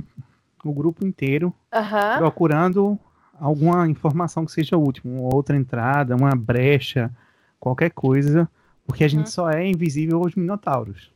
[0.65, 2.19] o grupo inteiro uhum.
[2.19, 2.99] procurando
[3.35, 7.11] alguma informação que seja útil, uma outra entrada, uma brecha,
[7.59, 8.49] qualquer coisa,
[8.85, 9.33] porque a gente uhum.
[9.33, 11.13] só é invisível aos minotauros.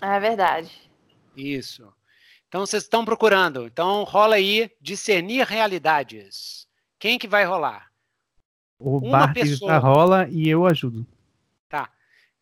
[0.00, 0.90] É verdade.
[1.36, 1.92] Isso.
[2.48, 3.66] Então vocês estão procurando.
[3.66, 6.68] Então rola aí discernir realidades.
[6.98, 7.93] Quem que vai rolar?
[8.84, 9.78] O Uma Bart pessoa.
[9.78, 11.06] rola e eu ajudo.
[11.68, 11.90] Tá.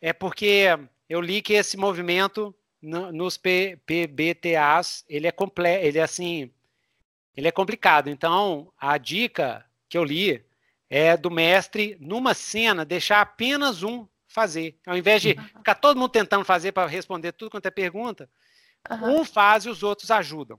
[0.01, 0.67] É porque
[1.09, 6.51] eu li que esse movimento no, nos P, PBTAs, ele é completo, ele é assim,
[7.37, 8.11] ele é complicado.
[8.11, 10.45] Então, a dica que eu li
[10.91, 14.77] é do mestre, numa cena, deixar apenas um fazer.
[14.87, 18.29] Ao invés de ficar todo mundo tentando fazer para responder tudo quanto é pergunta,
[18.91, 19.21] uhum.
[19.21, 20.59] um faz e os outros ajudam.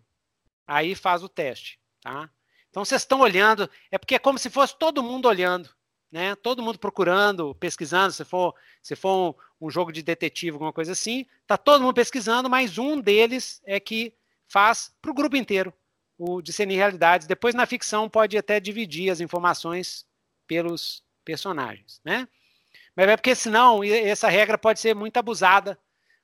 [0.65, 2.29] Aí faz o teste, tá?
[2.73, 5.69] Então vocês estão olhando, é porque é como se fosse todo mundo olhando,
[6.11, 6.33] né?
[6.33, 8.11] Todo mundo procurando, pesquisando.
[8.11, 11.93] Se for, se for um, um jogo de detetive, alguma coisa assim, tá todo mundo
[11.93, 14.11] pesquisando, mas um deles é que
[14.47, 15.71] faz para o grupo inteiro
[16.17, 17.27] o discernir realidades.
[17.27, 20.03] Depois, na ficção, pode até dividir as informações
[20.47, 22.27] pelos personagens, né?
[22.95, 25.77] Mas é porque senão essa regra pode ser muito abusada.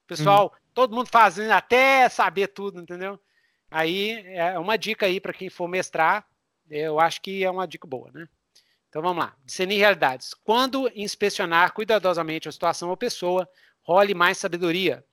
[0.07, 0.59] Pessoal, uhum.
[0.73, 3.19] todo mundo fazendo até saber tudo, entendeu?
[3.69, 6.27] Aí é uma dica aí para quem for mestrar,
[6.69, 8.27] eu acho que é uma dica boa, né?
[8.89, 9.35] Então vamos lá.
[9.45, 10.33] Discernir realidades.
[10.33, 13.47] Quando inspecionar cuidadosamente a situação ou pessoa,
[13.81, 15.05] role mais sabedoria.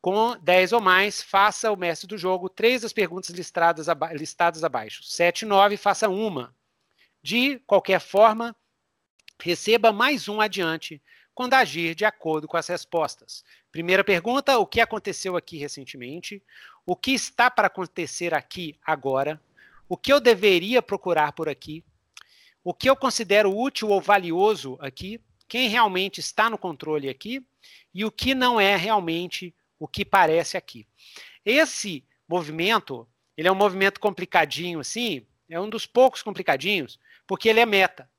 [0.00, 4.62] Com 10 ou mais, faça o mestre do jogo três das perguntas listadas, aba listadas
[4.62, 5.02] abaixo.
[5.02, 6.54] 7 e 9, faça uma.
[7.22, 8.54] De qualquer forma,
[9.40, 11.02] receba mais um adiante
[11.34, 13.44] quando agir de acordo com as respostas.
[13.72, 16.42] Primeira pergunta: o que aconteceu aqui recentemente?
[16.86, 19.40] O que está para acontecer aqui agora?
[19.88, 21.84] O que eu deveria procurar por aqui?
[22.62, 25.20] O que eu considero útil ou valioso aqui?
[25.48, 27.42] Quem realmente está no controle aqui?
[27.94, 30.86] E o que não é realmente o que parece aqui.
[31.44, 37.60] Esse movimento, ele é um movimento complicadinho assim, é um dos poucos complicadinhos, porque ele
[37.60, 38.10] é meta.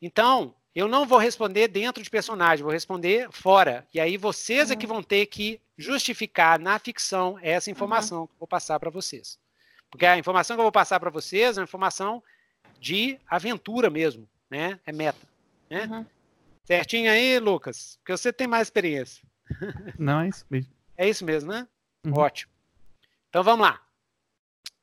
[0.00, 3.86] Então, eu não vou responder dentro de personagem, vou responder fora.
[3.92, 4.74] E aí vocês uhum.
[4.74, 4.94] é que uhum.
[4.94, 8.26] vão ter que justificar na ficção essa informação uhum.
[8.26, 9.41] que eu vou passar para vocês.
[9.92, 12.24] Porque a informação que eu vou passar para vocês é uma informação
[12.80, 14.80] de aventura mesmo, né?
[14.86, 15.28] É meta,
[15.68, 15.84] né?
[15.84, 16.06] Uhum.
[16.64, 17.98] Certinho aí, Lucas?
[17.98, 19.22] Porque você tem mais experiência.
[19.98, 20.72] Não, é isso mesmo.
[20.96, 21.68] É isso mesmo, né?
[22.06, 22.14] Uhum.
[22.16, 22.50] Ótimo.
[23.28, 23.82] Então vamos lá.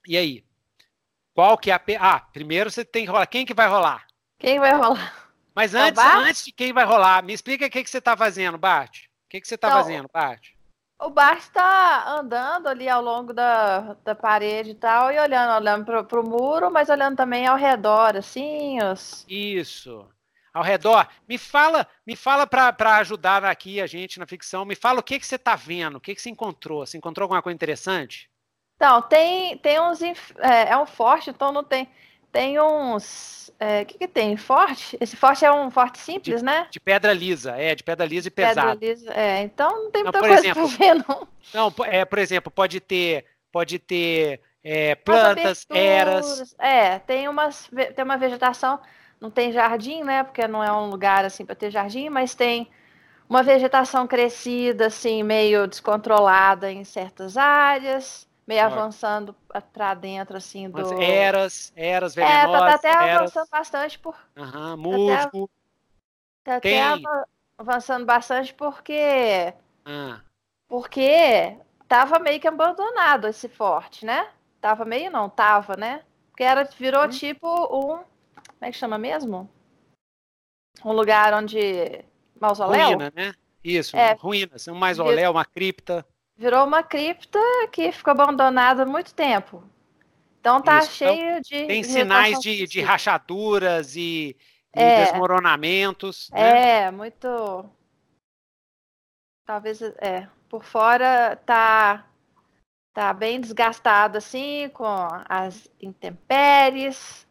[0.07, 0.45] E aí?
[1.33, 1.81] Qual que é a.
[1.99, 3.25] Ah, primeiro você tem que rolar.
[3.25, 4.05] Quem que vai rolar?
[4.37, 5.31] Quem vai rolar?
[5.55, 8.15] Mas é antes, antes de quem vai rolar, me explica o que, que você está
[8.15, 9.05] fazendo, Bart.
[9.05, 10.51] O que, que você está então, fazendo, Bart?
[10.99, 15.85] O Bart está andando ali ao longo da, da parede e tal, e olhando, olhando
[16.05, 18.83] para o muro, mas olhando também ao redor, assim.
[18.83, 19.25] Os...
[19.29, 20.05] Isso.
[20.53, 21.07] Ao redor.
[21.25, 25.17] Me fala, me fala para ajudar aqui a gente na ficção, me fala o que,
[25.17, 26.85] que você está vendo, o que, que você encontrou.
[26.85, 28.29] Você encontrou alguma coisa interessante?
[28.75, 30.01] Então, tem, tem uns.
[30.01, 31.89] É, é um forte, então não tem.
[32.31, 33.49] Tem uns.
[33.49, 34.37] O é, que, que tem?
[34.37, 34.97] Forte?
[35.01, 36.67] Esse forte é um forte simples, de, né?
[36.69, 38.79] De pedra lisa, é, de pedra lisa e pesado.
[38.79, 41.27] Pedra lisa, é, então não tem muita não, coisa exemplo, pra ver, não.
[41.53, 46.55] Não, é, por exemplo, pode ter, pode ter é, plantas, eras.
[46.59, 48.79] É, tem, umas, tem uma vegetação,
[49.19, 50.23] não tem jardim, né?
[50.23, 52.69] Porque não é um lugar assim para ter jardim, mas tem
[53.27, 59.35] uma vegetação crescida, assim, meio descontrolada em certas áreas meio avançando
[59.71, 60.81] para dentro, assim, do...
[60.81, 62.49] Mas eras, eras venenosas.
[62.49, 63.17] É, tá, tá até eras...
[63.17, 64.15] avançando bastante por...
[64.35, 65.49] Aham, musgo.
[66.43, 67.25] Tá até, tá até
[67.59, 69.53] avançando bastante porque...
[69.85, 70.21] Ah.
[70.67, 71.55] Porque
[71.87, 74.27] tava meio que abandonado esse forte, né?
[74.59, 76.03] Tava meio não, tava, né?
[76.31, 77.09] Porque era, virou hum.
[77.09, 77.97] tipo um...
[77.97, 79.47] Como é que chama mesmo?
[80.83, 82.03] Um lugar onde...
[82.41, 82.87] Mausoléu?
[82.87, 83.31] Ruína, né?
[83.63, 84.67] Isso, é, ruínas.
[84.67, 86.03] Um mausoléu, uma cripta
[86.39, 87.37] virou uma cripta
[87.69, 89.61] que ficou abandonada há muito tempo.
[90.39, 90.93] Então tá Isso.
[90.93, 91.67] cheio então, de.
[91.67, 94.37] Tem sinais de, de rachaduras e,
[94.71, 96.29] é, desmoronamentos.
[96.31, 96.85] Né?
[96.85, 97.69] É, muito.
[99.45, 100.29] Talvez é.
[100.47, 102.05] Por fora tá
[102.93, 107.27] tá bem desgastado assim, com as intempéries.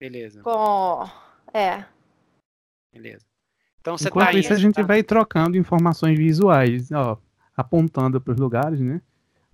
[0.00, 0.42] Beleza.
[0.42, 1.04] Com.
[1.52, 1.84] É.
[2.92, 3.26] Beleza.
[3.80, 4.82] Então você Enquanto tá isso, a gente tá...
[4.82, 6.90] vai trocando informações visuais.
[6.90, 7.18] Ó,
[7.56, 9.00] apontando para os lugares, né?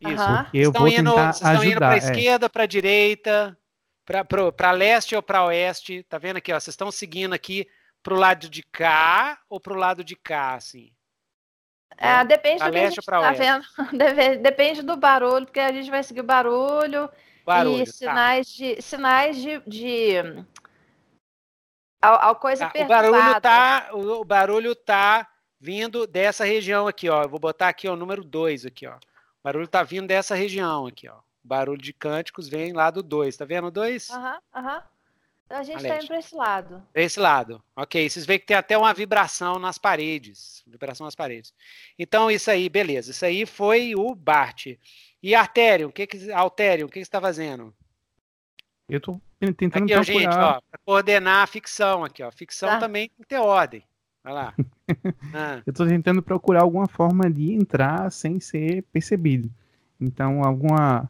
[0.00, 0.22] Isso.
[0.22, 0.46] Uhum.
[0.54, 1.66] Eu estão vou indo, tentar estão ajudar.
[1.66, 1.98] indo para a é.
[1.98, 3.58] esquerda, para a direita,
[4.56, 6.02] para leste ou para oeste.
[6.04, 6.52] Tá vendo aqui?
[6.52, 7.66] Ó, vocês estão seguindo aqui
[8.02, 10.90] para o lado de cá ou para o lado de cá, assim?
[11.98, 13.64] É, depende do que a gente tá vendo.
[14.40, 17.10] Depende do barulho, porque a gente vai seguir o barulho,
[17.44, 17.92] barulho e tá.
[17.92, 18.56] sinais tá.
[18.56, 20.16] de sinais de, de
[22.00, 25.28] a, a coisa tá, o barulho tá o, o barulho tá
[25.60, 27.22] vindo dessa região aqui, ó.
[27.22, 28.96] Eu vou botar aqui o número 2 aqui, ó.
[28.96, 31.18] O barulho tá vindo dessa região aqui, ó.
[31.44, 33.36] O barulho de cânticos vem lá do 2.
[33.36, 34.10] Tá vendo o 2?
[34.10, 34.82] Aham, aham.
[35.50, 36.82] A gente está indo para esse lado.
[36.94, 37.62] Esse lado.
[37.74, 38.08] Ok.
[38.08, 40.62] Vocês veem que tem até uma vibração nas paredes.
[40.64, 41.52] Vibração nas paredes.
[41.98, 43.10] Então, isso aí, beleza.
[43.10, 44.68] Isso aí foi o Bart.
[45.20, 47.74] E Artério, o que que, Altério, o que, que você está fazendo?
[48.88, 49.20] Eu estou
[49.56, 50.04] tentando aqui, procurar...
[50.04, 52.30] gente, ó, para coordenar a ficção aqui, ó.
[52.30, 52.78] Ficção tá.
[52.78, 53.84] também tem que ter ordem.
[54.22, 54.54] Vai lá.
[55.32, 55.62] Ah.
[55.64, 59.48] Eu estou tentando procurar alguma forma de entrar sem ser percebido.
[60.00, 61.08] Então, alguma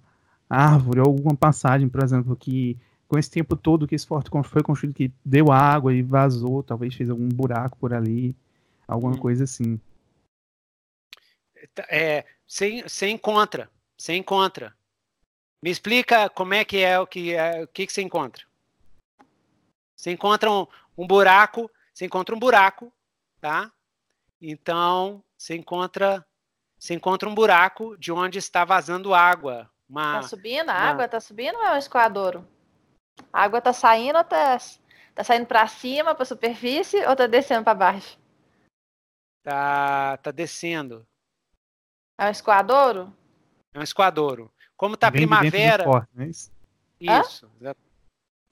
[0.50, 4.94] árvore, alguma passagem, por exemplo, que com esse tempo todo que esse forte foi construído,
[4.94, 8.36] que deu água e vazou, talvez fez algum buraco por ali,
[8.86, 9.18] alguma hum.
[9.18, 9.80] coisa assim.
[11.89, 14.76] É, você, você encontra, você encontra.
[15.62, 18.44] Me explica como é que é o que é, o que, que você encontra.
[19.97, 20.66] Você encontra um,
[20.98, 22.92] um buraco, você encontra um buraco
[23.41, 23.73] tá?
[24.41, 26.25] Então, você encontra,
[26.78, 29.70] você encontra um buraco de onde está vazando água.
[29.89, 30.70] Uma, tá subindo?
[30.70, 30.91] A uma...
[30.91, 32.47] água tá subindo ou é um escoadouro?
[33.33, 34.59] A água tá saindo ou tá,
[35.15, 38.19] tá saindo para cima, para a superfície, ou tá descendo para baixo?
[39.43, 41.07] Tá, tá descendo.
[42.19, 43.12] É um escoadouro?
[43.75, 44.52] É um escoadouro.
[44.77, 45.85] como tá Vem primavera.
[46.12, 46.52] De é isso?
[47.01, 47.51] Isso.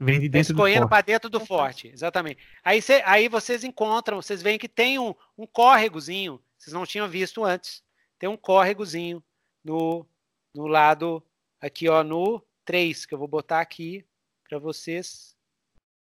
[0.00, 2.40] Vem de dentro Escorrendo para dentro do forte, exatamente.
[2.62, 7.08] Aí, cê, aí vocês encontram, vocês veem que tem um, um córregozinho, vocês não tinham
[7.08, 7.82] visto antes.
[8.16, 9.22] Tem um córregozinho
[9.64, 10.06] no,
[10.54, 11.22] no lado
[11.60, 14.04] aqui, ó, no 3, que eu vou botar aqui
[14.48, 15.36] para vocês.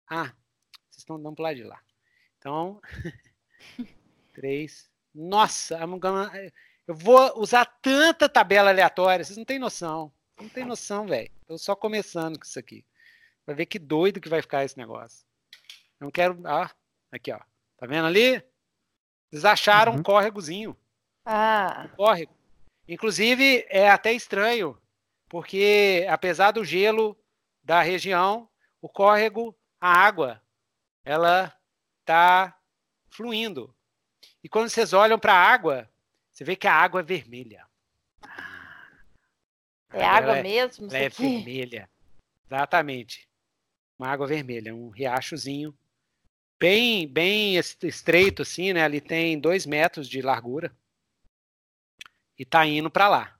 [0.07, 0.31] Ah,
[0.89, 1.81] vocês estão dando para lado de lá.
[2.37, 2.79] Então,
[4.33, 4.89] 3.
[5.13, 5.79] Nossa,
[6.87, 10.13] eu vou usar tanta tabela aleatória, vocês não têm noção.
[10.39, 11.31] Não tem noção, velho.
[11.47, 12.85] Tô só começando com isso aqui.
[13.47, 15.25] Vai ver que doido que vai ficar esse negócio.
[15.97, 16.37] Não quero.
[16.45, 16.69] Ah,
[17.09, 17.39] aqui, ó.
[17.77, 18.43] Tá vendo ali?
[19.29, 19.99] Vocês acharam uhum.
[19.99, 20.77] um córregozinho.
[21.25, 21.85] Ah.
[21.85, 22.35] Um córrego.
[22.87, 24.77] Inclusive, é até estranho,
[25.29, 27.17] porque apesar do gelo
[27.63, 28.49] da região,
[28.81, 30.41] o córrego, a água,
[31.03, 31.53] ela
[32.05, 32.57] tá
[33.09, 33.73] fluindo.
[34.43, 35.89] E quando vocês olham para a água,
[36.31, 37.65] você vê que a água é vermelha.
[39.91, 40.87] É água é, mesmo?
[40.87, 41.89] Ela é vermelha.
[42.45, 43.26] Exatamente.
[43.97, 45.75] Uma água vermelha, um riachozinho
[46.59, 48.83] bem bem estreito assim, né?
[48.83, 50.75] Ali tem dois metros de largura
[52.37, 53.37] e tá indo para lá.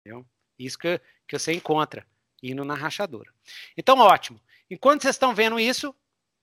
[0.00, 0.26] Entendeu?
[0.58, 2.06] Isso que, que você encontra
[2.42, 3.32] indo na rachadura.
[3.76, 4.40] Então, ótimo.
[4.70, 5.94] Enquanto vocês estão vendo isso,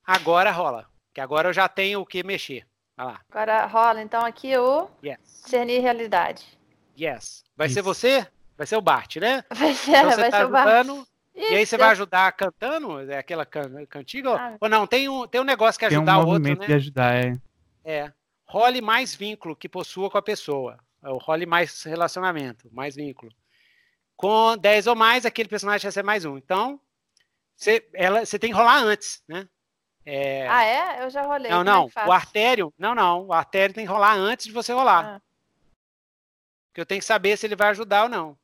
[0.04, 0.90] agora rola.
[1.14, 2.68] Que agora eu já tenho o que mexer.
[2.98, 3.22] Vai lá.
[3.30, 5.20] Agora rola, então, aqui o yes.
[5.44, 6.46] discernir realidade.
[7.00, 7.44] Yes.
[7.56, 7.76] Vai isso.
[7.76, 8.28] ser você?
[8.58, 9.44] Vai ser o Bart, né?
[9.54, 10.88] Vai ser, então você vai tá ser o Bart.
[11.36, 13.00] E aí você vai ajudar cantando?
[13.12, 14.36] É aquela can cantiga?
[14.36, 14.58] Ah.
[14.60, 14.88] Ou não?
[14.88, 16.66] Tem um, tem um negócio que ajudar um o outro, né?
[16.66, 17.38] de ajudar, é.
[17.84, 18.14] É.
[18.46, 20.80] Role mais vínculo que possua com a pessoa.
[21.04, 23.32] É o role mais relacionamento, mais vínculo.
[24.16, 26.38] Com 10 ou mais, aquele personagem vai ser mais um.
[26.38, 26.80] Então,
[27.56, 29.48] você, ela, você tem que rolar antes, né?
[30.06, 30.48] É...
[30.48, 31.04] Ah, é?
[31.04, 31.52] Eu já rolei.
[31.52, 31.90] Não, não.
[31.96, 32.74] É o artério.
[32.78, 33.26] Não, não.
[33.26, 35.06] O artério tem que rolar antes de você rolar.
[35.06, 35.22] Ah.
[36.70, 38.38] Porque eu tenho que saber se ele vai ajudar ou não.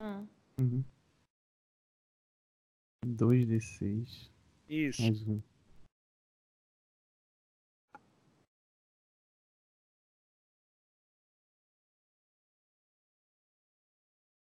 [0.00, 0.26] Hum.
[0.58, 0.84] Uhum.
[3.06, 4.30] 2d6.
[4.68, 5.02] Isso.
[5.02, 5.40] Mais um.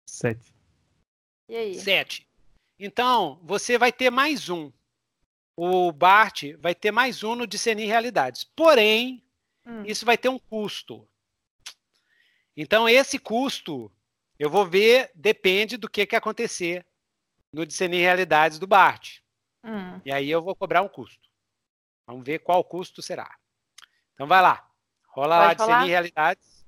[0.06, 0.54] Sete.
[1.48, 1.80] E aí?
[1.80, 2.28] Sete.
[2.78, 4.72] Então, você vai ter mais um.
[5.56, 8.44] O Bart vai ter mais um no discernir realidades.
[8.44, 9.24] Porém,
[9.66, 9.84] hum.
[9.86, 11.08] isso vai ter um custo.
[12.56, 13.92] Então, esse custo,
[14.38, 16.86] eu vou ver, depende do que, que acontecer
[17.54, 19.20] no discernir realidades do Bart.
[19.64, 20.02] Hum.
[20.06, 21.30] E aí eu vou cobrar um custo.
[22.08, 23.30] Vamos ver qual custo será.
[24.14, 24.70] Então vai lá.
[25.08, 26.68] Rola Pode lá discernir realidades.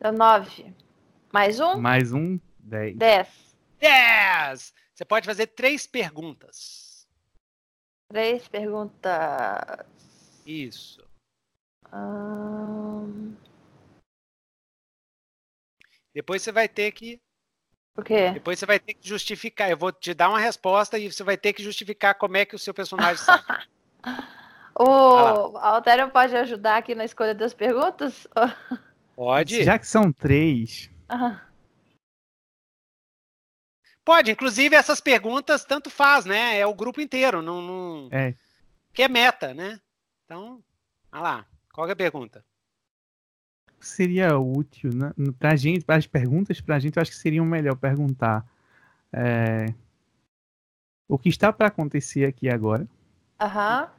[0.00, 0.74] Deu nove.
[1.32, 1.80] Mais um?
[1.80, 2.96] Mais um, dez.
[2.96, 3.56] Dez.
[3.78, 4.74] Dez!
[4.94, 7.08] Você pode fazer três perguntas.
[8.08, 9.86] Três perguntas.
[10.46, 11.06] Isso.
[11.92, 13.34] Um...
[16.16, 17.20] Depois você vai ter que.
[17.94, 18.30] O quê?
[18.30, 19.70] Depois você vai ter que justificar.
[19.70, 22.56] Eu vou te dar uma resposta e você vai ter que justificar como é que
[22.56, 23.44] o seu personagem sabe.
[24.80, 28.26] o Altério pode ajudar aqui na escolha das perguntas?
[29.14, 29.62] Pode.
[29.62, 30.90] Já que são três.
[31.10, 31.38] Uhum.
[34.02, 36.58] Pode, inclusive essas perguntas tanto faz, né?
[36.58, 38.08] É o grupo inteiro, não, não...
[38.10, 38.34] É.
[38.92, 39.80] Que é meta, né?
[40.24, 40.62] Então,
[41.12, 41.46] olha lá.
[41.72, 42.44] Qual é a pergunta?
[43.80, 45.12] Seria útil né?
[45.38, 48.46] para gente, para as perguntas para a gente, eu acho que seria melhor perguntar
[49.12, 49.66] é,
[51.08, 52.88] o que está para acontecer aqui agora.
[53.40, 53.82] Aham.
[53.84, 53.96] Uhum.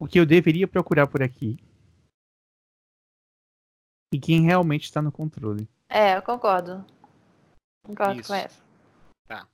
[0.00, 1.56] O que eu deveria procurar por aqui.
[4.12, 5.68] E quem realmente está no controle.
[5.88, 6.84] É, eu concordo.
[7.84, 8.28] Concordo Isso.
[8.28, 8.62] com essa.
[9.26, 9.48] Tá.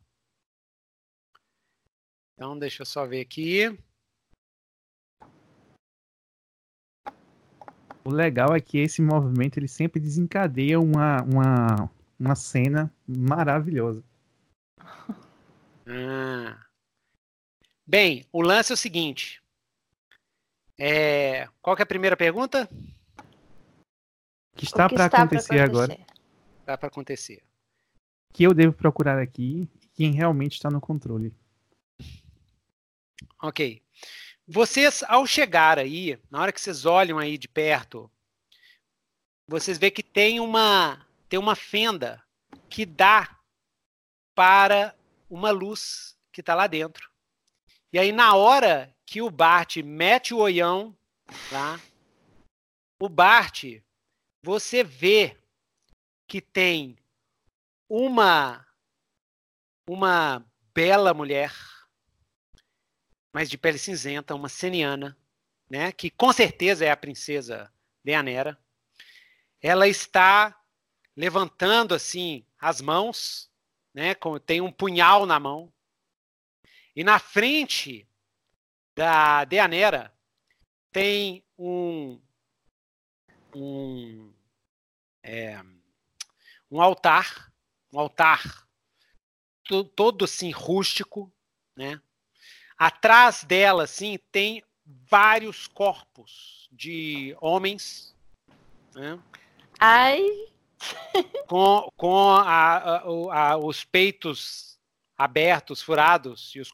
[2.35, 3.79] Então, deixa eu só ver aqui.
[8.09, 14.03] O legal é que esse movimento ele sempre desencadeia uma, uma, uma cena maravilhosa.
[15.87, 16.59] Ah.
[17.87, 19.43] Bem, o lance é o seguinte.
[20.79, 21.51] É...
[21.61, 22.67] Qual que é a primeira pergunta?
[24.57, 25.93] Que está para acontecer, acontecer agora?
[26.61, 27.43] Está para acontecer.
[28.33, 31.31] Que eu devo procurar aqui quem realmente está no controle.
[33.43, 33.83] Ok.
[34.51, 38.11] Vocês, ao chegar aí, na hora que vocês olham aí de perto,
[39.47, 42.25] vocês vê que tem uma, tem uma fenda
[42.71, 43.39] que dá
[44.35, 44.97] para
[45.29, 47.11] uma luz que está lá dentro.
[47.93, 50.97] E aí, na hora que o Bart mete o olhão
[51.53, 51.79] lá,
[52.99, 53.65] o Bart,
[54.43, 55.39] você vê
[56.27, 56.97] que tem
[57.87, 58.67] uma
[59.87, 60.43] uma
[60.75, 61.55] bela mulher
[63.39, 65.17] mas de pele cinzenta, uma seniana,
[65.71, 65.93] né?
[65.93, 68.59] Que com certeza é a princesa Deanera.
[69.63, 70.61] ela está
[71.17, 73.49] levantando assim as mãos,
[73.95, 74.17] né?
[74.45, 75.73] Tem um punhal na mão.
[76.97, 78.09] E na frente
[78.93, 80.13] da Deanera
[80.91, 82.21] tem um
[83.55, 84.35] um,
[85.23, 85.63] é,
[86.69, 87.53] um altar,
[87.93, 88.67] um altar
[89.95, 91.33] todo assim rústico,
[91.77, 92.03] né?
[92.79, 98.15] Atrás dela, assim, tem vários corpos de homens,
[98.95, 99.19] né?
[99.81, 100.25] Ai.
[101.49, 104.79] Com, com a, a, a, os peitos
[105.17, 106.71] abertos, furados e os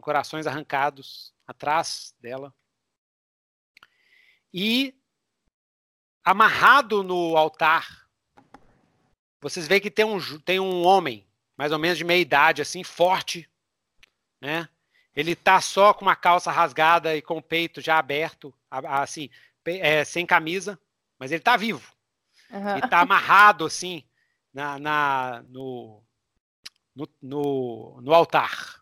[0.00, 2.54] corações arrancados atrás dela.
[4.52, 4.94] E
[6.24, 8.08] amarrado no altar,
[9.42, 12.82] vocês veem que tem um, tem um homem, mais ou menos de meia idade, assim,
[12.82, 13.48] forte,
[14.40, 14.68] né?
[15.18, 19.28] Ele tá só com uma calça rasgada e com o peito já aberto, assim,
[19.64, 20.78] é, sem camisa,
[21.18, 21.92] mas ele tá vivo.
[22.48, 22.78] Uhum.
[22.78, 24.04] E tá amarrado, assim,
[24.54, 26.04] na, na no,
[26.94, 28.80] no, no, no, altar.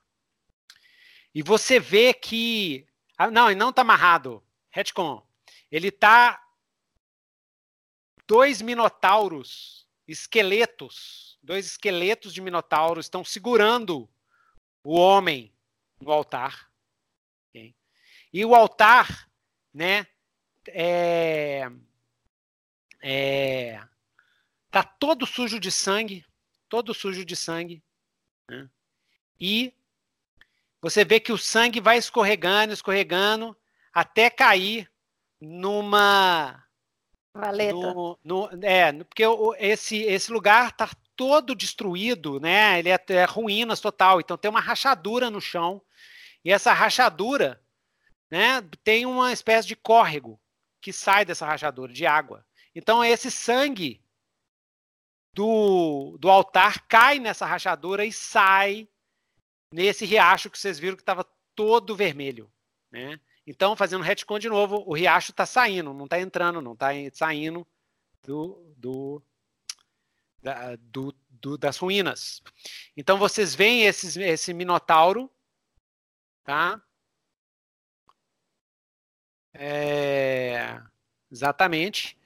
[1.35, 2.87] E você vê que.
[3.17, 4.45] Ah, não, ele não tá amarrado.
[4.69, 5.27] Retcon.
[5.73, 6.39] Ele tá.
[8.27, 14.07] Dois minotauros, esqueletos, dois esqueletos de minotauros estão segurando
[14.85, 15.56] o homem
[16.01, 16.71] no altar.
[17.51, 17.75] Okay?
[18.33, 19.29] E o altar,
[19.73, 20.07] né,
[20.69, 21.71] é,
[23.03, 23.83] é,
[24.71, 26.25] tá todo sujo de sangue,
[26.69, 27.83] todo sujo de sangue,
[28.49, 28.69] né?
[29.39, 29.73] e
[30.81, 33.57] você vê que o sangue vai escorregando, escorregando,
[33.93, 34.91] até cair
[35.41, 36.67] numa
[37.37, 37.75] Valeta.
[37.75, 39.23] No, no, é, porque
[39.59, 42.79] esse, esse lugar tá todo destruído, né?
[42.79, 44.21] Ele é, é ruínas total.
[44.21, 45.83] Então tem uma rachadura no chão
[46.47, 47.61] e essa rachadura,
[48.31, 50.41] né, tem uma espécie de córrego
[50.81, 52.47] que sai dessa rachadura de água.
[52.73, 54.01] Então esse sangue
[55.33, 58.89] do, do altar cai nessa rachadura e sai
[59.73, 62.49] nesse riacho que vocês viram que estava todo vermelho,
[62.93, 63.19] né?
[63.45, 67.67] Então, fazendo retcon de novo, o riacho está saindo, não está entrando, não está saindo
[68.23, 69.23] do, do,
[70.41, 72.41] da, do, do, das ruínas.
[72.97, 75.29] Então, vocês veem esses, esse minotauro
[76.47, 76.81] Tá?
[79.53, 80.81] É,
[81.29, 82.17] exatamente.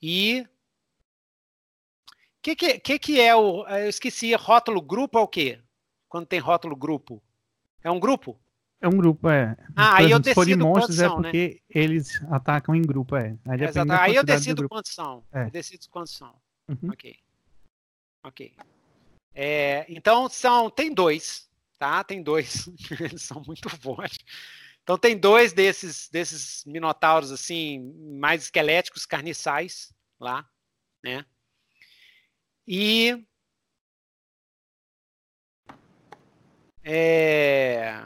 [0.00, 0.48] E o
[2.40, 3.66] que, que, que, é o.
[3.66, 5.60] Eu esqueci, rótulo grupo é o quê?
[6.08, 7.20] Quando tem rótulo grupo?
[7.82, 8.38] É um grupo?
[8.80, 9.56] É um grupo, é.
[9.74, 11.80] Ah, aí eu decido de monstros é porque né?
[11.82, 13.36] eles atacam em grupo, é.
[13.44, 15.24] Aí, é, aí eu decido quantos são.
[15.32, 15.46] É.
[15.46, 16.32] Eu decido quantos são.
[16.68, 16.90] Uhum.
[16.92, 17.18] Ok.
[18.22, 18.54] Ok.
[19.34, 20.70] É, então são.
[20.70, 21.47] Tem dois
[21.78, 22.02] tá?
[22.04, 22.68] Tem dois,
[23.00, 24.18] eles são muito fortes.
[24.82, 30.48] Então tem dois desses desses minotauros assim mais esqueléticos, carniçais lá,
[31.04, 31.24] né?
[32.66, 33.26] E
[36.82, 38.02] é...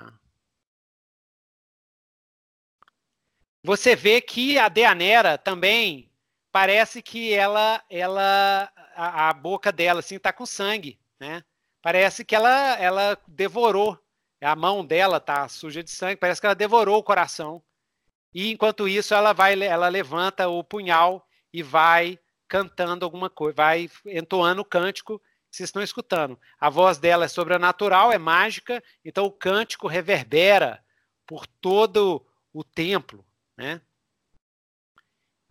[3.63, 6.11] você vê que a Deanera também
[6.51, 11.45] parece que ela ela a, a boca dela assim tá com sangue, né?
[11.83, 13.99] Parece que ela, ela devorou.
[14.41, 16.17] A mão dela tá suja de sangue.
[16.17, 17.63] Parece que ela devorou o coração.
[18.35, 23.91] E enquanto isso, ela vai, ela levanta o punhal e vai cantando alguma coisa, vai
[24.07, 25.21] entoando o cântico
[25.53, 26.41] vocês estão escutando.
[26.59, 30.83] A voz dela é sobrenatural, é mágica, então o cântico reverbera
[31.27, 33.81] por todo o templo, né?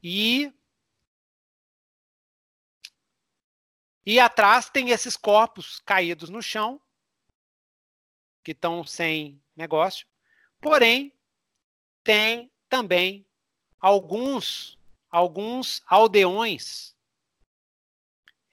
[0.01, 0.51] E
[4.06, 6.82] E atrás tem esses corpos caídos no chão,
[8.44, 10.08] que estão sem negócio.
[10.60, 11.14] Porém,
[12.04, 13.26] tem também
[13.80, 16.96] alguns alguns aldeões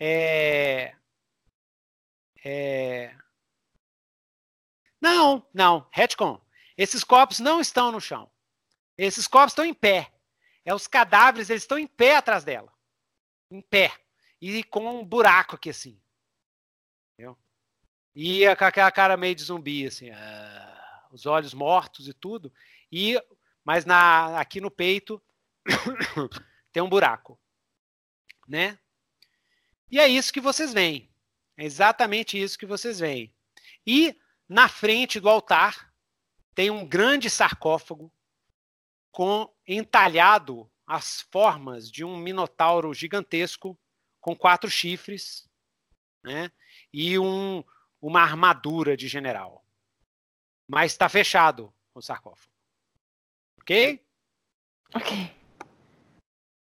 [0.01, 0.95] é,
[2.45, 3.17] é,
[5.01, 6.41] não, não, retcon.
[6.77, 8.31] Esses corpos não estão no chão.
[8.97, 10.13] Esses corpos estão em pé.
[10.65, 12.73] É os cadáveres, eles estão em pé atrás dela.
[13.51, 13.93] Em pé
[14.41, 16.01] e com um buraco aqui assim.
[17.13, 17.37] Entendeu?
[18.15, 20.15] E com aquela cara meio de zumbi, assim, uh,
[21.11, 22.53] os olhos mortos e tudo.
[22.91, 23.21] E,
[23.65, 25.23] mas na, aqui no peito
[26.73, 27.39] tem um buraco.
[28.47, 28.79] Né?
[29.91, 31.11] E é isso que vocês veem.
[31.57, 33.35] É exatamente isso que vocês veem.
[33.87, 34.17] E
[34.49, 35.93] na frente do altar
[36.55, 38.13] tem um grande sarcófago
[39.11, 43.79] com entalhado as formas de um minotauro gigantesco
[44.29, 45.49] com quatro chifres,
[46.23, 46.51] né?
[46.93, 47.65] E um,
[47.99, 49.65] uma armadura de general.
[50.69, 52.53] Mas está fechado o sarcófago.
[53.63, 54.05] Ok?
[54.95, 55.35] Ok.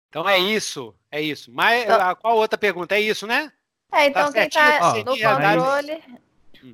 [0.09, 1.51] Então é isso, é isso.
[1.53, 2.95] Mas então, qual outra pergunta?
[2.95, 3.53] É isso, né?
[3.93, 6.03] É, então tá quem está no controle.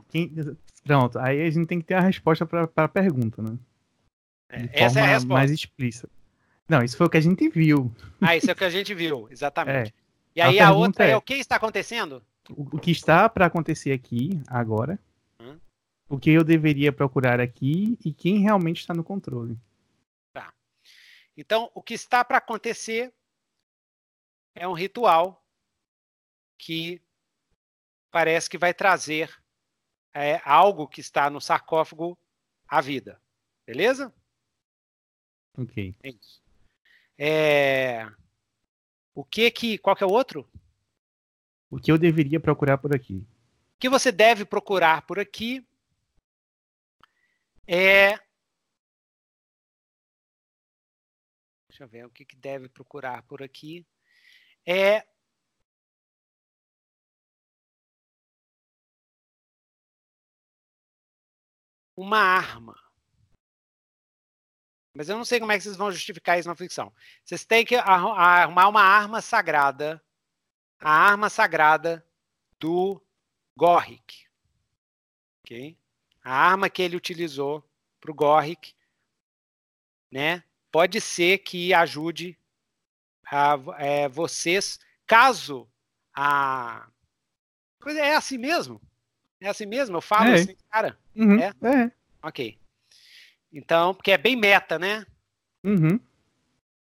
[0.08, 0.34] Quem,
[0.86, 3.60] pronto, aí a gente tem que ter a resposta para a pergunta, né?
[4.50, 5.34] É, essa é a resposta.
[5.34, 6.10] mais explícita.
[6.70, 7.94] Não, isso foi o que a gente viu.
[8.22, 9.94] Ah, isso é o que a gente viu, exatamente.
[10.04, 10.07] É.
[10.38, 12.24] E aí a, a outra é, é, o que está acontecendo?
[12.52, 15.00] O, que está para acontecer aqui, agora,
[15.40, 15.60] hum?
[16.08, 19.58] o que eu deveria procurar aqui e quem realmente está no controle.
[20.32, 20.54] Tá.
[21.36, 23.12] Então, o que está para acontecer
[24.54, 25.44] é um ritual
[26.56, 27.02] que
[28.12, 29.36] parece que vai trazer
[30.14, 32.16] é, algo que está no sarcófago
[32.68, 33.20] à vida.
[33.66, 34.14] Beleza?
[35.58, 35.96] Ok.
[36.04, 36.44] É isso.
[37.18, 38.08] É...
[39.18, 39.80] O que que.
[39.80, 40.48] Qual que é o outro?
[41.72, 43.26] O que eu deveria procurar por aqui?
[43.74, 45.68] O que você deve procurar por aqui
[47.66, 48.16] é.
[51.68, 53.84] Deixa eu ver o que, que deve procurar por aqui.
[54.64, 55.04] É
[61.96, 62.87] uma arma.
[64.98, 66.92] Mas eu não sei como é que vocês vão justificar isso na ficção.
[67.24, 70.04] Vocês têm que arrumar uma arma sagrada.
[70.80, 72.04] A arma sagrada
[72.60, 73.00] do
[73.56, 74.26] Gorrick.
[75.44, 75.78] Ok?
[76.24, 77.64] A arma que ele utilizou
[78.02, 78.74] para o Gorrick,
[80.12, 80.44] né?
[80.72, 82.36] Pode ser que ajude
[83.32, 85.70] a, é, vocês, caso
[86.12, 86.88] a
[87.80, 88.82] coisa é assim mesmo.
[89.40, 89.98] É assim mesmo?
[89.98, 90.34] Eu falo é.
[90.34, 90.98] assim, cara.
[91.16, 91.50] Uhum, é?
[91.50, 91.92] é?
[92.24, 92.58] Ok.
[93.58, 95.04] Então, porque é bem meta, né?
[95.64, 96.00] Uhum.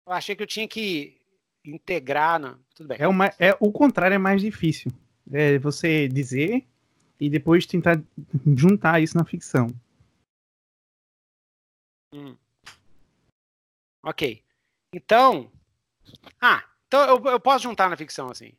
[0.06, 1.20] Eu achei que eu tinha que
[1.66, 2.40] integrar.
[2.40, 2.60] Não.
[2.76, 2.98] Tudo bem.
[3.00, 4.92] É, uma, é O contrário é mais difícil.
[5.34, 6.64] É você dizer
[7.20, 8.00] e depois tentar
[8.56, 9.74] juntar isso na ficção.
[12.14, 12.38] Hum.
[14.04, 14.44] Ok.
[14.94, 15.52] Então.
[16.40, 18.54] Ah, então eu, eu posso juntar na ficção assim.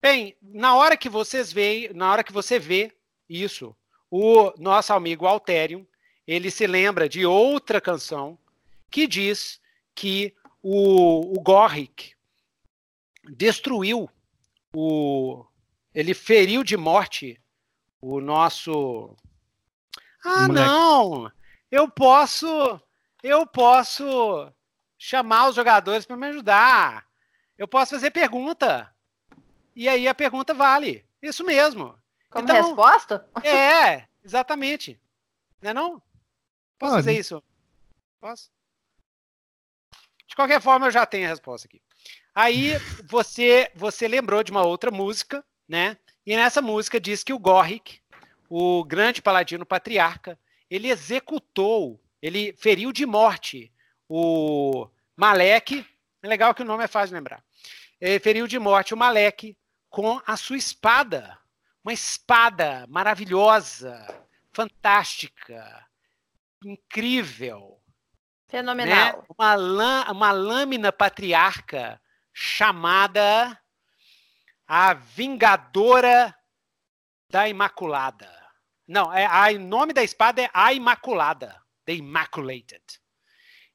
[0.00, 2.96] Bem, na hora que vocês veem, na hora que você vê
[3.28, 3.74] isso.
[4.08, 5.84] O nosso amigo Alterium,
[6.26, 8.38] ele se lembra de outra canção
[8.90, 9.60] que diz
[9.94, 12.14] que o, o Gorrick
[13.24, 14.10] destruiu
[14.74, 15.44] o.
[15.94, 17.40] Ele feriu de morte
[18.00, 19.16] o nosso.
[20.24, 20.66] Ah, Moleque.
[20.66, 21.32] não!
[21.70, 22.80] Eu posso.
[23.22, 24.52] Eu posso
[24.98, 27.06] chamar os jogadores para me ajudar.
[27.56, 28.92] Eu posso fazer pergunta.
[29.74, 31.04] E aí a pergunta vale.
[31.20, 31.98] Isso mesmo.
[32.30, 33.28] Como então, resposta?
[33.42, 35.00] É, exatamente.
[35.62, 36.02] Não é não?
[36.78, 37.04] Posso Pode.
[37.04, 37.42] fazer isso?
[38.20, 38.50] Posso?
[40.26, 41.80] De qualquer forma, eu já tenho a resposta aqui.
[42.34, 42.72] Aí
[43.08, 45.96] você você lembrou de uma outra música, né?
[46.24, 48.00] E nessa música diz que o Gorrick,
[48.48, 50.38] o grande paladino patriarca,
[50.68, 53.72] ele executou, ele feriu de morte
[54.08, 55.86] o Malek.
[56.22, 57.42] É legal que o nome é fácil de lembrar.
[58.00, 59.56] Ele feriu de morte o Malek
[59.88, 61.38] com a sua espada
[61.86, 64.04] uma espada maravilhosa,
[64.52, 65.85] fantástica,
[66.64, 67.80] incrível.
[68.48, 69.18] Fenomenal.
[69.18, 69.24] Né?
[69.36, 72.00] Uma, lã, uma lâmina patriarca
[72.32, 73.58] chamada
[74.66, 76.34] a Vingadora
[77.30, 78.30] da Imaculada.
[78.86, 82.82] Não, é, a, o nome da espada é a Imaculada, The Immaculated.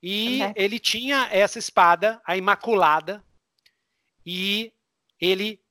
[0.02, 0.54] E uhum.
[0.56, 3.24] ele tinha essa espada, a Imaculada,
[4.26, 4.74] e
[5.20, 5.62] ele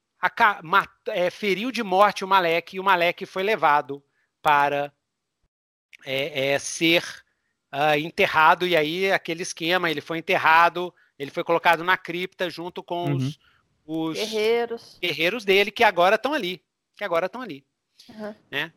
[1.09, 4.05] é, feriu de morte o Malek e o Malek foi levado
[4.43, 4.93] para
[6.05, 7.05] é, é, ser
[7.73, 8.67] uh, enterrado.
[8.67, 13.17] E aí, aquele esquema, ele foi enterrado, ele foi colocado na cripta junto com uhum.
[13.17, 13.39] os,
[13.87, 14.99] os, guerreiros.
[15.01, 16.63] guerreiros dele que agora estão ali.
[16.97, 17.65] Que agora estão ali.
[18.09, 18.35] Uhum.
[18.51, 18.73] Né?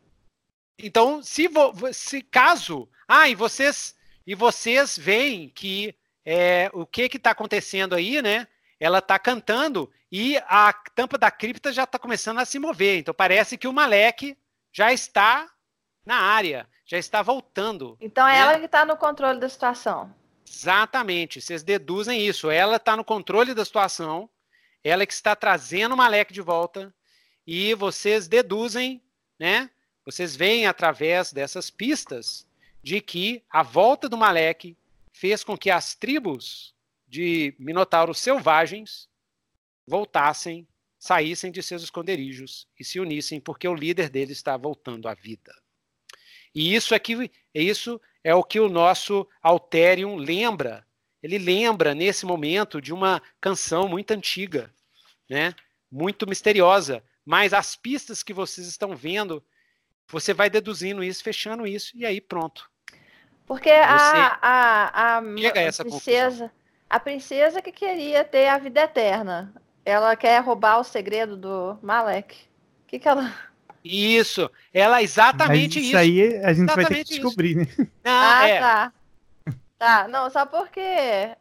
[0.78, 1.48] Então, se,
[1.92, 2.88] se caso.
[3.06, 3.94] Ah, e vocês,
[4.26, 5.94] e vocês veem que
[6.24, 8.48] é, o que está acontecendo aí, né?
[8.84, 12.98] ela está cantando e a tampa da cripta já está começando a se mover.
[12.98, 14.36] Então parece que o Malek
[14.72, 15.50] já está
[16.04, 17.96] na área, já está voltando.
[18.00, 18.38] Então é né?
[18.38, 20.14] ela que está no controle da situação.
[20.46, 22.50] Exatamente, vocês deduzem isso.
[22.50, 24.28] Ela está no controle da situação,
[24.82, 26.94] ela que está trazendo o Malek de volta
[27.46, 29.02] e vocês deduzem,
[29.38, 29.70] né?
[30.04, 32.46] Vocês veem através dessas pistas
[32.82, 34.76] de que a volta do Malek
[35.12, 36.74] fez com que as tribos
[37.08, 39.08] de minotauros selvagens
[39.86, 40.68] voltassem,
[40.98, 45.54] saíssem de seus esconderijos e se unissem porque o líder deles está voltando à vida.
[46.54, 50.86] E isso é que isso é o que o nosso Alterium lembra.
[51.22, 54.72] Ele lembra nesse momento de uma canção muito antiga,
[55.28, 55.54] né?
[55.90, 59.42] Muito misteriosa, mas as pistas que vocês estão vendo,
[60.06, 62.70] você vai deduzindo isso, fechando isso e aí pronto.
[63.46, 66.52] Porque a, a, a, a princesa,
[66.88, 69.54] a princesa que queria ter a vida eterna.
[69.84, 72.36] Ela quer roubar o segredo do Malek.
[72.82, 73.34] O que, que ela.
[73.84, 75.88] Isso, ela exatamente Mas isso.
[75.88, 77.80] Isso aí a gente Exatamente vai ter que descobrir, isso.
[77.82, 77.88] né?
[78.02, 78.60] Não, ah, é.
[78.60, 78.92] tá.
[79.78, 81.36] Tá, não, só porque.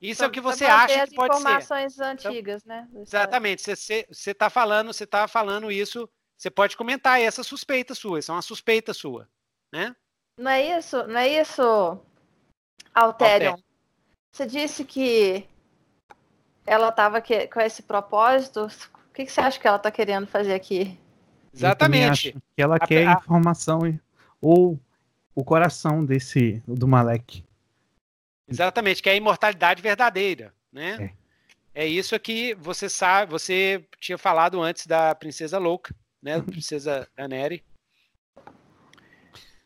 [0.00, 1.40] Isso é o que você acha que pode ser.
[1.40, 2.86] informações antigas, né?
[2.92, 3.24] da história.
[3.24, 3.62] Exatamente.
[3.62, 6.08] Você está falando, você tá falando isso.
[6.36, 8.18] Você pode comentar essa suspeita sua.
[8.18, 9.26] Isso é uma suspeita sua,
[9.72, 9.96] né?
[10.36, 11.04] Não é isso?
[11.08, 11.98] Não é isso,
[12.94, 13.56] Alterion?
[14.30, 15.48] Você disse que
[16.64, 18.66] ela estava com esse propósito.
[18.66, 20.96] O que, que você acha que ela está querendo fazer aqui?
[21.58, 22.28] Exatamente.
[22.28, 24.00] acho Que ela A- quer a- informação e-
[24.40, 24.78] ou
[25.34, 27.44] o coração desse do Malek.
[28.48, 31.12] Exatamente, que é a imortalidade verdadeira, né?
[31.74, 31.86] É.
[31.86, 36.38] isso que você sabe, você tinha falado antes da princesa louca, né?
[36.38, 37.62] Da princesa Aneri.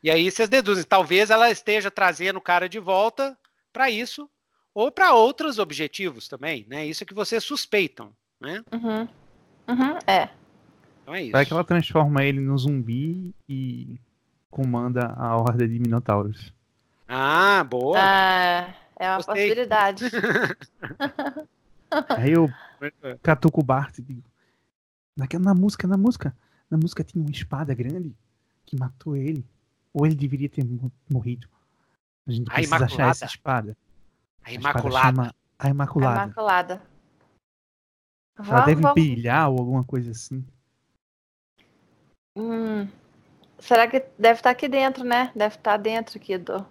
[0.03, 3.39] E aí vocês deduzem, talvez ela esteja trazendo o cara de volta
[3.73, 4.29] para isso
[4.75, 6.85] ou para outros objetivos também, né?
[6.85, 8.63] Isso é que vocês suspeitam, né?
[8.73, 9.09] Uhum.
[9.69, 10.29] Uhum, é.
[11.03, 11.33] Então é isso.
[11.33, 13.99] Vai que ela transforma ele no zumbi e
[14.51, 16.53] comanda a horda de minotauros.
[17.09, 17.99] Ah, boa.
[18.01, 19.35] Ah, é uma Gostei.
[19.35, 20.05] possibilidade.
[22.17, 22.49] Aí eu
[23.23, 24.23] catuco o Bart e digo:
[25.17, 26.35] naquela, na música, na música,
[26.71, 28.15] na música tinha uma espada grande
[28.65, 29.45] que matou ele.
[29.93, 31.47] Ou ele deveria ter mo- morrido.
[32.27, 33.77] A gente A precisa achar essa espada.
[34.43, 35.35] A A Imaculada.
[35.59, 36.25] a Imaculada.
[36.25, 36.83] Imaculada.
[38.39, 38.95] Ela Vamos, deve vamos.
[38.95, 40.43] brilhar ou alguma coisa assim.
[42.37, 42.89] Hum,
[43.59, 45.31] será que deve estar aqui dentro, né?
[45.35, 46.67] Deve estar dentro aqui do.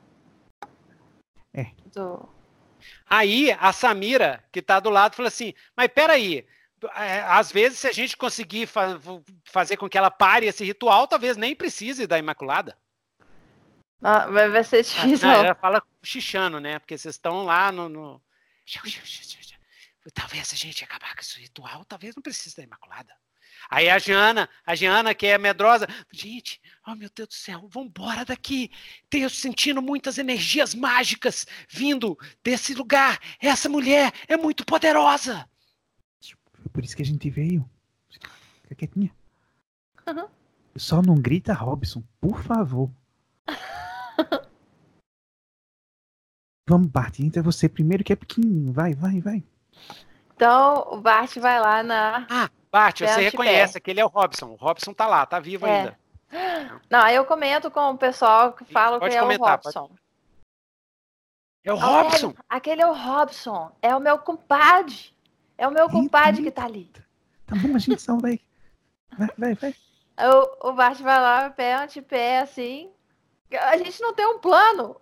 [1.53, 1.65] É.
[1.93, 2.27] Do...
[3.07, 6.45] Aí a Samira, que tá do lado, falou assim: Mas peraí,
[6.95, 8.99] é, às vezes, se a gente conseguir fa-
[9.45, 12.77] fazer com que ela pare esse ritual, talvez nem precise da Imaculada.
[14.03, 15.30] Ah, vai, ser difícil.
[15.30, 16.80] Ah, ela fala xixando, né?
[16.80, 17.88] Porque vocês estão lá no.
[17.88, 18.22] no-
[20.15, 23.14] Talvez se a gente acabar com esse ritual, talvez não precise da Imaculada.
[23.69, 28.25] Aí a Giana, a Giana, que é medrosa, gente, oh meu Deus do céu, vambora
[28.25, 28.72] daqui.
[29.09, 33.19] Tenho sentindo muitas energias mágicas vindo desse lugar.
[33.40, 35.48] Essa mulher é muito poderosa.
[36.53, 37.69] Foi por isso que a gente veio.
[38.64, 39.11] Fica quietinha.
[40.07, 40.27] Uhum.
[40.75, 42.91] Só não grita Robson, por favor.
[46.67, 48.72] Vamos, Bart, entra você primeiro que é pequenininho.
[48.72, 49.43] Vai, vai, vai.
[50.41, 52.25] Então o Bart vai lá na.
[52.27, 54.47] Ah, Bart, você reconhece que ele é o Robson.
[54.47, 55.77] O Robson tá lá, tá vivo É.
[55.81, 55.99] ainda.
[56.89, 59.91] Não, aí eu comento com o pessoal que fala Pode que é comentar, o Robson.
[61.63, 62.33] É o Robson.
[62.49, 63.71] Aquele é o Robson.
[63.83, 65.13] É o meu compadre.
[65.59, 66.61] É o meu Eita, compadre que eita.
[66.61, 66.91] tá ali.
[67.45, 68.41] Tá bom, a gente salva aí.
[69.15, 69.75] Vai, vai, vai.
[70.17, 72.89] Aí O, o Bart vai lá, pé ante pé, assim.
[73.51, 74.99] A gente não tem um plano.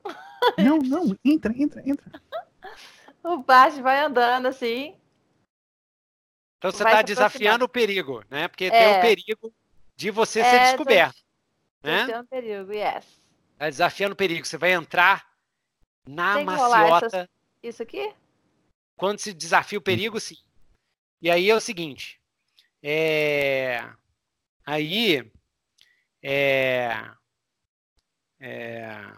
[0.58, 2.12] Não, não, entra, entra, entra.
[3.24, 4.96] O Bart vai andando assim.
[6.60, 8.50] Então você está desafiando o perigo, né?
[8.50, 8.70] Porque É.
[8.70, 9.54] tem o perigo
[9.96, 11.16] de você ser É, tô- descoberto,
[11.82, 12.06] Tô né?
[12.06, 13.06] tendo perigo, yes.
[13.58, 14.46] Tá desafiando o perigo.
[14.46, 15.26] Você vai entrar
[16.06, 17.28] na Tem maciota essas-
[17.64, 18.14] Isso aqui?
[18.98, 20.36] quando se desafia o perigo, sim.
[21.22, 22.20] E aí é o seguinte,
[22.84, 23.82] é...
[24.66, 25.32] aí
[26.22, 27.10] é...
[28.40, 29.14] é...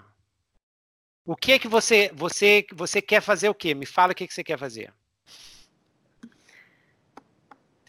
[1.25, 3.73] o que que você você você quer fazer o quê?
[3.73, 4.93] Me fala o que que você quer fazer.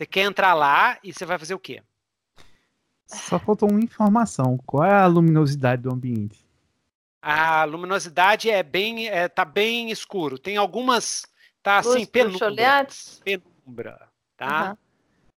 [0.03, 1.81] Você quer entrar lá e você vai fazer o quê?
[3.07, 4.59] Só faltou uma informação.
[4.67, 6.45] Qual é a luminosidade do ambiente?
[7.23, 10.41] A luminosidade é bem, é, tá bem escuro.
[10.41, 11.25] Tem algumas,
[11.63, 12.51] tá assim, penumbra,
[13.23, 14.61] penumbra, tá?
[14.61, 14.79] Aham.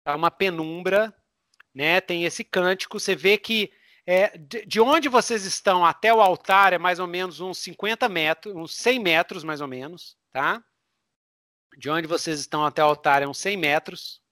[0.04, 1.14] Tá uma penumbra,
[1.72, 2.02] né?
[2.02, 3.00] Tem esse cântico.
[3.00, 3.72] Você vê que
[4.04, 8.10] é, de, de onde vocês estão até o altar é mais ou menos uns 50
[8.10, 10.64] metros, uns 100 metros mais ou menos, tá?
[11.78, 14.25] De onde vocês estão até o altar é uns 100 metros.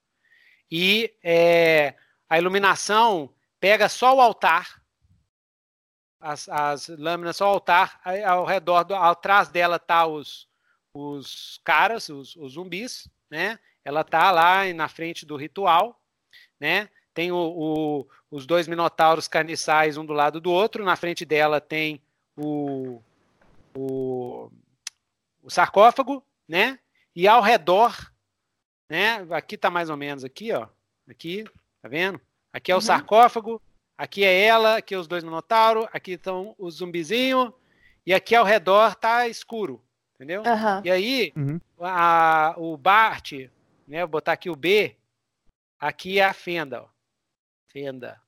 [0.75, 1.93] E é,
[2.27, 4.81] a iluminação pega só o altar,
[6.19, 10.49] as, as lâminas só o altar, ao redor, do, atrás dela tá os,
[10.91, 13.59] os caras, os, os zumbis, né?
[13.85, 16.01] Ela tá lá na frente do ritual,
[16.59, 16.89] né?
[17.13, 21.61] Tem o, o- os dois minotauros carniçais um do lado do outro, na frente dela
[21.61, 22.01] tem
[22.35, 22.99] o,
[23.77, 24.49] o,
[25.43, 26.79] o sarcófago, né?
[27.15, 28.11] E ao redor,
[28.89, 29.25] né?
[29.31, 30.67] Aqui tá mais ou menos aqui, ó.
[31.09, 31.43] Aqui,
[31.81, 32.19] tá vendo?
[32.51, 32.81] Aqui é o Uhum.
[32.81, 33.61] sarcófago,
[33.97, 37.51] aqui é ela, aqui é os dois minotauros, aqui estão os zumbizinhos,
[38.05, 39.83] e aqui ao redor tá escuro,
[40.15, 40.43] entendeu?
[40.45, 40.81] Aham.
[40.85, 41.59] E aí, Uhum.
[41.79, 43.31] a- o Bart,
[43.87, 43.99] né?
[44.01, 44.95] Vou botar aqui o B.
[45.79, 46.87] Aqui é a fenda, ó.
[47.69, 48.21] Fenda.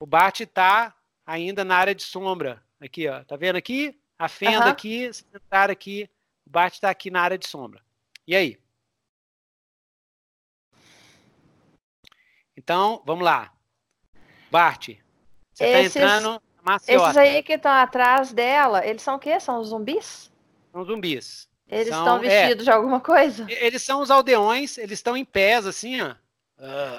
[0.00, 0.94] O Bart tá
[1.26, 2.62] ainda na área de sombra.
[2.80, 3.24] Aqui, ó.
[3.24, 3.98] Tá vendo aqui?
[4.18, 6.08] A fenda aqui, se tentar aqui.
[6.46, 7.82] O O Bart está aqui na área de sombra.
[8.26, 8.58] E aí?
[12.60, 13.50] Então, vamos lá.
[14.50, 14.90] Bart,
[15.50, 17.04] você está entrando Maciota.
[17.06, 19.40] Esses aí que estão atrás dela, eles são o quê?
[19.40, 20.30] São zumbis?
[20.70, 21.48] São zumbis.
[21.66, 23.46] Eles são, estão vestidos é, de alguma coisa?
[23.48, 26.14] Eles são os aldeões, eles estão em pés, assim, ó.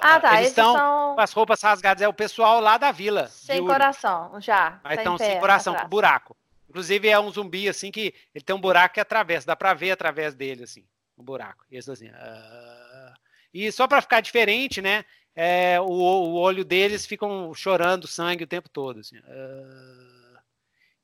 [0.01, 0.37] Ah, tá.
[0.37, 1.13] Eles estão são...
[1.13, 2.01] com as roupas rasgadas.
[2.01, 3.27] É o pessoal lá da vila.
[3.27, 4.79] Sem coração, já.
[4.83, 6.35] Mas estão sem coração, com buraco.
[6.67, 9.45] Inclusive é um zumbi, assim, que ele tem um buraco que atravessa.
[9.45, 10.83] Dá pra ver através dele, assim,
[11.15, 11.63] um buraco.
[11.69, 12.09] Esse assim.
[12.09, 13.21] Uh...
[13.53, 15.03] E só pra ficar diferente, né?
[15.35, 18.99] É, o, o, olho deles ficam chorando sangue o tempo todo.
[18.99, 19.17] Assim.
[19.19, 20.39] Uh...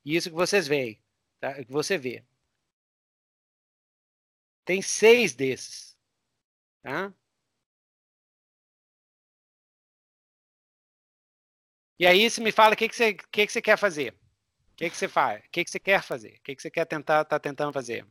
[0.04, 1.00] Isso que vocês veem.
[1.40, 1.54] Tá?
[1.64, 2.24] Que você vê.
[4.64, 5.96] Tem seis desses.
[6.82, 7.12] Tá?
[11.98, 14.12] E aí você me fala o que, que, você, que, que você quer fazer.
[14.72, 15.44] O que, que você faz?
[15.44, 16.36] O que, que você quer fazer?
[16.36, 18.06] O que, que você quer tentar, tá tentando fazer?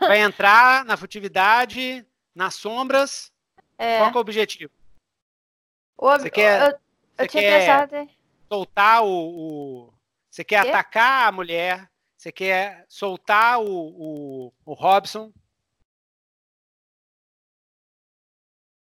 [0.00, 3.32] Vai entrar na furtividade, nas sombras.
[3.78, 3.98] É.
[3.98, 4.72] Qual é o objetivo?
[5.96, 6.22] O ob...
[6.22, 6.78] Você quer, eu, eu
[7.16, 8.10] você quer pensado...
[8.48, 9.94] soltar o, o...
[10.30, 11.90] Você quer atacar a mulher?
[12.16, 15.32] Você quer soltar o, o, o Robson?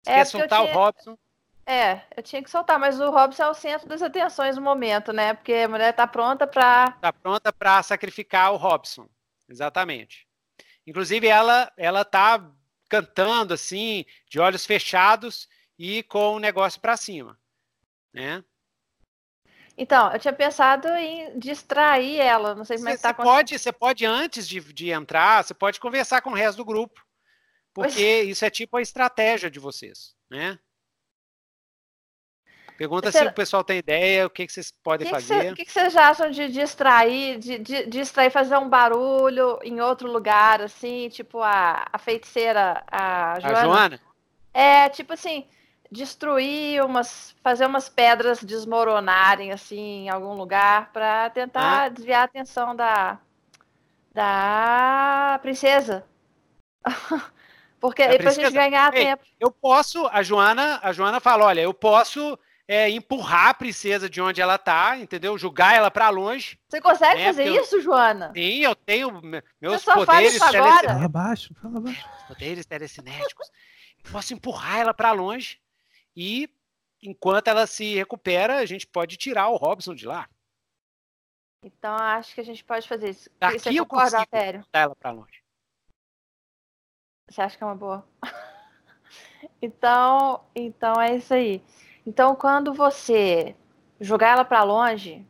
[0.02, 0.72] Você é, quer soltar tinha...
[0.72, 1.18] o Robson?
[1.66, 5.12] É, eu tinha que soltar, mas o Robson é o centro das atenções no momento,
[5.12, 5.34] né?
[5.34, 9.06] Porque a mulher tá pronta para Tá pronta para sacrificar o Robson.
[9.48, 10.26] Exatamente.
[10.86, 12.50] Inclusive ela ela tá
[12.88, 17.38] cantando assim, de olhos fechados e com o negócio para cima,
[18.12, 18.42] né?
[19.76, 23.58] Então, eu tinha pensado em distrair ela, não sei como é que tá Você pode,
[23.58, 27.00] você pode antes de, de entrar, você pode conversar com o resto do grupo.
[27.72, 28.22] Porque é.
[28.24, 30.58] isso é tipo a estratégia de vocês, né?
[32.78, 35.50] Pergunta se o pessoal tem ideia, o que, que vocês podem que fazer.
[35.52, 40.08] o que, que, vocês acham de distrair, de, de, distrair, fazer um barulho em outro
[40.08, 43.58] lugar, assim, tipo a, a feiticeira, a Joana?
[43.58, 44.00] A Joana?
[44.54, 45.48] É, tipo assim,
[45.90, 51.88] destruir umas, fazer umas pedras desmoronarem, assim, em algum lugar, para tentar ah.
[51.88, 53.18] desviar a atenção da,
[54.14, 56.04] da princesa.
[57.80, 59.24] Porque é pra gente ganhar Ei, tempo.
[59.40, 62.38] Eu posso, a Joana, a Joana fala, olha, eu posso
[62.68, 65.38] é, empurrar a princesa de onde ela tá, entendeu?
[65.38, 66.60] Jogar ela para longe.
[66.68, 67.26] Você consegue né?
[67.28, 67.80] fazer Porque isso, eu...
[67.80, 68.30] Joana?
[68.34, 70.92] Sim, eu tenho meus Você poderes telecinéticos.
[70.92, 72.08] Fala abaixo, fala abaixo.
[72.28, 73.50] Poderes telecinéticos.
[74.04, 75.58] Eu posso empurrar ela para longe
[76.14, 76.50] e
[77.02, 80.28] enquanto ela se recupera, a gente pode tirar o Robson de lá.
[81.64, 83.30] Então acho que a gente pode fazer isso.
[83.40, 85.42] Daqui Você eu consigo botar ela para longe.
[87.30, 88.06] Você acha que é uma boa?
[89.60, 91.62] então, então é isso aí.
[92.08, 93.54] Então, quando você
[94.00, 95.26] jogar ela para longe,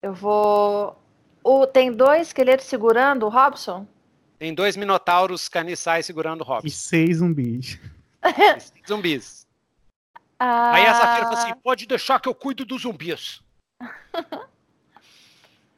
[0.00, 0.96] eu vou.
[1.42, 3.84] O, tem dois esqueletos segurando o Robson?
[4.38, 6.68] Tem dois minotauros carniçais segurando o Robson.
[6.68, 7.80] E seis zumbis.
[8.22, 9.48] e seis zumbis.
[10.38, 10.74] Ah...
[10.74, 13.42] Aí a Safira fala assim: pode deixar que eu cuido dos zumbis.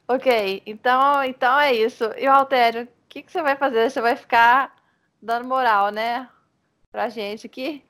[0.07, 2.03] ok, então, então é isso.
[2.19, 3.89] E o Altério, o que, que você vai fazer?
[3.89, 4.75] Você vai ficar
[5.19, 6.29] dando moral, né?
[6.91, 7.83] Pra gente aqui.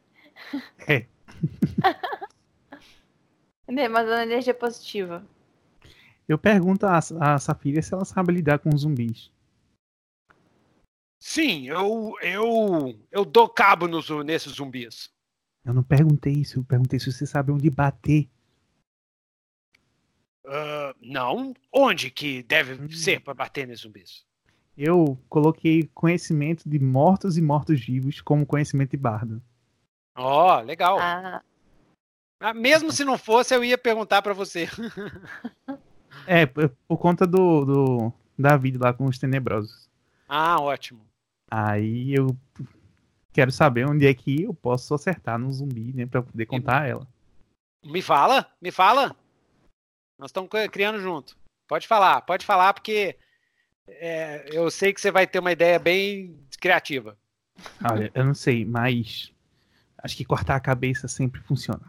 [0.87, 1.05] É.
[3.71, 5.25] né, mas dando energia positiva.
[6.27, 9.31] Eu pergunto a, a Safira se ela sabe lidar com zumbis.
[11.21, 15.11] Sim, eu eu eu dou cabo nos, nesses zumbis.
[15.65, 18.29] Eu não perguntei isso, eu perguntei se você sabe onde bater.
[20.45, 21.53] Uh, não.
[21.71, 22.89] Onde que deve hum.
[22.89, 24.25] ser para bater nesses zumbis?
[24.79, 29.41] eu coloquei conhecimento de mortos e mortos-vivos como conhecimento de bardo.
[30.15, 30.97] Ó, oh, legal.
[30.97, 31.43] Ah.
[32.39, 32.53] Ah.
[32.53, 34.67] mesmo se não fosse, eu ia perguntar para você.
[36.27, 39.89] é, por conta do, do David lá com os tenebrosos.
[40.27, 41.01] Ah, ótimo.
[41.49, 42.35] Aí eu
[43.33, 47.07] quero saber onde é que eu posso acertar no zumbi, né, para poder contar ela.
[47.83, 49.15] Me fala, me fala.
[50.17, 51.37] Nós estamos criando junto.
[51.67, 53.15] Pode falar, pode falar, porque
[53.87, 57.17] é, eu sei que você vai ter uma ideia bem criativa.
[57.83, 59.31] Olha, eu não sei, mas
[59.97, 61.81] acho que cortar a cabeça sempre funciona.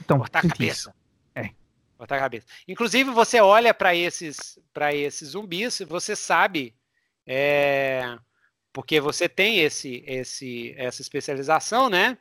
[0.00, 0.94] Então, cortar a cabeça.
[1.34, 1.50] É.
[1.96, 2.46] Cortar a cabeça.
[2.66, 4.58] Inclusive, você olha para esses,
[4.92, 6.74] esses zumbis, você sabe,
[7.26, 8.18] é,
[8.72, 12.18] porque você tem esse, esse, essa especialização, né?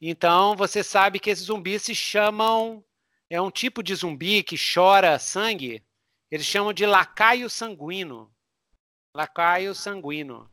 [0.00, 2.84] Então, você sabe que esses zumbis se chamam.
[3.30, 5.84] É um tipo de zumbi que chora sangue
[6.30, 8.30] eles chamam de lacaio sanguíneo.
[9.14, 10.48] Lacaio sanguíneo.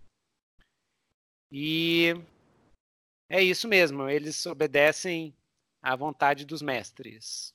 [1.51, 2.13] E
[3.29, 5.35] é isso mesmo, eles obedecem
[5.85, 7.53] à vontade dos mestres.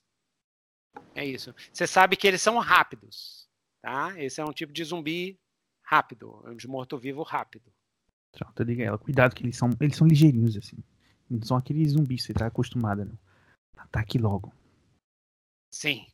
[1.13, 1.53] É isso.
[1.71, 3.49] Você sabe que eles são rápidos.
[3.81, 4.17] Tá?
[4.21, 5.37] Esse é um tipo de zumbi
[5.83, 7.71] rápido, de morto-vivo rápido.
[8.31, 8.97] Pronto, liga ela.
[8.97, 10.77] Cuidado que eles são, eles são ligeirinhos, assim.
[11.29, 13.17] Não são aqueles zumbis que você tá acostumada, não.
[13.75, 14.53] Ataque logo.
[15.73, 16.07] Sim.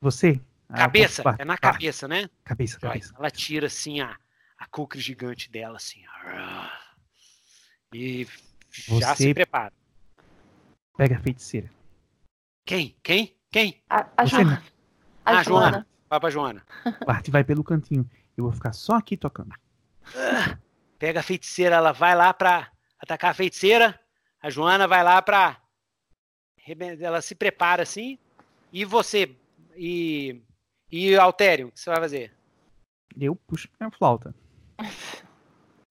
[0.00, 0.40] Você?
[0.68, 2.28] Cabeça, ah, é na cabeça, né?
[2.44, 3.14] Cabeça, cabeça.
[3.16, 4.18] Ela tira assim a,
[4.56, 6.02] a cucre gigante dela, assim.
[7.92, 8.24] E
[8.70, 9.74] já Você se prepara.
[10.96, 11.70] Pega a feiticeira.
[12.64, 12.96] Quem?
[13.02, 13.36] Quem?
[13.50, 13.82] Quem?
[13.88, 14.62] A, a Joana.
[15.24, 15.70] A, a Joana.
[15.70, 15.86] Joana.
[16.08, 16.66] Vai pra Joana.
[17.06, 18.08] Bart vai pelo cantinho.
[18.36, 19.54] Eu vou ficar só aqui tocando.
[20.98, 23.98] Pega a feiticeira, ela vai lá pra atacar a feiticeira.
[24.42, 25.60] A Joana vai lá pra.
[27.00, 28.18] Ela se prepara assim.
[28.72, 29.34] E você.
[29.76, 30.40] E.
[30.90, 32.32] E Altério, o que você vai fazer?
[33.18, 34.34] Eu puxo minha flauta.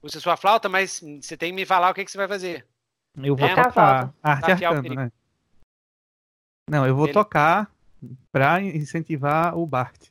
[0.02, 2.66] Puxa sua flauta, mas você tem que me falar o que, que você vai fazer.
[3.18, 5.12] Eu vou é, tocar arte arcana, né?
[6.70, 7.14] Não, eu vou Ele...
[7.14, 7.72] tocar
[8.32, 10.08] para incentivar o Bart.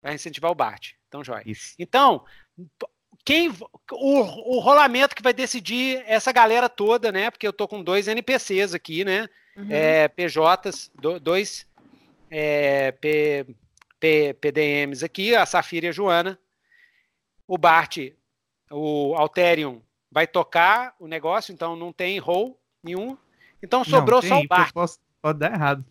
[0.00, 0.92] Para incentivar o Bart.
[1.06, 1.42] Então, joia.
[1.46, 1.74] Isso.
[1.78, 2.24] Então,
[3.24, 3.48] quem
[3.92, 7.30] o, o rolamento que vai decidir essa galera toda, né?
[7.30, 9.28] Porque eu tô com dois NPCs aqui, né?
[9.56, 9.68] Uhum.
[9.70, 11.66] É, PJs, do, dois
[12.30, 13.46] é, P,
[13.98, 16.38] P, PDMs aqui, a Safira e a Joana.
[17.46, 17.98] O Bart,
[18.70, 19.80] o Alterium
[20.10, 23.16] vai tocar o negócio, então não tem roll nenhum.
[23.62, 24.72] Então sobrou tem, só o Bart.
[24.72, 25.84] Posso, pode dar errado.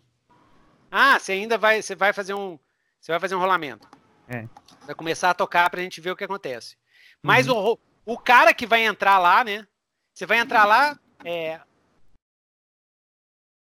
[0.90, 2.58] Ah, você ainda vai, você vai fazer um,
[3.00, 3.88] você vai fazer um rolamento.
[4.26, 4.48] É.
[4.86, 6.76] Vai começar a tocar pra gente ver o que acontece.
[7.22, 7.72] Mas uhum.
[8.04, 9.66] o, o cara que vai entrar lá, né?
[10.12, 11.60] Você vai entrar lá, é...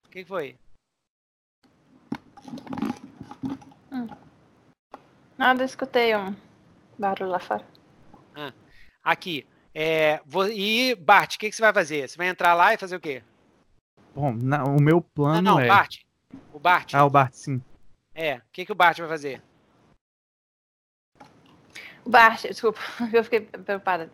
[0.06, 0.58] O que foi?
[3.92, 4.08] Hum.
[5.38, 6.36] Nada, escutei um
[6.98, 7.66] barulho lá fora.
[8.36, 8.54] Ah,
[9.04, 9.48] aqui.
[9.76, 12.08] É, vou, e Bart, o que, que, você vai fazer?
[12.08, 13.24] Você vai entrar lá e fazer o quê?
[14.14, 15.68] Bom, na, o meu plano não, não, é.
[15.68, 16.02] Bart.
[16.54, 16.94] O Bart.
[16.94, 17.62] Ah, o Bart, sim.
[18.14, 18.36] É.
[18.36, 19.42] O que, que o Bart vai fazer?
[22.06, 22.80] O Bart, desculpa,
[23.12, 24.12] eu fiquei preocupada.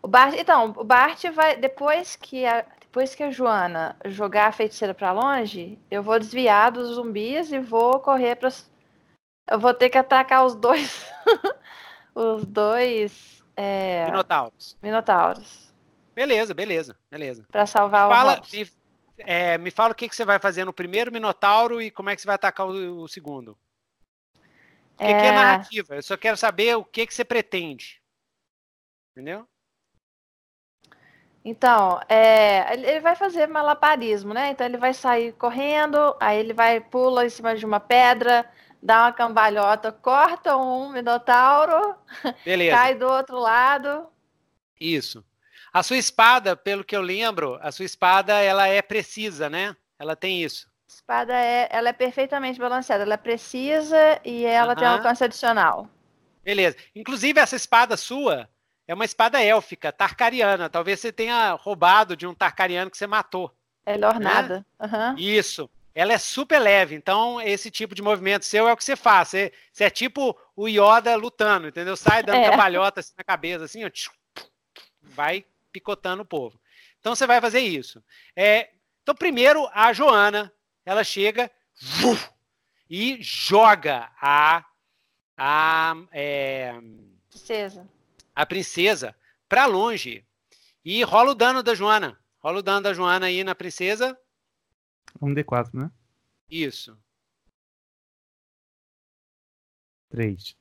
[0.00, 4.52] O Bart, então, o Bart vai depois que a, depois que a Joana jogar a
[4.52, 8.50] feiticeira para longe, eu vou desviar dos zumbis e vou correr para
[9.50, 11.04] eu vou ter que atacar os dois
[12.14, 14.04] os dois é...
[14.06, 14.76] Minotauros.
[14.82, 15.72] Minotauros.
[16.14, 17.44] Beleza, beleza, beleza.
[17.50, 18.70] Para salvar fala, o me,
[19.18, 22.14] é, me fala o que, que você vai fazer no primeiro Minotauro e como é
[22.14, 23.58] que você vai atacar o, o segundo.
[24.94, 25.20] O que é...
[25.20, 25.96] que é narrativa?
[25.96, 28.00] Eu só quero saber o que, que você pretende.
[29.12, 29.46] Entendeu?
[31.44, 34.50] Então, é, ele vai fazer malabarismo, né?
[34.50, 38.50] Então ele vai sair correndo, aí ele vai pula em cima de uma pedra,
[38.84, 41.96] dá uma cambalhota, corta um minotauro,
[42.44, 42.76] Beleza.
[42.76, 44.06] cai do outro lado.
[44.78, 45.24] Isso.
[45.72, 49.74] A sua espada, pelo que eu lembro, a sua espada ela é precisa, né?
[49.98, 50.68] Ela tem isso.
[50.86, 55.24] A espada é, ela é perfeitamente balanceada, ela é precisa e ela tem um alcance
[55.24, 55.88] adicional.
[56.44, 56.76] Beleza.
[56.94, 58.48] Inclusive essa espada sua
[58.86, 60.68] é uma espada élfica, tarcariana.
[60.68, 63.50] Talvez você tenha roubado de um tarcariano que você matou.
[63.86, 64.66] Ela é ornada.
[64.78, 64.86] Né?
[64.86, 65.18] Uhum.
[65.18, 66.94] Isso ela é super leve.
[66.94, 69.28] Então, esse tipo de movimento seu é o que você faz.
[69.28, 71.96] Você, você é tipo o Yoda lutando, entendeu?
[71.96, 72.50] Sai dando é.
[72.50, 73.90] cambalhota assim, na cabeça, assim, ó,
[75.02, 76.60] vai picotando o povo.
[76.98, 78.02] Então, você vai fazer isso.
[78.34, 78.70] É,
[79.02, 80.52] então, primeiro, a Joana,
[80.84, 81.50] ela chega
[82.90, 84.64] e joga a,
[85.36, 86.74] a, é,
[87.28, 87.88] princesa.
[88.34, 89.16] a princesa
[89.48, 90.26] para longe.
[90.84, 92.18] E rola o dano da Joana.
[92.38, 94.18] Rola o dano da Joana aí na princesa.
[95.20, 95.90] Um D4, né?
[96.50, 96.96] Isso.
[100.08, 100.56] Três.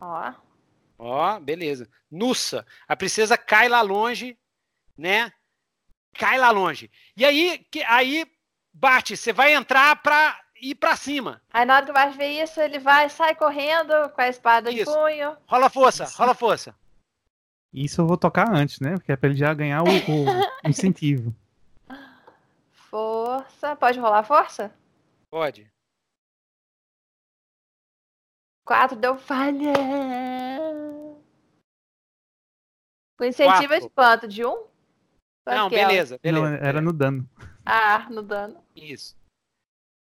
[0.00, 0.34] Ó.
[0.98, 1.88] Ó, beleza.
[2.10, 2.66] Nussa.
[2.86, 4.38] A princesa cai lá longe,
[4.96, 5.32] né?
[6.14, 6.90] Cai lá longe.
[7.16, 8.26] E aí, que, aí
[8.72, 11.40] bate, você vai entrar pra ir pra cima.
[11.52, 14.70] Aí na hora que o Bart vê isso, ele vai, sai correndo com a espada
[14.70, 14.90] isso.
[14.90, 15.36] de punho.
[15.46, 16.74] Rola força, rola força.
[17.72, 18.94] Isso eu vou tocar antes, né?
[18.94, 19.88] Porque é pra ele já ganhar o, o
[20.68, 21.34] incentivo.
[22.90, 23.76] Força.
[23.76, 24.74] Pode rolar força?
[25.30, 25.70] Pode.
[28.64, 29.72] Quatro deu falha.
[33.20, 34.28] O incentivo é de quanto?
[34.28, 34.66] De um?
[35.46, 36.50] Não, beleza, beleza.
[36.50, 37.28] Não, era no dano.
[37.64, 38.62] Ah, no dano.
[38.76, 39.16] Isso.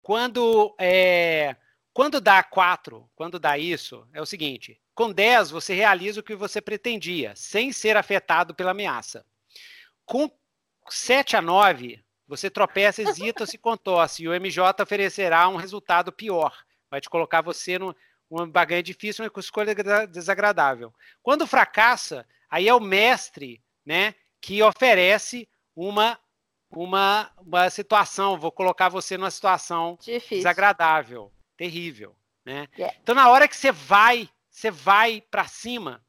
[0.02, 1.56] Quando é,
[1.92, 6.34] quando dá 4, quando dá isso, é o seguinte: com 10 você realiza o que
[6.34, 9.24] você pretendia, sem ser afetado pela ameaça.
[10.04, 10.30] Com
[10.88, 16.57] 7 a 9, você tropeça, hesita, se contorce, e o MJ oferecerá um resultado pior.
[16.91, 17.94] Vai te colocar você num
[18.31, 19.75] uma baganha difícil, uma escolha
[20.09, 20.93] desagradável.
[21.23, 26.19] Quando fracassa, aí é o mestre, né, que oferece uma
[26.77, 30.39] uma, uma situação, vou colocar você numa situação Difícil.
[30.39, 32.67] desagradável, terrível, né?
[32.77, 32.97] Yeah.
[33.01, 36.05] Então na hora que você vai, você vai para cima,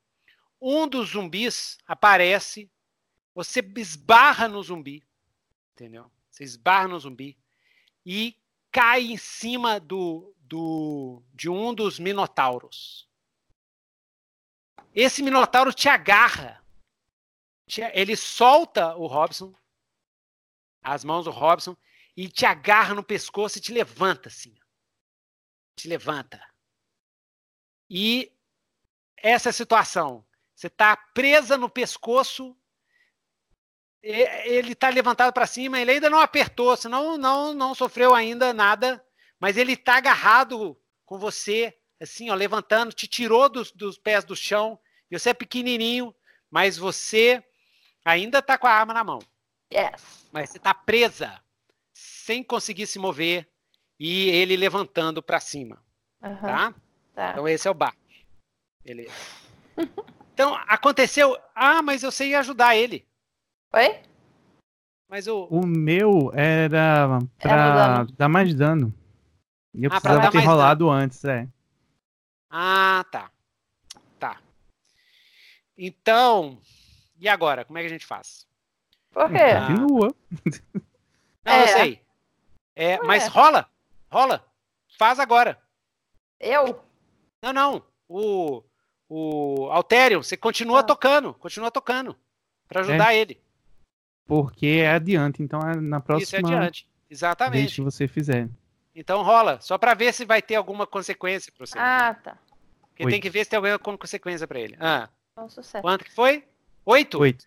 [0.59, 2.67] um dos zumbis aparece,
[3.35, 5.03] você esbarra no zumbi,
[5.75, 6.09] entendeu?
[6.31, 7.37] Você esbarra no zumbi
[8.05, 8.39] e
[8.71, 13.09] cai em cima do, do de um dos minotauros.
[14.93, 16.63] Esse minotauro te agarra.
[17.93, 19.53] Ele solta o Robson,
[20.81, 21.75] as mãos do Robson,
[22.15, 24.55] e te agarra no pescoço e te levanta assim.
[25.75, 26.41] Te levanta.
[27.89, 28.31] E
[29.17, 30.25] essa é situação.
[30.55, 32.55] Você está presa no pescoço,
[34.05, 39.03] ele está levantado para cima, ele ainda não apertou, senão não, não sofreu ainda nada,
[39.39, 44.35] mas ele está agarrado com você, assim, ó, levantando, te tirou dos, dos pés do
[44.35, 46.13] chão, e você é pequenininho,
[46.51, 47.43] mas você
[48.03, 49.19] ainda está com a arma na mão.
[49.73, 50.27] Yes.
[50.31, 51.41] Mas você está presa,
[51.91, 53.49] sem conseguir se mover,
[53.99, 55.83] e ele levantando para cima.
[56.21, 56.41] Uhum.
[56.41, 56.75] Tá?
[57.15, 57.31] tá?
[57.31, 57.95] Então esse é o bar.
[58.83, 59.13] Beleza.
[60.33, 61.37] Então, aconteceu.
[61.55, 63.07] Ah, mas eu sei ajudar ele.
[63.75, 64.01] Oi?
[65.09, 65.45] Mas o.
[65.45, 68.93] O meu era pra dar mais dano.
[69.73, 70.97] E eu ah, precisava ter rolado dano.
[70.97, 71.45] antes, é.
[72.49, 73.29] Ah, tá.
[74.17, 74.37] Tá.
[75.77, 76.57] Então.
[77.19, 77.65] E agora?
[77.65, 78.47] Como é que a gente faz?
[79.11, 79.37] Por quê?
[79.67, 80.15] Continua.
[81.43, 81.63] Não, é.
[81.63, 82.01] eu sei.
[82.75, 83.69] É, mas rola.
[84.09, 84.45] Rola.
[84.97, 85.61] Faz agora.
[86.39, 86.81] Eu?
[87.41, 87.83] Não, não.
[88.07, 88.63] O
[89.07, 90.83] o Altério, você continua ah.
[90.83, 92.15] tocando, continua tocando
[92.67, 93.17] para ajudar é.
[93.17, 93.44] ele.
[94.25, 96.23] Porque é adiante, então é na próxima.
[96.23, 97.61] Isso é adiante, exatamente.
[97.61, 98.49] Vez que você fizer.
[98.95, 101.77] Então rola, só para ver se vai ter alguma consequência para você.
[101.77, 102.37] Ah, tá.
[102.89, 103.13] Porque Oito.
[103.13, 104.77] tem que ver se tem alguma consequência para ele.
[104.79, 105.09] Ah.
[105.37, 105.81] Um sucesso.
[105.81, 106.45] Quanto que foi?
[106.85, 107.19] Oito?
[107.19, 107.45] Oito.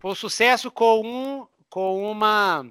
[0.00, 2.66] Foi um sucesso com um com uma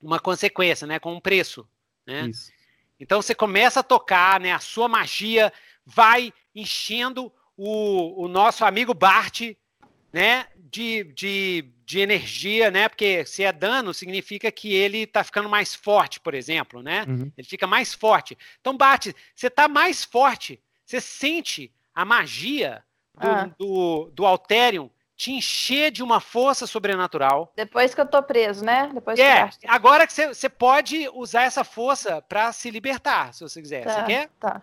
[0.00, 1.00] uma consequência, né?
[1.00, 1.68] Com um preço,
[2.06, 2.28] né?
[2.28, 2.52] Isso.
[2.98, 4.52] Então você começa a tocar, né?
[4.52, 5.52] A sua magia
[5.84, 9.42] vai enchendo o, o nosso amigo Bart
[10.16, 12.88] né, de, de, de energia, né?
[12.88, 17.04] Porque se é dano, significa que ele está ficando mais forte, por exemplo, né?
[17.06, 17.30] Uhum.
[17.36, 18.36] Ele fica mais forte.
[18.58, 22.82] Então, Bart, você está mais forte, você sente a magia
[23.14, 23.50] do, ah.
[23.58, 27.52] do, do Alterium te encher de uma força sobrenatural.
[27.54, 28.90] Depois que eu tô preso, né?
[28.94, 33.60] Depois é, que agora que você pode usar essa força para se libertar, se você
[33.60, 33.82] quiser.
[33.82, 34.30] Você tá, quer?
[34.40, 34.62] Tá.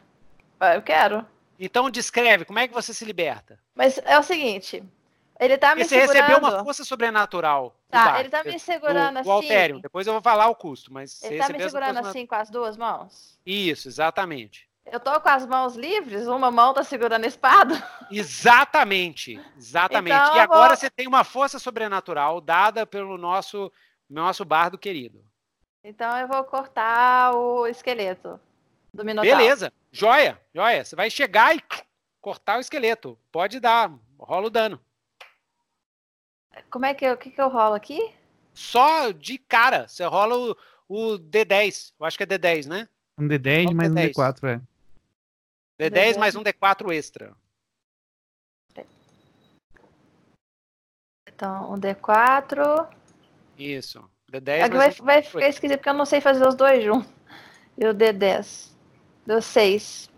[0.73, 1.23] Eu quero.
[1.59, 3.59] Então descreve, como é que você se liberta?
[3.75, 4.83] Mas é o seguinte,
[5.40, 6.14] ele tá me você segurando...
[6.14, 7.76] recebeu uma força sobrenatural.
[7.90, 9.30] Tá, ele tá me segurando assim.
[9.30, 12.36] O Altério, depois eu vou falar o custo, mas Ele tá me segurando assim com
[12.36, 13.40] as duas mãos?
[13.45, 14.70] Isso, exatamente.
[14.86, 17.82] Eu tô com as mãos livres, uma mão tá segurando a espada.
[18.12, 20.14] Exatamente, exatamente.
[20.14, 20.78] Então, e agora vou...
[20.78, 23.72] você tem uma força sobrenatural dada pelo nosso
[24.10, 25.24] nosso bardo querido.
[25.84, 28.40] Então eu vou cortar o esqueleto
[28.94, 29.38] do Minotauro.
[29.38, 29.74] Beleza.
[29.92, 30.84] Joia, joia.
[30.84, 31.64] Você vai chegar e
[32.22, 33.18] cortar o esqueleto.
[33.32, 34.80] Pode dar, rola o dano.
[36.69, 38.14] Como é que eu, que, que eu rolo aqui?
[38.53, 39.88] Só de cara.
[39.88, 40.57] Você rola o,
[40.88, 41.93] o D10.
[41.99, 42.88] Eu acho que é D10, né?
[43.17, 44.09] Um D10 mais D10.
[44.09, 44.61] um D4,
[45.80, 45.90] é.
[45.90, 47.35] D10, D10 mais um D4 extra.
[51.27, 52.88] Então, um D4.
[53.57, 54.07] Isso.
[54.32, 57.11] D10 vai, um vai ficar esquisito porque eu não sei fazer os dois juntos.
[57.77, 58.72] E o D10.
[59.25, 60.09] Deu seis.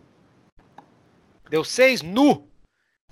[1.49, 2.01] Deu seis?
[2.01, 2.49] Nu!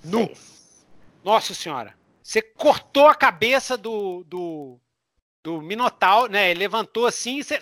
[0.02, 0.26] Nu!
[0.26, 0.86] Seis.
[1.22, 1.94] Nossa senhora!
[2.24, 4.80] Você cortou a cabeça do, do,
[5.42, 6.50] do Minotauro, né?
[6.50, 7.60] Ele levantou assim e você.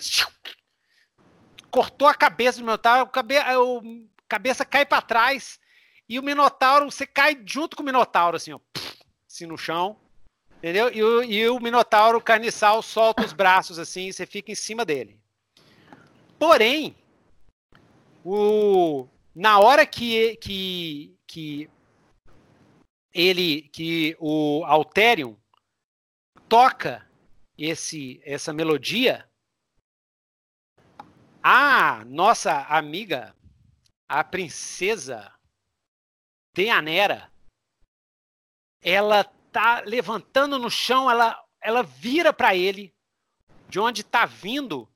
[1.69, 5.59] Cortou a cabeça do Minotauro, o cabeça cai para trás
[6.07, 8.59] e o Minotauro, você cai junto com o Minotauro, assim, ó,
[9.27, 9.97] assim no chão,
[10.59, 10.89] entendeu?
[10.93, 14.85] E o, e o Minotauro carniçal solta os braços assim e você fica em cima
[14.85, 15.19] dele.
[16.39, 16.95] Porém,
[18.23, 21.69] o, na hora que, que, que
[23.13, 25.37] ele, que o Alterium
[26.49, 27.07] toca
[27.57, 29.29] esse, essa melodia,
[31.41, 33.35] a nossa amiga,
[34.07, 35.31] a princesa
[36.55, 37.31] Deanera,
[38.81, 42.93] ela tá levantando no chão, ela, ela vira para ele,
[43.69, 44.89] de onde está vindo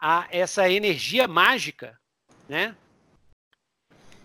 [0.00, 2.00] a, essa energia mágica,
[2.48, 2.76] né?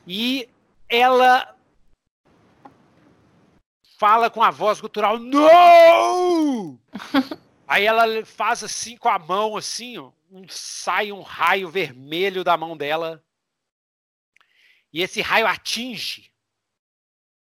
[0.08, 0.50] E
[0.88, 1.59] ela
[4.00, 6.80] fala com a voz gutural, não!
[7.68, 12.56] Aí ela faz assim com a mão, assim, ó, um, sai um raio vermelho da
[12.56, 13.22] mão dela.
[14.92, 16.32] E esse raio atinge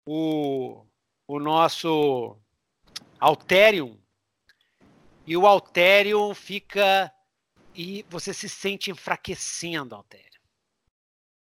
[0.05, 0.85] o,
[1.29, 2.37] o nosso
[3.21, 3.97] Alterium.
[5.27, 7.13] E o Alterium fica.
[7.75, 10.27] E você se sente enfraquecendo, Alterium.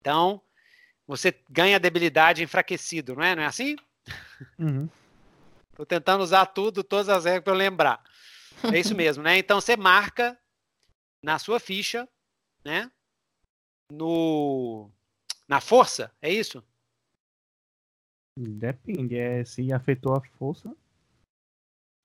[0.00, 0.40] Então,
[1.06, 3.34] você ganha debilidade enfraquecido, não é?
[3.34, 3.76] Não é assim?
[4.58, 4.88] Uhum.
[5.80, 8.04] Tô tentando usar tudo, todas as regras para eu lembrar.
[8.70, 9.38] É isso mesmo, né?
[9.38, 10.38] Então você marca
[11.24, 12.06] na sua ficha,
[12.62, 12.92] né?
[13.90, 14.90] No
[15.48, 16.62] na força, é isso?
[18.38, 20.70] Depende, é se afetou a força.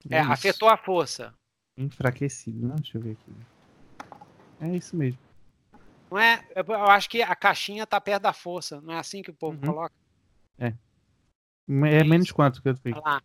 [0.10, 1.38] É, é afetou a força.
[1.76, 2.76] Enfraquecido, né?
[2.76, 3.34] Deixa eu ver aqui.
[4.62, 5.20] É isso mesmo.
[6.10, 6.48] Não é?
[6.56, 8.80] Eu acho que a caixinha tá perto da força.
[8.80, 9.74] Não é assim que o povo uhum.
[9.74, 9.94] coloca?
[10.58, 10.68] É.
[11.68, 12.96] É menos quanto que eu fiz?
[12.96, 13.22] Lá.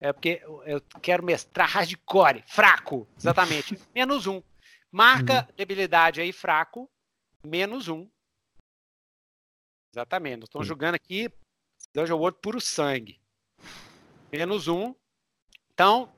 [0.00, 3.78] É porque eu quero mestrar hardcore, fraco, exatamente.
[3.94, 4.42] menos um.
[4.92, 5.54] Marca uhum.
[5.56, 6.90] debilidade aí, fraco,
[7.44, 8.08] menos um.
[9.92, 10.44] Exatamente.
[10.44, 11.30] Estão jogando aqui
[11.94, 13.18] Dungeon World puro sangue.
[14.30, 14.94] Menos um.
[15.72, 16.12] Então,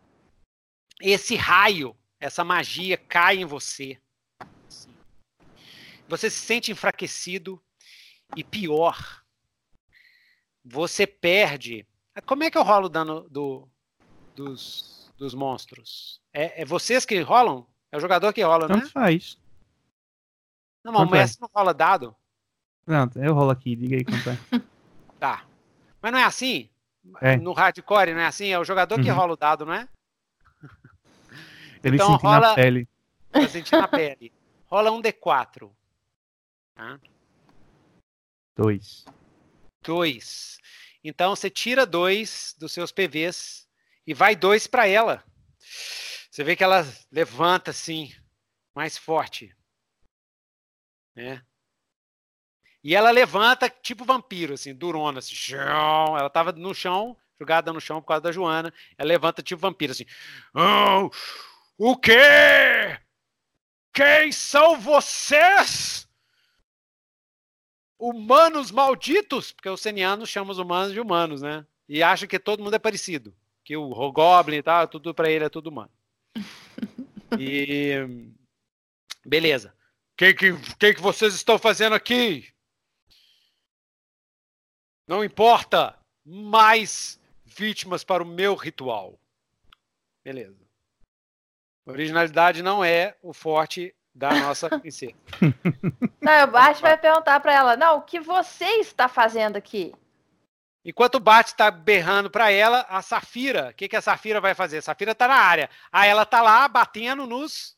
[1.00, 4.00] esse raio, essa magia cai em você.
[6.08, 7.62] Você se sente enfraquecido
[8.36, 9.24] e pior,
[10.64, 11.86] você perde.
[12.26, 13.68] Como é que eu rolo o dano do,
[14.34, 16.20] dos, dos monstros?
[16.32, 17.66] É, é, vocês que rolam?
[17.90, 18.90] É o jogador que rola, Tanto né?
[18.90, 19.38] faz.
[20.84, 22.14] Não, mas o mestre não rola dado.
[22.86, 24.38] Não, eu rolo aqui, diga aí quanto é.
[25.18, 25.44] tá.
[26.00, 26.68] Mas não é assim?
[27.20, 27.36] É.
[27.36, 28.48] No hardcore não é assim?
[28.48, 29.04] É o jogador uhum.
[29.04, 29.88] que rola o dado, não é?
[31.82, 32.40] Ele então, rola...
[32.40, 32.88] na pele.
[33.50, 34.32] Sentir na pele.
[34.66, 35.70] Rola um D4.
[36.74, 37.00] Tá?
[38.56, 39.04] Dois.
[39.82, 40.58] Dois.
[41.02, 43.68] Então você tira dois dos seus PVs
[44.06, 45.24] e vai dois para ela.
[46.30, 48.12] Você vê que ela levanta assim,
[48.74, 49.54] mais forte.
[51.14, 51.42] Né?
[52.82, 55.34] E ela levanta tipo vampiro, assim, durona, assim.
[55.54, 58.72] Ela tava no chão, jogada no chão por causa da Joana.
[58.96, 60.06] Ela levanta tipo vampiro, assim.
[60.54, 61.10] Oh,
[61.76, 62.98] o quê?
[63.92, 66.07] Quem são vocês?
[67.98, 69.52] Humanos malditos?
[69.52, 71.66] Porque os senianos chamam os humanos de humanos, né?
[71.88, 73.34] E acham que todo mundo é parecido.
[73.64, 75.90] Que o Goblin e tal, tudo para ele é tudo humano.
[77.38, 78.32] E.
[79.22, 79.74] Beleza.
[80.12, 82.48] O que, que, que, que vocês estão fazendo aqui?
[85.06, 85.98] Não importa.
[86.24, 89.20] Mais vítimas para o meu ritual.
[90.24, 90.66] Beleza.
[91.86, 95.14] Originalidade não é o forte da nossa princesa.
[96.20, 99.94] Não, o Bart vai perguntar para ela: Não, o que você está fazendo aqui?
[100.84, 104.54] Enquanto o Bart está berrando para ela, a Safira, o que, que a Safira vai
[104.54, 104.78] fazer?
[104.78, 105.70] A Safira está na área.
[105.92, 107.76] Aí ela está lá batendo nos.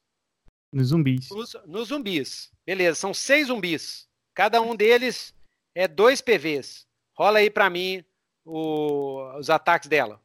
[0.72, 1.28] Nos zumbis.
[1.30, 2.50] Nos, nos zumbis.
[2.64, 4.08] Beleza, são seis zumbis.
[4.32, 5.34] Cada um deles
[5.74, 6.86] é dois PVs.
[7.12, 8.04] Rola aí para mim
[8.44, 10.20] o, os ataques dela.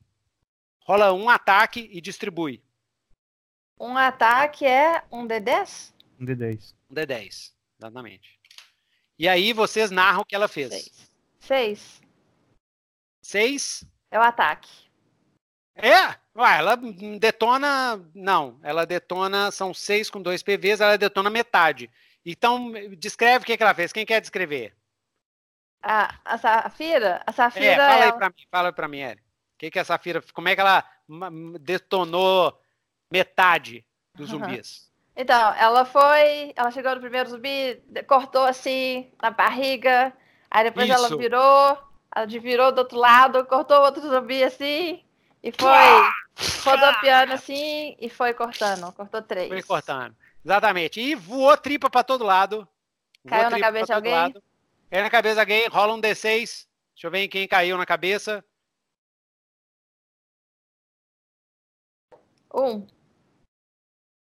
[0.81, 2.61] Rola um ataque e distribui.
[3.79, 5.94] Um ataque é um D10?
[6.19, 6.73] Um D10.
[6.89, 8.39] Um D10, exatamente.
[9.17, 10.69] E aí vocês narram o que ela fez.
[10.69, 11.11] Seis.
[11.39, 12.01] Seis.
[13.21, 13.85] Seis?
[14.11, 14.69] É o ataque.
[15.75, 16.15] É?
[16.37, 16.77] Ué, ela
[17.19, 18.01] detona.
[18.13, 19.51] Não, ela detona.
[19.51, 21.89] São seis com dois PVs, ela detona metade.
[22.25, 23.91] Então, descreve o que, que ela fez.
[23.91, 24.75] Quem quer descrever?
[25.81, 27.21] A, a Safira?
[27.25, 27.65] A Safira.
[27.65, 29.19] É, fala aí pra mim, fala pra mim, Eri.
[29.19, 30.23] O que, que é a Safira.
[30.33, 30.83] Como é que ela
[31.61, 32.59] detonou
[33.11, 33.85] metade
[34.15, 34.84] dos zumbis?
[35.15, 36.53] Então, ela foi.
[36.55, 40.13] Ela chegou no primeiro zumbi, cortou assim na barriga.
[40.51, 40.97] Aí depois Isso.
[40.97, 41.77] ela virou.
[42.13, 45.03] Ela virou do outro lado, cortou outro zumbi assim.
[45.41, 45.69] E foi
[46.63, 48.91] rodopiando assim e foi cortando.
[48.93, 49.47] Cortou três.
[49.47, 50.15] Foi cortando.
[50.43, 50.99] Exatamente.
[50.99, 52.67] E voou tripa pra todo lado.
[53.27, 54.13] Caiu na cabeça de alguém?
[54.13, 54.43] Lado.
[54.89, 56.67] Caiu na cabeça de alguém, rola um D6.
[56.93, 58.43] Deixa eu ver em quem caiu na cabeça.
[62.53, 62.85] Um.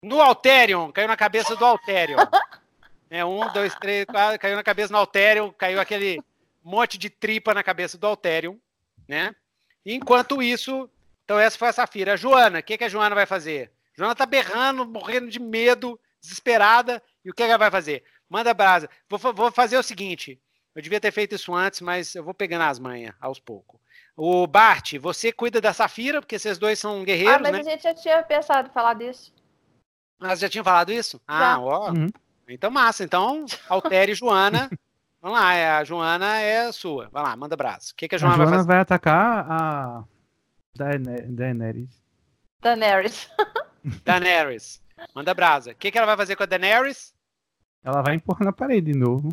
[0.01, 2.17] No Alterion, caiu na cabeça do Alterion.
[3.09, 6.21] é, um, dois, três, quatro, caiu na cabeça do Alterion, caiu aquele
[6.63, 8.55] monte de tripa na cabeça do Alterion,
[9.07, 9.35] né?
[9.85, 10.89] Enquanto isso,
[11.23, 12.13] então essa foi a Safira.
[12.13, 13.71] A Joana, o que, que a Joana vai fazer?
[13.97, 18.03] A Joana tá berrando, morrendo de medo, desesperada, e o que, que ela vai fazer?
[18.29, 18.89] Manda brasa.
[19.09, 20.39] Vou, vou fazer o seguinte,
[20.75, 23.79] eu devia ter feito isso antes, mas eu vou pegando as manhas aos poucos.
[24.15, 27.59] O Bart, você cuida da Safira, porque vocês dois são guerreiros, ah, mas né?
[27.59, 29.33] a gente já tinha pensado em falar disso.
[30.19, 31.21] Ah, já tinham falado isso?
[31.27, 31.59] Ah, já.
[31.59, 31.91] ó.
[31.91, 32.07] Uhum.
[32.47, 33.03] Então, massa.
[33.03, 34.69] Então, altere Joana.
[35.21, 37.09] Vamos lá, é, a Joana é sua.
[37.09, 37.91] Vai lá, manda abraço.
[37.91, 38.67] O que, que a Joana, a Joana vai fazer?
[38.67, 40.03] vai atacar a
[40.75, 42.01] Daenerys.
[42.61, 43.29] Daenerys.
[44.05, 44.81] Daenerys.
[45.13, 45.71] Manda brasa.
[45.71, 47.13] O que, que ela vai fazer com a Daenerys?
[47.83, 49.29] Ela vai empurrar na parede de novo.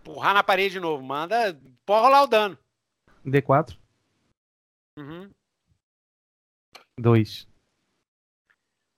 [0.00, 1.02] Empurrar na parede de novo.
[1.02, 1.58] Manda.
[1.84, 2.58] Pode rolar o dano.
[3.26, 3.76] D4.
[4.96, 5.30] Uhum.
[6.98, 7.46] Dois.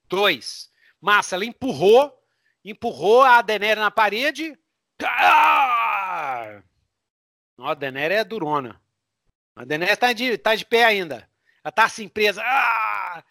[0.09, 0.70] Dois.
[1.01, 2.13] Massa, ela empurrou,
[2.65, 4.59] empurrou a Daenerys na parede.
[5.03, 6.63] Ah!
[7.59, 8.81] A Daenerys é durona.
[9.57, 11.29] A Daenerys tá de, tá de pé ainda.
[11.65, 13.25] Ela tá assim, presa ah,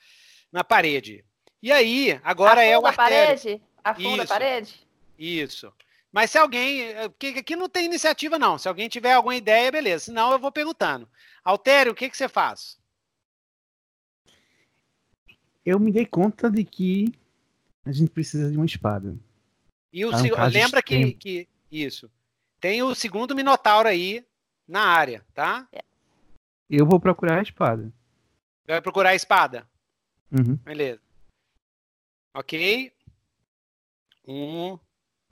[0.52, 1.24] na parede.
[1.62, 3.62] E aí, agora é o a parede?
[3.84, 4.34] Afunda Isso.
[4.34, 4.88] a parede?
[5.18, 5.74] Isso.
[6.12, 6.94] Mas se alguém.
[7.10, 8.58] Porque aqui não tem iniciativa, não.
[8.58, 10.06] Se alguém tiver alguma ideia, beleza.
[10.06, 11.08] Senão eu vou perguntando.
[11.44, 12.80] Altério, o que, que você faz?
[15.66, 17.14] Eu me dei conta de que
[17.90, 19.18] a gente precisa de uma espada.
[19.92, 21.50] E o, é um lembra que, que.
[21.72, 22.10] Isso.
[22.60, 24.26] Tem o segundo Minotauro aí
[24.68, 25.68] na área, tá?
[26.70, 27.92] Eu vou procurar a espada.
[28.68, 29.68] Vai procurar a espada?
[30.32, 30.56] Uhum.
[30.58, 31.02] Beleza.
[32.36, 32.94] Ok.
[34.28, 34.78] Um,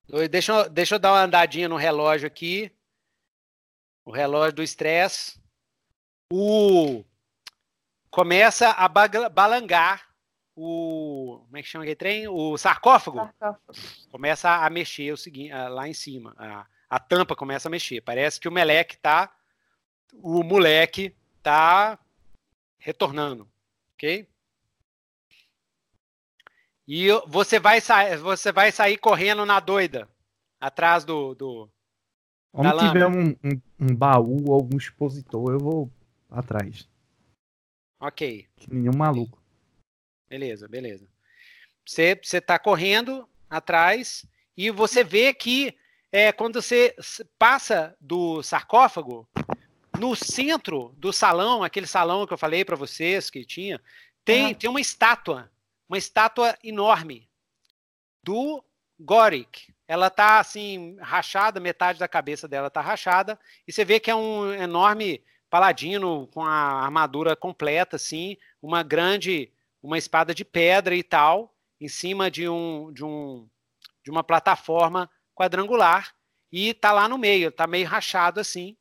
[0.07, 0.27] dois.
[0.29, 2.71] Deixa, eu, deixa eu dar uma andadinha no relógio aqui.
[4.03, 5.39] O relógio do estresse.
[6.31, 7.03] O
[8.09, 8.87] começa a
[9.29, 10.06] balangar
[10.57, 12.27] o como é que chama aquele trem?
[12.27, 13.61] O sarcófago, sarcófago.
[14.09, 16.33] começa a mexer o seguinte lá em cima.
[16.35, 18.01] A, a tampa começa a mexer.
[18.01, 19.31] Parece que o meleque tá.
[20.13, 21.99] O moleque tá
[22.79, 23.47] retornando.
[23.93, 24.27] Ok?
[26.87, 30.09] E você vai, sair, você vai sair correndo na doida.
[30.59, 31.35] Atrás do.
[31.35, 31.69] do
[32.51, 35.91] Onde tiver um, um, um, baú ou algum expositor, eu vou
[36.31, 36.89] atrás.
[37.99, 38.47] Ok.
[38.67, 39.39] Nenhum maluco.
[40.29, 41.07] Beleza, beleza.
[41.85, 44.25] Você, você tá correndo atrás
[44.55, 45.75] e você vê que
[46.11, 46.95] é, quando você
[47.37, 49.27] passa do sarcófago,
[49.97, 53.81] no centro do salão, aquele salão que eu falei para vocês que tinha,
[54.23, 54.53] tem, uhum.
[54.53, 55.51] tem uma estátua,
[55.87, 57.29] uma estátua enorme
[58.21, 58.63] do
[58.99, 59.73] Goric.
[59.87, 64.15] Ela tá assim rachada, metade da cabeça dela tá rachada e você vê que é
[64.15, 69.51] um enorme paladino com a armadura completa, assim, uma grande,
[69.87, 73.49] uma espada de pedra e tal, em cima de um de um
[74.03, 76.13] de uma plataforma quadrangular
[76.51, 78.75] e tá lá no meio, tá meio rachado assim,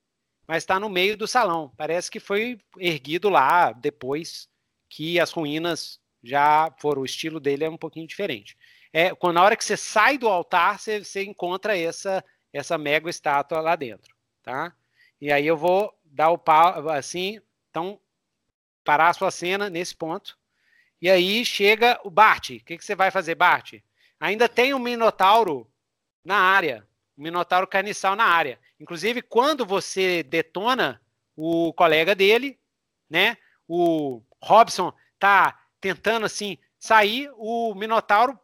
[0.47, 1.73] mas está no meio do salão.
[1.77, 4.49] Parece que foi erguido lá depois
[4.89, 7.03] que as ruínas já foram.
[7.03, 8.57] O estilo dele é um pouquinho diferente.
[8.93, 13.11] É, quando, na hora que você sai do altar, você, você encontra essa, essa mega
[13.11, 14.75] estátua lá dentro, tá?
[15.21, 18.01] E aí eu vou dar o pau, assim, então,
[18.85, 20.39] parar a sua cena nesse ponto.
[21.01, 22.51] E aí chega o Bart.
[22.51, 23.75] O que, que você vai fazer, Bart?
[24.19, 25.71] Ainda tem um Minotauro
[26.25, 26.87] na área.
[27.17, 28.59] Um Minotauro carniçal na área.
[28.81, 31.01] Inclusive, quando você detona
[31.37, 32.59] o colega dele,
[33.09, 33.37] né?
[33.69, 38.39] O Robson tá tentando assim sair, o Minotauro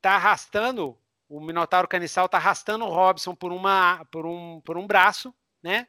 [0.00, 4.86] tá arrastando, o Minotauro Caniçal tá arrastando o Robson por uma por um por um
[4.86, 5.86] braço, né?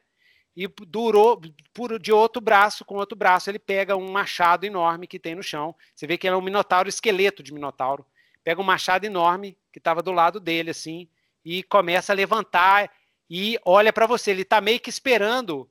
[0.56, 1.40] E durou
[1.72, 5.42] por de outro braço com outro braço ele pega um machado enorme que tem no
[5.42, 5.74] chão.
[5.94, 8.04] Você vê que ele é um Minotauro esqueleto de Minotauro.
[8.42, 11.08] Pega um machado enorme que estava do lado dele assim
[11.44, 12.90] e começa a levantar
[13.28, 14.32] e olha para você.
[14.32, 15.70] Ele está meio que esperando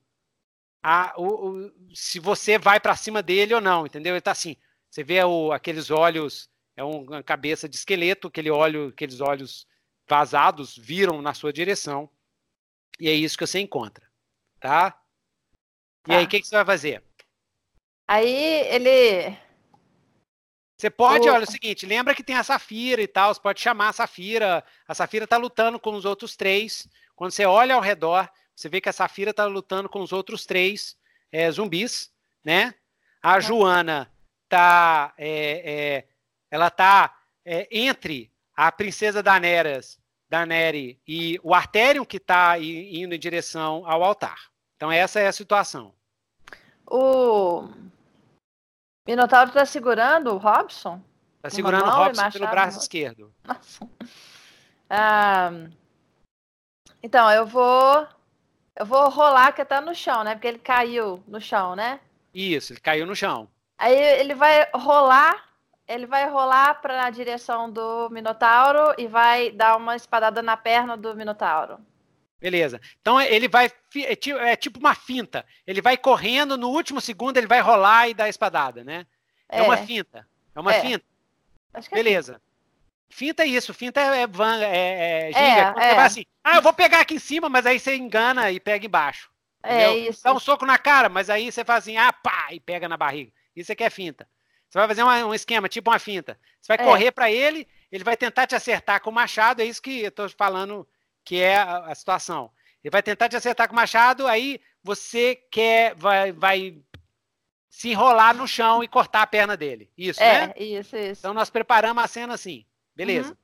[0.82, 4.12] a, o, o, se você vai para cima dele ou não, entendeu?
[4.12, 4.56] Ele está assim.
[4.90, 9.68] Você vê o, aqueles olhos, é uma cabeça de esqueleto, aquele olho, aqueles olhos
[10.08, 12.10] vazados viram na sua direção.
[13.00, 14.09] E é isso que você encontra,
[14.60, 15.00] tá?
[16.08, 16.30] E aí, o tá.
[16.32, 17.04] que, que você vai fazer?
[18.08, 19.38] Aí ele
[20.80, 23.60] você pode, olha, é o seguinte, lembra que tem a Safira e tal, você pode
[23.60, 24.64] chamar a Safira.
[24.88, 26.88] A Safira tá lutando com os outros três.
[27.18, 30.46] Quando você olha ao redor, você vê que a Safira está lutando com os outros
[30.46, 30.96] três
[31.34, 32.14] é, zumbis,
[32.46, 32.74] né?
[33.22, 33.40] A tá.
[33.42, 34.10] Joana
[34.48, 36.06] tá, é,
[36.50, 37.14] ela tá
[37.70, 39.22] entre a princesa
[40.30, 44.38] Daenerys, Daenerys e o Arterion que está indo em direção ao altar.
[44.76, 45.94] Então essa é a situação.
[46.86, 47.68] O
[49.08, 51.02] Minotauro está segurando o Robson?
[51.38, 53.34] Está segurando o Robson pelo braço esquerdo.
[53.44, 53.88] Nossa.
[54.90, 55.52] Ah,
[57.02, 58.08] então, eu vou.
[58.76, 60.36] Eu vou rolar que tá no chão, né?
[60.36, 62.00] Porque ele caiu no chão, né?
[62.34, 63.50] Isso, ele caiu no chão.
[63.78, 65.49] Aí ele vai rolar,
[65.90, 70.96] ele vai rolar para a direção do Minotauro e vai dar uma espadada na perna
[70.96, 71.80] do Minotauro.
[72.40, 72.80] Beleza.
[73.02, 73.66] Então ele vai.
[73.96, 75.44] É, é tipo uma finta.
[75.66, 79.06] Ele vai correndo, no último segundo ele vai rolar e dar a espadada, né?
[79.50, 80.28] É, é uma finta.
[80.56, 80.80] É uma é.
[80.80, 81.06] finta.
[81.74, 82.40] É Beleza.
[83.10, 85.82] Finta é isso, finta é, van, é, é ginga.
[85.82, 88.52] É, você vai assim, ah, eu vou pegar aqui em cima, mas aí você engana
[88.52, 89.32] e pega embaixo.
[89.64, 90.12] É entendeu?
[90.12, 90.24] isso.
[90.24, 92.96] Dá um soco na cara, mas aí você faz assim, ah, pá, e pega na
[92.96, 93.32] barriga.
[93.56, 94.28] Isso aqui é finta.
[94.70, 96.40] Você vai fazer uma, um esquema, tipo uma finta.
[96.62, 96.88] Você vai é.
[96.88, 100.12] correr para ele, ele vai tentar te acertar com o machado, é isso que eu
[100.12, 100.88] tô falando
[101.24, 102.52] que é a, a situação.
[102.84, 106.78] Ele vai tentar te acertar com o machado, aí você quer, vai, vai
[107.70, 109.92] se enrolar no chão e cortar a perna dele.
[109.98, 110.54] Isso, é, né?
[110.56, 111.22] Isso, isso.
[111.22, 112.66] Então nós preparamos a cena assim.
[112.96, 113.30] Beleza.
[113.30, 113.38] Uhum.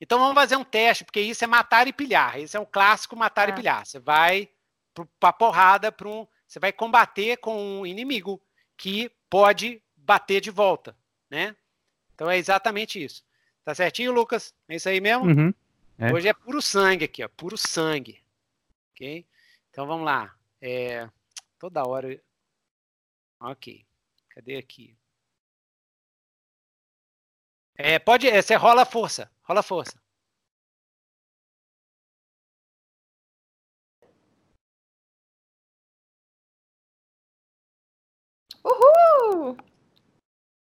[0.00, 2.38] Então vamos fazer um teste, porque isso é matar e pilhar.
[2.38, 3.54] Esse é o clássico matar e é.
[3.54, 3.86] pilhar.
[3.86, 4.48] Você vai
[5.18, 8.40] para porrada, para um, você vai combater com um inimigo
[8.76, 10.96] que pode bater de volta,
[11.30, 11.56] né?
[12.14, 13.24] Então é exatamente isso.
[13.64, 14.54] Tá certinho, Lucas?
[14.68, 15.24] É isso aí mesmo?
[15.24, 15.54] Uhum,
[15.98, 16.12] é.
[16.12, 18.22] Hoje é puro sangue aqui, ó, puro sangue.
[18.92, 19.26] Ok?
[19.70, 20.34] Então vamos lá.
[20.60, 21.08] É,
[21.58, 22.20] toda hora.
[23.40, 23.84] Ok.
[24.30, 24.96] Cadê aqui?
[27.76, 28.28] É, pode.
[28.28, 29.30] É, você rola força.
[29.42, 30.00] Rola força.
[38.64, 39.56] Uhul!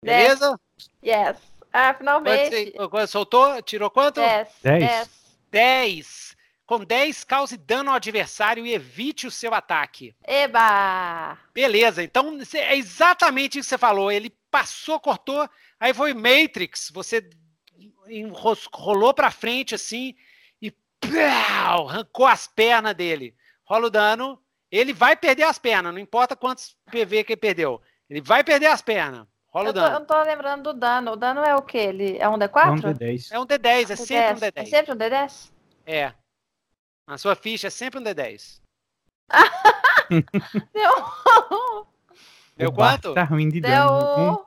[0.03, 0.59] Beleza?
[1.03, 1.37] Yes.
[1.71, 2.73] Ah, finalmente.
[2.75, 3.61] Você, soltou?
[3.61, 4.21] Tirou quanto?
[4.21, 4.47] 10.
[4.63, 5.09] 10.
[5.51, 6.37] 10.
[6.65, 10.15] Com 10, cause dano ao adversário e evite o seu ataque.
[10.23, 11.35] Eba!
[11.51, 14.11] Beleza, então é exatamente isso que você falou.
[14.11, 17.27] Ele passou, cortou, aí foi Matrix, você
[18.71, 20.15] rolou pra frente assim
[20.61, 23.35] e pau, arrancou as pernas dele.
[23.65, 24.39] Rola o dano,
[24.71, 27.81] ele vai perder as pernas, não importa quantos PV que ele perdeu.
[28.07, 29.25] Ele vai perder as pernas.
[29.51, 29.87] Rola eu o dano.
[29.87, 31.11] eu não tô lembrando do dano.
[31.11, 31.77] O dano é o que?
[31.77, 32.65] Ele é um D4?
[32.65, 33.27] É um D10.
[33.31, 34.51] É um D10, é sempre um D10.
[34.55, 35.51] É sempre um D10?
[35.85, 36.13] É.
[37.07, 38.61] Na sua ficha é sempre um D10.
[40.73, 41.87] Deu.
[42.55, 43.13] Deu quanto?
[43.13, 43.71] Tá ruim de Deu.
[43.71, 44.45] dano.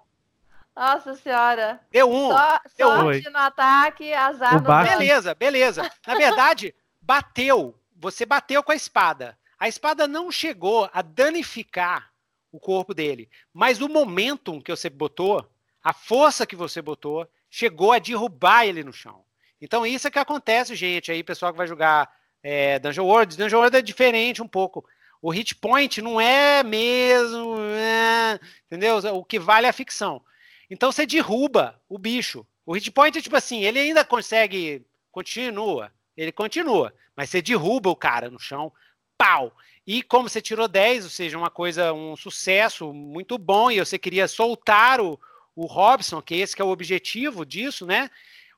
[0.76, 1.80] Nossa senhora.
[1.90, 2.30] Deu um.
[2.30, 3.32] Só, Deu sorte um.
[3.32, 4.88] no ataque, azar O no dano.
[4.88, 5.90] Beleza, beleza.
[6.06, 7.78] Na verdade, bateu.
[7.96, 9.36] Você bateu com a espada.
[9.58, 12.11] A espada não chegou a danificar
[12.52, 13.28] o corpo dele.
[13.52, 15.50] Mas o momentum que você botou,
[15.82, 19.24] a força que você botou, chegou a derrubar ele no chão.
[19.60, 23.36] Então isso é que acontece, gente, aí, pessoal que vai jogar é, Dungeon World.
[23.36, 24.84] Dungeon World é diferente um pouco.
[25.20, 28.96] O hit point não é mesmo, é, entendeu?
[29.14, 30.22] O que vale é a ficção.
[30.68, 32.46] Então você derruba o bicho.
[32.66, 37.88] O hit point é tipo assim, ele ainda consegue, continua, ele continua, mas você derruba
[37.88, 38.72] o cara no chão,
[39.16, 39.54] pau.
[39.86, 43.98] E como você tirou 10, ou seja, uma coisa, um sucesso muito bom, e você
[43.98, 45.18] queria soltar o,
[45.56, 48.10] o Robson, que esse que é o objetivo disso, né?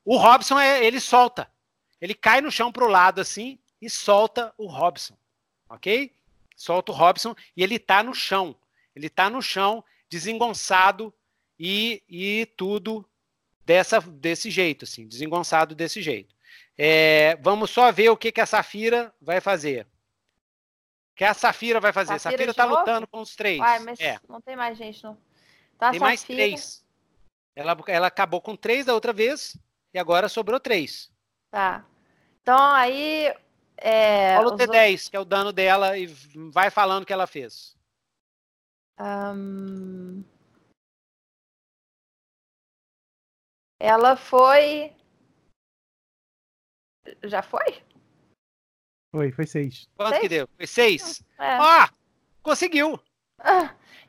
[0.04, 1.50] O Robson, é, ele solta.
[2.00, 5.16] Ele cai no chão pro lado assim e solta o Robson,
[5.68, 6.12] ok?
[6.54, 8.54] Solta o Robson e ele tá no chão.
[8.94, 11.12] Ele tá no chão, desengonçado
[11.58, 13.04] e, e tudo
[13.64, 16.34] dessa, desse jeito, assim, desengonçado desse jeito.
[16.76, 19.86] É, vamos só ver o que, que a Safira vai fazer.
[21.14, 22.18] Que a Safira vai fazer?
[22.18, 22.80] Safira Safira tá novo?
[22.80, 23.60] lutando com os três.
[23.60, 25.16] Uai, mas É, não tem mais gente, não.
[25.78, 26.84] Tá, tem mais três.
[27.54, 29.56] Ela, ela acabou com três da outra vez
[29.92, 31.12] e agora sobrou três.
[31.50, 31.84] Tá.
[32.42, 33.32] Então aí.
[33.76, 36.06] É, Rola o os T10, que é o dano dela, e
[36.52, 37.76] vai falando o que ela fez.
[38.96, 40.22] Ahn,
[43.84, 44.96] Ela foi.
[47.22, 47.83] Já foi?
[49.14, 49.88] Foi, foi seis.
[49.96, 50.22] Quanto Seis?
[50.22, 50.48] que deu?
[50.56, 51.22] Foi seis?
[51.38, 51.56] É.
[51.56, 51.88] Ah!
[52.42, 52.98] Conseguiu!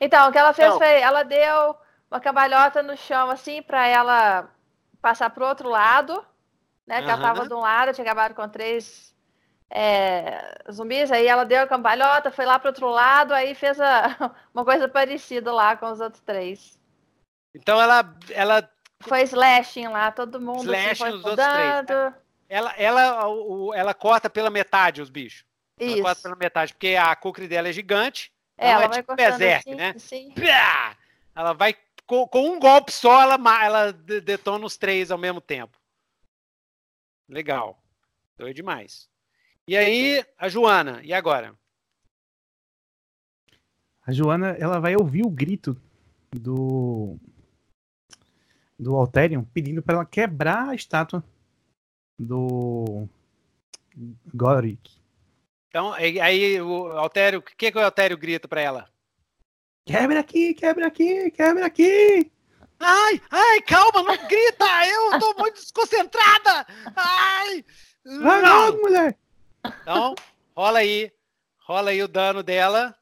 [0.00, 0.78] Então, o que ela fez Não.
[0.78, 1.76] foi, ela deu
[2.10, 4.50] uma cambalhota no chão, assim, pra ela
[5.00, 6.26] passar pro outro lado,
[6.84, 7.02] né?
[7.02, 9.14] Que ela tava de um lado, tinha acabado com três
[9.70, 14.34] é, zumbis, aí ela deu a cambalhota, foi lá pro outro lado, aí fez a-
[14.52, 16.80] uma coisa parecida lá com os outros três.
[17.54, 18.68] Então ela, ela,
[19.02, 22.14] Foi slashing lá, todo mundo assim, Slashing foi nos outros três, né?
[22.48, 25.44] Ela, ela, o- ela corta pela metade os bichos.
[25.78, 26.02] Ela Isso.
[26.02, 28.32] corta pela metade, porque a cucre dela é gigante.
[28.56, 29.94] É, Então ela é vai tipo berserk, assim, né?
[30.34, 30.96] Pá!
[31.34, 31.76] Ela vai
[32.06, 35.78] com, com um golpe só, ela, ela de- detona os três ao mesmo tempo.
[37.28, 37.82] Legal.
[38.38, 39.08] Doido demais.
[39.68, 41.54] E aí, a Joana, e agora?
[44.06, 45.76] A Joana, ela vai ouvir o grito
[46.30, 47.18] do
[48.78, 51.24] do Alterion pedindo para ela quebrar a estátua
[52.18, 53.08] do
[54.34, 54.90] Goric.
[55.68, 58.88] Então, aí, o Altério, o que, que o Altério grita pra ela?
[59.84, 62.32] Quebra aqui, quebra aqui, quebra aqui.
[62.78, 64.86] Ai, ai, calma, não grita!
[64.86, 66.66] Eu tô muito desconcentrada!
[66.94, 67.64] Ai!
[68.22, 68.66] Vai Não!
[68.66, 69.18] logo, mulher.
[69.64, 70.14] Então,
[70.54, 71.12] rola aí.
[71.60, 72.96] Rola aí o dano dela.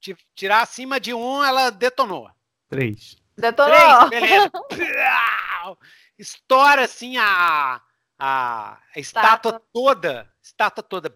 [0.00, 2.30] Ti- Tirar acima de um, ela detonou.
[2.68, 3.16] Três.
[3.36, 4.08] Detonou.
[4.08, 4.50] Três, beleza.
[6.20, 7.80] Estoura assim a,
[8.18, 9.62] a, a estátua Estátua.
[9.72, 10.34] toda.
[10.42, 11.14] Estátua toda.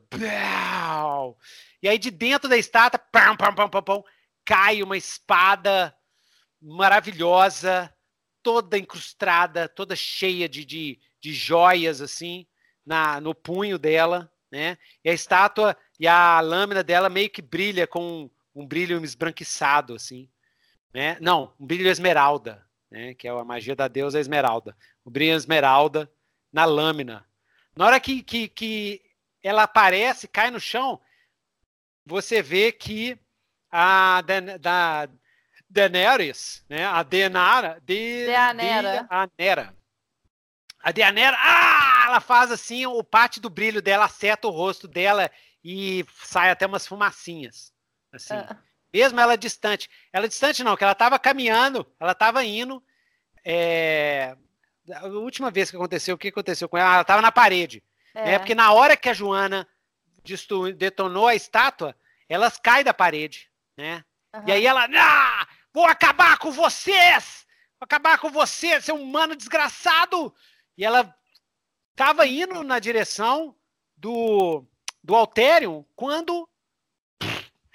[1.83, 4.03] E aí de dentro da estátua, pam, pam, pam, pam, pam,
[4.45, 5.95] cai uma espada
[6.61, 7.95] maravilhosa,
[8.43, 12.47] toda incrustada, toda cheia de, de, de joias assim
[12.87, 14.79] na, no punho dela, né?
[15.05, 20.31] E a estátua e a lâmina dela meio que brilha com um brilho esbranquiçado assim,
[20.95, 21.19] né?
[21.21, 22.64] Não, um brilho esmeralda,
[22.95, 23.13] né?
[23.13, 24.77] Que é a magia da deusa esmeralda.
[25.05, 26.09] O brilho esmeralda
[26.53, 27.27] na lâmina.
[27.75, 29.03] Na hora que, que, que
[29.43, 31.01] ela aparece, cai no chão,
[32.07, 33.19] você vê que
[33.69, 35.09] a da, da
[35.69, 36.87] Daenerys, né?
[36.87, 39.09] A Denara, de, Deanera.
[39.11, 39.77] Deanera.
[40.81, 45.29] A Deanera, ah, ela faz assim, o parte do brilho dela acerta o rosto dela
[45.65, 47.73] e sai até umas fumacinhas,
[48.13, 48.35] assim.
[48.35, 48.57] Ah.
[48.95, 49.91] Mesmo ela distante.
[50.13, 52.81] Ela distante não, que ela estava caminhando, ela estava indo.
[53.45, 54.37] É...
[54.93, 56.93] A última vez que aconteceu, o que aconteceu com ela?
[56.93, 57.83] Ela estava na parede.
[58.15, 58.25] É.
[58.25, 58.39] Né?
[58.39, 59.67] Porque na hora que a Joana
[60.77, 61.97] detonou a estátua,
[62.29, 64.05] elas caem da parede, né?
[64.33, 64.45] Uhum.
[64.47, 67.45] E aí ela, ah, vou acabar com vocês!
[67.81, 70.33] Vou acabar com vocês, seu humano desgraçado!
[70.79, 71.13] E ela
[71.91, 73.57] estava indo na direção
[73.97, 74.65] do,
[75.03, 76.49] do Alterium quando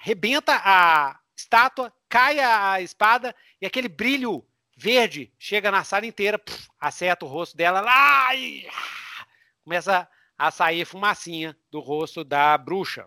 [0.00, 6.68] rebenta a estátua, cai a espada e aquele brilho verde chega na sala inteira, puf,
[6.80, 9.26] acerta o rosto dela lá e ah,
[9.62, 13.06] começa a sair fumacinha do rosto da bruxa.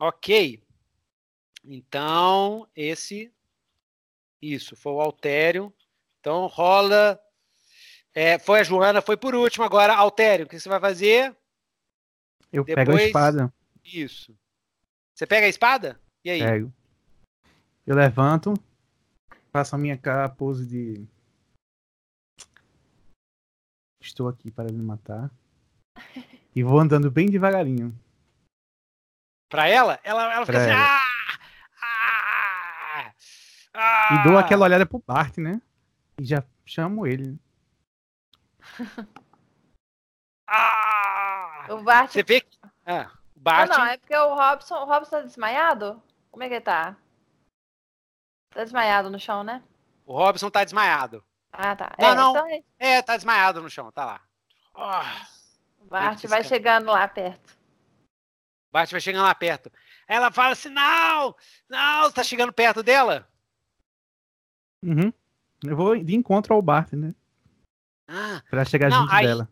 [0.00, 0.62] Ok.
[1.64, 3.32] Então, esse.
[4.42, 5.72] Isso, foi o Altério.
[6.18, 7.20] Então, rola.
[8.14, 9.94] É, foi a Joana, foi por último agora.
[9.94, 11.36] Altério, o que você vai fazer?
[12.52, 12.86] Eu Depois...
[12.86, 13.54] pego a espada.
[13.84, 14.36] Isso.
[15.18, 16.00] Você pega a espada?
[16.24, 16.38] E aí?
[16.38, 16.72] Pego.
[17.84, 18.54] Eu levanto,
[19.50, 21.04] faço a minha cara, pose de.
[24.00, 25.28] Estou aqui para me matar.
[26.56, 27.96] E vou andando bem devagarinho.
[29.48, 30.00] Pra ela?
[30.02, 30.72] Ela, ela fica assim.
[30.72, 30.98] Ah,
[31.80, 33.14] ah,
[33.74, 35.62] ah, e dou aquela olhada pro Bart, né?
[36.20, 37.38] E já chamo ele.
[40.48, 42.10] ah, o Bart.
[42.10, 42.58] Você vê que.
[42.84, 43.17] Ah.
[43.48, 43.70] Bate.
[43.70, 46.02] Não, não, é porque o Robson, o Robson tá desmaiado?
[46.30, 46.96] Como é que ele tá?
[48.50, 49.62] Tá desmaiado no chão, né?
[50.04, 51.24] O Robson tá desmaiado.
[51.52, 51.92] Ah, tá.
[51.98, 52.30] Não, é, não.
[52.30, 52.48] Então...
[52.78, 54.20] É, é tá desmaiado no chão, tá lá.
[54.74, 57.56] Oh, o Bart vai chegando lá perto.
[58.70, 59.72] Bart vai chegando lá perto.
[60.06, 61.34] Ela fala assim: não,
[61.68, 63.28] não, você tá chegando perto dela?
[64.84, 65.12] Uhum.
[65.64, 67.14] Eu vou de encontro ao Bart, né?
[68.06, 69.48] Ah, pra chegar não, junto aí, dela.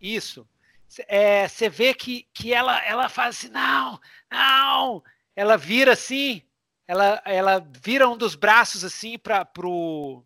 [0.00, 0.46] Isso
[0.88, 4.00] você é, vê que, que ela, ela faz assim, não,
[4.30, 5.04] não,
[5.36, 6.42] ela vira assim,
[6.86, 10.24] ela, ela vira um dos braços assim para pro,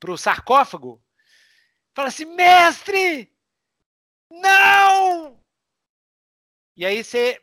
[0.00, 1.00] pro sarcófago,
[1.94, 3.32] fala assim, mestre,
[4.28, 5.40] não!
[6.76, 7.40] E aí você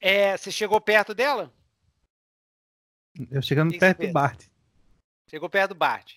[0.00, 1.52] é, você chegou perto dela?
[3.30, 4.46] Eu chegando perto do Bart.
[5.28, 6.14] Chegou perto do Bart.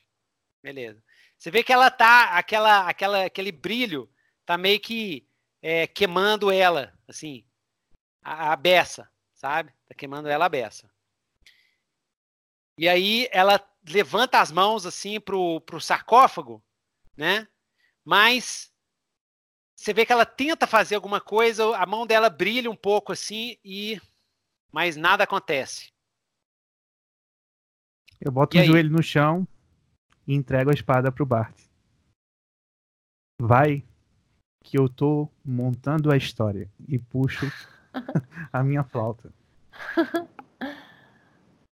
[0.61, 1.03] Beleza.
[1.37, 4.07] Você vê que ela tá aquela aquela aquele brilho
[4.51, 5.25] tá meio que
[5.61, 7.45] é, queimando ela, assim,
[8.21, 9.71] a, a beça, sabe?
[9.87, 10.91] Tá queimando ela a beça.
[12.77, 16.61] E aí ela levanta as mãos assim pro, pro sarcófago,
[17.15, 17.47] né?
[18.03, 18.73] Mas
[19.73, 23.57] você vê que ela tenta fazer alguma coisa, a mão dela brilha um pouco assim
[23.63, 24.01] e
[24.69, 25.93] mas nada acontece.
[28.19, 28.67] Eu boto o aí?
[28.67, 29.47] joelho no chão
[30.27, 31.57] e entrego a espada pro Bart.
[33.39, 33.83] Vai,
[34.63, 37.51] que eu tô montando a história e puxo
[38.51, 39.33] a minha flauta.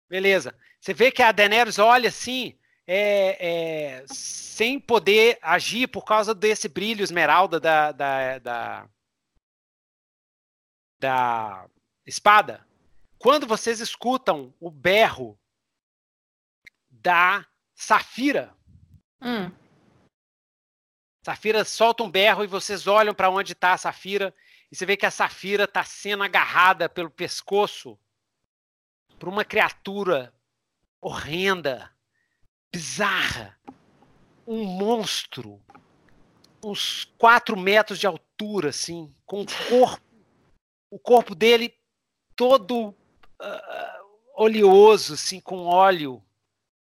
[0.09, 0.53] Beleza.
[0.79, 3.47] Você vê que a Daenerys olha assim, é,
[3.99, 8.89] é, sem poder agir por causa desse brilho esmeralda da, da, da,
[10.99, 11.65] da
[12.05, 12.65] espada.
[13.17, 15.39] Quando vocês escutam o berro
[16.89, 18.53] da Safira,
[19.21, 19.49] hum.
[21.23, 24.35] Safira solta um berro e vocês olham para onde está a Safira
[24.69, 27.97] e você vê que a Safira está sendo agarrada pelo pescoço
[29.17, 30.33] por uma criatura
[30.99, 31.89] horrenda,
[32.69, 33.57] bizarra,
[34.45, 35.61] um monstro,
[36.61, 40.03] uns quatro metros de altura, assim, com o corpo,
[40.89, 41.73] o corpo dele
[42.35, 42.93] todo uh,
[44.35, 46.21] oleoso, assim, com óleo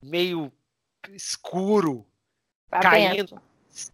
[0.03, 0.53] meio
[1.15, 2.05] escuro,
[2.69, 3.41] tá caindo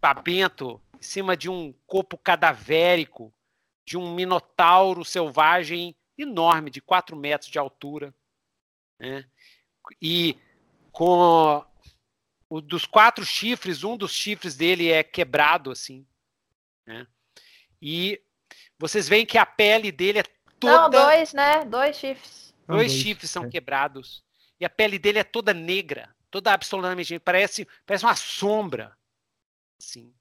[0.01, 3.33] babento em cima de um corpo cadavérico
[3.87, 8.15] de um minotauro selvagem enorme, de 4 metros de altura.
[8.99, 9.25] Né?
[10.03, 10.37] E
[10.93, 11.65] com
[12.51, 16.07] o dos quatro chifres, um dos chifres dele é quebrado assim.
[16.87, 17.07] Né?
[17.81, 18.21] E
[18.79, 20.25] vocês veem que a pele dele é
[20.59, 20.83] toda.
[20.83, 21.65] Não, dois, né?
[21.65, 22.55] Dois chifres.
[22.67, 23.49] Dois, dois chifres são é.
[23.49, 24.25] quebrados.
[24.59, 27.19] E a pele dele é toda negra, toda absolutamente.
[27.21, 28.98] Parece, parece uma sombra
[29.79, 30.15] assim,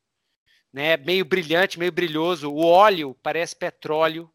[0.72, 0.98] né?
[0.98, 2.52] Meio brilhante, meio brilhoso.
[2.52, 4.32] O óleo parece petróleo.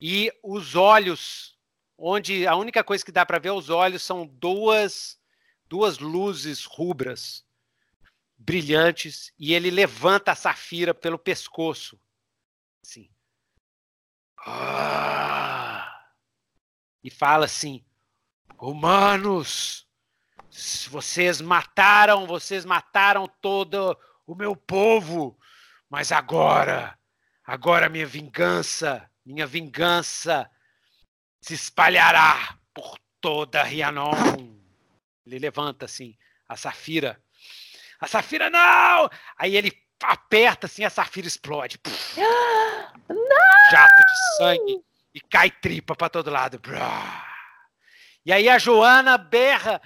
[0.00, 1.58] E os olhos,
[1.96, 5.20] onde a única coisa que dá para ver os olhos são duas
[5.72, 7.46] duas luzes rubras,
[8.36, 11.98] brilhantes, e ele levanta a Safira pelo pescoço.
[12.84, 13.10] Assim.
[14.36, 16.12] Ah,
[17.02, 17.82] e fala assim:
[18.58, 19.88] Humanos,
[20.90, 25.38] vocês mataram, vocês mataram todo o meu povo,
[25.88, 26.98] mas agora,
[27.44, 30.50] agora minha vingança, minha vingança
[31.40, 34.12] se espalhará por toda Rianon.
[35.26, 36.16] Ele levanta assim,
[36.46, 37.18] a Safira.
[37.98, 39.08] A Safira não!
[39.38, 39.72] Aí ele
[40.02, 41.80] aperta assim, a Safira explode.
[43.08, 43.08] Não!
[43.70, 46.60] Jato de sangue e cai tripa para todo lado.
[48.26, 49.80] E aí a Joana berra: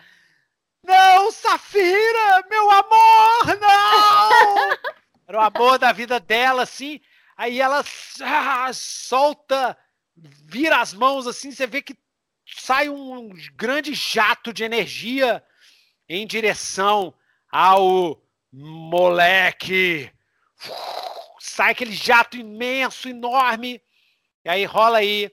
[0.86, 4.70] Não, Safira, meu amor, não!
[5.26, 7.00] Era o amor da vida dela, assim.
[7.36, 7.84] Aí ela
[8.23, 9.76] ah, solta,
[10.16, 11.97] vira as mãos assim, você vê que
[12.47, 15.44] sai um grande jato de energia
[16.08, 17.12] em direção
[17.50, 20.10] ao moleque.
[21.40, 23.82] Sai aquele jato imenso, enorme.
[24.44, 25.31] E aí rola aí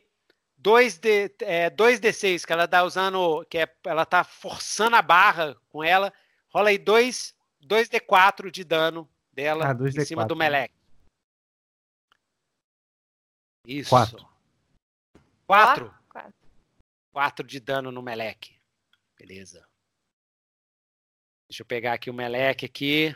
[0.63, 5.83] 2D, é, 2D6, que ela tá usando, que é, ela tá forçando a barra com
[5.83, 6.13] ela.
[6.49, 7.35] Rola aí 2,
[7.67, 10.73] 2D4 de dano dela ah, em cima do meleque.
[13.67, 13.89] Isso.
[13.89, 14.29] 4.
[15.45, 15.93] 4?
[17.11, 18.55] 4 de dano no meleque.
[19.17, 19.67] Beleza.
[21.49, 23.15] Deixa eu pegar aqui o meleque aqui.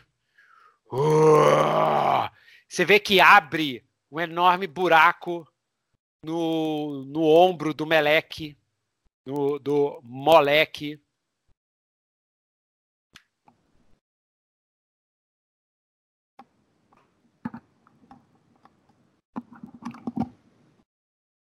[0.92, 2.30] Uh!
[2.68, 5.48] Você vê que abre um enorme buraco
[6.22, 8.58] no, no ombro do meleque,
[9.26, 11.02] no, do moleque.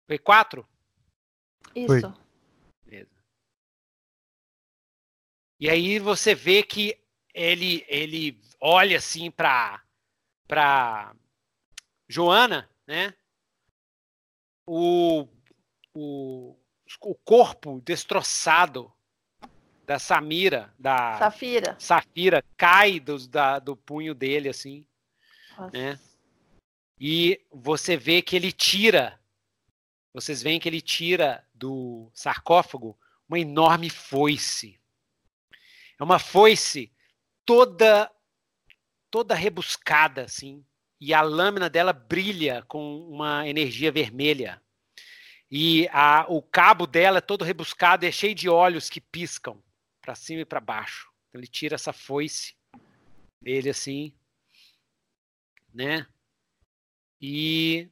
[0.07, 0.67] Foi quatro?
[1.75, 1.87] Isso.
[1.87, 2.23] Foi.
[5.63, 6.99] E aí você vê que
[7.33, 9.81] ele ele olha assim para
[10.45, 11.15] para
[12.05, 13.15] Joana, né?
[14.65, 15.27] O,
[15.93, 16.55] o,
[17.01, 18.91] o corpo destroçado
[19.85, 24.87] da Samira, da Safira, Safira cai do, da, do punho dele assim,
[25.57, 25.77] Nossa.
[25.77, 25.99] né?
[26.99, 29.19] E você vê que ele tira,
[30.13, 34.79] vocês veem que ele tira do sarcófago uma enorme foice.
[35.99, 36.91] É uma foice
[37.45, 38.09] toda
[39.11, 40.65] toda rebuscada assim,
[41.03, 44.61] e a lâmina dela brilha com uma energia vermelha.
[45.51, 49.61] E a, o cabo dela é todo rebuscado e é cheio de olhos que piscam
[50.01, 51.11] para cima e para baixo.
[51.27, 52.55] Então ele tira essa foice
[53.41, 54.15] dele assim,
[55.73, 56.07] né?
[57.19, 57.89] E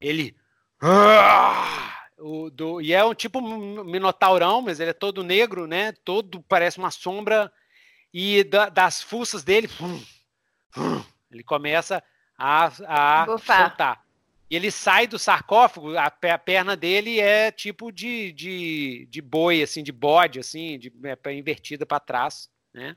[0.00, 0.36] ele
[0.82, 2.08] ah!
[2.18, 5.92] O, do, e é um tipo minotaurão, mas ele é todo negro, né?
[6.04, 7.50] Todo parece uma sombra.
[8.12, 10.04] E da, das fuças dele, hum,
[10.76, 12.02] hum, ele começa
[12.36, 14.04] a, a soltar.
[14.50, 19.62] E ele sai do sarcófago, a, a perna dele é tipo de, de, de boi,
[19.62, 22.96] assim, de bode, assim, de, é, invertida para trás, né?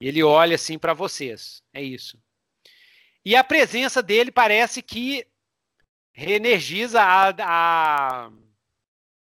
[0.00, 1.62] E ele olha assim para vocês.
[1.72, 2.18] É isso.
[3.24, 5.24] E a presença dele parece que
[6.12, 8.30] reenergiza a, a,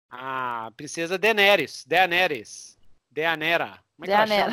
[0.08, 1.84] a princesa Daenerys.
[1.84, 2.78] Daenerys.
[3.10, 3.82] Deanera.
[3.96, 4.50] Como é Deanera.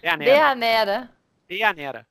[0.00, 0.32] Deanera.
[0.32, 1.16] Deanera.
[1.48, 2.08] Deanera.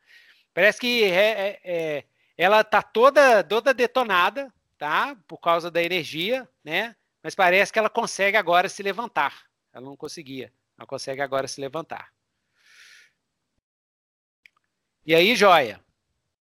[0.54, 2.06] Parece que é, é, é,
[2.38, 5.16] ela tá toda, toda detonada, tá?
[5.28, 6.96] Por causa da energia, né?
[7.24, 9.44] Mas parece que ela consegue agora se levantar.
[9.74, 10.52] Ela não conseguia.
[10.78, 12.12] Ela consegue agora se levantar.
[15.06, 15.80] E aí, joia.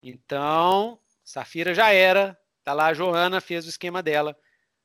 [0.03, 2.39] Então, Safira já era.
[2.65, 4.37] Tá lá a Joana, fez o esquema dela.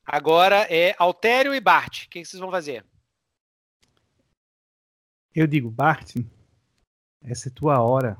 [0.05, 2.05] Agora é Altério e Bart.
[2.05, 2.85] O que, vocês vão fazer?
[5.39, 6.15] Eu digo, Bart,
[7.21, 8.17] essa é tua hora.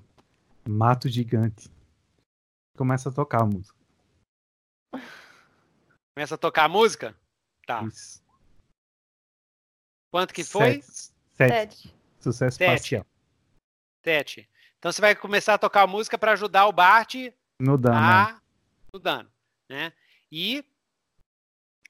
[0.70, 1.68] Mato gigante.
[2.78, 3.80] Começa a tocar a música.
[6.14, 7.20] Começa a tocar a música?
[7.66, 7.84] Tá.
[7.86, 8.24] Isso.
[10.14, 10.80] Quanto que foi?
[10.84, 11.14] Sete.
[11.36, 11.96] Sete.
[12.20, 12.72] Sucesso Sete.
[12.72, 13.06] espacial.
[14.06, 14.48] Sete.
[14.78, 17.16] Então você vai começar a tocar a música para ajudar o Bart
[17.60, 17.98] no dano.
[17.98, 18.34] A...
[18.34, 18.42] Né?
[18.94, 19.32] No dano
[19.68, 19.92] né?
[20.32, 20.64] E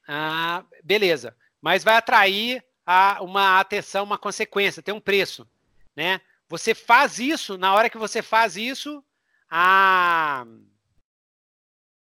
[0.08, 5.46] ah, beleza, mas vai atrair a, uma atenção, uma consequência, tem um preço,
[5.94, 6.22] né?
[6.48, 9.04] Você faz isso, na hora que você faz isso,
[9.52, 10.46] a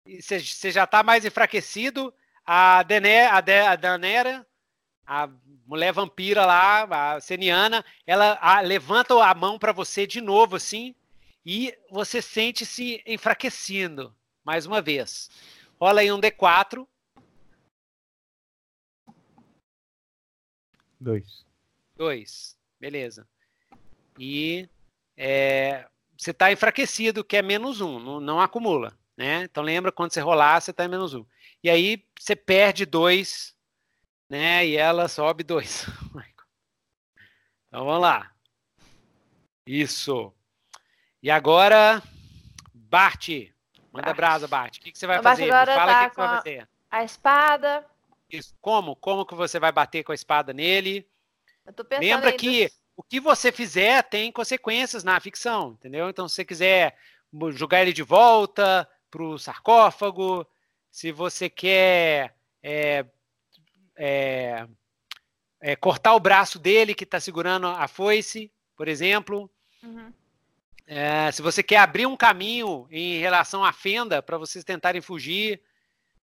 [0.04, 2.12] você já está mais enfraquecido,
[2.44, 4.44] a, Dené, a, De, a Danera,
[5.06, 5.28] a
[5.64, 10.92] mulher vampira lá, a Seniana, ela a, levanta a mão para você de novo, assim,
[11.46, 14.12] e você sente se enfraquecendo
[14.44, 15.30] mais uma vez.
[15.80, 16.84] Rola aí um D4.
[21.02, 21.44] Dois.
[21.96, 22.56] Dois.
[22.78, 23.26] Beleza.
[24.16, 24.68] E
[25.16, 28.96] é, você está enfraquecido, que é menos um, não, não, acumula.
[29.16, 29.42] Né?
[29.42, 31.26] Então lembra quando você rolar, você está em menos um.
[31.62, 33.56] E aí você perde dois,
[34.30, 34.64] né?
[34.64, 35.86] E ela sobe dois.
[37.66, 38.30] então vamos lá.
[39.66, 40.32] Isso.
[41.20, 42.00] E agora,
[42.72, 43.28] Bart.
[43.92, 44.16] Manda Bart.
[44.16, 44.78] brasa, Bart.
[44.78, 45.50] O que, que você vai o fazer?
[45.50, 46.68] Agora Fala tá o que, que você vai fazer.
[46.90, 47.91] A espada.
[48.32, 48.56] Isso.
[48.60, 48.96] Como?
[48.96, 51.06] Como que você vai bater com a espada nele?
[52.00, 52.78] Lembra que dos...
[52.96, 56.08] o que você fizer tem consequências na ficção, entendeu?
[56.08, 56.96] Então, se você quiser
[57.52, 60.46] jogar ele de volta para o sarcófago,
[60.90, 63.04] se você quer é,
[63.96, 64.66] é,
[65.60, 69.50] é, cortar o braço dele que está segurando a foice, por exemplo.
[69.82, 70.12] Uhum.
[70.86, 75.62] É, se você quer abrir um caminho em relação à fenda para vocês tentarem fugir,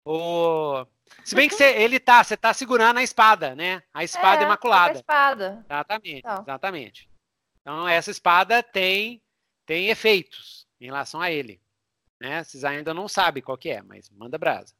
[0.05, 0.87] ou
[1.25, 3.83] se bem que você, ele tá, você tá segurando a espada, né?
[3.93, 4.95] A espada é, imaculada.
[4.95, 5.65] A espada.
[5.65, 6.43] Exatamente, então.
[6.43, 7.09] exatamente.
[7.61, 9.23] Então essa espada tem
[9.65, 11.61] tem efeitos em relação a ele,
[12.21, 12.43] né?
[12.43, 14.75] Vocês ainda não sabem qual que é, mas manda brasa.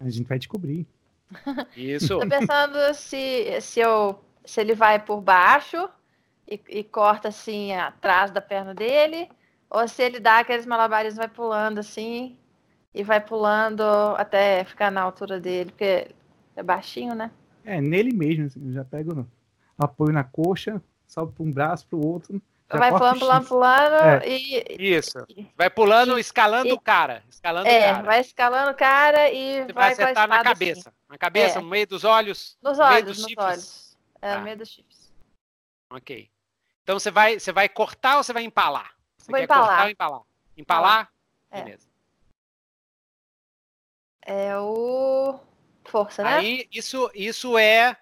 [0.00, 0.86] A gente vai descobrir.
[1.74, 2.18] Isso.
[2.18, 5.88] Tô pensando se se eu se ele vai por baixo
[6.46, 9.28] e, e, corta assim atrás da perna dele,
[9.68, 12.38] ou se ele dá aqueles malabares e vai pulando assim
[12.96, 13.82] e vai pulando
[14.16, 16.08] até ficar na altura dele, porque
[16.56, 17.30] é baixinho, né?
[17.62, 19.26] É, nele mesmo, assim, já pega
[19.76, 22.40] apoio na coxa, sobe para um braço para o outro.
[22.70, 24.22] Vai pulando, pulando, pulando é.
[24.26, 24.64] e.
[24.96, 25.18] Isso.
[25.54, 27.22] Vai pulando, e, escalando e, o cara.
[27.28, 28.02] Escalando é, o cara.
[28.02, 30.88] vai escalando o cara e Você vai, vai acertar na cabeça.
[30.88, 30.98] Assim.
[31.08, 31.62] Na cabeça, é.
[31.62, 32.56] no meio dos olhos.
[32.62, 33.38] Nos olhos, nos chifres.
[33.38, 33.98] olhos.
[34.22, 34.40] É, no tá.
[34.40, 35.12] meio dos chifres.
[35.90, 36.30] Ok.
[36.82, 38.90] Então você vai, você vai cortar ou você vai empalar?
[39.18, 39.66] Você Vou empalar.
[39.66, 40.22] cortar ou empalar?
[40.56, 41.12] Empalar?
[41.50, 41.62] É.
[41.62, 41.85] Beleza.
[44.26, 45.38] É o
[45.84, 46.36] força, né?
[46.36, 47.96] Aí isso, isso é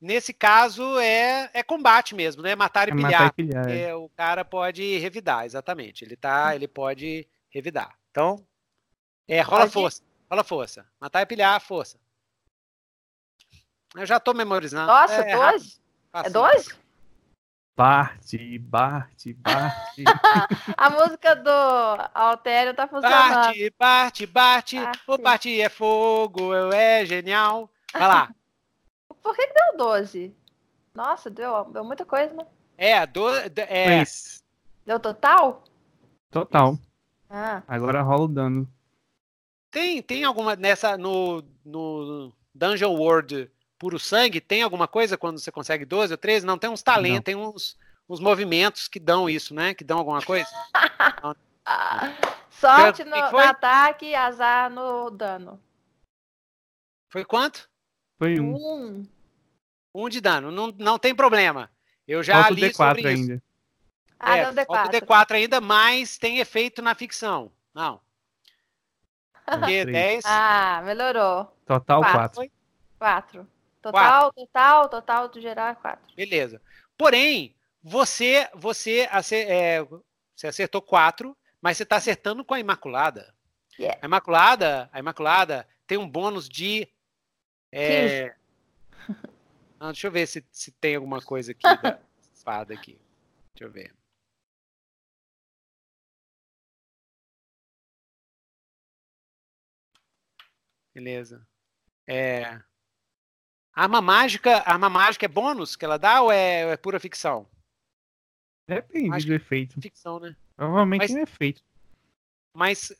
[0.00, 2.54] nesse caso é, é combate mesmo, né?
[2.54, 3.10] Matar e é pilhar.
[3.10, 3.94] Matar e pilhar é.
[3.94, 6.02] O cara pode revidar, exatamente.
[6.02, 7.94] Ele tá, ele pode revidar.
[8.10, 8.42] Então,
[9.28, 9.72] é rola pode...
[9.72, 10.86] força, rola força.
[10.98, 11.98] Matar e pilhar, força.
[13.94, 14.86] Eu já tô memorizando.
[14.86, 15.80] Nossa, é, 12?
[16.12, 16.74] É 12?
[17.76, 20.04] Barte, Barte, Barte.
[20.78, 21.50] a música do
[22.14, 23.34] Altério tá funcionando.
[23.34, 24.76] Barte, Barte, Barte.
[25.06, 27.70] O Barte é fogo, é genial.
[27.92, 28.34] Vai lá.
[29.22, 30.34] Por que, que deu 12?
[30.94, 32.46] Nossa, deu, deu muita coisa, né?
[32.78, 34.02] É, do, é.
[34.86, 35.62] Deu total?
[36.30, 36.78] Total.
[37.28, 37.62] Ah.
[37.68, 38.66] Agora rola o dano.
[39.70, 45.50] Tem, tem alguma nessa no, no Dungeon World puro sangue, tem alguma coisa quando você
[45.50, 46.46] consegue 12 ou 13?
[46.46, 47.76] Não, tem uns talentos, tem uns,
[48.08, 49.74] uns movimentos que dão isso, né?
[49.74, 50.48] Que dão alguma coisa.
[52.50, 55.60] Sorte no, no, ataque e azar no dano.
[57.08, 57.68] Foi quanto?
[58.18, 58.54] Foi um.
[58.56, 59.08] Um,
[59.94, 60.50] um de dano.
[60.50, 61.70] Não, não tem problema.
[62.08, 63.34] Eu já falta li D4 sobre ainda.
[63.34, 63.42] isso.
[64.18, 64.66] Ah, é, D4.
[64.66, 67.52] Falta D4 ainda, mas tem efeito na ficção.
[67.74, 68.00] Não.
[69.44, 70.24] Porque 10.
[70.24, 71.54] Ah, melhorou.
[71.66, 72.50] Total 4.
[72.98, 73.55] 4.
[73.92, 74.46] Total, quatro.
[74.46, 76.16] total, total do geral é 4.
[76.16, 76.62] Beleza.
[76.96, 79.84] Porém, você você, é,
[80.34, 83.34] você acertou 4, mas você está acertando com a Imaculada.
[83.78, 83.98] Yeah.
[84.02, 86.88] A Imaculada, a Imaculada tem um bônus de.
[87.70, 88.34] É...
[89.78, 92.00] Não, deixa eu ver se, se tem alguma coisa aqui da
[92.34, 92.98] espada aqui.
[93.54, 93.94] Deixa eu ver.
[100.92, 101.46] Beleza.
[102.06, 102.60] É.
[103.76, 107.46] Arma mágica, arma mágica é bônus que ela dá ou é, é pura ficção?
[108.66, 109.80] Depende mágica do efeito.
[109.82, 110.34] Ficção, né?
[110.56, 111.62] Provavelmente mas, é efeito.
[112.54, 112.92] Mas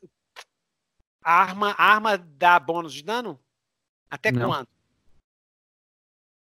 [1.24, 3.40] a arma, a arma dá bônus de dano?
[4.10, 4.50] Até Não.
[4.50, 4.68] quanto?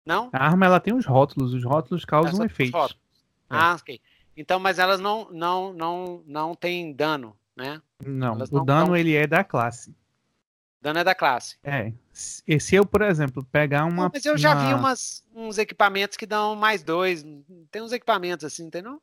[0.06, 0.30] Não?
[0.32, 2.93] A arma ela tem os rótulos, os rótulos causam efeitos.
[2.93, 2.95] É.
[3.50, 4.02] Ah, ok.
[4.38, 7.82] Então, mas elas não não não não têm dano, né?
[8.02, 9.93] Não, elas o não dano ele é da classe.
[10.84, 11.56] Dano é da classe.
[11.64, 11.94] É.
[12.45, 14.03] E se eu, por exemplo, pegar uma.
[14.03, 17.26] Não, mas eu já vi umas, uns equipamentos que dão mais dois.
[17.72, 19.02] Tem uns equipamentos assim, tem não?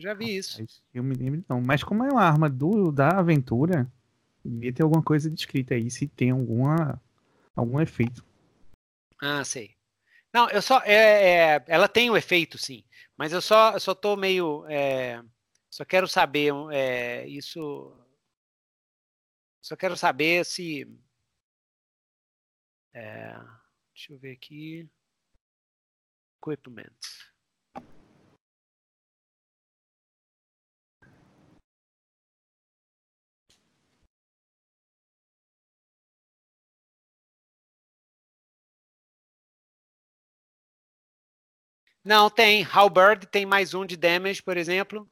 [0.00, 0.64] Já vi isso.
[0.94, 1.60] Eu me lembro não.
[1.60, 3.90] Mas como é uma arma do, da aventura,
[4.44, 7.02] devia ter alguma coisa descrita aí, se tem alguma
[7.56, 8.24] algum efeito.
[9.20, 9.74] Ah, sei.
[10.32, 10.80] Não, eu só.
[10.84, 12.84] É, é, ela tem o um efeito, sim.
[13.18, 14.64] Mas eu só, eu só tô meio.
[14.68, 15.20] É,
[15.68, 17.92] só quero saber é, isso
[19.66, 20.86] só quero saber se.
[22.94, 23.34] É,
[23.92, 24.88] deixa eu ver aqui.
[26.40, 26.94] Equipment.
[42.04, 42.62] Não, tem.
[42.62, 45.10] Halberd tem mais um de damage, por exemplo.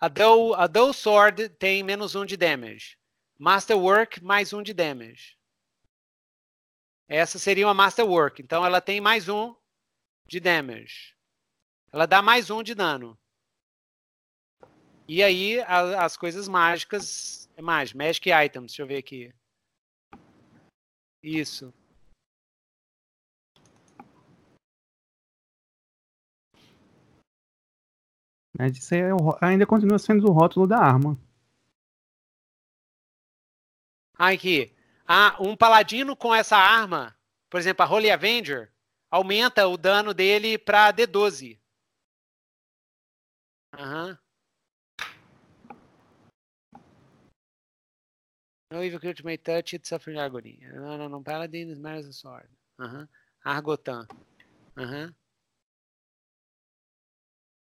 [0.00, 2.96] A Dull, a Dull Sword tem menos um de damage.
[3.38, 5.36] Masterwork, mais um de damage.
[7.06, 8.40] Essa seria uma Masterwork.
[8.40, 9.54] Então ela tem mais um
[10.26, 11.14] de damage.
[11.92, 13.18] Ela dá mais um de dano.
[15.06, 17.50] E aí a, as coisas mágicas.
[17.54, 17.98] É mágico.
[17.98, 18.72] Magic items.
[18.72, 19.34] Deixa eu ver aqui.
[21.22, 21.74] Isso.
[28.60, 29.08] Mas isso é,
[29.40, 31.18] ainda continua sendo o rótulo da arma.
[34.18, 34.76] Aqui.
[35.08, 37.16] Ah, um paladino com essa arma,
[37.48, 38.70] por exemplo, a Holy Avenger,
[39.10, 41.58] aumenta o dano dele para D12.
[43.78, 44.18] Aham.
[48.70, 50.60] No evil creature may touch it, suffering agony.
[50.74, 51.22] Não, não, não.
[51.22, 52.48] Paladin smells a sword.
[52.78, 53.08] Aham.
[53.42, 54.06] Argotan.
[54.76, 55.14] Aham.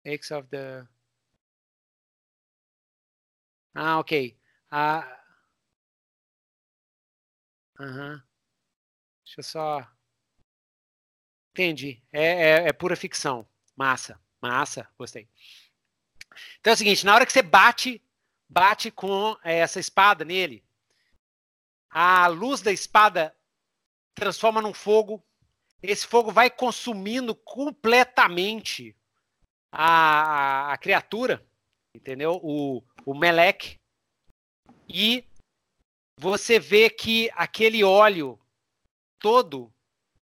[0.04, 0.86] X of the...
[3.74, 4.38] Ah, ok.
[4.70, 5.20] Ah...
[7.80, 8.22] Aham.
[9.24, 9.90] Deixa eu só...
[11.52, 12.02] Entendi.
[12.12, 13.48] É, é, é, pura ficção.
[13.76, 14.20] Massa.
[14.40, 14.88] Massa.
[14.98, 15.28] Gostei.
[16.60, 18.02] Então é o seguinte, na hora que você bate,
[18.48, 20.64] bate com essa espada nele,
[21.88, 23.34] a luz da espada
[24.14, 25.24] transforma num fogo.
[25.82, 28.96] Esse fogo vai consumindo completamente
[29.76, 31.44] a, a, criatura,
[31.92, 32.38] entendeu?
[32.42, 33.76] O, o meleque.
[34.88, 35.26] E
[36.18, 38.38] você vê que aquele óleo
[39.18, 39.74] todo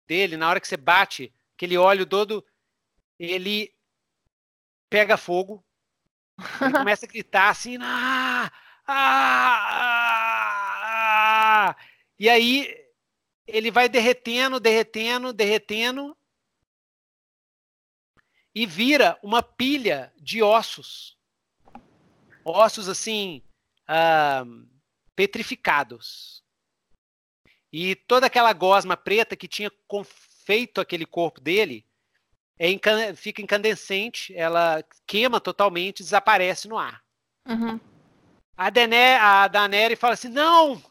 [0.05, 2.45] dele, na hora que você bate, aquele óleo todo,
[3.17, 3.73] ele
[4.89, 5.63] pega fogo,
[6.61, 8.51] ele começa a gritar assim, ah,
[8.85, 9.69] ah,
[11.69, 11.75] ah,
[12.17, 12.75] e aí
[13.47, 16.17] ele vai derretendo, derretendo, derretendo,
[18.53, 21.17] e vira uma pilha de ossos.
[22.43, 23.43] Ossos assim,
[23.87, 24.67] uh,
[25.15, 26.43] petrificados.
[27.71, 29.71] E toda aquela gosma preta que tinha
[30.45, 31.85] feito aquele corpo dele
[32.57, 37.01] é fica incandescente, ela queima totalmente, desaparece no ar.
[37.47, 37.79] Uhum.
[38.57, 40.83] A, Dené, a Daneri fala assim: não,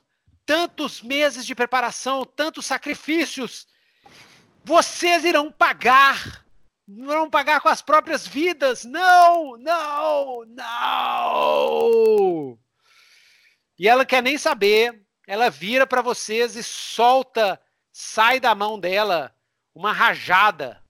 [0.47, 3.69] tantos meses de preparação, tantos sacrifícios,
[4.65, 6.47] vocês irão pagar
[6.89, 8.85] vão pagar com as próprias vidas.
[8.85, 11.79] Não, não, não.
[13.79, 15.05] E ela quer nem saber.
[15.27, 17.61] Ela vira para vocês e solta,
[17.93, 19.35] sai da mão dela
[19.75, 20.83] uma rajada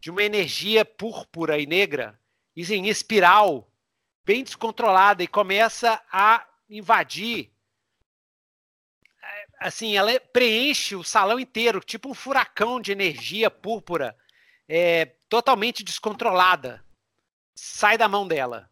[0.00, 2.20] de uma energia púrpura e negra,
[2.56, 3.70] em espiral,
[4.24, 7.52] bem descontrolada, e começa a invadir.
[9.60, 14.18] Assim, ela preenche o salão inteiro, tipo um furacão de energia púrpura
[14.68, 16.84] é, totalmente descontrolada
[17.54, 18.70] sai da mão dela.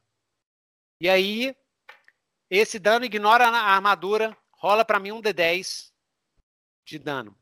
[1.01, 1.57] E aí,
[2.51, 5.93] esse dano ignora a armadura, rola para mim um D10
[6.85, 7.37] de dano.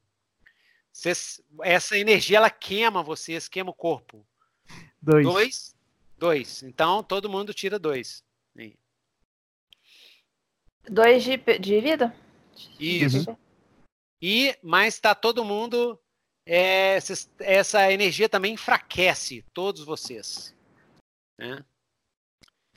[0.92, 4.26] Cês, essa energia ela queima vocês, queima o corpo.
[5.00, 5.24] Dois.
[5.24, 5.76] Dois.
[6.18, 6.62] Dois.
[6.62, 8.24] Então todo mundo tira dois.
[8.56, 8.76] Aí.
[10.88, 12.14] Dois de, de vida?
[12.78, 13.30] Isso.
[13.30, 13.36] Uhum.
[14.20, 15.98] E, mas tá todo mundo
[16.52, 16.98] é,
[17.38, 20.52] essa energia também enfraquece todos vocês.
[21.38, 21.64] Né?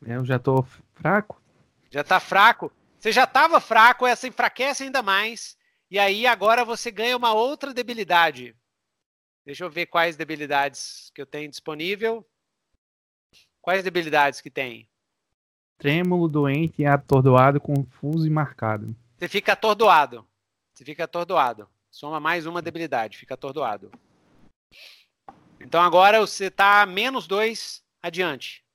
[0.06, 1.42] Eu já estou fraco.
[1.90, 2.72] Já está fraco.
[3.00, 5.58] Você já estava fraco, essa enfraquece ainda mais.
[5.90, 8.56] E aí agora você ganha uma outra debilidade.
[9.44, 12.24] Deixa eu ver quais debilidades que eu tenho disponível.
[13.60, 14.88] Quais debilidades que tem?
[15.80, 18.96] Trêmulo, doente, atordoado, confuso e marcado.
[19.18, 20.28] Você fica atordoado.
[20.72, 21.68] Você fica atordoado.
[21.94, 23.92] Soma mais uma debilidade, fica atordoado.
[25.60, 28.66] Então agora você está menos dois adiante.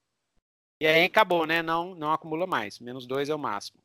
[0.80, 1.60] E aí acabou, né?
[1.60, 2.78] Não, não acumula mais.
[2.78, 3.82] Menos dois é o máximo.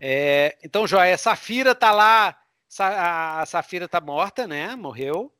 [0.00, 2.36] É, então, Joia, Safira tá lá.
[2.76, 4.74] A Safira tá morta, né?
[4.74, 5.32] Morreu.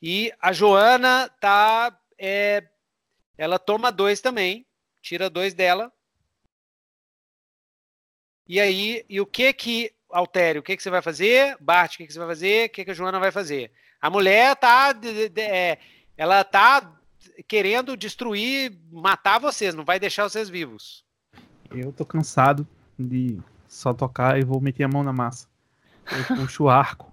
[0.00, 2.00] E a Joana tá.
[2.16, 2.64] É,
[3.36, 4.64] ela toma dois também.
[5.02, 5.92] Tira dois dela.
[8.46, 11.56] E aí, e o que que Altério, o que, que você vai fazer?
[11.60, 12.66] Bart, o que, que você vai fazer?
[12.66, 13.70] O que, que a Joana vai fazer?
[14.00, 14.92] A mulher tá.
[14.92, 15.78] De, de, é,
[16.16, 16.92] ela tá
[17.46, 21.04] querendo destruir, matar vocês, não vai deixar vocês vivos.
[21.70, 22.66] Eu tô cansado
[22.98, 25.48] de só tocar e vou meter a mão na massa.
[26.10, 27.10] Eu puxo o arco.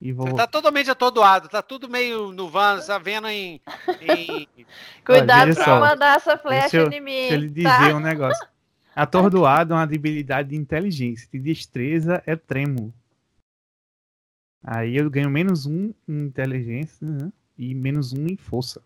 [0.00, 0.26] E vou...
[0.26, 3.60] Você tá totalmente atordoado, tá tudo meio no van, tá vendo em.
[4.00, 4.48] em...
[5.04, 7.12] Cuidado pra mandar essa flecha em mim.
[7.12, 7.94] Deixa ele dizer tá?
[7.94, 8.46] um negócio.
[8.94, 11.28] Atordoado é uma debilidade de inteligência.
[11.32, 12.94] De destreza é trêmulo.
[14.62, 17.30] Aí eu ganho menos um em inteligência né?
[17.58, 18.82] e menos um em força.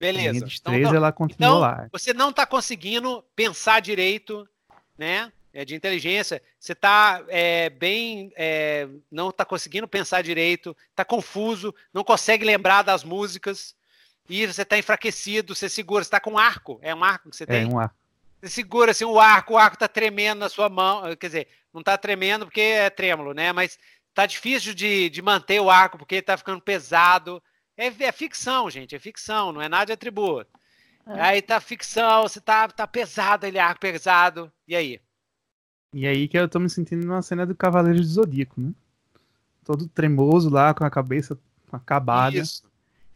[0.00, 0.46] Beleza.
[0.60, 1.88] Então, ela continua então, lá.
[1.92, 4.48] Você não está conseguindo pensar direito,
[4.96, 5.32] né?
[5.52, 6.40] É de inteligência.
[6.58, 8.32] Você está é, bem.
[8.36, 13.74] É, não está conseguindo pensar direito, está confuso, não consegue lembrar das músicas.
[14.28, 16.78] E você está enfraquecido, você segura, você está com um arco.
[16.80, 17.62] É um arco que você é, tem?
[17.62, 17.97] É um arco.
[18.40, 21.02] Você segura assim o arco, o arco está tremendo na sua mão.
[21.16, 23.52] Quer dizer, não está tremendo porque é trêmulo, né?
[23.52, 23.78] Mas
[24.14, 27.42] tá difícil de, de manter o arco porque ele tá ficando pesado.
[27.76, 30.50] É, é ficção, gente, é ficção, não é nada de atributo.
[31.06, 31.20] É.
[31.20, 34.52] Aí tá ficção, você tá, tá pesado, ele arco pesado.
[34.66, 35.00] E aí?
[35.92, 38.72] E aí que eu tô me sentindo numa cena do Cavaleiro do Zodíaco, né?
[39.64, 41.38] Todo tremoso lá, com a cabeça
[41.72, 42.36] acabada.
[42.36, 42.62] Isso.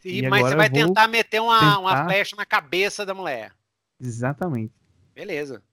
[0.03, 1.79] E, mas você vai tentar meter uma, tentar...
[1.79, 3.53] uma flecha na cabeça da mulher.
[3.99, 4.73] Exatamente.
[5.13, 5.63] Beleza.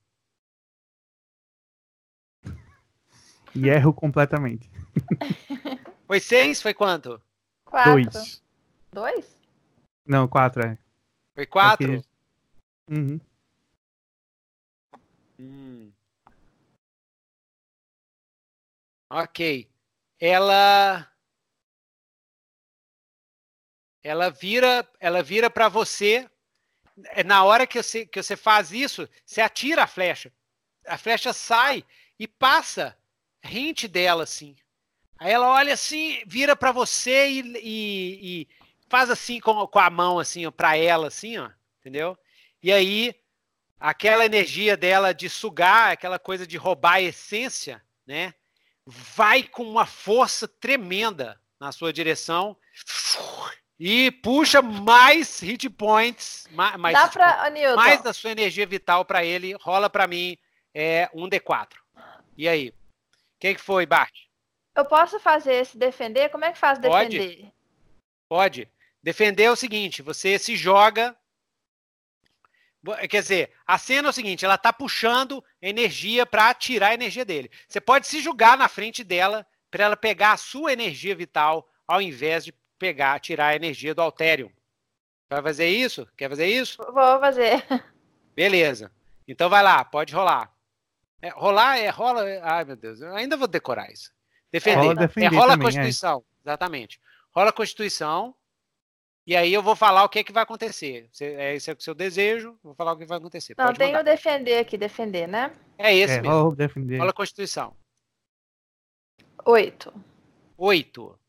[3.54, 4.70] E erro completamente.
[6.06, 6.60] Foi seis?
[6.60, 7.20] Foi quanto?
[7.64, 8.10] Quatro.
[8.10, 8.42] Dois.
[8.92, 9.40] Dois?
[10.06, 10.78] Não, quatro, é.
[11.34, 11.94] Foi quatro?
[11.94, 12.04] Aqui.
[12.88, 13.20] Uhum.
[15.38, 15.92] Hum.
[19.08, 19.70] Ok.
[20.18, 21.10] Ela
[24.02, 26.28] ela vira, ela vira para você.
[27.08, 30.32] É, na hora que você, que você faz isso, você atira a flecha.
[30.86, 31.84] A flecha sai
[32.18, 32.96] e passa
[33.42, 34.56] rente dela assim.
[35.18, 38.48] Aí ela olha assim, vira para você e, e, e,
[38.88, 42.18] faz assim com, com a mão assim para ela assim, ó, entendeu?
[42.62, 43.14] E aí
[43.78, 48.34] aquela energia dela de sugar, aquela coisa de roubar a essência, né?
[48.86, 52.56] Vai com uma força tremenda na sua direção
[53.82, 59.54] e puxa mais hit points, mais, Dá pra, mais da sua energia vital para ele.
[59.54, 60.36] Rola para mim
[60.74, 61.78] é um D4.
[62.36, 62.74] E aí?
[63.38, 64.14] Quem que foi, Bart?
[64.76, 66.28] Eu posso fazer esse defender?
[66.28, 67.36] Como é que faz defender?
[67.38, 67.54] Pode.
[68.28, 68.72] Pode.
[69.02, 71.16] Defender é o seguinte: você se joga.
[73.08, 77.24] Quer dizer, a cena é o seguinte: ela tá puxando energia para tirar a energia
[77.24, 77.50] dele.
[77.66, 82.02] Você pode se jogar na frente dela para ela pegar a sua energia vital ao
[82.02, 84.50] invés de pegar, tirar a energia do Alterium.
[85.28, 86.08] Vai fazer isso?
[86.16, 86.82] Quer fazer isso?
[86.82, 87.62] Vou fazer.
[88.34, 88.90] Beleza.
[89.28, 90.50] Então vai lá, pode rolar.
[91.22, 92.24] É, rolar é rola.
[92.42, 94.10] Ai, meu Deus, eu ainda vou decorar isso.
[94.50, 94.80] Defender.
[94.80, 95.64] Rola, defender é rola também, a é.
[95.64, 96.18] Constituição.
[96.18, 96.48] É.
[96.48, 97.00] Exatamente.
[97.30, 98.34] Rola a Constituição.
[99.26, 101.08] E aí eu vou falar o que, é que vai acontecer.
[101.20, 103.54] É, esse é o seu desejo, vou falar o que vai acontecer.
[103.56, 105.52] Não, tem o defender aqui, defender, né?
[105.78, 106.36] É esse é, mesmo.
[106.36, 106.98] Rola, defender.
[106.98, 107.76] rola a Constituição.
[109.44, 109.92] Oito.
[110.56, 111.19] Oito.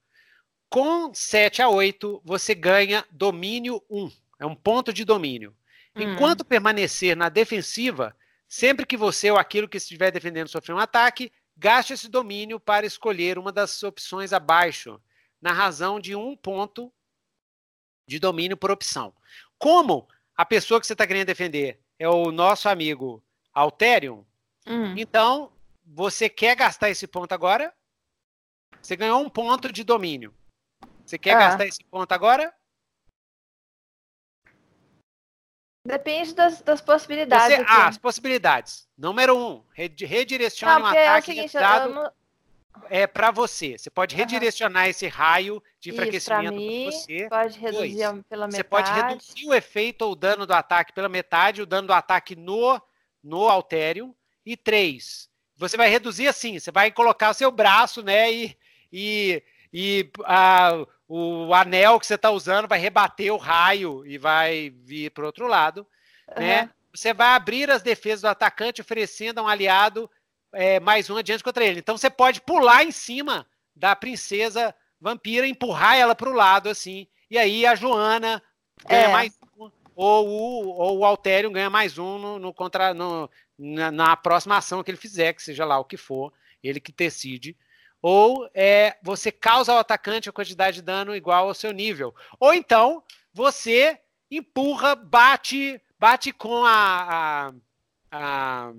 [0.71, 4.11] Com 7 a 8, você ganha domínio 1.
[4.39, 5.55] É um ponto de domínio.
[5.95, 6.01] Hum.
[6.01, 8.15] Enquanto permanecer na defensiva,
[8.51, 12.85] Sempre que você ou aquilo que estiver defendendo sofrer um ataque, gaste esse domínio para
[12.85, 15.01] escolher uma das opções abaixo,
[15.41, 16.91] na razão de um ponto
[18.05, 19.15] de domínio por opção.
[19.57, 24.25] Como a pessoa que você está querendo defender é o nosso amigo Alterium,
[24.67, 24.97] hum.
[24.97, 25.53] então
[25.85, 27.73] você quer gastar esse ponto agora?
[28.81, 30.35] Você ganhou um ponto de domínio.
[31.11, 31.39] Você quer ah.
[31.39, 32.53] gastar esse ponto agora?
[35.85, 37.57] Depende das, das possibilidades.
[37.57, 38.87] Você, ah, as possibilidades.
[38.97, 42.11] Número um, redirecione não, um ataque é seguinte, não...
[42.89, 43.77] é para você.
[43.77, 44.89] Você pode redirecionar uhum.
[44.89, 47.27] esse raio de enfraquecimento para você.
[47.29, 48.23] Pode reduzir Dois.
[48.29, 48.55] pela metade.
[48.55, 51.93] Você pode reduzir o efeito ou o dano do ataque pela metade, o dano do
[51.93, 52.81] ataque no,
[53.21, 54.15] no Altério.
[54.45, 58.57] E três, você vai reduzir assim, você vai colocar o seu braço, né, e,
[58.91, 59.43] e,
[59.73, 65.11] e a, o anel que você está usando vai rebater o raio e vai vir
[65.11, 65.87] para o outro lado,
[66.35, 66.41] uhum.
[66.43, 66.69] né?
[66.93, 70.09] Você vai abrir as defesas do atacante, oferecendo a um aliado
[70.53, 71.79] é, mais um adiante contra ele.
[71.79, 77.07] Então você pode pular em cima da princesa vampira, empurrar ela para o lado, assim,
[77.29, 78.43] e aí a Joana
[78.87, 79.11] ganha é.
[79.11, 83.91] mais um, ou o, ou o Altério ganha mais um no, no contra, no, na,
[83.91, 87.57] na próxima ação que ele fizer, que seja lá o que for, ele que decide
[88.01, 92.15] ou é, você causa ao atacante a quantidade de dano igual ao seu nível.
[92.39, 93.99] Ou então você
[94.29, 97.53] empurra, bate, bate com a, a,
[98.11, 98.73] a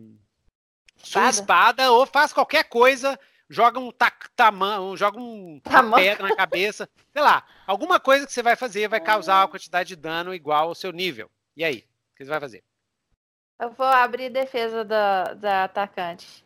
[0.97, 3.19] sua espada ou faz qualquer coisa,
[3.49, 3.93] joga um
[4.35, 5.61] tamanho, joga um
[5.95, 9.91] pedra na cabeça, sei lá, alguma coisa que você vai fazer vai causar a quantidade
[9.91, 11.31] de dano igual ao seu nível.
[11.57, 11.79] E aí,
[12.13, 12.65] o que você vai fazer?
[13.61, 16.45] Eu vou abrir defesa da, da atacante.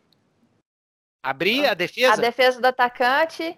[1.21, 2.13] Abrir a defesa?
[2.13, 3.57] A defesa do atacante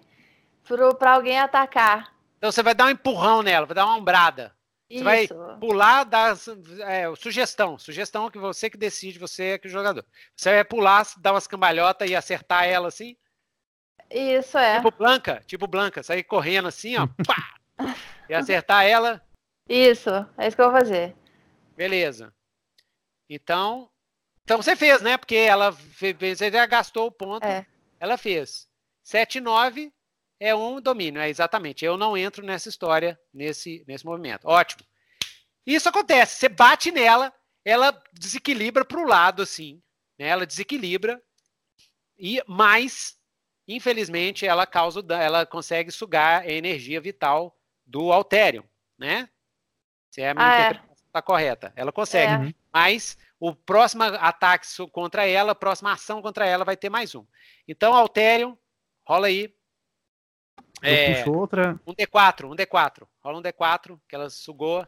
[0.98, 2.14] para alguém atacar.
[2.38, 4.54] Então você vai dar um empurrão nela, vai dar uma ombrada.
[4.88, 5.04] Você Isso.
[5.04, 6.36] vai pular, dar
[6.80, 7.78] é, sugestão.
[7.78, 10.04] Sugestão que você que decide, você é que o jogador.
[10.34, 13.16] Você vai pular, dar umas cambalhotas e acertar ela assim.
[14.10, 14.76] Isso é.
[14.76, 17.94] Tipo Blanca, tipo Blanca, sair correndo assim, ó, pá,
[18.28, 19.22] e acertar ela.
[19.68, 21.14] Isso, é isso que eu vou fazer.
[21.76, 22.34] Beleza.
[23.28, 23.88] Então,
[24.50, 25.16] então você fez, né?
[25.16, 27.46] Porque ela você já gastou o ponto.
[27.46, 27.64] É.
[28.00, 28.68] Ela fez.
[29.04, 29.92] 7 e 9
[30.40, 31.84] é um domínio, é exatamente.
[31.84, 34.48] Eu não entro nessa história, nesse, nesse movimento.
[34.48, 34.84] Ótimo.
[35.64, 36.34] Isso acontece.
[36.34, 37.32] Você bate nela,
[37.64, 39.80] ela desequilibra para o lado, assim.
[40.18, 40.26] Né?
[40.26, 41.22] Ela desequilibra.
[42.18, 43.16] E mais,
[43.68, 47.56] infelizmente, ela causa, ela consegue sugar a energia vital
[47.86, 49.28] do Altério, né?
[50.10, 50.60] Se é a minha ah, é.
[50.62, 51.72] interpretação está correta.
[51.76, 52.48] Ela consegue.
[52.48, 52.54] É.
[52.72, 57.24] Mas o próximo ataque contra ela, a próxima ação contra ela vai ter mais um.
[57.66, 58.56] Então, Altério,
[59.08, 59.52] rola aí.
[60.82, 61.80] É, outra.
[61.86, 63.06] Um D4, um D4.
[63.24, 64.86] Rola um D4, que ela sugou.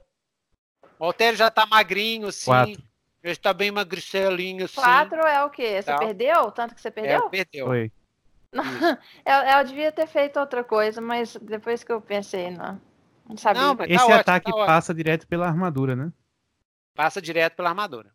[0.99, 2.45] O Altério já tá magrinho, assim.
[2.45, 2.83] Quatro.
[3.25, 4.75] Já está bem magricelinho, assim.
[4.75, 5.81] Quatro é o quê?
[5.81, 6.51] Você perdeu?
[6.51, 7.27] Tanto que você perdeu?
[7.27, 7.67] É, perdeu.
[7.67, 7.93] Foi.
[8.53, 12.79] eu, eu devia ter feito outra coisa, mas depois que eu pensei, não.
[13.27, 13.63] Não sabia.
[13.63, 16.13] Não, Esse tá ataque tá passa direto pela armadura, né?
[16.95, 18.13] Passa direto pela armadura.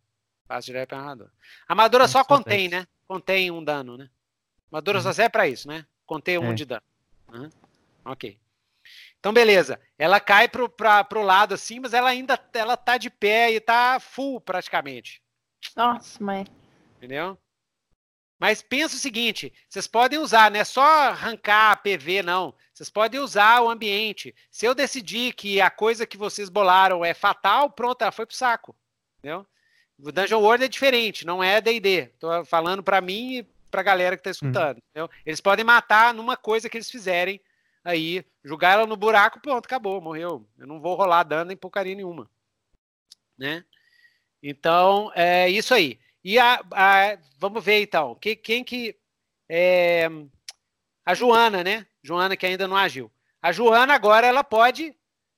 [0.48, 1.32] Passa direto pela armadura.
[1.68, 2.88] A armadura só contém, né?
[3.08, 4.10] Contém um dano, né?
[4.72, 5.04] A armadura uhum.
[5.04, 5.86] só serve pra isso, né?
[6.06, 6.54] Contém um é.
[6.54, 6.84] de dano.
[7.34, 7.50] Uhum.
[8.06, 8.40] Ok.
[9.20, 9.80] Então, beleza.
[9.98, 13.60] Ela cai pro, pra, pro lado assim, mas ela ainda ela tá de pé e
[13.60, 15.22] tá full praticamente.
[15.76, 16.46] Nossa, mãe.
[16.98, 17.38] Entendeu?
[18.40, 22.54] Mas pensa o seguinte: vocês podem usar, não é só arrancar a PV, não.
[22.74, 24.36] Vocês podem usar o ambiente.
[24.52, 28.36] Se eu decidir que a coisa que vocês bolaram é fatal, pronto, ela foi pro
[28.36, 28.76] saco.
[29.18, 29.46] Entendeu?
[30.00, 32.08] O Dungeon World é diferente, não é D&D.
[32.20, 34.78] Tô falando para mim e pra galera que tá escutando.
[34.96, 35.08] Hum.
[35.26, 37.42] Eles podem matar numa coisa que eles fizerem
[37.84, 40.46] aí, jogar ela no buraco, pronto, acabou, morreu.
[40.58, 42.30] Eu não vou rolar dano em porcaria nenhuma.
[43.38, 43.64] Né?
[44.44, 46.00] Então, é isso aí.
[46.24, 48.98] E a, a vamos ver então, que, quem que.
[49.50, 50.10] É,
[51.06, 51.88] a Joana, né?
[52.04, 53.10] Joana que ainda não agiu.
[53.42, 54.94] A Joana agora ela pode,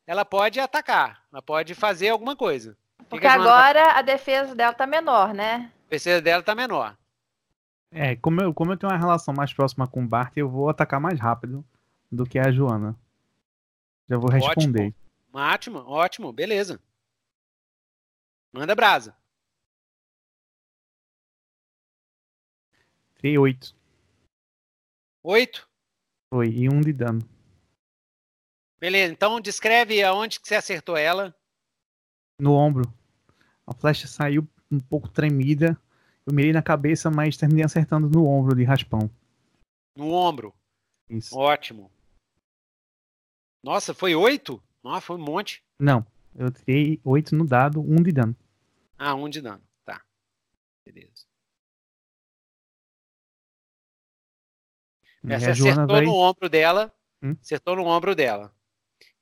[0.07, 2.75] ela pode atacar, ela pode fazer alguma coisa.
[3.09, 3.99] Porque a agora tá...
[3.99, 5.71] a defesa dela tá menor, né?
[5.87, 6.95] A defesa dela tá menor.
[7.91, 10.69] É, como eu, como eu tenho uma relação mais próxima com o Bart, eu vou
[10.69, 11.65] atacar mais rápido
[12.11, 12.95] do que a Joana.
[14.07, 14.93] Já vou responder.
[15.33, 16.79] Ótimo, ótimo, ótimo beleza.
[18.51, 19.15] Manda brasa.
[23.15, 23.75] Tirei oito.
[25.23, 25.67] Oito?
[26.31, 27.21] Foi, e um de dano.
[28.79, 31.35] Beleza, então descreve aonde que você acertou ela.
[32.39, 32.98] No ombro.
[33.69, 35.79] A flecha saiu um pouco tremida.
[36.25, 39.07] Eu mirei na cabeça, mas terminei acertando no ombro de raspão.
[39.95, 40.51] No ombro?
[41.07, 41.37] Isso.
[41.37, 41.91] Ótimo.
[43.63, 44.61] Nossa, foi oito?
[44.83, 45.63] Nossa, foi um monte.
[45.77, 46.03] Não,
[46.35, 48.35] eu tirei oito no dado, um de dano.
[48.97, 49.61] Ah, um de dano.
[49.85, 50.01] Tá.
[50.83, 51.27] Beleza.
[55.23, 56.05] Você acertou vai...
[56.05, 56.91] no ombro dela.
[57.21, 57.35] Hum?
[57.39, 58.51] Acertou no ombro dela.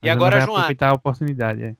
[0.02, 0.52] E agora Joana.
[0.52, 1.76] aproveitar a oportunidade, é.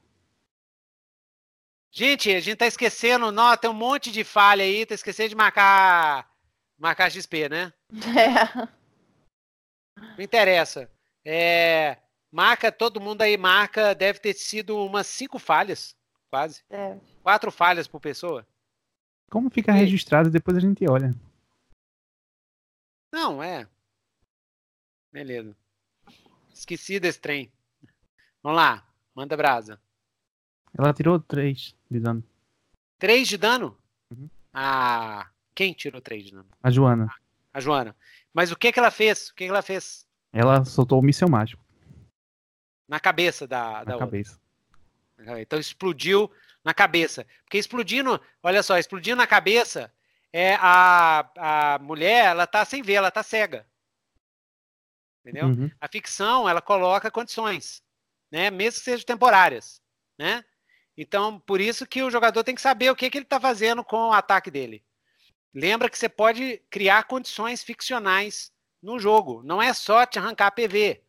[1.91, 5.34] Gente, a gente tá esquecendo, não, tem um monte de falha aí, tá esquecendo de
[5.34, 6.31] marcar
[6.78, 7.73] marcar XP, né?
[8.17, 8.68] É.
[9.97, 10.91] Não interessa.
[11.25, 11.99] É,
[12.31, 15.97] marca, todo mundo aí marca, deve ter sido umas cinco falhas,
[16.31, 16.62] quase.
[16.70, 16.97] É.
[17.23, 18.47] Quatro falhas por pessoa.
[19.31, 19.75] Como fica e...
[19.75, 21.15] registrado, depois a gente olha.
[23.12, 23.67] Não, é.
[25.12, 25.57] Beleza.
[26.52, 27.52] Esqueci desse trem.
[28.42, 29.81] Vamos lá, manda brasa.
[30.79, 32.23] Ela tirou 3 de dano.
[33.01, 33.77] 3 de dano?
[34.13, 34.31] Uhum.
[34.55, 36.49] Ah, quem tirou 3 de dano?
[36.63, 37.13] A Joana.
[37.53, 37.97] A Joana.
[38.33, 39.31] Mas o que que ela fez?
[39.31, 40.07] O que que ela fez?
[40.33, 41.65] Ela soltou o míssel mágico.
[42.87, 44.41] Na cabeça da, da na cabeça.
[45.39, 46.31] Então explodiu
[46.65, 47.27] na cabeça.
[47.43, 49.93] Porque explodindo, olha só, explodindo na cabeça,
[50.33, 53.67] é a, a mulher, ela tá sem ver, ela tá cega.
[55.25, 55.47] Entendeu?
[55.47, 55.71] Uhum.
[55.81, 57.83] A ficção, ela coloca condições,
[58.31, 58.49] né?
[58.49, 59.83] Mesmo que sejam temporárias,
[60.17, 60.45] né?
[61.01, 63.85] Então, por isso que o jogador tem que saber o que, que ele está fazendo
[63.85, 64.83] com o ataque dele.
[65.55, 68.51] Lembra que você pode criar condições ficcionais
[68.83, 69.41] no jogo.
[69.44, 71.01] Não é só te arrancar PV.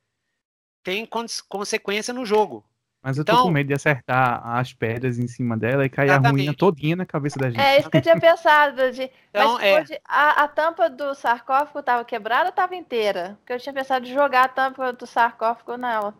[0.83, 1.09] Tem
[1.49, 2.63] consequência no jogo.
[3.01, 6.09] Mas eu tô então, com medo de acertar as pedras em cima dela e cair
[6.09, 6.27] exatamente.
[6.27, 7.59] a ruína todinha na cabeça da gente.
[7.59, 8.91] É isso que eu tinha pensado.
[8.91, 9.09] De...
[9.29, 9.99] Então, Mas é...
[10.05, 13.37] a, a, tampa do sarcófago estava quebrada ou estava inteira?
[13.39, 16.13] Porque eu tinha pensado de jogar a tampa do sarcófago nela.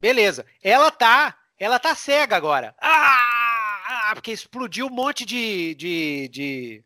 [0.00, 0.46] Beleza.
[0.62, 2.74] Ela tá ela tá cega agora.
[2.80, 4.12] Ah!
[4.14, 6.84] Porque explodiu um monte de, de, de,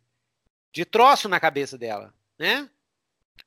[0.71, 2.69] de troço na cabeça dela, né?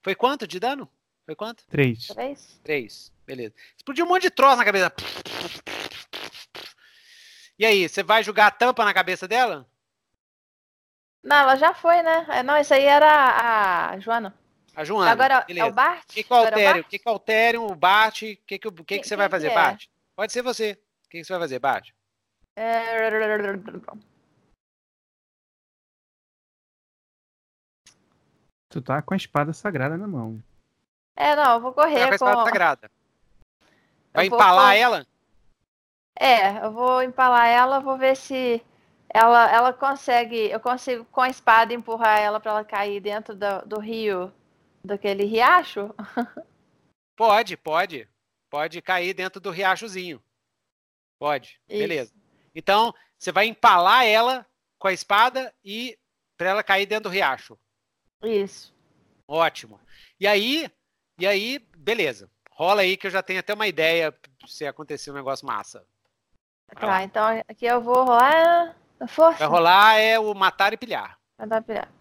[0.02, 0.90] Foi quanto de dano?
[1.26, 1.65] Foi quanto?
[1.68, 2.07] Três.
[2.07, 2.60] Três?
[2.65, 3.12] Três.
[3.26, 3.55] Beleza.
[3.76, 4.92] Explodiu um monte de troço na cabeça.
[7.58, 9.68] E aí, você vai jogar a tampa na cabeça dela?
[11.23, 12.26] Não, ela já foi, né?
[12.31, 14.34] É, não, isso aí era a Joana.
[14.74, 15.10] A Joana.
[15.10, 15.66] Agora beleza.
[15.66, 16.05] é o Bart?
[16.05, 16.81] O que, que altera?
[16.81, 18.23] O que, que altera o Bart?
[18.23, 19.55] O que, que, que, que, você vai fazer, é?
[19.55, 19.86] Bart?
[20.16, 20.78] Pode ser você.
[21.09, 21.95] O que, você vai fazer, Bate?
[22.55, 23.09] É...
[28.69, 30.45] Tu tá com a espada sagrada na mão.
[31.17, 32.91] É, não, eu vou correr tá com a espada sagrada.
[34.12, 35.07] Vai empalar ela?
[36.15, 38.62] É, eu vou empalar ela, vou ver se
[39.09, 43.62] ela, ela consegue, eu consigo com a espada empurrar ela para ela cair dentro do,
[43.65, 44.31] do rio,
[44.85, 45.95] daquele riacho?
[47.17, 48.09] Pode, pode.
[48.49, 50.23] Pode cair dentro do riachozinho.
[51.18, 51.78] Pode, Isso.
[51.78, 52.12] beleza.
[52.55, 54.47] Então, você vai empalar ela
[54.78, 55.98] com a espada e
[56.36, 57.58] para ela cair dentro do riacho.
[58.22, 58.74] Isso.
[59.26, 59.80] Ótimo.
[60.18, 60.70] E aí,
[61.18, 62.30] e aí, beleza.
[62.52, 64.14] Rola aí que eu já tenho até uma ideia
[64.47, 65.84] se acontecer um negócio massa.
[66.72, 67.02] Vai tá, lá.
[67.02, 69.38] então aqui eu vou rolar a força.
[69.38, 71.18] Vai rolar é o matar e pilhar.
[71.38, 71.92] Matar e pilhar.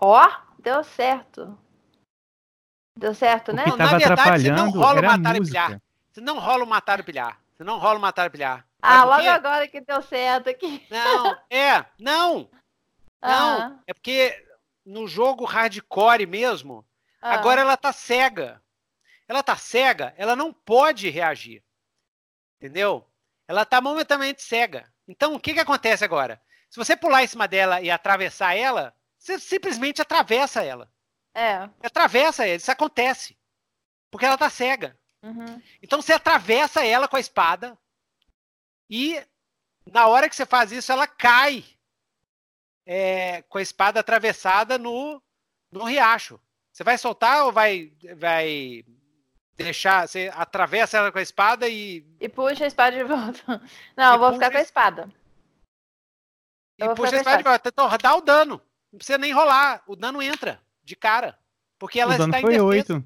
[0.00, 1.58] Ó, deu certo.
[2.96, 3.64] Deu certo, né?
[3.66, 5.82] Não, na verdade, você não rola o matar e pilhar.
[6.14, 7.40] Você não rola o matar e pilhar.
[7.56, 8.64] Você não rola o matar e pilhar.
[8.80, 10.86] Ah, logo agora que deu certo aqui.
[10.88, 12.48] Não, é, não.
[13.26, 14.46] Não, é porque
[14.84, 16.86] no jogo hardcore mesmo,
[17.22, 17.32] ah.
[17.32, 18.62] agora ela tá cega.
[19.26, 21.64] Ela tá cega, ela não pode reagir.
[22.58, 23.10] Entendeu?
[23.48, 24.92] Ela está momentaneamente cega.
[25.08, 26.38] Então, o que, que acontece agora?
[26.68, 30.92] Se você pular em cima dela e atravessar ela, você simplesmente atravessa ela.
[31.34, 31.66] É.
[31.82, 33.38] Atravessa ela, isso acontece.
[34.10, 34.94] Porque ela está cega.
[35.24, 35.62] Uhum.
[35.82, 37.78] Então você atravessa ela com a espada
[38.90, 39.18] e
[39.90, 41.64] na hora que você faz isso, ela cai
[42.86, 45.22] é, com a espada atravessada no,
[45.72, 46.38] no riacho.
[46.72, 48.84] Você vai soltar ou vai, vai
[49.56, 52.04] deixar, você atravessa ela com a espada e.
[52.20, 53.40] E puxa a espada de volta.
[53.96, 55.12] Não, eu vou ficar com a espada.
[56.78, 57.68] E puxa a espada, de volta.
[57.68, 58.60] Então, dá o dano.
[58.92, 59.82] Não precisa nem rolar.
[59.86, 61.38] O dano entra de cara.
[61.78, 63.04] Porque ela o dano está foi 8.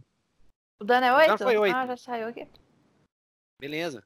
[0.80, 1.24] O dano é 8?
[1.24, 1.76] O dano foi 8.
[1.76, 2.48] Ah, já saiu aqui.
[3.60, 4.04] Beleza.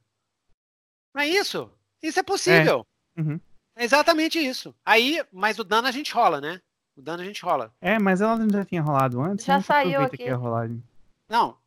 [1.13, 1.71] Não é isso?
[2.01, 2.85] Isso é possível.
[3.15, 3.21] É.
[3.21, 3.39] Uhum.
[3.75, 4.75] é exatamente isso.
[4.83, 6.59] Aí, mas o dano a gente rola, né?
[6.95, 7.73] O dano a gente rola.
[7.79, 9.45] É, mas ela já tinha rolado antes.
[9.45, 10.25] Já saiu aqui.
[11.29, 11.57] Não,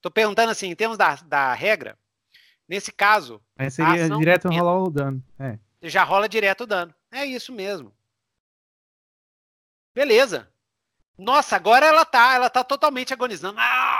[0.00, 1.98] Tô perguntando assim, em termos da, da regra,
[2.66, 3.40] nesse caso.
[3.56, 5.22] Aí seria direto rolar o dano.
[5.38, 5.58] É.
[5.82, 6.94] Já rola direto o dano.
[7.10, 7.92] É isso mesmo.
[9.94, 10.50] Beleza.
[11.18, 13.58] Nossa, agora ela tá, ela tá totalmente agonizando.
[13.60, 13.99] Ah,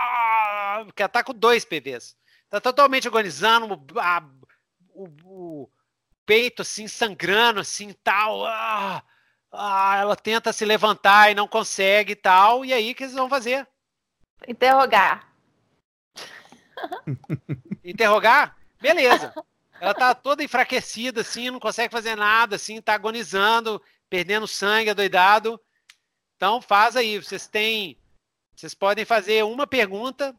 [0.87, 2.17] porque ela tá com dois PVs.
[2.49, 4.29] Tá totalmente agonizando, a,
[4.93, 5.71] o, o,
[6.27, 8.45] peito assim, sangrando, assim, tal.
[8.47, 9.03] Ah,
[9.53, 12.65] ah, ela tenta se levantar e não consegue e tal.
[12.65, 13.67] E aí, o que eles vão fazer?
[14.47, 15.33] Interrogar.
[17.85, 18.57] Interrogar?
[18.81, 19.33] Beleza.
[19.81, 25.61] Ela tá toda enfraquecida, assim, não consegue fazer nada, assim, tá agonizando, perdendo sangue, adoidado.
[26.37, 27.99] Então faz aí, vocês têm.
[28.55, 30.39] Vocês podem fazer uma pergunta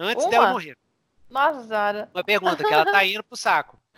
[0.00, 0.30] antes uma?
[0.30, 0.76] dela morrer.
[1.28, 2.10] Nossa senhora.
[2.12, 3.78] Uma pergunta, que ela tá indo pro saco.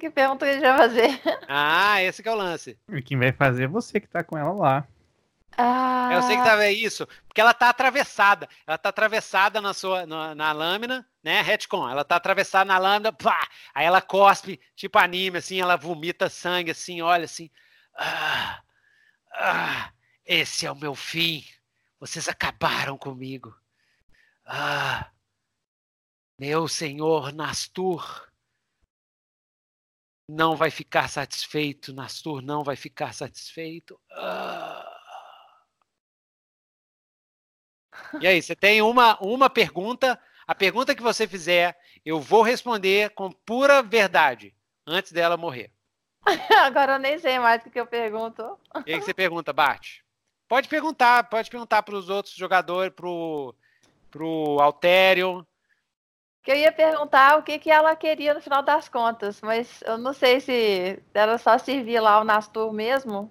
[0.00, 1.20] Que pergunta que a gente vai fazer?
[1.46, 2.78] Ah, esse que é o lance.
[2.88, 4.88] E quem vai fazer é você que tá com ela lá.
[5.56, 6.08] Ah.
[6.12, 8.48] Eu sei que tava isso, porque ela tá atravessada.
[8.66, 11.42] Ela tá atravessada na sua na, na lâmina, né?
[11.42, 11.88] Retcon.
[11.88, 13.46] Ela tá atravessada na lâmina, pá!
[13.74, 17.50] Aí ela cospe, tipo anime, assim, ela vomita sangue, assim, olha assim.
[17.94, 18.62] Ah,
[19.34, 19.92] ah,
[20.24, 21.44] esse é o meu fim.
[22.00, 23.54] Vocês acabaram comigo.
[24.44, 25.06] Ah,
[26.38, 28.28] meu senhor Nastur
[30.28, 31.92] não vai ficar satisfeito.
[31.92, 34.00] Nastur não vai ficar satisfeito.
[34.12, 34.88] Ah.
[38.20, 40.18] E aí, você tem uma, uma pergunta.
[40.46, 44.54] A pergunta que você fizer, eu vou responder com pura verdade
[44.86, 45.70] antes dela morrer.
[46.64, 48.58] Agora eu nem sei mais o que eu pergunto.
[48.74, 50.00] O que, você pergunta, Bart?
[50.48, 53.54] Pode perguntar, pode perguntar para os outros jogadores, pro,
[54.10, 55.46] pro Altério.
[56.42, 59.96] Que eu ia perguntar o que, que ela queria no final das contas, mas eu
[59.96, 63.30] não sei se ela só servia lá o Nastur mesmo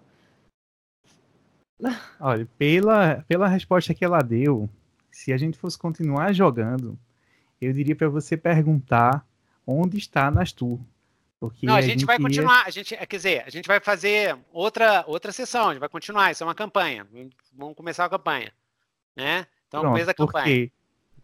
[2.19, 4.69] Olha, pela, pela resposta que ela deu,
[5.11, 6.97] se a gente fosse continuar jogando,
[7.59, 9.25] eu diria para você perguntar
[9.65, 10.79] onde está Nastur.
[11.39, 12.21] Porque Não, a, a gente, gente, vai ia...
[12.21, 15.89] continuar, a gente, quer dizer, a gente vai fazer outra outra sessão, a gente vai
[15.89, 17.07] continuar, isso é uma campanha.
[17.51, 18.53] Vamos começar a campanha,
[19.15, 19.47] né?
[19.67, 20.43] Então, Pronto, começa a campanha.
[20.45, 20.71] Porque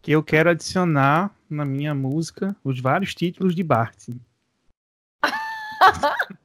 [0.00, 4.08] que eu quero adicionar na minha música os vários títulos de Bart.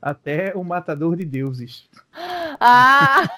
[0.00, 1.88] Até o Matador de Deuses.
[2.60, 3.28] Ah!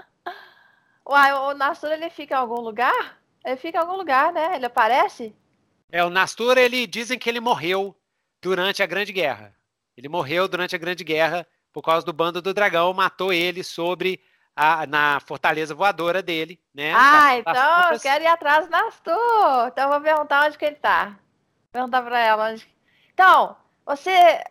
[1.08, 3.18] Uai, o Nastur ele fica em algum lugar?
[3.44, 4.54] Ele fica em algum lugar, né?
[4.54, 5.34] Ele aparece?
[5.90, 7.96] É, o Nastur, ele dizem que ele morreu
[8.40, 9.54] durante a Grande Guerra.
[9.96, 14.20] Ele morreu durante a Grande Guerra por causa do bando do dragão, matou ele sobre
[14.54, 16.92] a, na fortaleza voadora dele, né?
[16.94, 19.68] Ah, então eu quero ir atrás do Nastur.
[19.68, 21.18] Então eu vou perguntar onde que ele tá.
[21.72, 22.54] Perguntar para ela.
[23.12, 23.56] Então,
[23.86, 24.42] você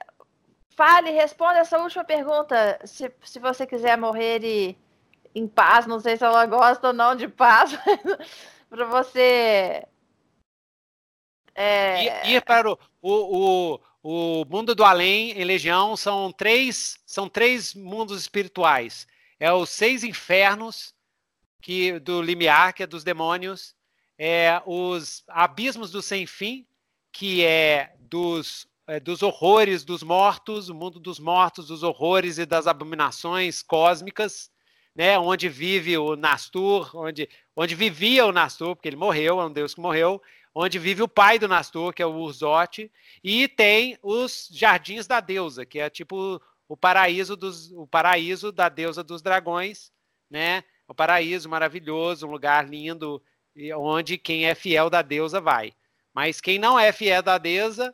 [0.75, 2.79] fale, responda essa última pergunta.
[2.85, 4.77] Se, se você quiser morrer e,
[5.35, 7.71] em paz, não sei se ela gosta ou não de paz,
[8.69, 9.85] para você.
[11.53, 12.29] É...
[12.29, 17.73] Ir, para o, o, o, o mundo do além em Legião são três, são três
[17.73, 19.05] mundos espirituais.
[19.39, 20.93] É os seis infernos
[21.61, 23.75] que do limiar, que é dos demônios,
[24.17, 26.65] é os abismos do sem fim,
[27.11, 32.45] que é dos, é, dos horrores dos mortos, o mundo dos mortos, dos horrores e
[32.45, 34.51] das abominações cósmicas,
[34.95, 39.53] né, onde vive o Nastur, onde, onde vivia o Nastur, porque ele morreu, é um
[39.53, 40.21] deus que morreu,
[40.53, 42.91] onde vive o pai do Nastur, que é o Urzote,
[43.23, 48.69] e tem os jardins da deusa, que é tipo o paraíso dos o paraíso da
[48.69, 49.91] deusa dos dragões,
[50.30, 50.64] né?
[50.88, 53.22] O paraíso maravilhoso, um lugar lindo,
[53.75, 55.73] onde quem é fiel da deusa vai.
[56.14, 57.93] Mas quem não é fiel da deusa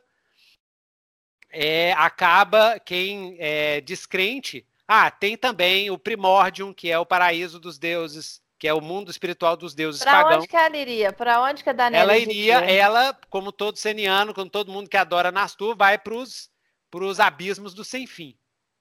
[1.50, 4.66] é, acaba quem é descrente.
[4.86, 9.10] Ah, tem também o Primordium, que é o paraíso dos deuses, que é o mundo
[9.10, 10.28] espiritual dos deuses pra pagãos.
[10.28, 11.12] Para onde que ela iria?
[11.12, 14.88] Para onde que a Daniela Ela iria, iria, ela, como todo seniano, como todo mundo
[14.88, 18.36] que adora Nastur, vai para os abismos do sem fim,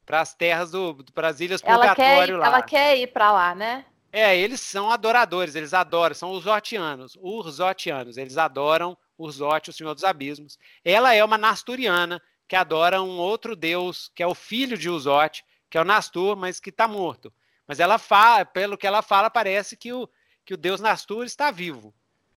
[0.06, 2.48] para as terras do, para as ilhas ela purgatório quer, lá.
[2.48, 3.86] Ela quer ir para lá, né?
[4.12, 9.74] É, eles são adoradores, eles adoram, são os Otianos, os Otianos, eles adoram Urzote, o
[9.74, 10.58] Senhor dos Abismos.
[10.84, 15.44] Ela é uma Nasturiana que adora um outro deus, que é o filho de Urzote,
[15.70, 17.34] que é o Nastur, mas que está morto.
[17.68, 20.08] Mas ela fala, pelo que ela fala, parece que o,
[20.46, 21.94] que o deus Nastur está vivo,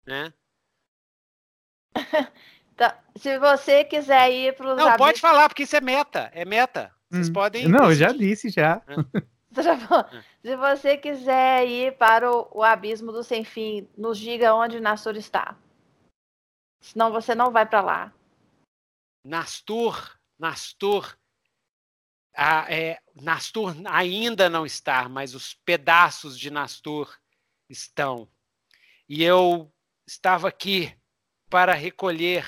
[0.07, 0.33] né?
[2.73, 5.07] Então, se você quiser ir para os Não, abismos...
[5.07, 6.93] pode falar, porque isso é meta, é meta.
[7.11, 7.33] Vocês hum.
[7.33, 7.69] podem...
[7.69, 8.83] Não, eu já disse, já.
[8.87, 9.39] É.
[10.43, 15.17] Se você quiser ir para o, o abismo do sem fim, nos diga onde Nastur
[15.17, 15.57] está.
[16.81, 18.12] Senão você não vai para lá.
[19.25, 21.19] Nastur, Nastur,
[22.41, 27.19] ah, é, Nastur ainda não está, mas os pedaços de Nastur
[27.69, 28.28] estão.
[29.09, 29.73] E eu
[30.07, 30.97] estava aqui
[31.51, 32.47] para recolher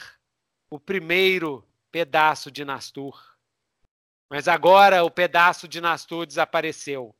[0.70, 3.29] o primeiro pedaço de Nastur.
[4.30, 7.12] Mas agora o pedaço de Nastur desapareceu.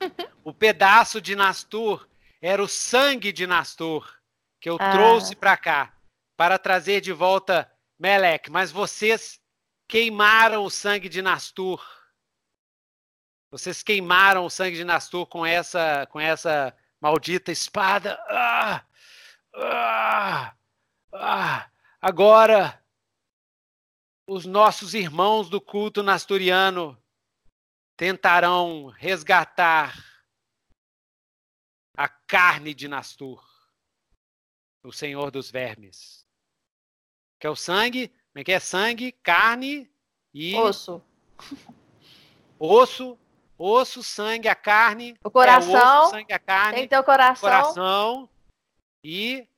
[0.42, 2.08] o pedaço de Nastur
[2.40, 4.12] era o sangue de Nastur
[4.60, 4.90] que eu ah.
[4.90, 5.96] trouxe para cá
[6.36, 9.40] para trazer de volta Melek, mas vocês
[9.86, 11.80] queimaram o sangue de Nastur.
[13.48, 18.18] Vocês queimaram o sangue de Nastur com essa com essa maldita espada.
[18.28, 18.84] Ah,
[19.54, 20.54] ah,
[21.12, 21.70] ah.
[22.00, 22.81] Agora
[24.26, 27.00] os nossos irmãos do culto nasturiano
[27.96, 29.94] tentarão resgatar
[31.96, 33.52] a carne de Nastur
[34.82, 36.26] o Senhor dos Vermes.
[37.38, 38.60] Que é o sangue, como é que é?
[38.60, 39.90] Sangue, carne
[40.34, 40.54] e.
[40.56, 41.02] Osso.
[42.58, 43.18] Osso,
[43.58, 45.16] osso, sangue, a carne.
[45.24, 45.76] O coração.
[45.76, 46.74] É o osso, sangue, a carne.
[46.74, 47.50] Tem que ter o coração.
[47.50, 48.30] Coração
[49.04, 49.48] e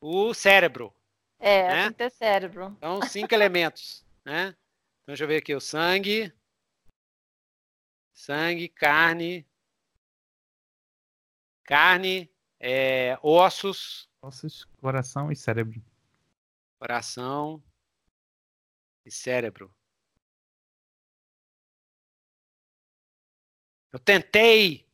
[0.00, 0.94] o cérebro.
[1.38, 1.82] É, né?
[1.82, 2.74] tem que ter cérebro.
[2.78, 4.48] Então, cinco elementos, né?
[4.48, 6.32] Então, deixa eu ver aqui o sangue.
[8.12, 9.46] Sangue, carne.
[11.64, 12.30] Carne,
[12.60, 15.82] é, ossos, ossos, coração e cérebro.
[16.78, 17.62] Coração
[19.04, 19.74] e cérebro.
[23.92, 24.88] Eu tentei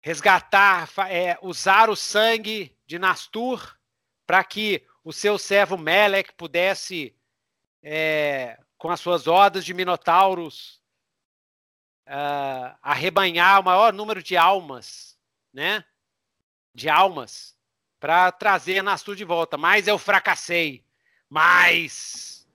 [0.00, 3.78] resgatar, é, usar o sangue de Nastur
[4.26, 7.14] para que o seu servo Melek pudesse,
[7.82, 10.80] é, com as suas hordas de minotauros,
[12.06, 15.18] uh, arrebanhar o maior número de almas,
[15.52, 15.84] né?
[16.74, 17.56] De almas
[18.00, 20.82] para trazer Nastur de volta, mas eu fracassei.
[21.28, 22.48] Mas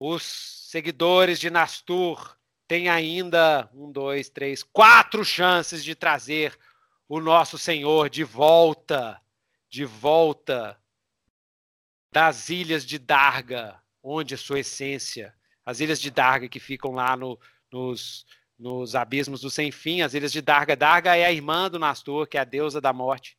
[0.00, 0.22] os
[0.70, 6.58] seguidores de Nastur têm ainda um, dois, três, quatro chances de trazer
[7.08, 9.20] o nosso Senhor de volta,
[9.68, 10.80] de volta
[12.10, 17.16] das ilhas de Darga, onde a sua essência, as ilhas de Darga que ficam lá
[17.16, 17.38] no,
[17.70, 18.26] nos,
[18.58, 20.76] nos abismos do sem fim, as ilhas de Darga.
[20.76, 23.38] Darga é a irmã do Nastur, que é a deusa da morte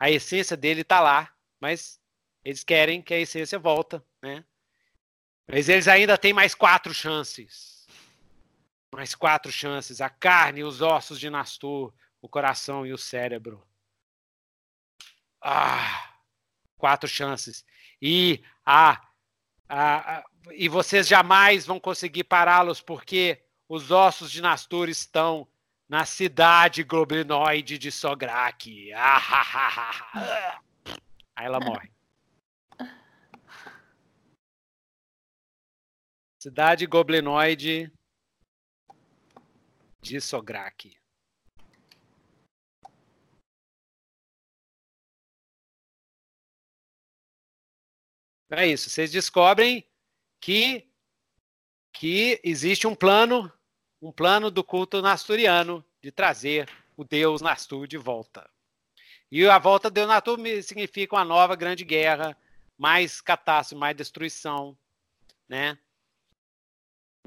[0.00, 2.00] a essência dele está lá, mas
[2.42, 4.42] eles querem que a essência volta, né?
[5.46, 7.86] Mas eles ainda têm mais quatro chances.
[8.94, 10.00] Mais quatro chances.
[10.00, 11.92] A carne, os ossos de Nastur,
[12.22, 13.62] o coração e o cérebro.
[15.42, 16.14] Ah,
[16.78, 17.64] quatro chances.
[18.00, 19.06] E a,
[19.70, 25.46] a, a e vocês jamais vão conseguir pará-los porque os ossos de Nastur estão
[25.88, 28.92] na cidade goblinoide de Sograk.
[31.36, 31.90] Aí ela morre.
[36.38, 37.92] Cidade goblinoide
[40.00, 40.99] de Sograk.
[48.50, 48.90] É isso.
[48.90, 49.86] Vocês descobrem
[50.40, 50.86] que
[51.92, 53.52] que existe um plano,
[54.00, 58.48] um plano do culto nasturiano de trazer o deus Nastur de volta.
[59.30, 62.36] E a volta do deus Nastur significa uma nova grande guerra,
[62.78, 64.76] mais catástrofe, mais destruição,
[65.48, 65.78] né?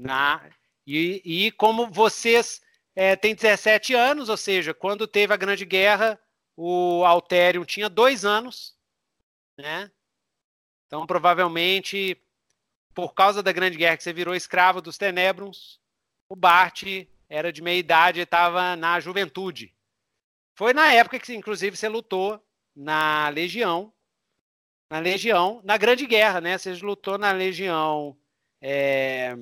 [0.00, 0.50] Na,
[0.86, 2.60] e, e como vocês
[2.96, 6.20] é, têm 17 anos, ou seja, quando teve a grande guerra,
[6.56, 8.76] o Altério tinha dois anos,
[9.56, 9.90] né?
[10.94, 12.16] Então, provavelmente,
[12.94, 15.80] por causa da Grande Guerra que você virou escravo dos Tenebrons,
[16.28, 16.84] o Bart
[17.28, 19.74] era de meia idade e estava na juventude.
[20.54, 22.40] Foi na época que, inclusive, você lutou
[22.76, 23.92] na Legião,
[24.88, 26.56] na Legião, na Grande Guerra, né?
[26.56, 28.16] Você lutou na Legião
[28.60, 29.34] é,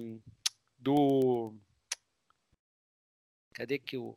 [0.79, 1.55] do.
[3.53, 4.17] Cadê que o.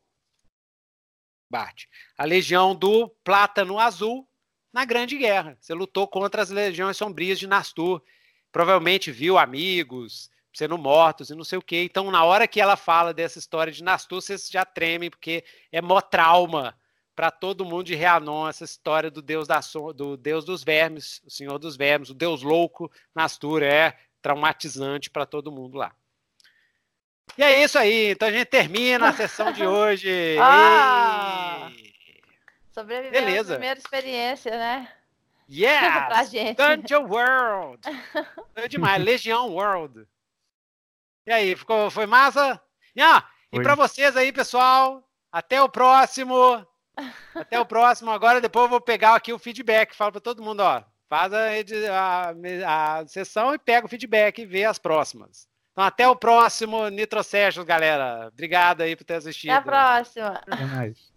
[1.50, 1.84] Bart?
[2.16, 4.26] A Legião do Plátano Azul,
[4.76, 5.56] na Grande Guerra.
[5.58, 8.02] Você lutou contra as legiões sombrias de Nastur.
[8.52, 11.82] Provavelmente viu amigos sendo mortos e não sei o quê.
[11.82, 15.80] Então, na hora que ela fala dessa história de Nastur, vocês já tremem, porque é
[15.80, 16.78] mó trauma
[17.14, 19.60] para todo mundo de Reanon, essa história do deus, da
[19.94, 23.62] do deus dos vermes, o senhor dos vermes, o deus louco Nastur.
[23.62, 25.90] É traumatizante para todo mundo lá.
[27.38, 28.10] E é isso aí.
[28.10, 30.36] Então a gente termina a sessão de hoje.
[30.38, 31.70] Ah!
[32.76, 33.54] Sobreviver Beleza.
[33.54, 34.92] a primeira experiência, né?
[35.48, 36.08] Yeah!
[36.12, 36.58] pra gente.
[36.58, 37.80] Dungeon World!
[38.52, 40.06] Foi demais, Legião World.
[41.26, 42.60] E aí, ficou, foi massa?
[43.00, 46.66] Ah, e para vocês aí, pessoal, até o próximo.
[47.34, 48.10] Até o próximo.
[48.10, 49.94] Agora, depois eu vou pegar aqui o feedback.
[49.94, 51.50] Falo para todo mundo, ó, faz a,
[52.64, 55.46] a, a, sessão e pega o feedback e vê as próximas.
[55.72, 58.28] Então, até o próximo Nitro Sessions, galera.
[58.32, 59.50] Obrigado aí por ter assistido.
[59.50, 60.40] Até a próxima.
[60.46, 61.12] Até mais.